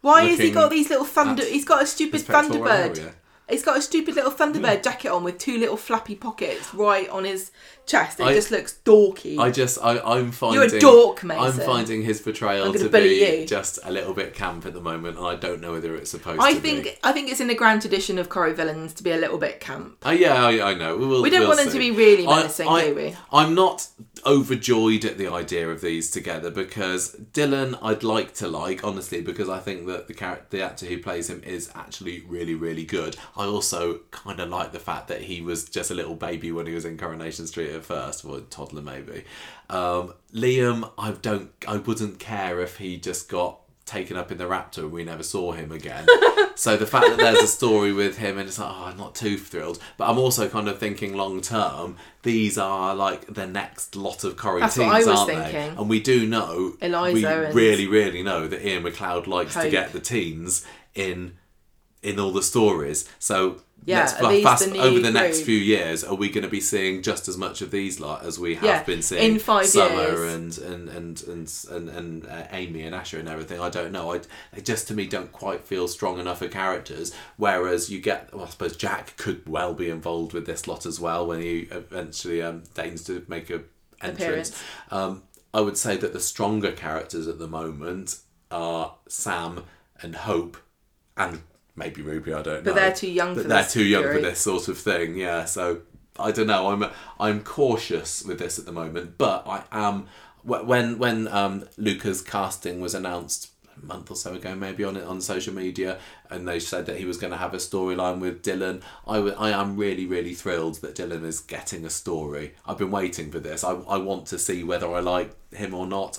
[0.00, 1.44] Why has he got these little thunder?
[1.44, 3.12] He's got a stupid Thunderbird.
[3.48, 7.24] He's got a stupid little Thunderbird jacket on with two little flappy pockets right on
[7.24, 7.50] his
[7.90, 8.20] chest.
[8.20, 9.38] It I- just looks dorky.
[9.38, 13.46] I just I, I'm finding You're a dork, I'm finding his portrayal gonna be you.
[13.46, 16.40] just a little bit camp at the moment, and I don't know whether it's supposed
[16.40, 16.92] I to think be.
[17.02, 19.60] I think it's in the grand tradition of Corrie villains to be a little bit
[19.60, 19.98] camp.
[20.04, 20.96] Oh yeah, I, I know.
[20.96, 23.16] We, will, We don't we'll want them to be really I- menacing, I, do we?
[23.32, 23.88] I'm not
[24.26, 29.48] overjoyed at the idea of these together because Dylan, I'd like to like honestly because
[29.48, 33.16] I think that the character, the actor who plays him, is actually really, really good.
[33.36, 36.66] I also kind of like the fact that he was just a little baby when
[36.66, 39.24] he was in Coronation Street at first, or a toddler maybe.
[39.68, 44.44] Um, Liam, I don't, I wouldn't care if he just got taken up in the
[44.44, 46.06] raptor and we never saw him again.
[46.54, 49.14] so the fact that there's a story with him and it's like, oh, I'm not
[49.16, 49.80] too thrilled.
[49.96, 54.36] But I'm also kind of thinking long term, these are like the next lot of
[54.36, 55.58] Corrie That's what teens, I was aren't they?
[55.76, 59.68] And we do know, Eliza we and- really, really know that Iain MacLeod likes to
[59.70, 61.36] get the teens in
[62.02, 63.08] in all the stories.
[63.18, 63.60] So
[63.90, 65.46] Yeah, let's are fa- these fast the over the next group?
[65.46, 66.02] few years.
[66.04, 68.64] Are we going to be seeing just as much of these lot as we have
[68.64, 70.34] Yeah, been seeing in five Summer years.
[70.34, 73.60] and and and and and, and uh, Amy and Asher and everything?
[73.60, 74.12] I don't know.
[74.14, 74.20] I
[74.52, 77.12] they just to me don't quite feel strong enough of characters.
[77.36, 80.98] Whereas you get, well, I suppose Jack could well be involved with this lot as
[81.00, 83.60] well when he eventually um, deigns to make a
[84.02, 84.62] entrance.
[84.90, 88.18] Um, I would say that the stronger characters at the moment
[88.50, 89.64] are Sam
[90.00, 90.56] and Hope,
[91.16, 91.42] and
[91.80, 92.32] maybe Ruby.
[92.32, 92.72] I don't know.
[92.72, 95.16] But they're too young But they're too young for this sort of thing.
[95.16, 95.44] Yeah.
[95.46, 95.80] So
[96.18, 96.68] I don't know.
[96.68, 96.84] I'm
[97.18, 100.06] I'm cautious with this at the moment, but I am
[100.42, 103.50] wh- when when um, Luca's casting was announced
[103.82, 106.98] a month or so ago, maybe on it on social media, and they said that
[106.98, 108.82] he was going to have a storyline with Dylan.
[109.06, 112.54] I w- I am really really thrilled that Dylan is getting a story.
[112.66, 113.64] I've been waiting for this.
[113.64, 116.18] I I want to see whether I like him or not.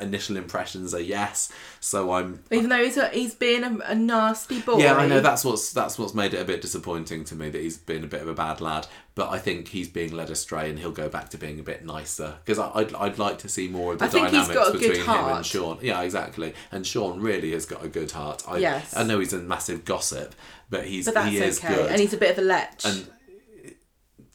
[0.00, 4.60] Initial impressions are yes, so I'm Even though he's a, he's being a, a nasty
[4.60, 4.78] boy.
[4.78, 7.60] yeah, I know that's what's that's what's made it a bit disappointing to me that
[7.60, 8.86] he's been a bit of a bad lad.
[9.14, 11.84] But I think he's being led astray, and he'll go back to being a bit
[11.84, 14.68] nicer because I'd I'd like to see more of the I think he's dynamics got
[14.68, 15.46] a good between him and.
[15.46, 15.78] Sean.
[15.80, 16.54] Yeah, exactly.
[16.70, 18.42] And Sean really has got a good heart.
[18.46, 18.94] I, Yes.
[18.96, 20.34] I know he's a massive gossip,
[20.68, 21.74] but he's But he is okay.
[21.74, 21.90] good.
[21.90, 22.80] And he's a bit of a lech.
[22.84, 23.08] And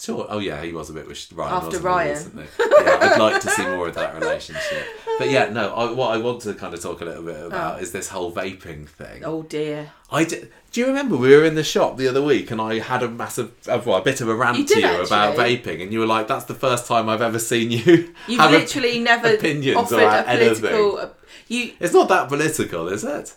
[0.02, 0.26] Sure.
[0.30, 1.54] Oh yeah, he was a bit with Ryan.
[1.54, 2.48] After wasn't Ryan.
[2.60, 4.88] Yeah, I'd like to see more of that relationship.
[5.20, 5.74] But yeah, no.
[5.76, 8.32] I, what I want to kind of talk a little bit about is this whole
[8.32, 9.24] vaping thing.
[9.24, 9.92] oh dear.
[10.12, 12.80] I did, do you remember we were in the shop the other week and I
[12.80, 15.84] had a massive, uh, well, a bit of a rant You to you about vaping,
[15.84, 18.58] and you were like, "That's the first time I've ever seen you You've have a-
[18.58, 20.98] literally never opinions offered about a political.
[20.98, 21.16] anything."
[21.48, 23.36] You It's not that political, is it?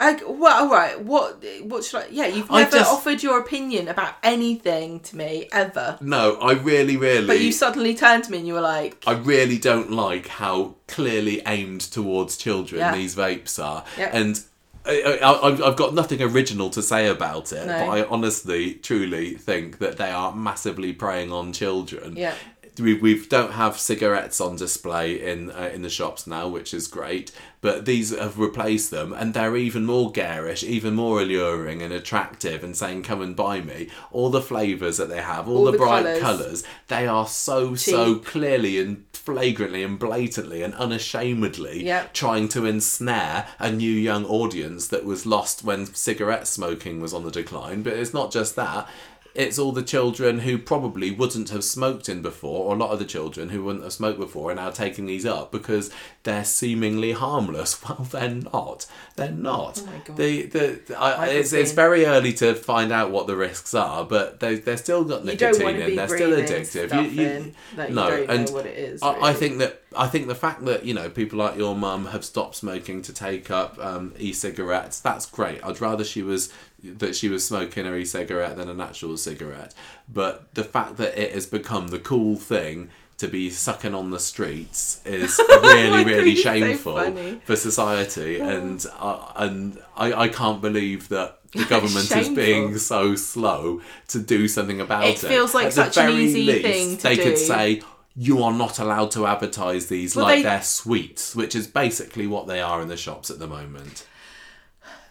[0.00, 0.98] I, well, all right.
[1.00, 1.44] What?
[1.62, 2.06] What should I?
[2.10, 5.98] Yeah, you've I never just- offered your opinion about anything to me ever.
[6.00, 9.12] No, I really, really, But you suddenly turned to me and you were like, I
[9.12, 12.94] really don't like how clearly aimed towards children Yeah.
[12.94, 14.10] these vapes are, Yeah.
[14.12, 14.40] and.
[14.86, 17.78] I, I, I've- I've got nothing original to say about it, No.
[17.84, 22.16] but I honestly, truly think that they are massively preying on children.
[22.16, 22.32] Yeah.
[22.80, 26.86] We we don't have cigarettes on display in uh, in the shops now, which is
[26.88, 27.30] great.
[27.62, 32.64] But these have replaced them, and they're even more garish, even more alluring and attractive,
[32.64, 35.72] and saying, "Come and buy me." All the flavors that they have, all, All the,
[35.72, 36.20] the bright colours.
[36.22, 42.14] colours, they are so so clearly and flagrantly and blatantly and unashamedly Yep.
[42.14, 47.24] trying to ensnare a new young audience that was lost when cigarette smoking was on
[47.24, 47.82] the decline.
[47.82, 48.88] But it's not just that.
[49.34, 52.98] It's all the children who probably wouldn't have smoked in before, or a lot of
[52.98, 55.90] the children who wouldn't have smoked before, are now taking these up because
[56.24, 57.80] they're seemingly harmless.
[57.90, 58.86] Well, they're not.
[59.16, 59.82] They're not.
[59.82, 60.16] Oh my God.
[60.16, 64.04] The, the, the- I, it's, it's very early to find out what the risks are,
[64.04, 65.96] but they, they're still got nicotine in.
[65.96, 66.88] They're still addictive.
[66.88, 69.02] stuff You- you- in that you no, don't and know what it is.
[69.02, 72.06] I, I think that I think the fact that you know people like your mum
[72.06, 75.00] have stopped smoking to take up um, e-cigarettes.
[75.00, 75.62] That's great.
[75.64, 76.52] I'd rather she was
[76.84, 79.74] that she was smoking an e-cigarette than a natural cigarette.
[80.08, 84.18] But the fact that it has become the cool thing to be sucking on the
[84.20, 90.60] streets is really really you're so shameful for society, and uh, and I, I can't
[90.60, 91.36] believe that.
[91.52, 95.26] The government is being so slow to do something about It it.
[95.26, 97.22] feels like At the such an very easy least, thing to they do.
[97.24, 97.82] could say
[98.16, 102.26] you are not allowed to advertise these Well, like they- they're sweets, which is basically
[102.26, 104.06] what they are in the shops at the moment.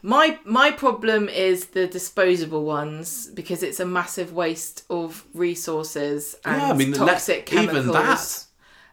[0.02, 6.62] My my problem is the disposable ones because it's a massive waste of resources and
[6.62, 7.94] Yeah, I mean, let- toxic even chemicals.
[7.96, 8.46] that.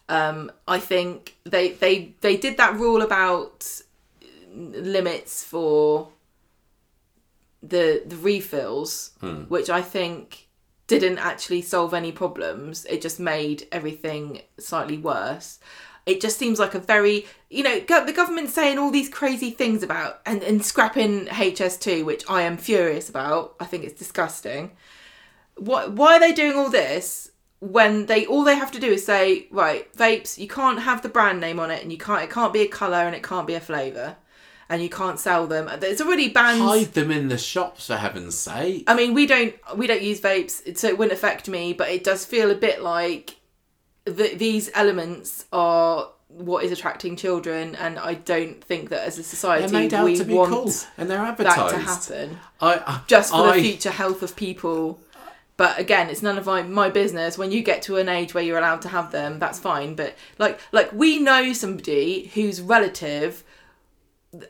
[0.09, 3.67] Um, I think they they they did that rule about
[4.55, 6.09] limits for
[7.63, 9.43] the the refills, Hmm.
[9.49, 10.46] which I think
[10.87, 12.85] didn't actually solve any problems.
[12.87, 15.59] It just made everything slightly worse.
[16.05, 19.51] It just seems like a very, you know, go- the government's saying all these crazy
[19.51, 23.57] things about and, and scrapping HS2, which I am furious about.
[23.59, 24.73] I think it's disgusting.
[25.57, 25.93] What?
[25.93, 29.49] Why are they doing all this when they all they have to do is say,
[29.51, 32.53] right, vapes, you can't have the brand name on it, and you can't it can't
[32.53, 34.17] be a color and it can't be a flavor,
[34.69, 35.71] and you can't sell them.
[35.81, 36.61] There's already bans.
[36.61, 38.85] Hide them in the shops for heaven's sake.
[38.87, 41.73] I mean, we don't we don't use vapes, so it wouldn't affect me.
[41.73, 43.37] But it does feel a bit like
[44.05, 49.23] th- these elements are what is attracting children, and I don't think that as a
[49.23, 52.09] society They're made out we to be want cool, and they're that advertised.
[52.09, 55.01] to happen I, I just for I, the future health of people.
[55.57, 57.39] But again, it's none of my, my business.
[57.39, 59.95] When you get to an age where you're allowed to have them, that's fine.
[59.95, 63.43] But like like we know somebody whose relative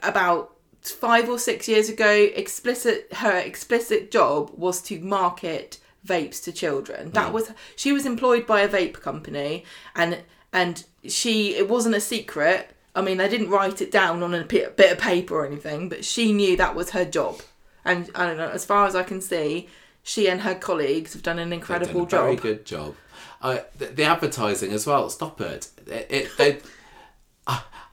[0.02, 6.52] about five or six years ago explicit her explicit job was to market vapes to
[6.52, 7.10] children.
[7.10, 12.00] That was she was employed by a vape company and and she it wasn't a
[12.00, 12.70] secret.
[12.94, 16.02] I mean, they didn't write it down on a bit of paper or anything, but
[16.04, 17.42] she knew that was her job.
[17.84, 19.68] And I don't know, as far as I can see,
[20.02, 22.42] she and her colleagues have done an incredible done a very job.
[22.42, 22.94] good job.
[23.42, 25.10] Uh, the, the advertising as well.
[25.10, 25.68] Stop it.
[25.86, 26.06] It.
[26.08, 26.58] it they,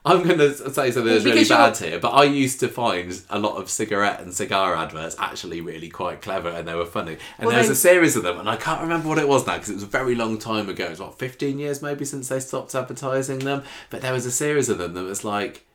[0.05, 3.39] I'm going to say something that's really bad here, but I used to find a
[3.39, 7.17] lot of cigarette and cigar adverts actually really quite clever and they were funny.
[7.37, 9.47] And Well, there was a series of them, and I can't remember what it was
[9.47, 10.85] now because it was a very long time ago.
[10.85, 13.63] It was what 15 years maybe since they stopped advertising them.
[13.89, 15.65] But there was a series of them that was like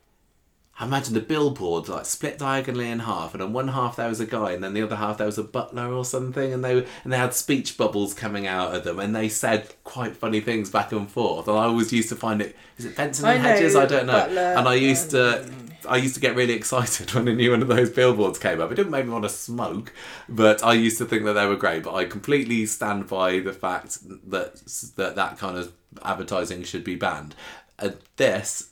[0.80, 4.20] I imagine the billboard like split diagonally in half, and on one half there was
[4.20, 6.78] a guy, and then the other half there was a butler or something, and they
[7.04, 10.70] and they had speech bubbles coming out of them, and they said quite funny things
[10.70, 11.48] back and forth.
[11.48, 13.74] And I always used to find it is it Benson and I know, Hedges?
[13.74, 14.12] I don't know.
[14.12, 15.42] Butler, and I used to.
[15.42, 18.60] Um, I used to get really excited when a new one of those billboards came
[18.60, 18.70] up.
[18.70, 19.92] It didn't make me want to smoke,
[20.28, 21.82] but I used to think that they were great.
[21.82, 23.98] But I completely stand by the fact
[24.30, 24.56] that
[24.96, 25.72] that, that kind of
[26.04, 27.34] advertising should be banned.
[27.78, 28.67] And this,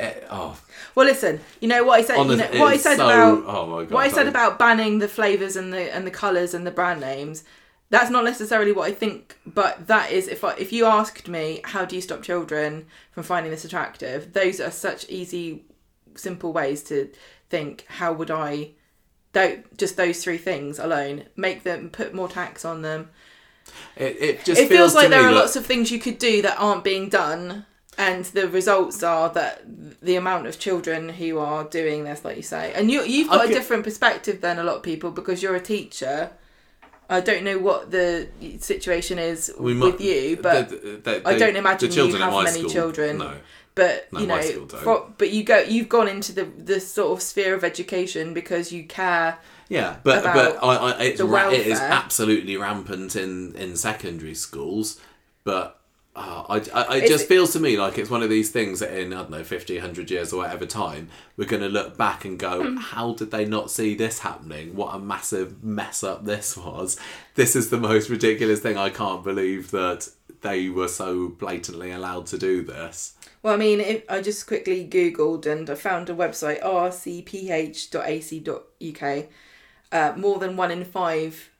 [0.00, 0.58] eh, oh,
[0.94, 2.18] Well, listen, you know what I said.
[2.18, 4.58] Honest- you know what I said so- about oh my God, what I said about
[4.58, 7.44] banning the flavors and the and the colors and the brand names.
[7.90, 11.60] That's not necessarily what I think, but that is if I, if you asked me
[11.64, 15.64] how do you stop children from finding this attractive, those are such easy,
[16.16, 17.10] simple ways to
[17.50, 17.84] think.
[17.88, 18.70] How would I?
[19.32, 23.10] Don't just those three things alone make them put more tax on them.
[23.96, 26.58] It, it just it feels like there are lots of things you could do that
[26.58, 27.66] aren't being done
[27.98, 29.62] and the results are that
[30.02, 33.42] the amount of children who are doing this like you say and you you've got
[33.42, 36.30] I a different perspective than a lot of people because you're a teacher
[37.08, 38.28] I don't know what the
[38.60, 42.16] situation is we with might- you but the- the- the- I don't imagine the you
[42.16, 43.18] have many school, children.
[43.18, 43.32] No,
[43.74, 47.22] but No, you know school but you go you've gone into the the sort of
[47.22, 51.80] sphere of education because you care yeah, but but I, I, it's ra- it is
[51.80, 55.00] absolutely rampant in in secondary schools.
[55.42, 55.80] But
[56.16, 58.92] uh, I, I, it just feels to me like it's one of these things that
[58.96, 62.24] in I don't know 50, 100 years or whatever time we're going to look back
[62.24, 62.78] and go, Mm.
[62.78, 64.76] how did they not see this happening?
[64.76, 66.96] What a massive mess up this was.
[67.34, 68.76] This is the most ridiculous thing.
[68.76, 70.08] I can't believe that
[70.42, 73.14] they were so blatantly allowed to do this.
[73.42, 76.62] Well, I mean, if, I just quickly Googled and I found a website,
[77.94, 79.26] rcph.ac.uk.
[79.92, 81.50] Uh, more than one in five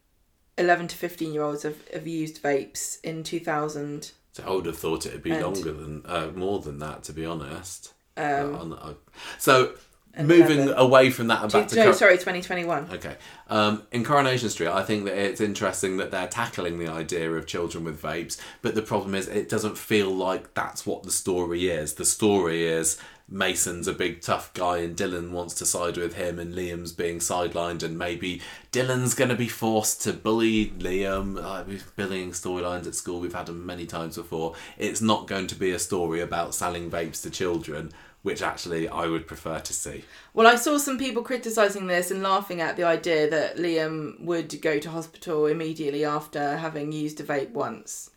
[0.57, 4.13] 11 to 15 year olds have, have used vapes in 2000.
[4.35, 7.13] So I would have thought it'd be And- longer than uh, more than that, to
[7.13, 7.93] be honest.
[8.17, 8.93] Um, Uh,
[9.39, 9.73] so
[10.19, 10.75] moving 11.
[10.77, 12.89] away from that and back to no, sorry, 2021.
[12.93, 13.17] okay,
[13.49, 17.47] um, in Coronation Street, I think that it's interesting that they're tackling the idea of
[17.47, 21.69] children with vapes, but the problem is it doesn't feel like that's what the story
[21.69, 21.95] is.
[21.95, 22.97] The story is
[23.29, 27.19] Mason's a big tough guy and Dylan wants to side with him and Liam's being
[27.19, 31.43] sidelined and maybe Dylan's going to be forced to bully Liam.
[31.43, 31.65] Uh,
[31.97, 34.55] bullying storylines at school, we've had them many times before.
[34.77, 39.07] It's not going to be a story about selling vapes to children, which actually I
[39.07, 40.05] would prefer to see.
[40.35, 44.61] Well, I saw some people criticising this and laughing at the idea that Liam would
[44.61, 48.11] go to hospital immediately after having used a vape once.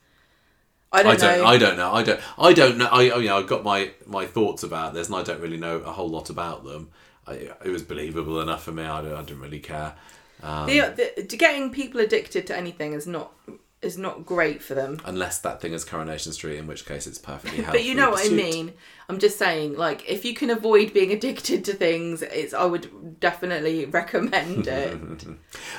[0.99, 1.37] I don't, I don't.
[1.39, 1.45] know.
[1.45, 1.91] I don't know.
[1.91, 2.21] I don't.
[2.37, 2.87] I don't know.
[2.87, 3.37] I oh, you know.
[3.37, 6.29] I've got my my thoughts about this, and I don't really know a whole lot
[6.29, 6.89] about them.
[7.25, 8.83] I, it was believable enough for me.
[8.83, 9.95] I, don't, I didn't really care.
[10.41, 13.33] Um, the, the, getting people addicted to anything is not
[13.81, 14.99] is not great for them.
[15.05, 17.77] Unless that thing is Coronation Street, in which case it's perfectly healthy.
[17.77, 18.73] But you know what I mean.
[19.07, 23.19] I'm just saying, like, if you can avoid being addicted to things, it's I would
[23.19, 24.99] definitely recommend it.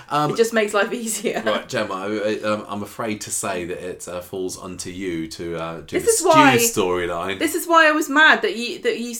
[0.09, 1.43] Um, it just makes life easier.
[1.45, 5.57] Right, Gemma, I, um, I'm afraid to say that it uh, falls onto you to
[5.57, 7.39] uh, do This the is why- storyline.
[7.41, 9.15] This is why I was mad that you that you.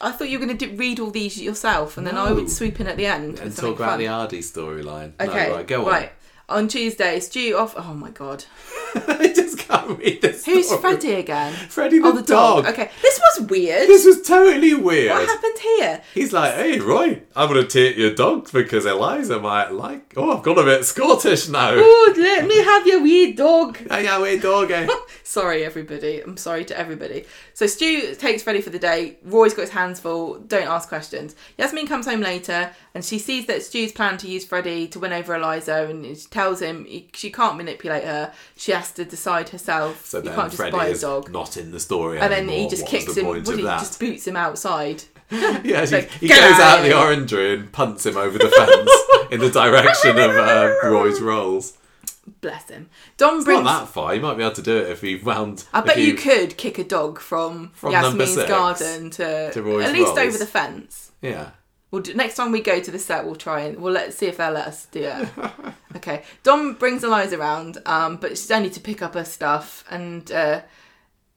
[0.00, 2.80] I thought you were going to read all these yourself, and then I would swoop
[2.80, 3.98] in at the end and talk about fun.
[3.98, 5.12] the Aadi storyline.
[5.20, 6.12] Okay, No, right, go right.
[6.48, 7.74] On Tuesday, Stu off.
[7.76, 8.44] Oh my god.
[8.94, 10.44] I just can't read this.
[10.44, 10.80] who's story.
[10.80, 11.52] Freddie again?
[11.68, 12.64] Freddie the, oh, the dog.
[12.64, 12.72] dog.
[12.74, 13.88] Okay, this was weird.
[13.88, 15.12] This was totally weird.
[15.12, 16.02] what happened here?
[16.12, 20.12] He's like, hey, Roy, I'm going to take your dog because Eliza might like.
[20.16, 21.72] Oh, I've got a bit Scottish now.
[21.94, 23.78] Oh, let me have your wee dog.
[23.92, 24.88] Hey, yeah, wait, doggy.
[25.22, 26.20] Sorry, everybody.
[26.20, 27.24] I'm sorry to everybody.
[27.54, 29.18] So Stu takes Freddie for the day.
[29.22, 30.38] Roy's got his hands full.
[30.38, 31.34] Don't ask questions.
[31.58, 35.12] Yasmin comes home later and she sees that Stu's plan to use Freddie to win
[35.12, 38.32] over Eliza, and tells him he- she can't manipulate her.
[38.56, 40.04] She has to decide herself.
[40.06, 41.30] So you then can't just buy a is dog.
[41.30, 43.26] not in the story And then he just kicks him.
[43.26, 43.78] What he that?
[43.78, 45.04] just boots him outside.
[45.30, 49.30] Yeah, Like, he goes out out of the orangery and punts him over the fence
[49.32, 51.78] in the direction of uh, Roy's rolls.
[52.42, 52.88] Bless him.
[53.16, 53.64] Dom Not brings.
[53.64, 54.14] that far.
[54.14, 55.64] You might be able to do it if he wound.
[55.72, 59.86] I bet he- you could kick a dog from, From Yasmin's garden to, to Roy's
[59.86, 60.18] at least Rolls.
[60.18, 61.12] over the fence.
[61.22, 61.50] Yeah.
[61.92, 64.26] We'll do, next time we go to the set, we'll try and we'll let see
[64.26, 65.28] if they'll let us do it.
[65.96, 66.24] okay.
[66.42, 70.62] Dom brings Eliza around, um, but she's only to pick up her stuff, and uh,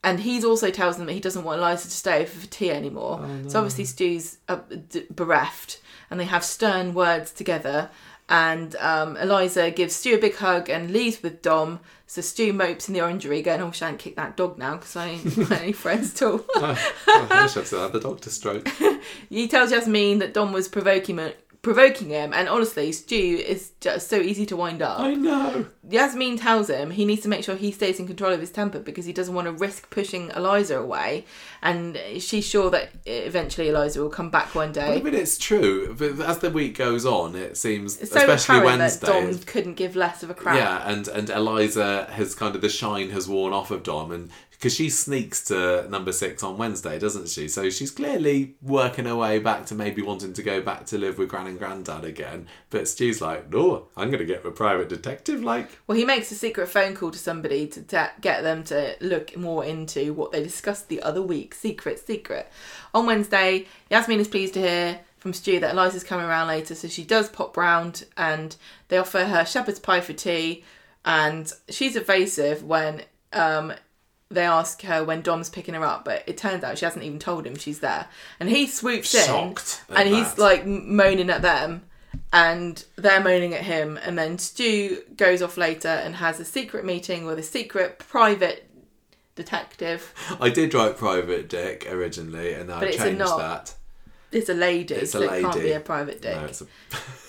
[0.04, 2.72] and he's also tells them that he doesn't want Eliza to stay over for tea
[2.72, 3.20] anymore.
[3.22, 4.60] Oh, So obviously Stu's uh,
[4.90, 7.90] d- bereft, and they have stern words together.
[8.28, 11.80] And um, Eliza gives Stu a big hug and leaves with Dom.
[12.08, 14.96] So Stu mopes in the orangery, going, "Oh, I shan't kick that dog now because
[14.96, 18.68] I ain't got any friends at all." Oh, I wish I'd had the doctor stroke.
[19.30, 21.20] He tells Yasmin that Dom was provoking
[21.66, 25.00] provoking him, and honestly, Stu is just so easy to wind up.
[25.00, 25.66] I know.
[25.90, 28.78] Yasmin tells him he needs to make sure he stays in control of his temper
[28.80, 31.26] because he doesn't want to risk pushing Eliza away,
[31.64, 35.00] and she's sure that eventually Eliza will come back one day.
[35.00, 35.96] I mean, it's true.
[35.98, 39.08] But as the week goes on, it seems, It's so especially Wednesday.
[39.08, 40.58] that Dom couldn't give less of a crap.
[40.58, 44.30] Yeah, and and Eliza has kind of the shine has worn off of Dom, and
[44.58, 47.48] because she sneaks to number six on Wednesday, doesn't she?
[47.48, 51.18] So she's clearly working her way back to maybe wanting to go back to live
[51.18, 52.48] with Gran and Granddad again.
[52.70, 55.44] But Stu's like, no, I'm going to get a private detective.
[55.44, 59.36] Like, Well, he makes a secret phone call to somebody to get them to look
[59.38, 61.54] more into what they discussed the other week.
[61.54, 62.52] Secret, secret.
[62.94, 66.88] On Wednesday, Yasmin is pleased to hear from Stu that Eliza's coming around later, so
[66.88, 68.56] she does pop round and
[68.90, 70.64] they offer her shepherd's pie for tea.
[71.04, 73.04] And she's evasive when
[73.34, 73.74] um,
[74.30, 77.20] they ask her when Dom's picking her up, but it turns out she hasn't even
[77.20, 78.08] told him she's there.
[78.40, 80.42] And he swoops Shocked in and he's that.
[80.42, 81.84] like moaning at them
[82.34, 86.86] and they're moaning at him and then stu goes off later and has a secret
[86.86, 88.70] meeting with a secret private
[89.36, 93.38] detective I did write private dick originally, and I changed not.
[93.38, 93.76] that.
[94.32, 96.66] it's a lady It's a so it can't be a private dick No, it's a...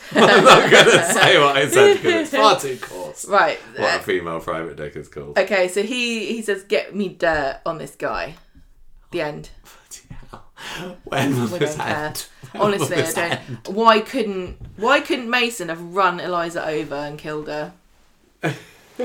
[0.15, 3.25] I'm not going to say what I said because it's far too coarse.
[3.27, 5.39] right What uh, a female private dick is called.
[5.39, 8.35] okay so he he says get me dirt on this guy
[9.11, 9.51] the end
[11.05, 12.27] When will this end?
[12.55, 13.41] honestly i don't end?
[13.69, 17.73] why couldn't why couldn't mason have run eliza over and killed her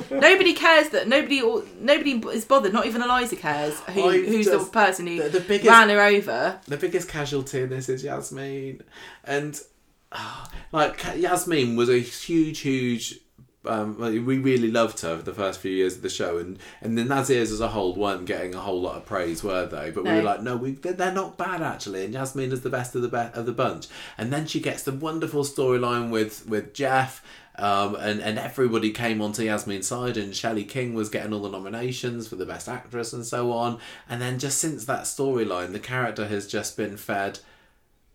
[0.09, 1.41] Nobody cares that nobody
[1.77, 2.71] nobody is bothered.
[2.71, 3.77] Not even Eliza cares.
[3.81, 6.61] Who, who's the person who the- the biggest- ran her over?
[6.65, 8.83] the biggest casualty in this is Yasmin,
[9.25, 9.59] and
[10.71, 13.19] like Yasmin was a huge, huge.
[13.63, 16.97] Um, we really loved her for the first few years of the show, and and
[16.97, 19.91] the Nazirs as a whole weren't getting a whole lot of praise, were they?
[19.91, 22.95] But we were like, no, we they're not bad actually, and Yasmin is the best
[22.95, 23.87] of the be- of the bunch.
[24.17, 27.23] And then she gets the wonderful storyline with with Geoff.
[27.57, 31.49] Um, and, and everybody came onto Yasmin's side, and Shelley King was getting all the
[31.49, 33.77] nominations for the best actress and so on.
[34.09, 37.39] And then just since that storyline, the character has just been fed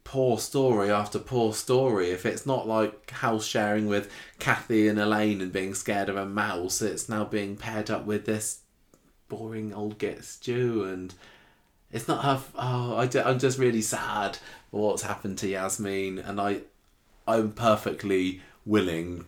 [0.07, 2.11] poor story after poor story.
[2.13, 6.25] If it's not like house sharing with Cathy and Elaine and being scared of a
[6.25, 8.61] mouse, it's now being paired up with this
[9.29, 11.13] boring old git Stu and
[11.91, 12.35] it's not her.
[12.35, 14.39] f- Oh, I, am just really sad
[14.71, 16.61] for what's happened to Yasmin, and I,
[17.27, 19.25] I'm perfectly willing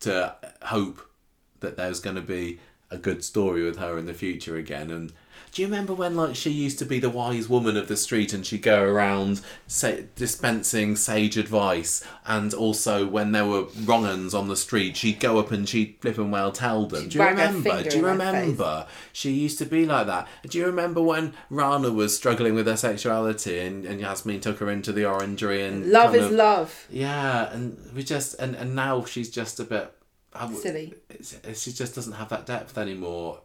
[0.00, 1.10] to hope
[1.58, 2.60] that there's going to be
[2.90, 4.90] a good story with her in the future again.
[4.90, 5.12] And
[5.54, 8.32] do you remember when like she used to be the wise woman of the street
[8.32, 14.34] and she'd go around say, dispensing sage advice, and also when there were wrong uns
[14.34, 17.04] on the street, she'd go up and she'd flip and well tell them.
[17.04, 17.82] She'd do you remember?
[17.84, 18.42] Do you in their face.
[18.42, 18.86] remember?
[19.12, 20.26] She used to be like that.
[20.48, 24.68] Do you remember when Rana was struggling with her sexuality and, and Yasmin took her
[24.70, 26.86] into the orangery and Love is of- love.
[26.90, 29.92] yeah, and we just and, and now she's just a bit
[30.36, 30.94] I w- Silly.
[31.54, 33.42] She just doesn't have that depth anymore.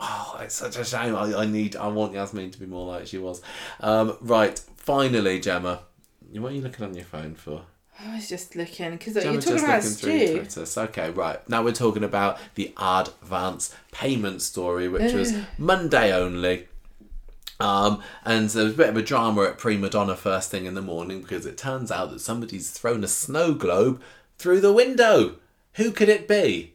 [0.00, 1.14] Oh, it's such a shame.
[1.14, 3.42] I, I need I want Yasmin to be more like she was.
[3.80, 5.80] Um, right, finally, Gemma,
[6.32, 7.62] what are you looking on your phone for?
[8.02, 10.36] I was just looking because you're talking just about looking through Stu.
[10.38, 10.66] Twitter.
[10.66, 11.46] So, okay, right.
[11.50, 16.68] Now we're talking about the advance payment story, which was Monday only.
[17.58, 20.72] Um, and there was a bit of a drama at Prima Doner first thing in
[20.72, 24.00] the morning because it turns out that somebody's thrown a snow globe
[24.38, 25.36] through the window.
[25.74, 26.72] Who could it be?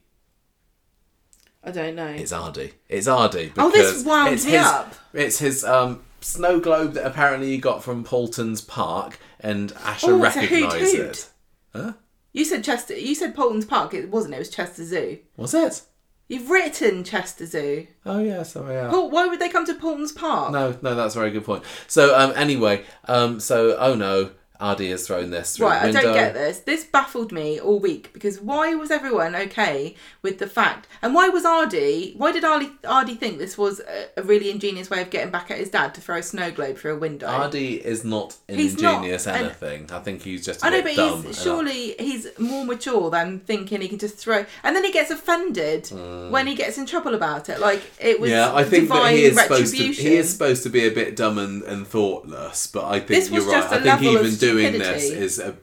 [1.66, 2.08] I don't know.
[2.08, 2.74] It's Aadi.
[2.88, 3.52] It's Aadi.
[3.58, 4.94] Oh, this wound it's me his, up.
[5.14, 10.24] It's his um, snow globe that apparently he got from Paulton's Park, and Asher Oh,
[10.24, 11.30] it's a hoot recognised it.
[11.74, 11.94] Huh?
[12.34, 12.96] You said Chester.
[12.96, 13.94] You said Paultons Park.
[13.96, 14.36] It wasn't.
[14.36, 15.20] It was Chester Zoo.
[15.38, 15.82] Was it?
[16.28, 17.88] You've written Chester Zoo.
[18.06, 18.76] Oh yeah, sorry.
[18.76, 18.90] Yeah.
[18.90, 20.52] Paul, why would they come to Paultons Park?
[20.52, 21.64] No, no, that's a very good point.
[21.88, 26.02] So um, anyway, um, so oh no, Aadi has thrown this through Right, the I
[26.04, 26.60] don't get this.
[26.60, 31.30] This baffled me all week because why was everyone okay with the fact, and why
[31.30, 32.14] was Aadi?
[32.18, 35.52] Why did Aadi, Aadi think this was a, a really ingenious way of getting back
[35.52, 37.28] at his dad to throw a snow globe through a window?
[37.28, 39.90] Ardy is not an He's not ingenious an- anything.
[39.92, 41.24] I think he's just a I know, but dumb.
[41.24, 45.12] he's surely he's more mature than thinking he can just throw, and then he gets
[45.12, 45.88] offended
[46.32, 47.60] when he gets in trouble about it.
[47.60, 48.34] Like it was Mm.
[48.34, 49.84] yeah, I think that he is supposed to.
[49.92, 53.30] He is supposed to be a bit dumb and, and thoughtless, but I think This
[53.30, 53.64] you're right.
[53.72, 55.56] I think of even doing this is a.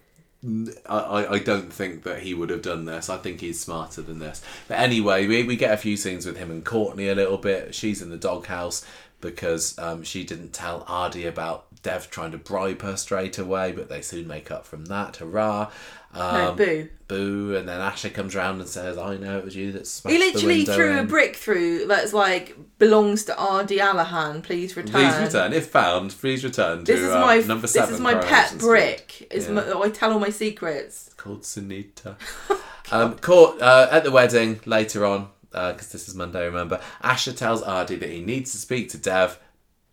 [0.88, 3.08] I, I- I don't think that he would have done this.
[3.08, 4.42] I think he's smarter than this.
[4.66, 7.74] But anyway, we, we get a few scenes with him and Courtney a little bit.
[7.76, 8.84] She's in the doghouse
[9.20, 13.88] because um, she didn't tell Aadi about Dev trying to bribe her straight away, but
[13.88, 15.16] they soon make up from that.
[15.16, 15.70] Hurrah!
[16.14, 16.88] Um, no, boo.
[17.08, 17.56] Boo!
[17.56, 20.18] And then Asher comes around and says, "I know it was you that smashed He
[20.18, 24.42] literally threw a in." brick through that's like belongs to Aadi Alahan.
[24.42, 24.92] Please return.
[24.92, 26.10] Please return if found.
[26.12, 29.26] Please return to This is uh, my number this is my pet brick.
[29.30, 29.54] Is Yeah.
[29.54, 31.10] my, I tell all my secrets.
[31.16, 32.16] called Sunita.
[32.92, 36.44] um, caught uh, at the wedding later on because this is Monday.
[36.44, 39.38] Remember, Asher tells Aadi that he needs to speak to Dev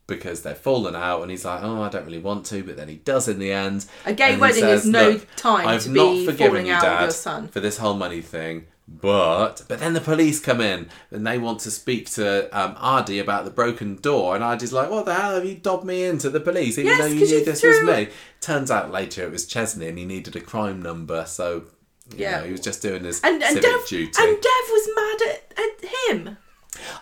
[0.10, 2.90] because they've fallen out, and he's like, "Oh, I don't really want to," but then
[2.90, 3.86] he does in the end.
[4.06, 6.82] A gay wedding says, is no time I've to not be forgiven falling you, out
[6.82, 7.48] Dad, with your son.
[7.48, 11.60] for this whole money thing." But but then the police come in and they want
[11.60, 15.36] to speak to um, Aadi about the broken door, and Aadi's like, "What the hell
[15.36, 16.78] have you dobbed me into the police?
[16.80, 18.08] Even Yes, though you knew you this threw- was me."
[18.42, 21.66] Turns out later it was Chesney, and he needed a crime number, so
[22.16, 22.40] you Yeah.
[22.40, 24.12] know, he was just doing his And and civic Dev duty.
[24.24, 26.38] and Dev was mad at, at him.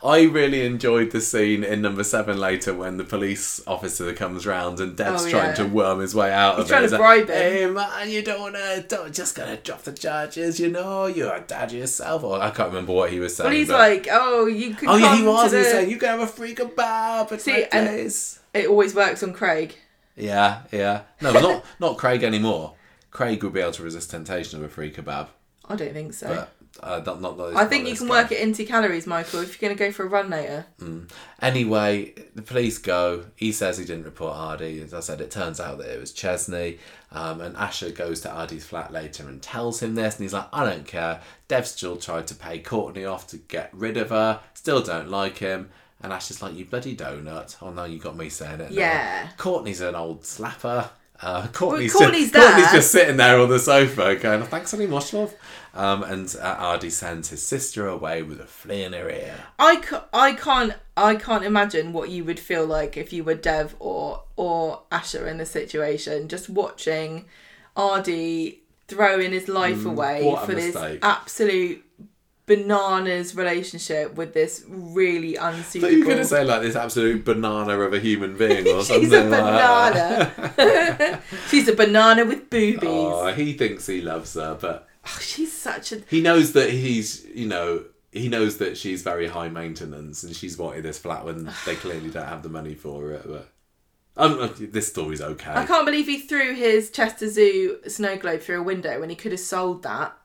[0.03, 4.79] I really enjoyed the scene in number seven later when the police officer comes round
[4.79, 5.55] and Dev's Oh, trying yeah.
[5.55, 6.89] to worm his way out He's of trying it.
[6.89, 7.51] to bribe like, him.
[7.51, 11.41] Hey man, you don't wanna don't just gonna drop the charges, you know, you're a
[11.41, 12.23] dad yourself.
[12.23, 13.49] Or I can't remember what he was saying.
[13.49, 14.89] Well, he's but- like, oh, you could.
[14.89, 15.51] Oh yeah, he was.
[15.51, 18.39] To He was saying you can have a free kebab at See, and- place.
[18.53, 19.75] It always works on Craig.
[20.15, 21.01] Yeah, yeah.
[21.21, 22.73] No, not not Craig anymore.
[23.11, 25.27] Craig would be able to resist temptation of a free kebab,
[25.67, 26.27] I don't think so.
[26.27, 27.39] but uh, not not.
[27.55, 30.03] I think you can work it into calories, Michael, if you're going to go for
[30.03, 30.65] a run later.
[31.41, 33.25] Anyway, the police go.
[33.35, 34.81] He says he didn't report Aadi.
[34.81, 36.79] As I said, it turns out that it was Chesney.
[37.11, 40.15] Um, and Asher goes to Aadi's flat later and tells him this.
[40.15, 41.21] And he's like, I don't care.
[41.47, 44.41] Dev still tried to pay Courtney off to get rid of her.
[44.53, 45.69] Still don't like him.
[46.01, 47.55] And Asher's like, you bloody donut.
[47.61, 48.71] Oh no, you got me saying it.
[48.71, 48.77] now.
[48.77, 49.29] Yeah.
[49.37, 50.89] Courtney's an old slapper.
[51.21, 55.13] Uh, Courtney's, Courtney's just, Courtney's just sitting there on the sofa going, thanks very much,
[55.13, 55.33] love.
[55.73, 59.35] Um, and uh, Aadi sends his sister away with a flea in her ear.
[59.59, 59.81] I,
[60.13, 64.23] I can't I can't imagine what you would feel like if you were Dev or
[64.35, 67.25] or Asher in the situation, just watching
[67.75, 71.83] Aadi throwing his life away Mm, what a for this absolute
[72.47, 75.93] bananas relationship with this really unsuitable.
[75.95, 79.13] you could have said like this absolute banana of a human being or something She's
[79.13, 81.21] a banana.
[81.49, 82.89] She's a banana with boobies.
[82.89, 86.01] Oh, he thinks he loves her, but Oh, she's such a.
[86.09, 90.57] he knows that he's, you know, he knows that she's very high maintenance and she's
[90.57, 93.23] wanted this flat when they clearly don't have the money for it.
[93.25, 93.49] But
[94.17, 95.51] um, this story's okay.
[95.51, 99.15] I can't believe he threw his Chester Zoo snow globe through a window when he
[99.15, 100.17] could have sold that,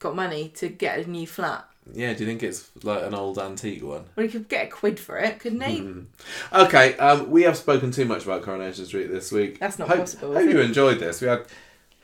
[0.00, 1.66] got money to get a new flat.
[1.92, 4.04] Yeah, do you think it's like an old antique one?
[4.14, 5.80] Well, he could get a quid for it, couldn't he?
[5.80, 6.56] Mm-hmm.
[6.62, 9.58] Okay, um, we have spoken too much about Coronation Street this week.
[9.58, 11.20] That's not hope, possible, Hope you enjoyed this.
[11.20, 11.46] We had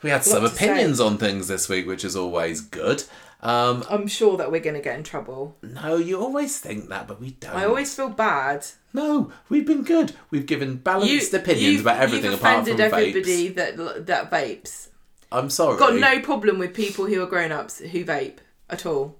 [0.03, 0.65] we had some to say.
[0.65, 3.03] opinions on things this week, which is always good.
[3.39, 5.55] Um, I'm sure that we're going to get in trouble.
[5.61, 7.55] no, you always think that, but we don't.
[7.55, 8.65] I always feel bad.
[8.93, 10.13] No, we've been good.
[10.31, 13.07] We've given balanced opinions you've- about everything you've apart from offended vapes.
[13.09, 14.87] everybody that that vapes.
[15.31, 15.77] I'm sorry.
[15.77, 18.37] Got no problem with people who are grown ups who vape
[18.69, 19.17] at all.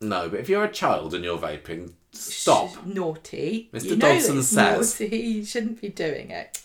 [0.00, 2.72] No, but if you're a child and you're vaping, stop.
[2.72, 3.70] Sh- naughty.
[3.72, 3.84] Mr.
[3.84, 5.00] You know Dodson it's says.
[5.00, 5.16] naughty.
[5.16, 6.60] You shouldn't be doing it.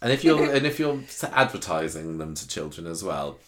[0.00, 1.00] And if you're and if you're
[1.32, 3.38] advertising them to children as well,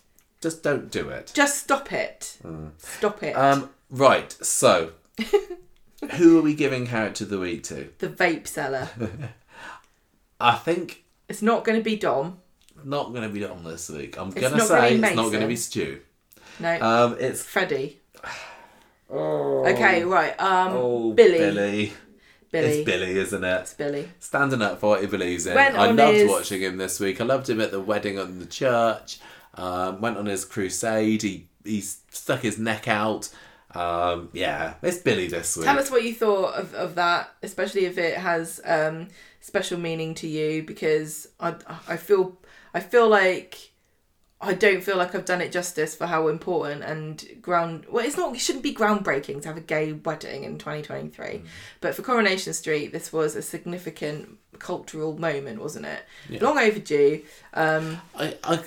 [0.41, 1.33] just don't do it.
[1.35, 2.37] Just stop it.
[2.79, 3.33] Stop it.
[3.33, 4.31] Um, right.
[4.33, 4.93] So,
[6.13, 7.91] who are we giving character of the week to?
[7.99, 8.89] the vape seller.
[10.41, 12.41] I think it's not going to be Dom.
[12.85, 14.19] Not going to be on this week.
[14.19, 16.01] I'm gonna not gonna say it's not going to be Stu.
[16.61, 18.01] No, Um, it's Freddie.
[19.11, 20.41] Okay, right.
[20.41, 21.39] Um, oh Billy.
[21.39, 21.93] Billy.
[22.51, 22.67] Billy.
[22.79, 23.61] It's Billy, isn't it?
[23.63, 24.09] It's Billy.
[24.21, 25.55] standing up for what he believes in.
[25.55, 27.21] Went I loved his- watching him this week.
[27.21, 29.19] I loved him at the wedding on the church.
[29.55, 31.23] Um, went on his crusade.
[31.23, 33.29] He he stuck his neck out.
[33.75, 35.67] Um, yeah, it's Billy this week.
[35.67, 39.09] Tell us what you thought of, of that, especially if it has um,
[39.41, 41.55] special meaning to you, because I
[41.89, 42.37] I feel
[42.75, 43.71] I feel like
[44.41, 47.87] I don't feel like I've done it justice for how important and ground.
[47.89, 48.35] Well, it's not.
[48.35, 51.43] It shouldn't be groundbreaking to have a gay wedding in 2023, Mm.
[51.81, 56.43] but for Coronation Street, this was a significant cultural moment, wasn't it?
[56.43, 57.23] Long overdue.
[57.55, 58.63] Um, I, I, I-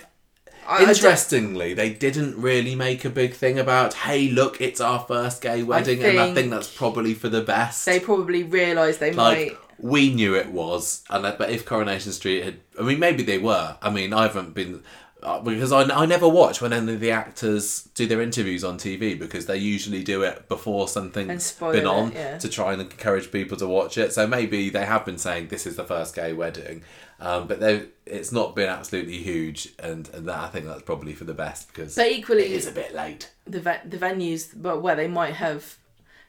[0.70, 5.42] I interestingly, they didn't really make a big thing about, hey, look, it's our first
[5.42, 7.86] gay wedding, and I think think that's probably for the best.
[7.86, 9.58] they probably realised they like might.
[9.80, 13.38] We knew it was, and I, but if Coronation Street had, I mean, maybe they
[13.38, 13.78] were.
[13.82, 14.84] I mean, I haven't been
[15.24, 18.78] uh, because I, I never watch when any of the actors do their interviews on
[18.78, 22.38] TV because they usually do it before something's been it, on yeah.
[22.38, 24.14] to try and encourage people to watch it.
[24.14, 26.84] So maybe they have been saying this is the first gay wedding,
[27.20, 31.14] um, but they it's not been absolutely huge, and, and that I think that's probably
[31.14, 33.32] for the best because But equally, it is a bit late.
[33.46, 35.78] the ve- the venues but where they might have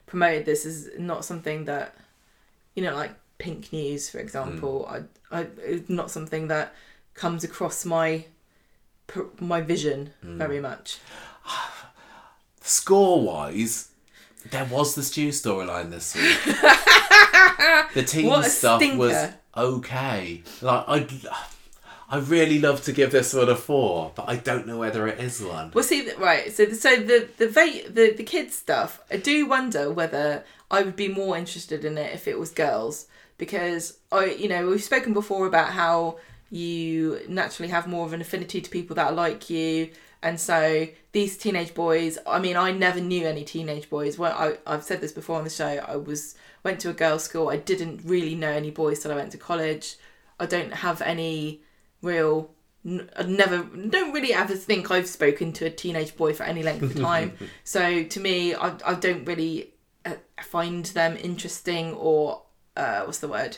[0.07, 1.95] promoted this is not something that
[2.73, 5.03] you know like pink news for example Hmm.
[5.31, 6.75] I, I it's not something that
[7.15, 8.25] comes across my
[9.39, 10.37] my vision Hmm.
[10.37, 10.99] very much
[12.61, 13.89] Score wise,
[14.51, 16.37] there was the Stu storyline this week.
[17.95, 20.43] the team stuff was okay.
[20.61, 21.07] Like I,
[22.11, 25.19] I really love to give this one a four, but I don't know whether it
[25.19, 25.71] is one.
[25.73, 29.89] well see right so so the the va- the the kids stuff I do wonder
[29.91, 33.05] whether I would be more interested in it if it was girls
[33.39, 36.19] because I you know we've spoken before about how
[36.51, 39.89] you naturally have more of an affinity to people that are like you.
[40.21, 44.19] And so these teenage boys i mean i never knew any teenage boys.
[44.19, 45.83] Well I, i've said this before on the show.
[45.87, 47.49] I was went to a girls school.
[47.49, 49.95] I didn't really know any boys till i went to college.
[50.39, 51.61] I don't have any
[52.01, 52.51] real
[52.85, 56.83] I never don't really ever think i've spoken to a teenage boy for any length
[56.83, 57.33] of time.
[57.63, 59.73] So to me i, I don't really
[60.05, 62.41] uh, find them interesting or
[62.79, 63.57] uh, what's the word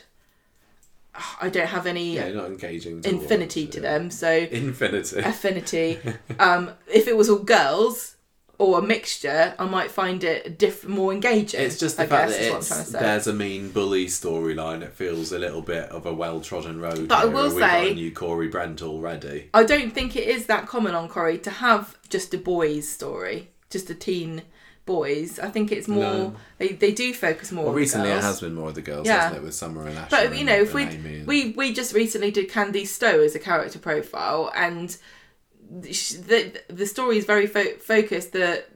[1.41, 3.01] i don't have any Yeah, not engaging.
[3.03, 3.89] Infinity watch, to yeah.
[3.97, 5.19] them so Infinity.
[5.33, 5.99] affinity.
[6.39, 8.15] um, if it was all girls
[8.57, 11.59] or a mixture, I might find it diff- more engaging.
[11.61, 12.99] It's just the I fact guess, that it's, trying to say.
[12.99, 14.83] there's a mean bully storyline.
[14.83, 17.07] It feels a little bit of a well trodden road.
[17.07, 19.49] But I will and we've got say- a new Corey Brent already.
[19.53, 23.49] I don't think it is that common on Corrie to have just a boys story,
[23.71, 24.43] just a teen
[24.85, 25.39] boys.
[25.39, 26.35] I think it's more No.
[26.57, 27.63] they, they do focus more.
[27.65, 29.21] Well, on the recently it has been more of the girls, Yeah.
[29.21, 30.07] hasn't it, with Summer and Asher.
[30.09, 33.35] But you know, and, if we and we we just recently did Candy Stowe as
[33.35, 34.97] a character profile, and
[35.69, 38.33] the the story is very fo- focused.
[38.33, 38.69] That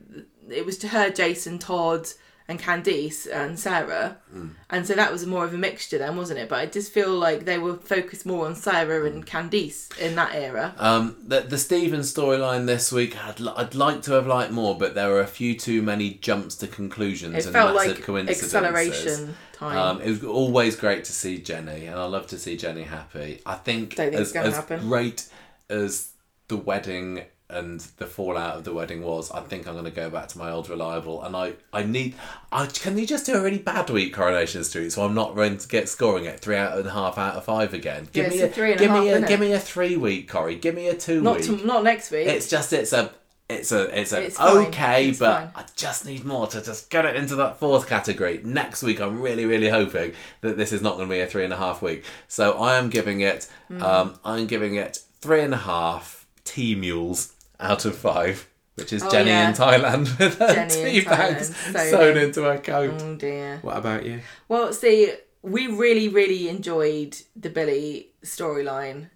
[0.49, 2.07] it was to her, Jason, Todd,
[2.47, 4.49] and Candice and Sarah, Hmm.
[4.69, 6.47] and so that was more of a mixture then, wasn't it?
[6.47, 10.35] But I just feel like they were focused more on Sarah and Candice in that
[10.35, 10.75] era.
[10.77, 14.77] Um, the the Stephen storyline this week, I'd, li- I'd like to have liked more,
[14.77, 18.03] but there were a few too many jumps to conclusions It and felt massive like
[18.05, 18.43] coincidences.
[18.53, 19.77] acceleration time.
[19.77, 23.41] Um, it was always great to see Jenny, and I love to see Jenny happy.
[23.45, 24.81] I think, Don't think as, it's gonna as happen.
[24.87, 25.27] great
[25.69, 26.09] as
[26.47, 30.09] the wedding and the fallout of the wedding was, I think I'm going to go
[30.09, 31.21] back to my old reliable.
[31.23, 32.15] And I, I need,
[32.51, 35.57] I can you just do a really bad week, Coronation Street, so I'm not going
[35.57, 38.07] to get scoring it three out and a half out of five again.
[38.11, 39.27] Give Yeah, me a, a three and a give me half, a, innit?
[39.27, 40.55] give me a three week, Corrie.
[40.55, 41.45] Give me a two not week.
[41.45, 42.27] to, not next week.
[42.27, 43.11] It's just it's a
[43.47, 45.63] it's a it's a It's okay, It's but fine.
[45.63, 48.41] I just need more to just get it into that fourth category.
[48.43, 51.43] Next week, I'm really really hoping that this is not going to be a three
[51.43, 52.03] and a half week.
[52.27, 53.81] So I am giving it Mm.
[53.83, 58.49] um I'm giving it three and a half tea mules out of five.
[58.75, 59.47] Which is Oh, Jenny yeah.
[59.49, 63.01] in Thailand with her Jenny tea bags sewn sewn into her coat.
[63.01, 63.59] oh dear.
[63.61, 64.19] What about you?
[64.49, 69.11] Well, see, we really, really enjoyed the Billy storyline.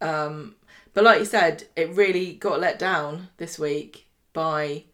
[0.00, 0.54] Um,
[0.94, 4.84] but like you said, it really got let down this week by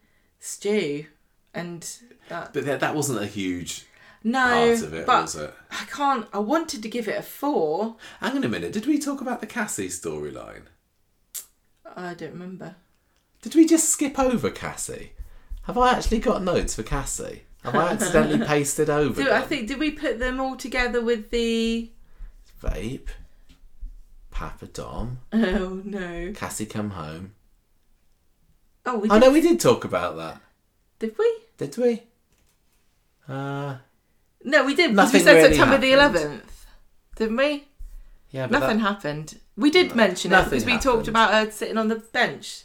[0.41, 1.05] Stu.
[1.53, 1.87] And
[2.29, 2.55] that.
[2.55, 3.85] But that, that wasn't a huge
[4.25, 5.55] No, part of it, but was it?
[5.71, 6.27] I can't.
[6.33, 7.97] I wanted to give it a four.
[8.21, 8.73] Hang on a minute.
[8.73, 10.63] Did we talk about the Cassie storyline?
[11.95, 12.77] I don't remember.
[13.47, 15.13] Did we just skip over Cassie?
[15.63, 17.45] Have I actually got notes for Cassie?
[17.63, 19.49] Have I accidentally pasted over Do, I them?
[19.49, 21.89] think did we put them all together with the?
[22.61, 23.07] Vape,
[24.33, 26.33] Papa Dom, Oh no!
[26.35, 27.35] Cassie come home.
[28.85, 30.41] Oh, we did, no, we did talk about that,
[30.99, 31.33] did we?
[31.57, 32.03] did we?
[33.29, 33.77] Uh,
[34.43, 34.91] No, we did.
[34.91, 36.17] Because we Nothing said really September the happened.
[36.19, 36.67] eleventh,
[37.15, 37.65] didn't we?
[38.33, 39.39] yeah, but Nothing that- happened.
[39.57, 42.63] We did mention it because we talked about her sitting on the bench.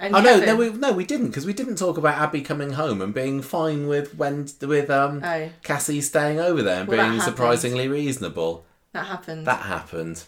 [0.00, 2.40] And Oh no, Kevin- no, we no we didn't because we didn't talk about Abi
[2.42, 6.88] coming home and being fine with when with um Oh, Cassie staying over there and
[6.88, 8.64] Well, being surprisingly reasonable.
[8.92, 9.46] that happened.
[9.46, 10.22] That happened.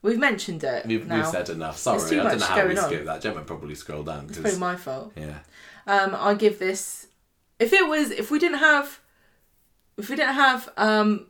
[0.00, 1.76] We've mentioned it We've, we've said enough.
[1.78, 2.84] Sorry, I don't know how we on.
[2.86, 3.20] skipped that.
[3.22, 5.12] Gemma probably scrolled down it's because probably my fault.
[5.16, 5.38] yeah.
[5.86, 7.06] Um, I give this.
[7.58, 9.00] If it was, if we didn't have,
[9.98, 11.26] if we didn't have um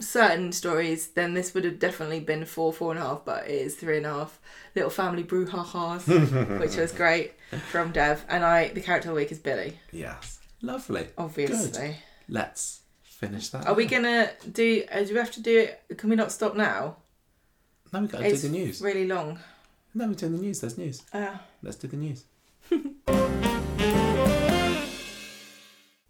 [0.00, 3.24] certain stories, then this would have definitely been four, four and a half.
[3.24, 4.40] But it is three and a half.
[4.74, 6.06] Little family brouhahas,
[6.60, 7.32] which was great
[7.70, 8.68] from Dev, and I.
[8.68, 10.38] The character of the week is Billy, Yes.
[10.62, 11.06] Lovely.
[11.16, 11.96] obviously.
[12.28, 13.66] Let's finish that.
[13.66, 14.84] Are we gonna do?
[14.92, 15.98] Uh, do we have to do it?
[15.98, 16.96] Can we not stop now?
[17.92, 18.80] No, we got to do the news.
[18.80, 19.38] really long.
[19.94, 20.60] No, we're doing the news.
[20.60, 21.02] There's news.
[21.12, 22.24] Uh, Let's do the news.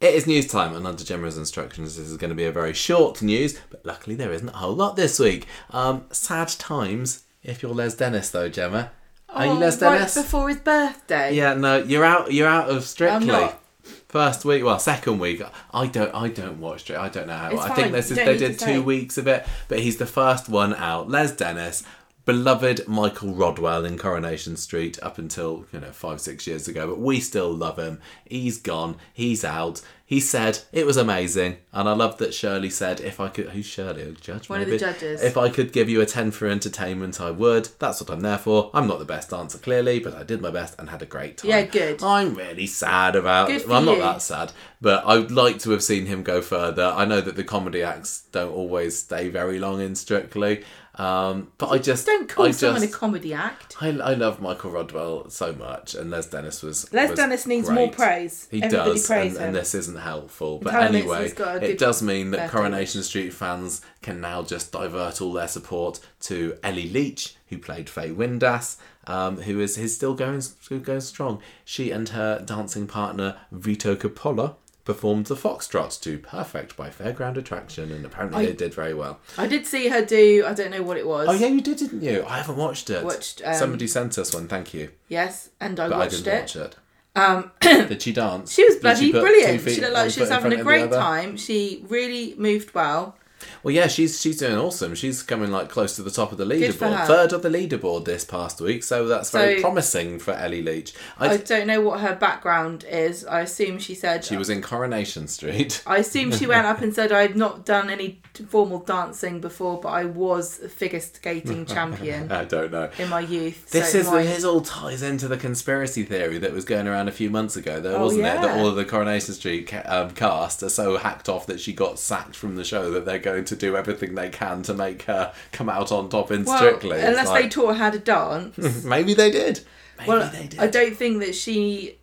[0.00, 2.72] it is news time, and under Gemma's instructions, this is going to be a very
[2.72, 5.46] short news, but luckily there isn't a whole lot this week.
[5.70, 8.92] Um, sad times if you're Les Dennis, though, Gemma.
[9.28, 10.14] Are you oh, Les right Dennis?
[10.14, 11.34] before his birthday.
[11.34, 12.32] Yeah, no, you're out.
[12.32, 13.16] You're out of Strictly.
[13.16, 13.62] I'm not.
[14.08, 15.42] First week, well, second week.
[15.72, 16.14] I don't.
[16.14, 17.06] I don't watch Strictly.
[17.06, 17.50] I don't know how.
[17.50, 18.16] It's I fine, think this is.
[18.16, 18.78] They did two say.
[18.78, 21.08] weeks of it, but he's the first one out.
[21.08, 21.84] Les Dennis,
[22.24, 27.00] beloved Michael Rodwell in Coronation Street up until you know five six years ago, but
[27.00, 28.00] we still love him.
[28.24, 28.96] He's gone.
[29.12, 29.82] He's out.
[30.04, 33.64] He said it was amazing, and I love that Shirley said, "If I could, who's
[33.66, 34.12] Shirley?
[34.20, 34.48] Judge?
[34.48, 35.22] One of the judges.
[35.22, 37.68] If I could give you a 10 for entertainment, I would.
[37.78, 38.72] That's what I'm there for.
[38.74, 41.38] I'm not the best dancer, clearly, but I did my best and had a great
[41.38, 41.50] time.
[41.50, 42.02] Yeah, good.
[42.02, 44.02] I'm really sad about Good Well, I'm not you.
[44.02, 46.86] that sad, but I'd like to have seen him go further.
[46.86, 50.64] I know that the comedy acts don't always stay very long in Strictly,
[50.96, 52.06] um, but I just.
[52.06, 53.76] Don't call I someone just, a comedy act.
[53.80, 56.92] I, I love Michael Rodwell so much, and Les Dennis was.
[56.92, 57.74] Les was Dennis needs great.
[57.74, 58.48] more praise.
[58.50, 59.42] He Everybody does, and, him.
[59.42, 60.58] and this isn't helpful.
[60.58, 64.72] But anyway, Nixon's got a it does mean that Coronation Street fans can now just
[64.72, 69.94] divert all their support to Ellie Leach, who played Faye Windass, um, who is, is
[69.94, 71.40] still going, still going strong.
[71.64, 74.56] She and her dancing partner Vito Coppola
[74.92, 79.20] performed the Foxtrot to Perfect by Fairground Attraction, and apparently I- they did very well.
[79.38, 80.44] I did see her do.
[80.46, 81.28] I don't know what it was.
[81.28, 82.24] Oh yeah, you did, didn't you?
[82.26, 83.04] I haven't watched it.
[83.04, 84.48] Watched, um, Somebody sent us one.
[84.48, 86.40] Thank you, Yes, and I but I watched didn't it.
[86.40, 86.76] watch it.
[87.16, 88.52] Um, Did she dance?
[88.52, 89.62] she was bloody two brilliant.
[89.68, 91.36] She looked like she was having a front of the great time.
[91.36, 93.16] She really moved well.
[93.62, 94.94] Well, yeah, she's she's doing awesome.
[94.94, 97.06] She's coming like close to the top of the leaderboard, her.
[97.06, 98.82] third of the leaderboard this past week.
[98.82, 100.92] So that's very So- promising for Ellie Leach.
[101.18, 103.24] I, I don't know what her background is.
[103.24, 105.82] I assume she said she was in Coronation Street.
[105.86, 109.88] I assume she went up and said I'd not done any formal dancing before, but
[109.88, 112.90] I was a figure skating champion I don't know.
[112.98, 113.70] in my youth.
[113.70, 117.08] This so is my- this all ties into the conspiracy theory that was going around
[117.08, 118.40] a few months ago, though, Oh, wasn't it?
[118.40, 121.72] That all of the Coronation Street ca- um, cast are so hacked off that she
[121.72, 125.02] got sacked from the show that they're going to do everything they can to make
[125.02, 126.98] her come out on top in well, Strictly.
[126.98, 128.84] It's unless they taught her how to dance.
[128.84, 129.60] maybe they did.
[129.98, 130.60] Maybe well, they did.
[130.60, 131.98] I don't think that she.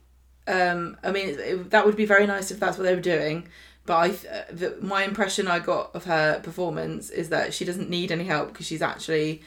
[0.47, 3.47] Um, I mean, it, that would be very nice if that's what they were doing.
[3.85, 7.89] But I, uh, the, my impression I got of her performance is that she doesn't
[7.89, 9.43] need any help because she's actually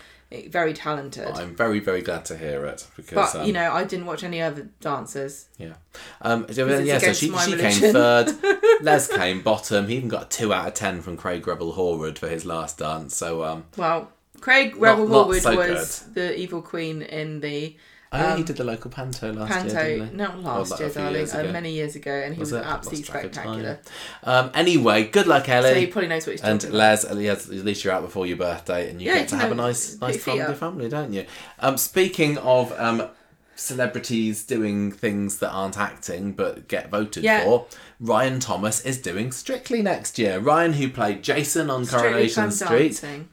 [0.49, 1.27] very talented.
[1.27, 4.23] I'm very, very glad to hear it because but um, you know, I didn't watch
[4.23, 5.49] any other dancers.
[5.59, 5.75] Yeah.
[6.23, 7.81] Um, yeah, so she, she religion.
[7.81, 8.35] came third.
[8.81, 9.89] Les came bottom.
[9.89, 12.79] He even got a 2 out of 10 from Craig Revel Horwood for his last
[12.79, 13.17] dance.
[13.17, 17.77] So, um, Well, Craig Revel Horwood so was the evil queen in the
[18.13, 20.17] I know he Um, did the local panto last Panto, year, he?
[20.17, 23.11] not last like year, darling, uh, many years ago, and he was, Was absolutely Lost
[23.13, 23.45] track of time.
[23.61, 23.79] spectacular.
[24.25, 25.81] Um, anyway, good luck, So Ellie.
[25.81, 27.05] he probably knows what he's and talking about.
[27.05, 29.55] Les, at least you're out before your birthday, and you Yeah, get to have a
[29.55, 31.25] nice, nice time with your family, don't you?
[31.61, 33.09] Um, speaking of um,
[33.55, 37.45] celebrities doing things that aren't acting but get voted Yeah.
[37.45, 37.67] for,
[38.01, 40.41] Ryan Thomas is doing Strictly next year.
[40.41, 42.89] Ryan, who played Jason on Strictly Coronation Street.
[42.89, 43.29] Dancing.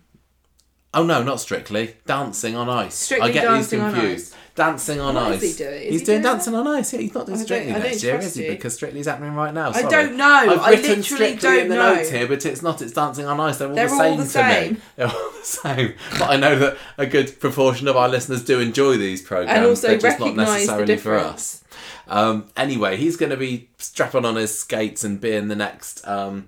[0.93, 1.95] Oh no, not Strictly.
[2.05, 2.95] Dancing on Ice.
[2.95, 4.35] Strictly I get these confused.
[4.57, 5.43] Dancing on What Ice.
[5.43, 5.81] is he doing?
[5.83, 6.33] Is He's he doing doing?
[6.33, 6.91] Dancing on Ice.
[6.93, 8.49] Yeah, he's not doing I Strictly next year, is he?
[8.49, 9.69] Because Strictly's happening right now.
[9.71, 10.25] I don't know.
[10.25, 11.95] I've I written literally Strictly in don't the know.
[11.95, 12.81] notes here, but it's not.
[12.81, 13.59] It's Dancing on Ice.
[13.59, 14.77] They're all They're the all same to me.
[14.97, 15.93] They're all the same.
[16.19, 19.55] But I know that a good proportion of our listeners do enjoy these programs.
[19.57, 21.63] And also They're just not the necessarily for us.
[22.07, 26.05] Um, anyway, he's going to be strapping on his skates and being the next.
[26.07, 26.47] Um,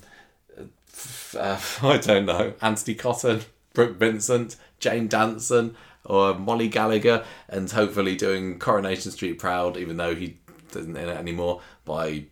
[1.38, 3.42] uh, I don't know, Anthony Cotton,
[3.74, 5.76] Brooke Vincent, Jane Danson,
[6.10, 10.38] or Molly Gallagher, and hopefully doing Coronation Street proud, even though he
[10.72, 12.26] doesn't in it anymore, by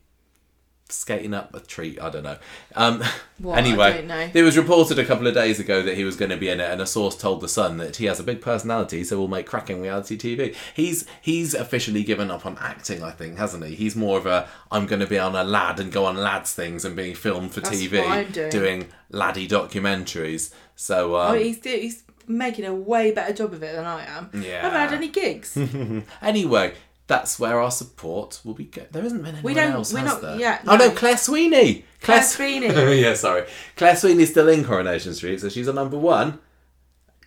[0.89, 1.97] skating up a tree.
[1.99, 2.37] I don't know.
[2.75, 3.03] Um,
[3.39, 3.59] What?
[3.59, 4.31] Anyway, know.
[4.33, 6.59] it was reported a couple of days ago that he was going to be in
[6.59, 9.27] it, and a source told the Sun that he has a big personality, so we'll
[9.27, 10.55] make cracking reality TV.
[10.73, 13.75] He's he's officially given up on acting, I think, hasn't he?
[13.75, 16.51] He's more of a I'm going to be on a lad and go on lads
[16.53, 18.87] things and being filmed for That's TV, what I'm doing.
[19.11, 20.51] laddie documentaries.
[20.75, 24.29] So um, Oh, he's he's making a way better job of it than I am.
[24.33, 24.57] Yeah.
[24.59, 25.57] I haven't had any gigs.
[26.21, 26.73] anyway.
[27.07, 28.65] That's where our support will be.
[28.65, 30.39] Go- there isn't been anyone We don't- else, we're has not- there?
[30.41, 30.91] yeah, Oh no.
[30.91, 31.85] Claire Sweeney.
[32.01, 32.67] Claire Sweeney.
[33.01, 33.45] yeah, sorry.
[33.77, 36.39] Claire Sweeney's still in Coronation Street, so she's on number one.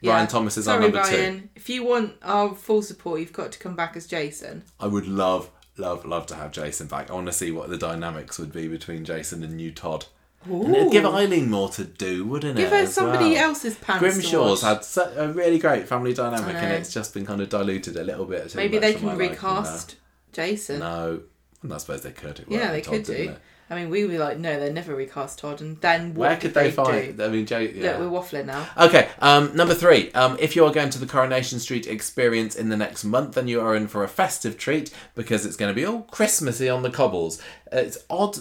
[0.04, 1.40] Ryan Thomas is Sorry, on number Ryan.
[1.40, 1.48] two.
[1.56, 4.64] If you want our full support, you've got to come back as Jason.
[4.78, 7.10] I would love, love, love to have Jason back.
[7.10, 10.04] I want to see what the dynamics would be between Jason and new Todd.
[10.44, 12.70] And it'd give Eileen more to do, wouldn't Give it?
[12.70, 13.50] Give her somebody well?
[13.50, 14.02] else's pants.
[14.02, 17.96] Grimshaw's had such a really great family dynamic, and it's just been kind of diluted
[17.96, 18.54] a little bit.
[18.54, 19.96] Maybe they can recast.
[20.32, 20.78] Jason.
[20.78, 21.20] No,
[21.62, 22.38] And I suppose they could.
[22.38, 23.34] It Yeah, they Todd, could do.
[23.68, 26.54] I mean, we were like, no, they never recast Todd, and then what Where could
[26.54, 27.16] they, find?
[27.16, 27.24] do?
[27.24, 27.98] I mean, Jay, yeah.
[27.98, 28.66] Look, we're waffling now.
[28.76, 30.10] Okay, um, number three.
[30.12, 33.46] Um, if you are going to the Coronation Street experience in the next month, then
[33.46, 36.82] you are in for a festive treat because it's going to be all Christmassy on
[36.82, 37.40] the cobbles.
[37.70, 38.38] It's odd.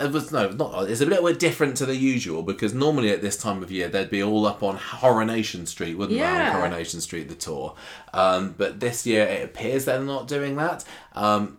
[0.00, 0.90] It was no, not.
[0.90, 3.88] It's a little bit different to the usual because normally at this time of year
[3.88, 6.24] they'd be all up on Coronation Street, wouldn't they?
[6.24, 7.74] On Coronation Street, the tour.
[8.12, 10.84] Um, but this year it appears they're not doing that.
[11.14, 11.58] Um,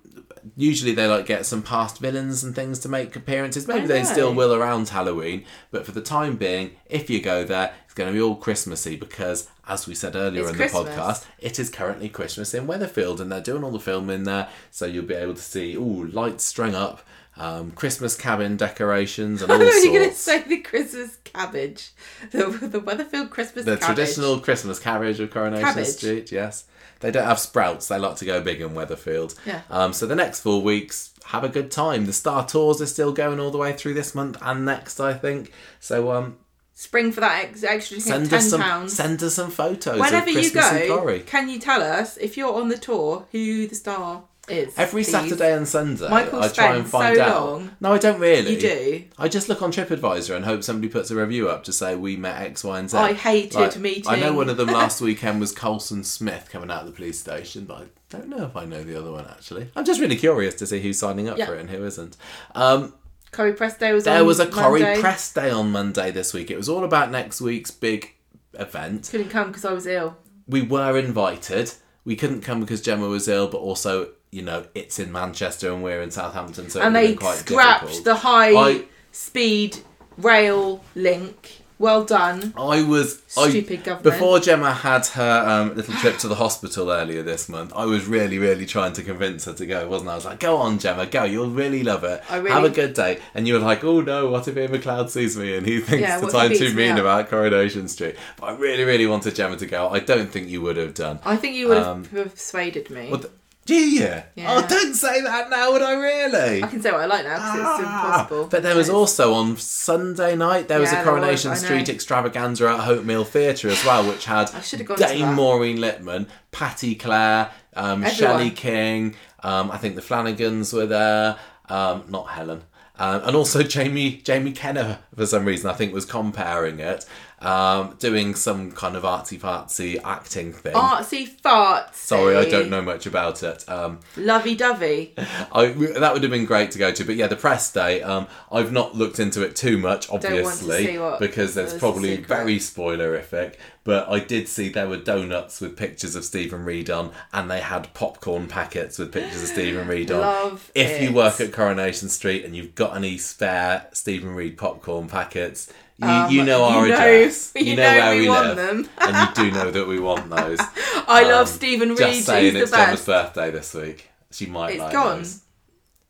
[0.55, 3.67] usually they like get some past villains and things to make appearances.
[3.67, 7.73] Maybe they still will around Halloween, but for the time being, if you go there,
[7.85, 10.83] it's going to be all Christmassy because, as we said earlier It's in Christmas.
[10.83, 14.49] the podcast, it is currently Christmas in Weatherfield, and they're doing all the filming there,
[14.71, 17.01] so you'll be able to see ooh lights strung up,
[17.37, 21.17] um, Christmas Kabin decorations, and I all thought you were going to say the Christmas
[21.23, 21.91] cabbage,
[22.31, 23.85] the the Weatherfield Christmas The cabbage.
[23.95, 25.87] traditional Christmas cabbage of Coronation Cabbage.
[25.87, 26.65] Street, yes.
[27.01, 27.87] They don't have sprouts.
[27.89, 29.35] They like to go big in Weatherfield.
[29.45, 29.61] Yeah.
[29.69, 32.05] Um, so the next four weeks, have a good time.
[32.05, 35.13] The Star Tours are still going all the way through this month and next, I
[35.13, 35.51] think.
[35.81, 36.37] So um,
[36.73, 38.93] spring for that ex- extra send ten us some pounds.
[38.95, 42.69] send us some photos Whenever of you go, can you tell us if you're on
[42.69, 44.73] the tour who the star is?
[44.77, 45.11] Every please?
[45.11, 47.45] Saturday and Sunday, Michael I try and spends find so out.
[47.45, 47.71] long.
[47.79, 48.53] No, I don't really.
[48.55, 49.03] You do.
[49.17, 52.15] I just look on TripAdvisor and hope somebody puts a review up to say we
[52.17, 52.97] met X, Y, and Z.
[52.97, 54.03] I hated meeting.
[54.07, 57.19] I know one of them last weekend was Colson Smith coming out of the police
[57.19, 59.69] station, but I don't know if I know the other one actually.
[59.75, 61.45] I'm just really curious to see who's signing up Yeah.
[61.47, 62.15] for it and who isn't.
[62.53, 62.93] Um,
[63.31, 65.01] Corrie Press Day was there on was a Corrie Monday.
[65.01, 66.49] Press Day on Monday this week.
[66.49, 68.13] It was all about next week's big
[68.53, 69.09] event.
[69.11, 70.15] Couldn't come because I was ill.
[70.47, 71.73] We were invited.
[72.05, 75.81] We couldn't come because Gemma was ill, but also, you know, it's in Manchester and
[75.83, 78.03] we're in Southampton, so and they quite scrapped difficult.
[78.05, 79.77] the high I- speed
[80.17, 81.61] rail link.
[81.77, 82.53] Well done.
[82.57, 84.03] I was I- Stupid government.
[84.15, 88.05] Before Gemma had her um, little trip to the hospital earlier this month, I was
[88.05, 90.13] really, really trying to convince her to go, wasn't I?
[90.13, 91.25] I was like, "Go on, Gemma, go.
[91.25, 92.23] You'll really love it.
[92.29, 94.71] I really- Have a good day." And you were like, "Oh no, what if Iain
[94.71, 96.99] MacLeod sees me and he thinks Yeah, that what if he I'm too mean up?
[96.99, 99.89] about Coronation Street?" But I really, really wanted Gemma to go.
[99.89, 101.19] I don't think you would have done.
[101.25, 103.09] I think you would have Um, persuaded me.
[103.11, 103.31] What the-
[103.65, 104.21] do you?
[104.35, 104.45] Yeah.
[104.47, 105.71] Oh, don't say that now.
[105.71, 106.63] Would I really?
[106.63, 108.47] I can say what I like now because it's Ah, impossible.
[108.47, 112.67] But there was also on Sunday night there was a there was, Coronation Street extravaganza
[112.67, 115.33] at Hope Mill Theatre as well, which had I should have gone to Dame.
[115.33, 119.15] Maureen Lipman, Patti Clare, um, Shelley King.
[119.43, 121.37] Um, I think the Flanagans were there.
[121.67, 122.63] Um, not Helen.
[122.97, 127.05] Um, and also Jamie Jamie Kenna for some reason I think was comparing it,
[127.45, 130.73] um, doing some kind of artsy fartsy acting thing.
[130.73, 131.93] artsy farts.
[131.93, 133.67] Sorry, I don't know much about it.
[133.69, 135.13] Um, Lovey dovey.
[135.15, 138.01] That would have been great to go to, but yeah, the press day.
[138.01, 142.57] Um, I've not looked into it too much, obviously, see what because there's probably very
[142.57, 143.55] spoilerific.
[143.83, 147.59] But I did see there were donuts with pictures of Stephen Reid on, and they
[147.59, 150.21] had popcorn packets with pictures of Stephen Reid on.
[150.21, 155.07] Love if you work at Coronation Street and you've got any spare Stephen Reid popcorn
[155.07, 157.51] packets, you, Um, you know our you know- address.
[157.55, 158.89] you know where we live, them.
[158.97, 160.59] and you do know that we want those.
[161.07, 161.97] I love Um, Stephen Reid.
[161.97, 164.09] Just saying, it's Gemma's birthday this week.
[164.31, 165.17] She might It's like gone.
[165.19, 165.41] those.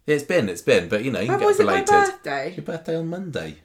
[0.07, 1.91] It's been, it's been, but you know, you When can was get it my related.
[1.91, 2.53] birthday?
[2.55, 3.57] Your birthday on Monday.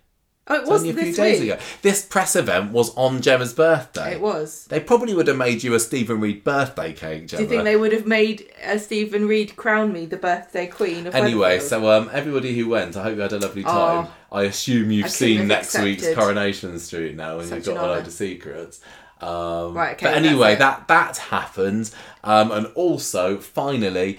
[0.50, 1.50] Oh, it It's was only a this few days week.
[1.52, 1.62] ago.
[1.82, 4.14] This press event was on Gemma's birthday.
[4.14, 4.66] It was.
[4.68, 7.38] They probably would have made you a Stephen Reid birthday cake, Gemma.
[7.38, 11.06] Do you think they would have made uh, Stephen Reid crown me the birthday queen
[11.06, 11.62] of Anyway, Weatherfield?
[11.62, 14.08] so um, everybody who went, I hope you had a lovely time.
[14.32, 15.06] I assume you've Oh.
[15.06, 16.12] I seen next week's.
[16.14, 18.80] Coronation Street now, and you've got an a load of secrets.
[19.20, 21.90] Um, Right, okay, but anyway, that that happened,
[22.24, 24.18] um, and also finally,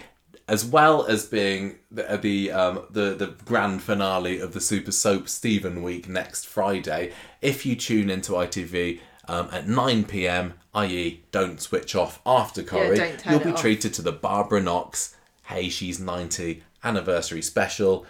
[0.51, 5.29] as well as being the the, um, the the grand finale of the Super Soap
[5.29, 8.99] Stephen Week next Friday, if you tune into ITV.
[9.27, 13.61] Um, at 9 pm, i.e., don't switch off after Corrie, don't you'll be off.
[13.61, 15.15] treated to the Barbara Knox
[15.45, 18.05] Hey She's 90 anniversary special.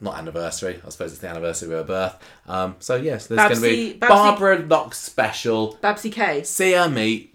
[0.00, 2.16] Not anniversary, I suppose it's the anniversary of her birth.
[2.48, 5.78] Um, so, yes, there's going to be Babsy- Barbara Knox special.
[5.80, 6.42] Babsy K.
[6.42, 7.29] See her meet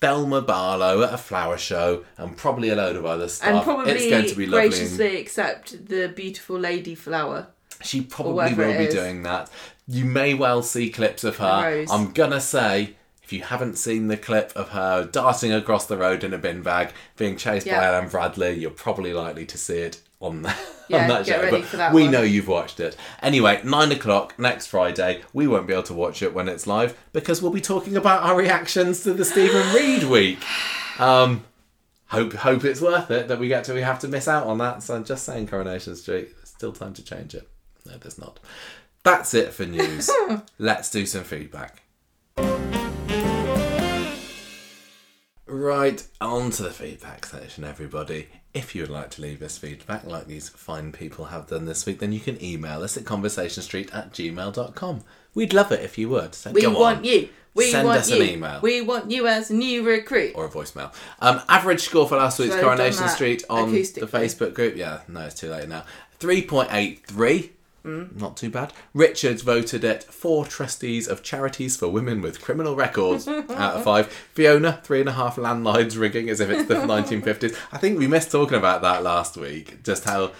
[0.00, 3.48] Thelma Barlow at a flower show and probably a load of other stuff.
[3.48, 4.68] And probably it's going to be lovely.
[4.68, 7.48] graciously accept the beautiful lady flower.
[7.82, 9.50] She probably will be doing that.
[9.86, 11.84] You may well see clips of her.
[11.90, 16.22] I'm gonna say, if you haven't seen the clip of her darting across the road
[16.22, 17.72] in a bin bag, being chased by.
[17.72, 20.58] Alan Bradley, you're probably likely to see it on that.
[20.90, 21.42] Yeah, on that get show.
[21.44, 22.10] ready but for that we one.
[22.10, 22.96] know you've watched it.
[23.22, 25.22] Anyway, nine o'clock next Friday.
[25.32, 28.24] We won't be able to watch it when it's live because we'll be talking about
[28.24, 30.40] our reactions to the Stephen Reid week.
[30.98, 31.44] Um,
[32.08, 34.58] hope hope it's worth it that we get to we have to miss out on
[34.58, 34.82] that.
[34.82, 36.34] So I'm just saying, Coronation Street.
[36.34, 37.48] There's still time to change it.
[37.86, 38.40] No, there's not.
[39.04, 40.10] That's it for news.
[40.58, 41.82] Let's do some feedback.
[45.46, 48.26] Right, on to the feedback section, everybody.
[48.52, 51.86] If you would like to leave us feedback like these fine people have done this
[51.86, 55.04] week, then you can email us at conversationstreet at gmail.com.
[55.34, 56.34] We'd love it if you would.
[56.34, 57.04] So We want on.
[57.04, 57.28] you.
[57.54, 58.22] We Send want us you.
[58.22, 58.60] an email.
[58.60, 60.32] We want you as a new recruit.
[60.34, 60.92] or a voicemail.
[61.20, 63.80] Um, average score for last week's So Coronation Street on the.
[63.82, 64.76] Facebook group.
[64.76, 65.84] Yeah, no, it's too late now.
[66.20, 67.50] 3.83.
[67.84, 68.20] Mm.
[68.20, 68.72] Not too bad.
[68.92, 74.08] Richards voted it four trustees of charities for women with criminal records out of five.
[74.08, 77.56] Fiona, three and a half landlines ringing as if it's the 1950s.
[77.72, 79.82] I think we missed talking about that last week.
[79.82, 80.32] Just how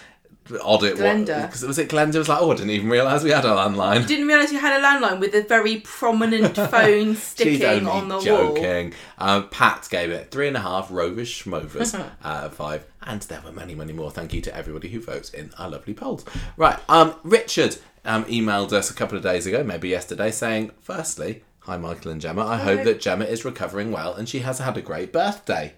[0.63, 1.49] odd it Glenda.
[1.51, 1.63] was.
[1.63, 4.07] Was it Glenda was like, oh, I didn't even realise we had a landline.
[4.07, 8.23] Didn't realise you had a landline with a very prominent phone sticking on the wall.
[8.23, 8.93] joking.
[9.17, 12.11] Um, Pat gave it three and a half Rovers Schmovers out
[12.45, 14.11] of five, and there were many, many more.
[14.11, 16.25] Thank you to everybody who votes in our lovely polls.
[16.57, 21.43] Right, um, Richard um, emailed us a couple of days ago, maybe yesterday, saying, firstly,
[21.59, 22.45] hi Michael and Gemma.
[22.45, 25.73] I hope that Gemma is recovering well and she has had a great birthday.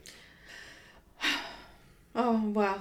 [2.16, 2.78] Oh wow.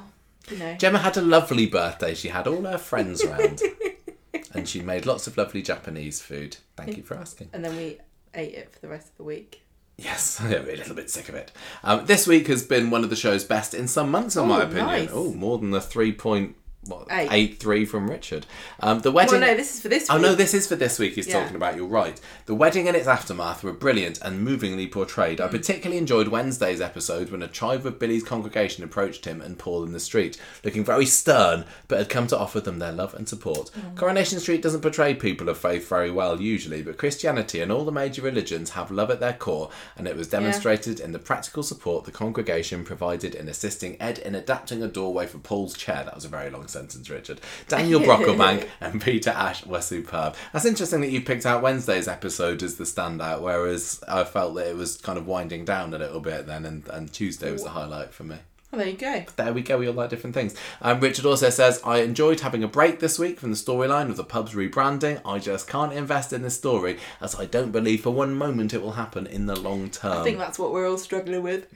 [0.50, 0.74] You know.
[0.76, 2.14] Gemma had a lovely birthday.
[2.14, 3.62] She had all her friends around,
[4.54, 6.56] and she made lots of lovely Japanese food.
[6.76, 7.50] Thank you for asking.
[7.52, 7.98] And then we
[8.34, 9.62] ate it for the rest of the week.
[9.98, 11.52] Yes, I'm a little bit sick of it.
[11.84, 14.60] Um, this week has been one of the show's best in some months, in my
[14.60, 14.86] Oh, opinion.
[14.86, 15.10] nice.
[15.12, 17.28] Oh, more than the three point what, Eight.
[17.30, 18.44] eight three from Richard.
[18.80, 19.40] Um, the wedding.
[19.40, 20.10] Well, no, this is for this Week.
[20.10, 21.14] Oh no, this is for this week.
[21.14, 21.40] He's Yeah.
[21.40, 21.76] talking about.
[21.76, 22.20] You're right.
[22.46, 25.38] The wedding and its aftermath were brilliant and movingly portrayed.
[25.38, 25.44] Mm.
[25.44, 29.84] I particularly enjoyed Wednesday's episode when a tribe of Billy's congregation approached him and Paul
[29.84, 33.28] in the street, looking very stern, but had come to offer them their love and
[33.28, 33.70] support.
[33.78, 33.96] Mm.
[33.96, 37.92] Coronation Street doesn't portray people of faith very well usually, but Christianity and all the
[37.92, 42.04] major religions have love at their core, and it was demonstrated in the practical support
[42.04, 46.02] the congregation provided in assisting Ed in adapting a doorway for Paul's chair.
[46.04, 47.40] That was a very long sentence, Richard.
[47.68, 50.34] Daniel Brocklebank and Peter Ash were superb.
[50.52, 54.68] That's interesting that you picked out Wednesday's episode as the standout, whereas I felt that
[54.68, 57.70] it was kind of winding down a little bit then, and, and Tuesday was the
[57.70, 58.38] highlight for me.
[58.74, 59.22] Oh, there you go.
[59.36, 60.54] There we go, we all like different things.
[60.80, 64.16] Um, Richard also says, I enjoyed having a break this week from the storyline of
[64.16, 65.20] the pub's rebranding.
[65.26, 68.80] I just can't invest in this story as I don't believe for one moment it
[68.80, 70.12] will happen in the long term.
[70.12, 71.66] I think that's what we're all struggling with.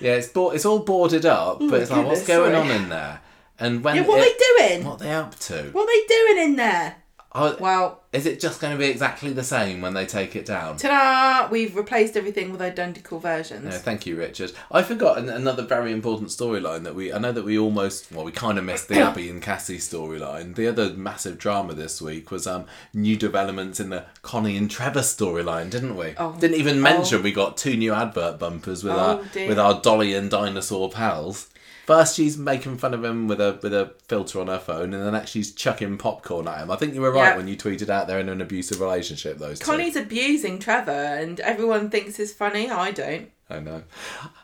[0.00, 2.70] yeah, it's, bo- it's all boarded up, but it's like, what's going sorry.
[2.70, 3.20] on in there?
[3.60, 4.84] And when Yeah, what it- are they doing?
[4.86, 5.62] What are they up to?
[5.72, 6.96] What are they doing in there?
[7.34, 10.46] Oh, Well, is it just going to be exactly the same when they take it
[10.46, 10.78] down?
[10.78, 11.48] ta-da!
[11.50, 13.64] We've replaced everything with identical versions.
[13.64, 14.52] No, thank you, Richard.
[14.72, 17.12] I forgot an- another very important storyline that we.
[17.12, 20.54] I know that we almost, well, we kind of missed the Abi and Cassie storyline.
[20.54, 22.64] The other massive drama this week was um
[22.94, 26.14] new developments in the Connie and Trevor storyline, didn't we?
[26.16, 26.34] Oh.
[26.40, 29.48] Didn't even mention we got two new advert bumpers with Oh, our dear.
[29.48, 31.48] with our Dolly and dinosaur pals.
[31.88, 35.02] First, she's making fun of him with a with a filter on her phone, and
[35.02, 36.70] then next she's chucking popcorn at him.
[36.70, 37.36] I think you were right Yeah.
[37.38, 39.38] when you tweeted out they're in an abusive relationship.
[39.38, 39.64] Those two.
[39.64, 42.70] Connie's abusing Trevor, and everyone thinks it's funny.
[42.70, 43.30] I don't.
[43.48, 43.84] I know.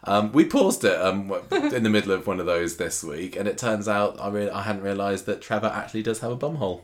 [0.05, 3.47] Um, we paused it um, in the middle of one of those this week, and
[3.47, 6.81] it turns out I re- I hadn't realised that Trevor actually does have a bumhole.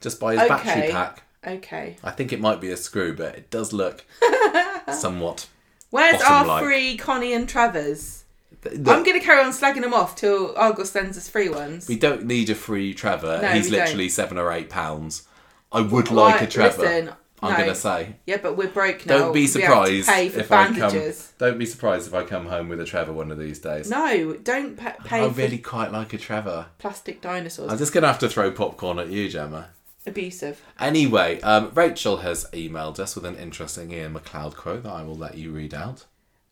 [0.00, 1.24] Just by his battery pack.
[1.44, 1.96] Okay.
[2.04, 4.04] I think it might be a screw, but it does look
[4.92, 5.48] somewhat.
[5.90, 8.23] Where's our free Connie and Trevor's?
[8.64, 11.86] Th- I'm going to carry on slagging them off till Argos sends us free ones.
[11.88, 13.40] we don't need a free Trevor.
[13.42, 13.80] No, He's we don't.
[13.86, 15.26] literally seven or eight pounds.
[15.72, 16.82] I would like a Trevor.
[16.82, 17.12] Listen,
[17.42, 17.58] I'm no.
[17.58, 18.16] gonna say.
[18.26, 19.18] Yeah, but we're broke now.
[19.18, 19.60] Don't be We have to
[20.02, 20.74] surprised if I come.
[20.76, 21.32] bandages.
[21.36, 23.90] Don't be surprised if I come home with a Trevor one of these days.
[23.90, 26.66] No, don't pa- pay I really quite like a Trevor.
[26.78, 27.70] plastic dinosaurs.
[27.70, 29.70] I'm just gonna have to throw popcorn at you, Gemma.
[30.06, 30.56] Abusive.
[30.78, 35.16] Anyway, um, Rachel has emailed us with an interesting Iain MacLeod quote that I will
[35.16, 36.04] let you read out.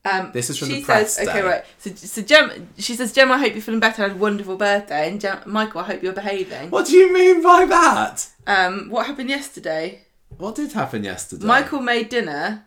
[0.05, 1.65] Um, This is from she the press says, okay, right.
[1.79, 4.03] So, so Gem, she says, Gem, I hope you're feeling better.
[4.05, 6.71] I had a wonderful birthday, and Gem, Michael, I hope you're behaving.
[6.71, 8.29] What do you mean by that?
[8.47, 10.03] Um, what happened yesterday?
[10.39, 11.47] What did happen yesterday?
[11.47, 12.67] Michael made dinner,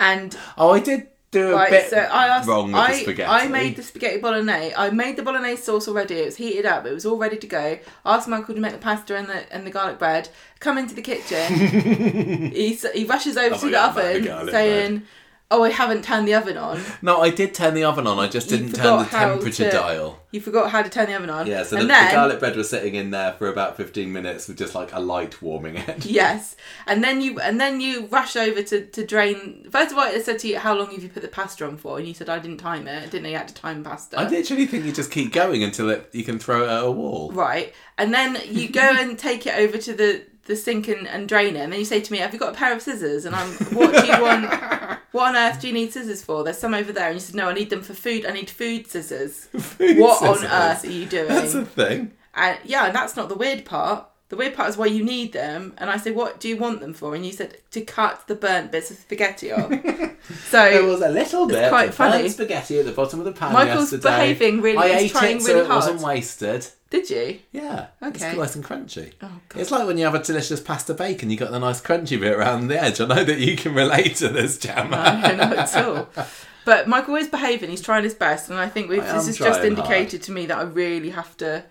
[0.00, 1.70] and Oh, I did do a right.
[1.70, 2.48] bit So I asked.
[2.48, 3.30] wrong with I, the spaghetti.
[3.30, 4.74] I made the spaghetti bolognese.
[4.76, 6.14] I made the bolognese sauce already.
[6.16, 6.86] It was heated up.
[6.86, 7.78] It was all ready to go.
[8.04, 10.30] I asked Michael to make the pasta and the and the garlic bread.
[10.58, 11.52] Come into the kitchen.
[12.52, 15.02] he he rushes over Oh to the God, oven, saying,
[15.50, 18.18] "Oh, I haven't turned the oven on." No, I did turn the oven on.
[18.18, 20.22] I just You didn't turn forgot the how temperature to- dial.
[20.30, 21.46] You forgot how to turn the oven on.
[21.46, 24.12] Yeah, so the, and the then garlic bread was sitting in there for about 15
[24.12, 26.04] minutes with just like a light warming it.
[26.18, 26.54] Yes,
[26.86, 29.66] and then you and then you rush over to, to drain.
[29.70, 31.76] First of all, I said to you, "How long have you put the pasta on
[31.78, 33.02] for?" And you said, "I didn't time it.
[33.02, 35.62] I didn't know you had to time pasta." I literally think you just keep going
[35.64, 37.32] until it, you can throw it at a wall.
[37.32, 41.28] Right, and then you go and take it over to the the sink and, and
[41.28, 43.24] drain it, and then you say to me, "Have you got a pair of scissors?"
[43.24, 44.98] And I'm, "What do you want?
[45.10, 47.34] What on earth do you need scissors for?" There's some over there, and you said,
[47.34, 48.26] "No, I need them for food.
[48.26, 51.28] I need food scissors." Food what on earth are you doing?
[51.28, 52.12] That's a thing.
[52.34, 54.06] And yeah, and that's not the weird part.
[54.30, 55.72] The weird part is why you need them.
[55.78, 57.14] And I said, what do you want them for?
[57.14, 59.72] And you said, to cut the burnt bits of spaghetti off.
[60.50, 62.22] So there was a little bit quite of funny.
[62.22, 64.34] burnt spaghetti at the bottom of the pan Michael's yesterday.
[64.34, 66.66] behaving really- I he's ate trying it really so it wasn't wasted.
[66.90, 67.38] did you?
[67.52, 68.36] Yeah, it's Okay.
[68.36, 69.12] nice and crunchy.
[69.22, 69.60] Oh, God.
[69.60, 72.34] It's like when you have a delicious pasta bacon, you got the nice crunchy bit
[72.36, 73.00] around the edge.
[73.00, 74.92] I know that you can relate to this, Jam.
[74.92, 76.08] I don't know at all.
[76.66, 77.70] But Michael is behaving.
[77.70, 80.44] He's trying his best, and I think we've, I this has just indicated to me
[80.46, 81.64] that I really have to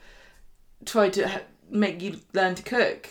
[0.86, 3.10] try to make you learn to cook.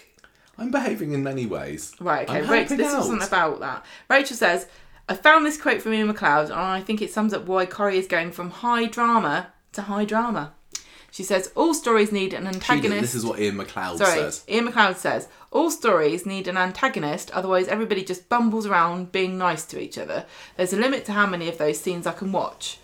[0.58, 1.94] I'm behaving in many ways.
[2.00, 2.40] Right, okay.
[2.40, 3.84] I'm Rachel, this wasn't about that.
[4.08, 4.66] Rachel says,
[5.08, 7.98] I found this quote from Iain MacLeod, and I think it sums up why Corrie
[7.98, 10.54] is going from high drama to high drama.
[11.10, 13.00] She says, All stories need an antagonist.
[13.00, 14.44] This is what Iain MacLeod Sorry, says.
[14.50, 19.64] Iain MacLeod says, All stories need an antagonist, otherwise, everybody just bumbles around being nice
[19.66, 20.26] to each other.
[20.56, 22.78] There's a limit to how many of those scenes I can watch.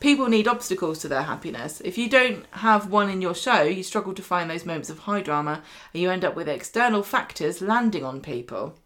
[0.00, 1.80] People need obstacles to their happiness.
[1.84, 5.00] If you don't have one in your show, you struggle to find those moments of
[5.00, 5.62] high drama
[5.92, 8.76] and you end up with external factors landing on people.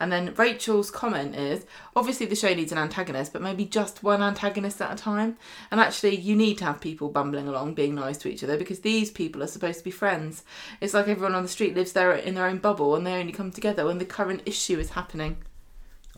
[0.00, 1.64] And then Rachel's comment is
[1.96, 5.36] obviously the show needs an antagonist, but maybe just one antagonist at a time.
[5.70, 8.80] And actually, you need to have people bumbling along, being nice to each other, because
[8.80, 10.44] these people are supposed to be friends.
[10.80, 13.32] It's like everyone on the street lives there in their own bubble and they only
[13.32, 15.38] come together when the current issue is happening.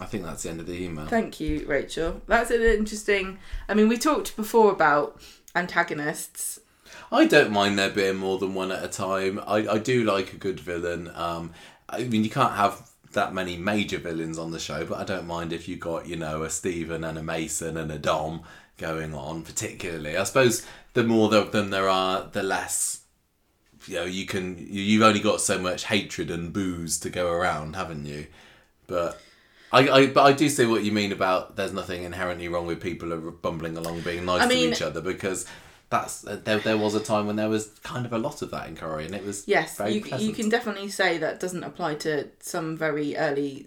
[0.01, 1.07] I think that's the end of the email.
[1.07, 2.23] Thank you, Rachel.
[2.27, 3.39] That's an interesting.
[3.69, 5.21] I mean, we talked before about
[5.55, 6.61] antagonists.
[7.13, 9.41] I don't mind there being more than one at a time.
[9.47, 11.11] I, I do like a good villain.
[11.15, 11.53] Um,
[11.89, 15.27] I mean, you can't have that many major villains on the show, but I don't
[15.27, 18.43] mind if you got, you know, a Stephen and a Mason and a Dom
[18.79, 20.17] going on, particularly.
[20.17, 20.65] I suppose
[20.95, 23.01] the more of them there are, the less,
[23.87, 27.31] you know, you can, you- you've only got so much hatred and booze to go
[27.31, 28.27] around, haven't you?
[28.87, 29.21] But.
[29.73, 32.81] I, I, but I do see what you mean about there's nothing inherently wrong with
[32.81, 35.47] people are bumbling along being nice I mean- to each other because
[35.91, 38.69] that's there, there was a time when there was kind of a lot of that
[38.69, 40.29] in Corrie and it was Yes, very you, pleasant.
[40.29, 43.67] you can definitely say that doesn't apply to some very early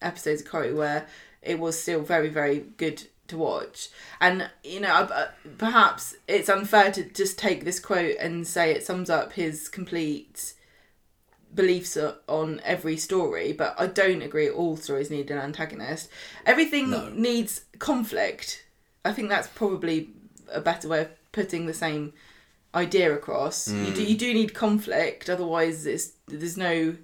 [0.00, 1.06] episodes of Corrie where
[1.42, 3.88] it was still very, very good to watch.
[4.20, 5.28] And, you know, uh,
[5.58, 10.54] perhaps it's unfair to just take this quote and say it sums up his complete
[11.54, 11.96] beliefs
[12.28, 16.08] on every story, but I don't agree all stories need an antagonist.
[16.46, 17.08] Everything No.
[17.10, 18.64] needs conflict.
[19.04, 20.10] I think that's probably
[20.52, 22.12] a better way of putting the same
[22.74, 23.66] idea across.
[23.68, 23.94] You Mm.
[23.94, 26.94] do you do need conflict, otherwise it's there's no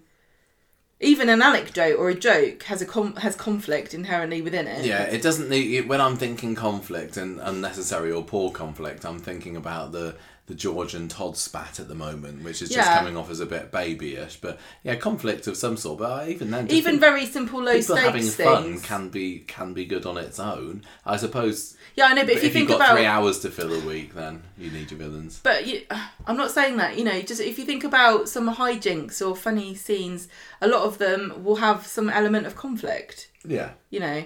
[0.98, 4.84] even an anecdote or a joke has a com- has conflict inherently within it.
[4.86, 9.56] yeah it doesn't need when I'm thinking conflict and unnecessary or poor conflict I'm thinking
[9.56, 10.14] about the
[10.46, 12.98] the George and Todd spat at the moment which is just Yeah.
[12.98, 16.50] coming off as a bit babyish but yeah conflict of some sort but uh, even
[16.52, 18.82] then Even very simple low people having stakes fun things.
[18.84, 22.36] can be can be good on its own I suppose yeah, I know, but but
[22.36, 24.90] if you think have got about three hours to fill a week then you need
[24.90, 25.82] your villains But you,
[26.26, 26.98] I'm not saying that.
[26.98, 30.28] You know, just if you think about some hijinks or funny scenes,
[30.60, 33.30] a lot of them will have some element of conflict.
[33.44, 34.24] yeah You know,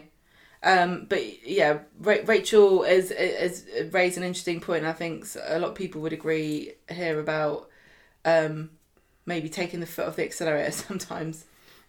[0.63, 4.85] um, but yeah, Ra- Rachel is is raised an interesting point.
[4.85, 7.69] I think a lot of people would agree here about
[8.25, 8.71] um,
[9.27, 11.45] maybe taking the foot off the accelerator sometimes.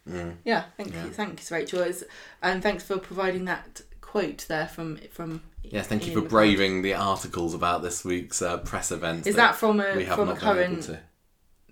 [0.08, 0.36] Mm.
[0.44, 1.04] Yeah, thank Yeah.
[1.04, 2.02] you, thanks, Rachel, it's,
[2.42, 5.42] and thanks for providing that quote there from from.
[5.62, 9.26] Yeah, thank you for braving the articles about this week's uh, press event.
[9.26, 10.98] Is that from a from a not been able current?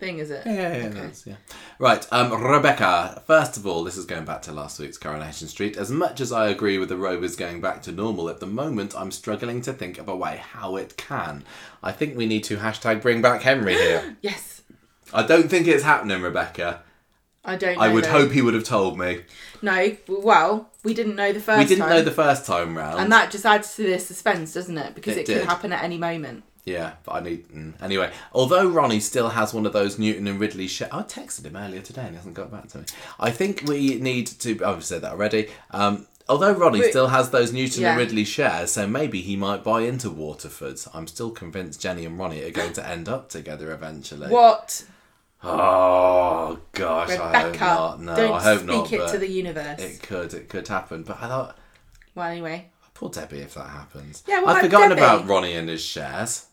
[0.00, 0.18] Thing?
[0.18, 0.42] Is it?
[0.46, 1.10] Yeah, yeah, yeah, Okay.
[1.26, 1.34] yeah.
[1.78, 3.22] Right, um, Rebecca.
[3.26, 5.76] First of all, this is going back to last week's Coronation Street.
[5.76, 8.94] As much as I agree with the Rovers going back to normal at the moment,
[8.96, 11.44] I'm struggling to think of a way how it can.
[11.82, 14.16] I think we need to hashtag bring back Henry here.
[14.22, 14.62] Yes,
[15.12, 16.82] I don't think it's happening, Rebecca.
[17.44, 17.76] I don't.
[17.76, 18.10] Know I would though.
[18.10, 19.22] hope he would have told me.
[19.62, 21.58] No, well, we didn't know the first.
[21.58, 23.00] we didn't time, know the first time round.
[23.00, 24.94] and that just adds to the suspense, doesn't it?
[24.94, 26.44] Because It it, could happen at any moment.
[26.64, 27.48] Yeah, but I need.
[27.48, 27.82] Mm.
[27.82, 31.56] Anyway, although Ronnie still has one of those Newton and Ridley sh I texted him
[31.56, 32.84] earlier today and he hasn't got back to me.
[33.18, 34.58] I think we need to.
[34.62, 35.48] oh, I've said that already.
[35.70, 36.90] Um, although Ronnie Wait.
[36.90, 40.78] still has those Newton and Ridley shares, so maybe he might buy into Waterford.
[40.92, 44.28] I'm still convinced Jenny and Ronnie are going to end up together eventually.
[44.28, 44.84] What,
[45.42, 47.64] Oh gosh, I hope Rebecca?
[47.64, 48.00] not.
[48.02, 48.92] No, don't I hope speak not.
[48.92, 49.80] it but to the universe.
[49.80, 50.34] it could.
[50.34, 51.02] It could happen.
[51.02, 51.58] But I thought.
[52.14, 54.22] Well, anyway, Poor Debbie, if that happens.
[54.28, 55.00] Yeah, what I've about forgotten Debbie?
[55.00, 56.47] about Ronnie and his shares.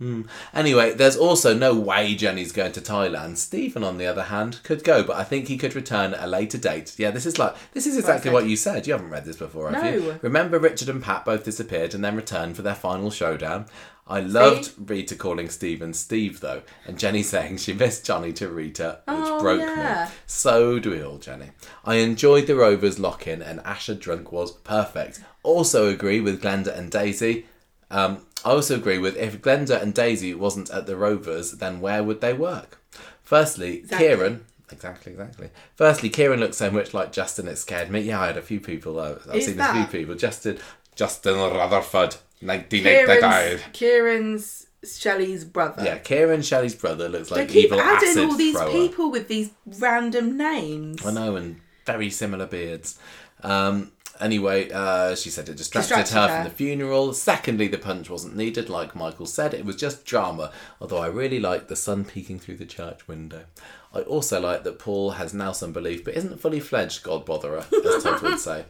[0.00, 0.22] Hmm.
[0.54, 3.36] Anyway, there's also no way Jenny's going to Thailand.
[3.36, 6.26] Stephen, on the other hand, could go, but I think he could return at a
[6.26, 6.94] later date.
[6.96, 8.32] Yeah, this is like this is exactly said.
[8.32, 8.86] what you said.
[8.86, 10.18] You haven't read this before, have you?
[10.22, 13.66] Remember, Richard and Pat both disappeared and then returned for their final showdown.
[14.06, 19.00] I loved Rita calling Stephen Steve though, and Jenny saying she missed Johnny to Rita,
[19.06, 20.06] which Oh, broke yeah.
[20.08, 20.14] me.
[20.26, 21.50] So do we all, Jenny.
[21.84, 25.20] I enjoyed the Rovers lock in, and Asha Drunk was perfect.
[25.42, 27.44] Also agree with Glenda and Daisy.
[27.90, 32.02] Um, I also agree with if Glenda and Daisy wasn't at the Rovers, then where
[32.02, 32.78] would they work?
[33.22, 34.06] Firstly, Exactly.
[34.08, 34.44] Kieran.
[34.72, 35.50] Exactly, exactly.
[35.74, 37.48] Firstly, Kieran looks so much like Justin.
[37.48, 38.00] It scared me.
[38.00, 38.98] Yeah, I had a few people.
[39.00, 40.14] Uh, I've Who's seen a few people.
[40.14, 40.58] Justin,
[40.94, 43.60] Justin Rutherford, nineteen eighty Kieran's.
[43.72, 45.84] Kieran's Shelley's brother.
[45.84, 48.70] Yeah, Kieran Shelley's brother looks like They keep evil adding all these thrower.
[48.70, 51.04] people with these random names.
[51.04, 52.98] I know, and very similar beards.
[53.42, 53.90] Um,
[54.20, 56.34] anyway, uh, she said it distracted, Distracted her, her.
[56.36, 57.12] from the funeral.
[57.12, 59.54] Secondly, the punch wasn't needed, like Michael said.
[59.54, 63.44] It was just drama, although I really liked the sun peeking through the church window.
[63.92, 67.64] I also like that Paul has now some belief, but isn't fully fledged God botherer,
[67.96, 68.64] as Todd would say.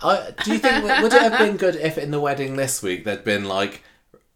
[0.00, 3.04] I, do you think, would it have been good if in the wedding this week
[3.04, 3.82] there'd been like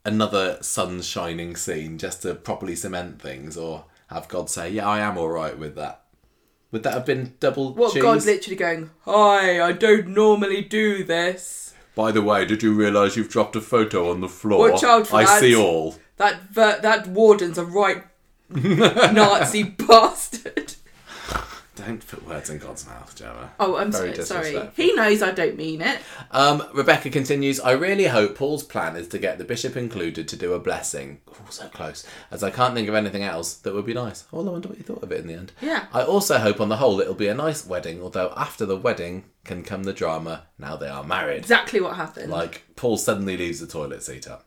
[0.04, 4.98] another sun shining scene just to properly cement things, or have God say, yeah, I
[5.00, 6.03] am alright with that?
[6.74, 8.02] Would that have been double What cheese?
[8.02, 11.72] God literally going, Hi, I don't normally do this.
[11.94, 14.72] By the way, did you realise you've dropped a photo on the floor?
[14.72, 15.38] Watch out for I that.
[15.38, 15.94] see all.
[16.16, 18.02] That ver- that warden's a right
[18.50, 20.74] Nazi bastard.
[21.76, 23.50] Don't put words in God's mouth, Gemma.
[23.58, 24.70] Oh, I'm Very so, sorry.
[24.76, 25.98] He knows I don't mean it.
[26.30, 30.36] Um, Rebecca continues, I really hope Paul's plan is to get the bishop included to
[30.36, 31.20] do a blessing.
[31.28, 32.06] Oh, so close.
[32.30, 34.24] As I can't think of anything else that would be nice.
[34.30, 35.52] Well, I wonder what you thought of it in the end.
[35.60, 35.86] Yeah.
[35.92, 39.24] I also hope on the whole it'll be a nice wedding, although after the wedding
[39.44, 41.38] can come the drama now they are married.
[41.38, 42.30] Exactly what happened.
[42.30, 44.44] Like Paul suddenly leaves the toilet seat up.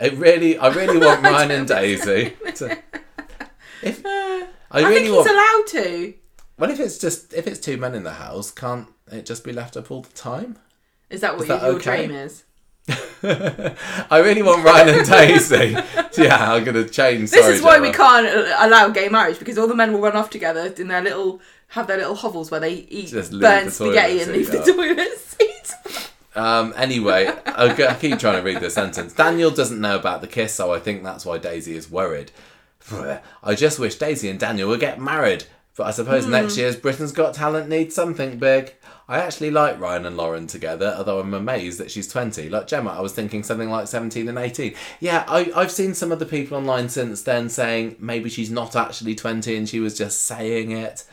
[0.00, 2.78] It really, I really want Ryan and Daisy to.
[3.80, 5.30] If, I I really think he's want.
[5.30, 6.14] allowed to.
[6.58, 9.52] Well, if it's just if it's two men in the house, can't it just be
[9.52, 10.58] left up all the time?
[11.08, 12.06] Is that what that your okay?
[12.06, 12.44] dream is?
[13.22, 15.76] I really want Ryan and Daisy.
[16.22, 17.30] yeah, I'm gonna change.
[17.30, 18.26] This sorry, is why we can't
[18.58, 21.86] allow gay marriage because all the men will run off together in their little have
[21.86, 23.22] their little hovels where they eat the
[23.70, 26.04] spaghetti and leave the toilet seat.
[26.34, 29.12] Um, anyway, I keep trying to read the sentence.
[29.12, 32.30] Daniel doesn't know about the kiss, so I think that's why Daisy is worried.
[33.42, 35.44] I just wish Daisy and Daniel would get married,
[35.78, 36.32] but I suppose Hmm.
[36.32, 38.74] next year's Britain's Got Talent needs something big.
[39.08, 42.50] I actually like Ryan and Lauren together, although I'm amazed that she's 20.
[42.50, 44.74] Like Gemma, I was thinking something like 17 and 18.
[45.00, 49.14] Yeah, I, I've seen some other people online since then saying maybe she's not actually
[49.14, 51.04] 20 and she was just saying it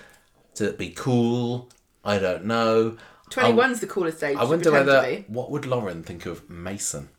[0.55, 1.69] to be cool.
[2.03, 2.97] I don't know.
[3.29, 4.35] 21's the coolest age.
[4.37, 7.09] I wonder whether what would Lauren think of Mason?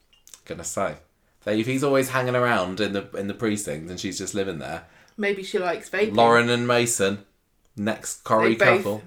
[0.44, 0.96] Gonna say,
[1.44, 4.58] that if he's always hanging around in the in the precinct and she's just living
[4.58, 4.84] there,
[5.16, 6.14] maybe she likes vaping.
[6.14, 7.24] Lauren and Mason,
[7.76, 9.02] next Corrie They both- couple.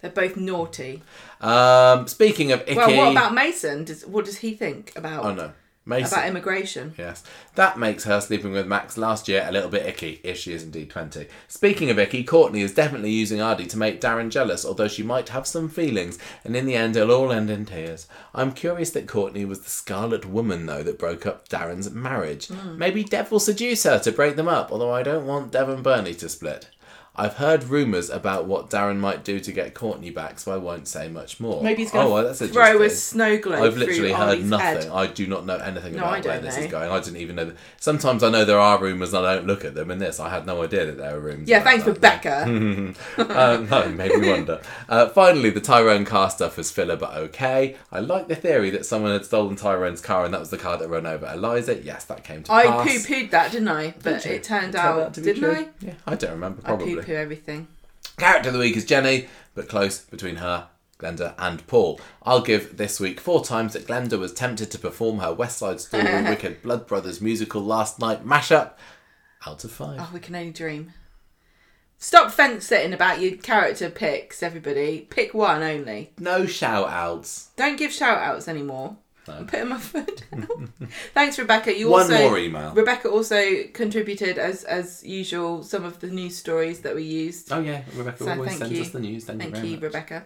[0.00, 1.02] They're both naughty.
[1.42, 3.84] Um, speaking of icky, Well, what about Mason?
[3.84, 5.52] Does, what does he think about oh no,
[5.84, 6.18] Mason.
[6.18, 6.94] about immigration?
[6.96, 7.22] Yes,
[7.56, 10.62] that makes her sleeping with Max last year a little bit icky, if she is
[10.62, 11.26] indeed 20.
[11.48, 15.28] Speaking of icky, Courtney is definitely using Aadi to make Darren jealous, although she might
[15.28, 18.06] have some feelings, and in the end it'll all end in tears.
[18.34, 22.48] I'm curious that Courtney was the Scarlet Woman, though, that broke up Darren's marriage.
[22.74, 25.82] Maybe Dev will seduce her to break them up, although I don't want Dev and
[25.84, 26.70] Bernie to split.
[27.20, 30.88] I've heard rumours about what Darren might do to get Courtney back, so I won't
[30.88, 31.62] say much more.
[31.62, 34.44] Maybe he's going to oh, well, that's throw a snow globe I've literally heard Arnie's
[34.48, 34.82] nothing.
[34.82, 34.90] head.
[34.90, 36.62] I do not know anything No, about where don't this know.
[36.62, 36.90] is going.
[36.90, 37.44] I didn't even know.
[37.46, 37.56] That.
[37.78, 39.90] Sometimes I know there are rumours and I don't look at them.
[39.90, 41.48] In this, I had no idea that there were rumours.
[41.48, 41.86] Yeah, thanks.
[41.86, 42.44] Rebecca.
[42.44, 44.62] um, no, made me wonder.
[44.88, 47.76] Uh, finally, the Tyrone car stuff was filler, but okay.
[47.92, 50.78] I like the theory that someone had stolen Tyrone's car and that was the car
[50.78, 51.76] that ran over Eliza.
[51.82, 52.86] Yes, that came to I pass.
[53.06, 53.94] poo pooed that, didn't I?
[54.02, 55.50] But Did it turned Turned out, didn't true.
[55.52, 55.68] I?
[55.80, 56.62] Yeah, I don't remember.
[56.64, 56.94] I Probably.
[57.16, 57.68] Everything.
[58.16, 62.00] Character of the week is Jenny, but close between her, Glenda, and Paul.
[62.22, 65.80] I'll give this week four times that Glenda was tempted to perform her West Side
[65.80, 68.72] Story and Wicked Blood Brothers musical last night mashup.
[69.46, 69.98] Out of five.
[70.00, 70.92] Oh, we can only dream.
[72.02, 75.06] Stop fence sitting about your character picks, everybody.
[75.10, 76.12] Pick one only.
[76.18, 77.50] No shout outs.
[77.56, 78.96] Don't give shout outs anymore.
[79.38, 80.72] I'm putting my foot down.
[81.14, 81.76] Thanks, Rebecca.
[81.76, 82.72] You One also more email.
[82.72, 87.52] Rebecca also contributed as as usual some of the news stories that we used.
[87.52, 88.82] Oh yeah, Rebecca So always sends you.
[88.82, 89.24] us the news.
[89.24, 89.78] Thank, Thank you you.
[89.78, 90.24] Rebecca.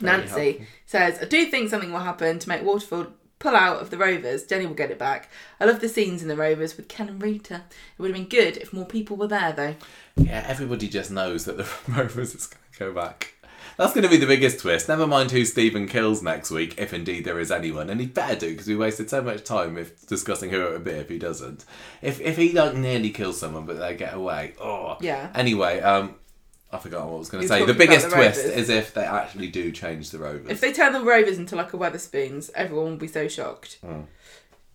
[0.00, 0.66] Very Nancy helpful.
[0.86, 3.06] says, I do think something will happen to make Waterford
[3.38, 4.44] pull out of the Rovers.
[4.44, 5.30] Jenny will get it back.
[5.60, 7.54] I love the scenes in the Rovers with Ken and Rita.
[7.96, 9.76] It would have been good if more people were there, though.
[10.16, 13.34] Yeah, everybody just knows that the Rovers is going to go back.
[13.78, 14.88] That's going to be the biggest twist.
[14.88, 18.34] Never mind who Stephen kills next week, if indeed there is anyone, and he better
[18.34, 21.16] do because we wasted so much time if discussing who it would be if he
[21.16, 21.64] doesn't.
[22.02, 25.30] If if he like nearly kills someone but they get away, oh Yeah.
[25.32, 26.16] Anyway, um,
[26.72, 27.64] I forgot what I was going to say.
[27.64, 30.50] The biggest the twist is if they actually do change the Rovers.
[30.50, 33.78] If they turn the Rovers into like a Wetherspoons, everyone will be so shocked.
[33.82, 34.06] Mm.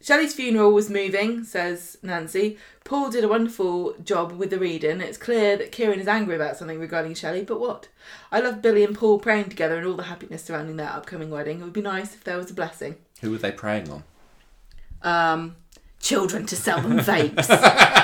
[0.03, 2.57] Shelley's funeral was moving, says Nancy.
[2.83, 4.99] Paul did a wonderful job with the reading.
[4.99, 7.87] It's clear that Kieran is angry about something regarding Shelley, but what?
[8.29, 11.61] I love Billy and Paul praying together and all the happiness surrounding their upcoming wedding.
[11.61, 12.97] It would be nice if there was a blessing.
[13.21, 14.03] Who were they praying on?
[15.03, 15.55] Um,
[16.01, 17.47] children to sell them vapes.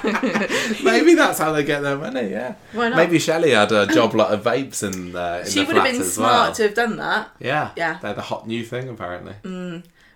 [0.82, 2.30] Maybe that's how they get their money.
[2.30, 2.54] Yeah.
[2.72, 2.96] Why not?
[2.96, 5.84] Maybe Shelley had a job lot of vapes in, uh, in she the would have
[5.92, 6.52] been smart well.
[6.54, 7.30] to have done that.
[7.38, 7.70] Yeah.
[7.76, 7.98] Yeah.
[8.02, 9.34] They're the hot new thing apparently.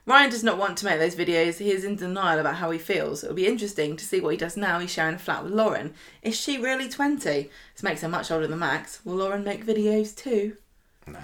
[0.07, 1.59] Ryan does not want to make those videos.
[1.59, 3.25] He is in denial about how he feels.
[3.25, 4.79] It'll be interesting to see what he does now.
[4.79, 5.95] He's sharing a flat with Lauren.
[6.23, 7.51] Is she really 20?
[7.75, 9.05] This makes her much older than Max.
[9.05, 10.57] Will Lauren make videos too?
[11.07, 11.21] Nah.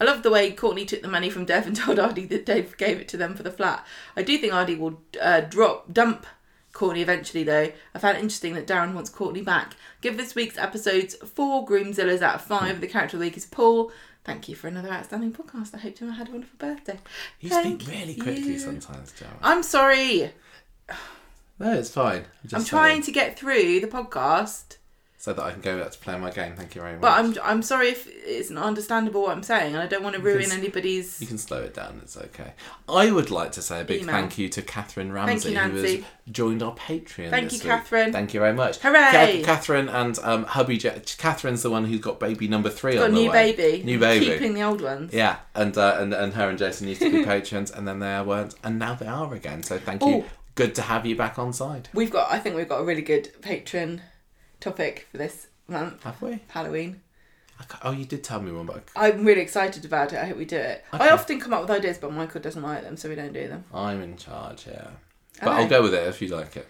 [0.00, 2.76] I love the way Courtney took the money from Dev and told Aadi that Dave
[2.78, 3.84] gave it to them for the flat.
[4.16, 6.26] I do think Aadi will uh, drop, dump
[6.72, 7.70] Courtney eventually, though.
[7.94, 9.74] I found it interesting that Darren wants Courtney back.
[10.00, 12.80] Give this week's episodes four Groomzillas out of five.
[12.80, 13.92] The character of the week is Paul.
[14.24, 15.74] Thank you for another outstanding podcast.
[15.74, 16.98] I hope you had a wonderful birthday.
[17.40, 18.58] You Thank speak really quickly you.
[18.58, 19.26] sometimes, Joe.
[19.42, 20.32] I'm sorry.
[21.58, 22.24] No, it's fine.
[22.42, 24.76] Just I'm trying to get through the podcast,
[25.20, 26.54] so that I can go back to play my game.
[26.56, 27.02] Thank you very much.
[27.02, 30.16] but I'm I'm sorry if it's not understandable what I'm saying, and I don't want
[30.16, 31.20] to ruin Because anybody's.
[31.20, 32.00] You can slow it down.
[32.02, 32.54] It's okay.
[32.88, 34.14] I would like to say a big Email.
[34.14, 37.28] thank you to Catherine Ramsey, you, who has joined our Patreon.
[37.28, 37.66] Thank you, week.
[37.68, 38.12] Catherine.
[38.14, 38.78] Thank you very much.
[38.78, 39.42] Hooray!
[39.42, 40.78] Ca- Catherine and um, hubby.
[40.78, 43.52] Je- Catherine's the one who's got baby number three Got on the new way.
[43.52, 43.84] baby.
[43.84, 44.24] New baby.
[44.24, 45.12] Keeping the old ones.
[45.12, 48.22] Yeah, and uh, and and her and Jason used to be patrons, and then they
[48.22, 49.64] weren't, and now they are again.
[49.64, 50.24] So thank you.
[50.54, 51.90] Good to have you back on side.
[51.92, 52.32] We've got.
[52.32, 54.00] I think we've got a really good patron
[54.60, 56.02] topic for this month.
[56.04, 56.40] Have we?
[56.48, 57.00] Halloween.
[57.82, 60.18] Oh, you did tell me one, but I'm really excited about it.
[60.18, 60.82] I hope we do it.
[60.94, 61.04] Okay.
[61.04, 63.48] I often come up with ideas, but Michael doesn't like them, so we don't do
[63.48, 63.64] them.
[63.74, 64.66] I'm in charge.
[64.66, 64.88] Yeah,
[65.42, 66.66] I but I'll go with it if you like it.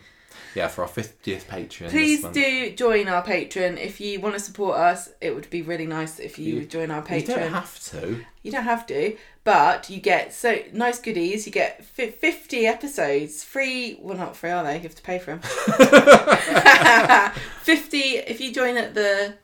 [0.56, 1.90] Yeah, for our fiftieth Patreon.
[1.90, 2.34] Please this month.
[2.34, 5.08] do join our Patreon if you want to support us.
[5.20, 7.20] It would be really nice if you You- would join our patron.
[7.38, 8.24] You don't have to.
[8.42, 11.46] You don't have to, but you get so nice goodies.
[11.46, 13.98] You get fi- 50 episodes free.
[14.00, 14.76] Well, not free, are they?
[14.76, 15.40] You have to pay for them.
[17.62, 19.34] 50 if you join at the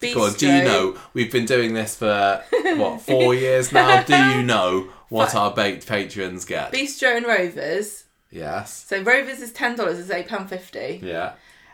[0.00, 0.38] Bistro.
[0.38, 2.42] Do you know we've been doing this for
[2.76, 4.02] what four years now?
[4.02, 6.72] Do you know what our baked patrons get?
[6.72, 8.04] Bistro and Rovers.
[8.30, 8.72] yes.
[8.88, 9.98] So Rovers is ten dollars.
[9.98, 11.32] Is eight pound fifty, Yeah.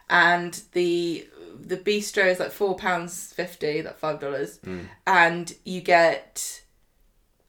[0.09, 1.29] and the
[1.61, 4.87] the Bistro is like four pounds fifty, like five dollars, Mm.
[5.07, 6.63] and you get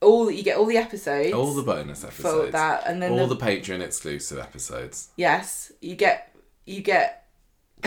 [0.01, 1.33] all you get all the episodes.
[1.33, 2.51] All the bonus for episodes.
[2.51, 5.09] that, and then All the, the Patreon exclusive episodes.
[5.15, 7.27] yes, you get you get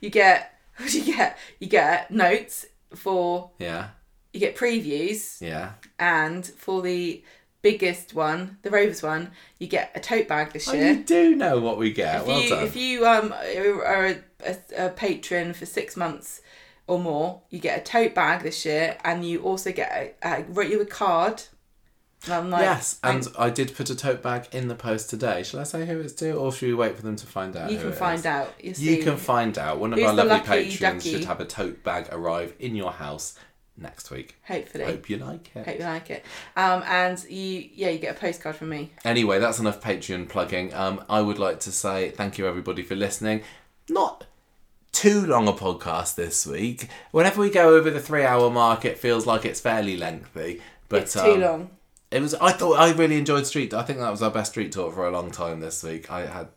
[0.00, 1.38] you get what do you get?
[1.60, 3.88] You get notes for Yeah.
[4.32, 5.72] you get previews, Yeah.
[5.98, 7.22] and for the
[7.62, 10.92] biggest one, the Rovers one, you get a tote bag this Oh, year.
[10.92, 12.22] you do know what we get.
[12.22, 12.64] if well you done.
[12.64, 16.40] if you um are a, a, a patron for six months
[16.86, 19.90] or more, you get a tote bag this year, and you also get
[20.22, 21.42] a, I wrote you a card.
[22.24, 25.10] And I'm like, yes, and thank- I did put a tote bag in the post
[25.10, 25.42] today.
[25.42, 27.70] Shall I say who it's to, or should we wait for them to find out?
[27.70, 28.26] you can find is?
[28.26, 28.54] out.
[28.62, 29.78] You, You can find out.
[29.80, 31.12] One of our lovely patrons ducky?
[31.12, 33.36] should have a tote bag arrive in your house
[33.76, 34.36] next week.
[34.46, 34.84] hopefully.
[34.84, 35.66] Hope you like it.
[35.66, 36.24] Hope you like it.
[36.56, 38.92] Um, and you, yeah, you get a postcard from me.
[39.04, 40.72] Anyway, that's enough Patreon plugging.
[40.74, 43.42] Um, I would like to say thank you everybody for listening.
[43.88, 44.26] Not
[44.92, 46.88] too long a podcast this week.
[47.10, 50.60] Whenever we go over the three hour mark, it feels like it's fairly lengthy.
[50.88, 51.70] But it's too um, long.
[52.10, 52.34] It was.
[52.34, 53.72] I thought I really enjoyed street.
[53.72, 56.10] I think that was our best street talk for a long time this week.
[56.10, 56.48] I had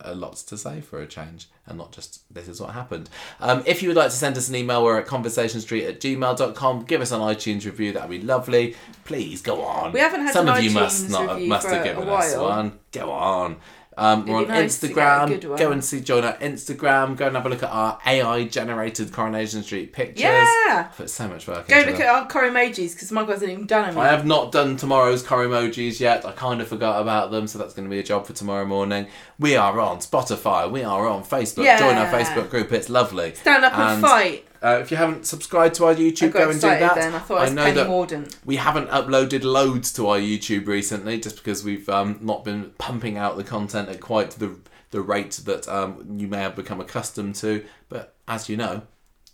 [0.00, 3.10] a lot to say for a change and not just this is what happened.
[3.40, 6.84] Um, if you would like to send us an email, we're at conversationstreet at gmail.com.
[6.84, 8.76] Give us an iTunes review, that'd be lovely.
[9.04, 9.92] Please go on.
[9.92, 12.78] We haven't had Some of you must not must have given us one.
[12.92, 13.56] Go on.
[13.98, 15.58] Um, we're on nice to get a Instagram.
[15.58, 17.16] Go and see join our Instagram.
[17.16, 20.22] Go and have a look at our AI generated Coronation Street pictures.
[20.22, 20.90] Yeah.
[20.96, 22.08] Put so much work Go into look them.
[22.08, 25.22] at our core emojis because Michael hasn't even done them I have not done tomorrow's
[25.22, 26.24] car emojis yet.
[26.24, 28.64] I kind of forgot about them, so that's going to be a job for tomorrow
[28.64, 29.08] morning.
[29.38, 30.70] We are on Spotify.
[30.70, 31.64] We are on Facebook.
[31.64, 31.78] Yeah.
[31.78, 32.72] Join our Facebook group.
[32.72, 33.34] It's lovely.
[33.34, 34.47] Stand up and, fight.
[34.62, 36.94] Uh, if you haven't subscribed to our YouTube, go and do that.
[36.94, 37.14] then.
[37.14, 41.36] I thought I know Penny that we haven't uploaded loads to our YouTube recently, just
[41.36, 44.58] because we've um, not been pumping out the content at quite the
[44.90, 47.64] the rate that um, you may have become accustomed to.
[47.88, 48.82] But as you know,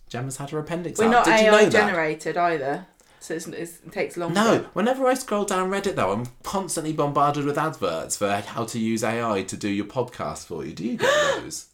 [0.08, 1.10] Gemma's had her appendix We're out.
[1.10, 1.72] not Did you AI know that?
[1.72, 2.86] generated either,
[3.20, 4.34] so it's, it's, it takes longer.
[4.34, 8.78] No, whenever I scroll down Reddit though, I'm constantly bombarded with adverts for how to
[8.78, 10.72] use AI to do your podcast for you.
[10.72, 11.66] Do you get those?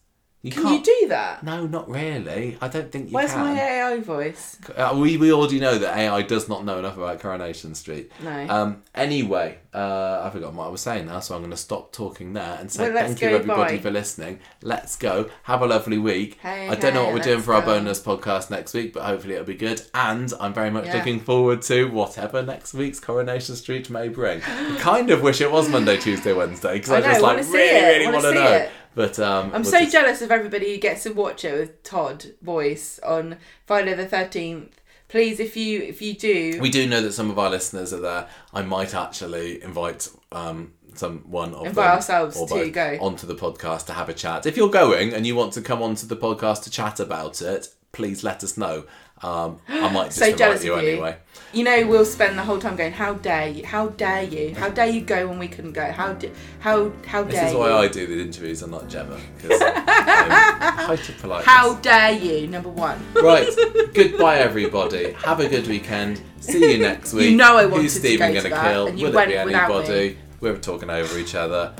[0.43, 1.43] You Can you do that?
[1.43, 2.57] No, not really.
[2.63, 3.13] I don't think you can.
[3.15, 3.41] Where's can.
[3.41, 4.57] my AI voice?
[4.75, 8.11] Uh, we, we already know that AI does not know enough about Coronation Street.
[8.23, 8.47] No.
[8.49, 11.93] Um, anyway, uh, I forgot what I was saying now, so I'm going to stop
[11.93, 13.83] talking there and say Well, thank you everybody bye.
[13.83, 14.41] for listening.
[14.63, 15.29] Let's go.
[15.43, 16.39] Have a lovely week.
[16.41, 19.35] Hey, I don't know what we're doing for our bonus podcast next week, but hopefully
[19.35, 19.83] it'll be good.
[19.93, 20.97] And I'm very much Yeah.
[20.97, 24.41] looking forward to whatever next week's Coronation Street may bring.
[24.43, 27.37] I kind of wish it was Monday, Tuesday, Wednesday because I, I know, just like
[27.37, 28.53] really, really want know.
[28.53, 28.71] it.
[28.95, 32.25] But um, I'm so just- jealous of everybody who gets to watch it with Todd
[32.43, 33.37] voice on
[33.67, 34.81] Friday the thirteenth.
[35.09, 38.01] Please, if you if you do, We do know that some of our listeners are
[38.01, 38.29] there.
[38.55, 42.99] I might actually invite um, someone of Invite them, ourselves or to go.
[43.01, 44.47] onto the podcast to have a chat.
[44.47, 47.69] If you're going and you want to come onto the podcast to chat about it,
[47.93, 48.85] please let us know.
[49.23, 50.89] Um, I might just So jealous you of you.
[50.93, 51.17] anyway.
[51.53, 53.67] You know, we'll spend the whole time going, "How dare you?
[53.67, 54.55] How dare you?
[54.55, 55.91] How dare you go when we couldn't go?
[55.91, 57.41] How d- how how dare you?
[57.41, 57.75] This is why you?
[57.75, 61.45] I do the interviews and not Gemma because height of politeness.
[61.47, 62.47] How dare you?
[62.47, 62.99] Number one.
[63.15, 63.49] Right.
[63.95, 65.13] Goodbye, everybody.
[65.13, 66.21] Have a good weekend.
[66.41, 67.31] See you next week.
[67.31, 68.87] You know I wanted Who's to Stephen go to gonna that, kill?
[68.87, 70.19] and you Will went it be anybody?
[70.41, 71.75] We're talking over each other.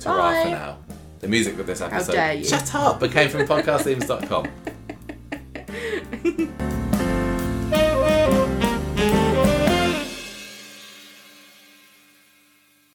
[0.00, 0.42] Ta-ra Bye.
[0.44, 0.78] for now.
[1.20, 2.12] The music of this episode.
[2.12, 2.44] dare you.
[2.44, 3.02] Shut up!
[3.02, 4.48] It came from podcastthemes.com.
[6.22, 6.80] Bye.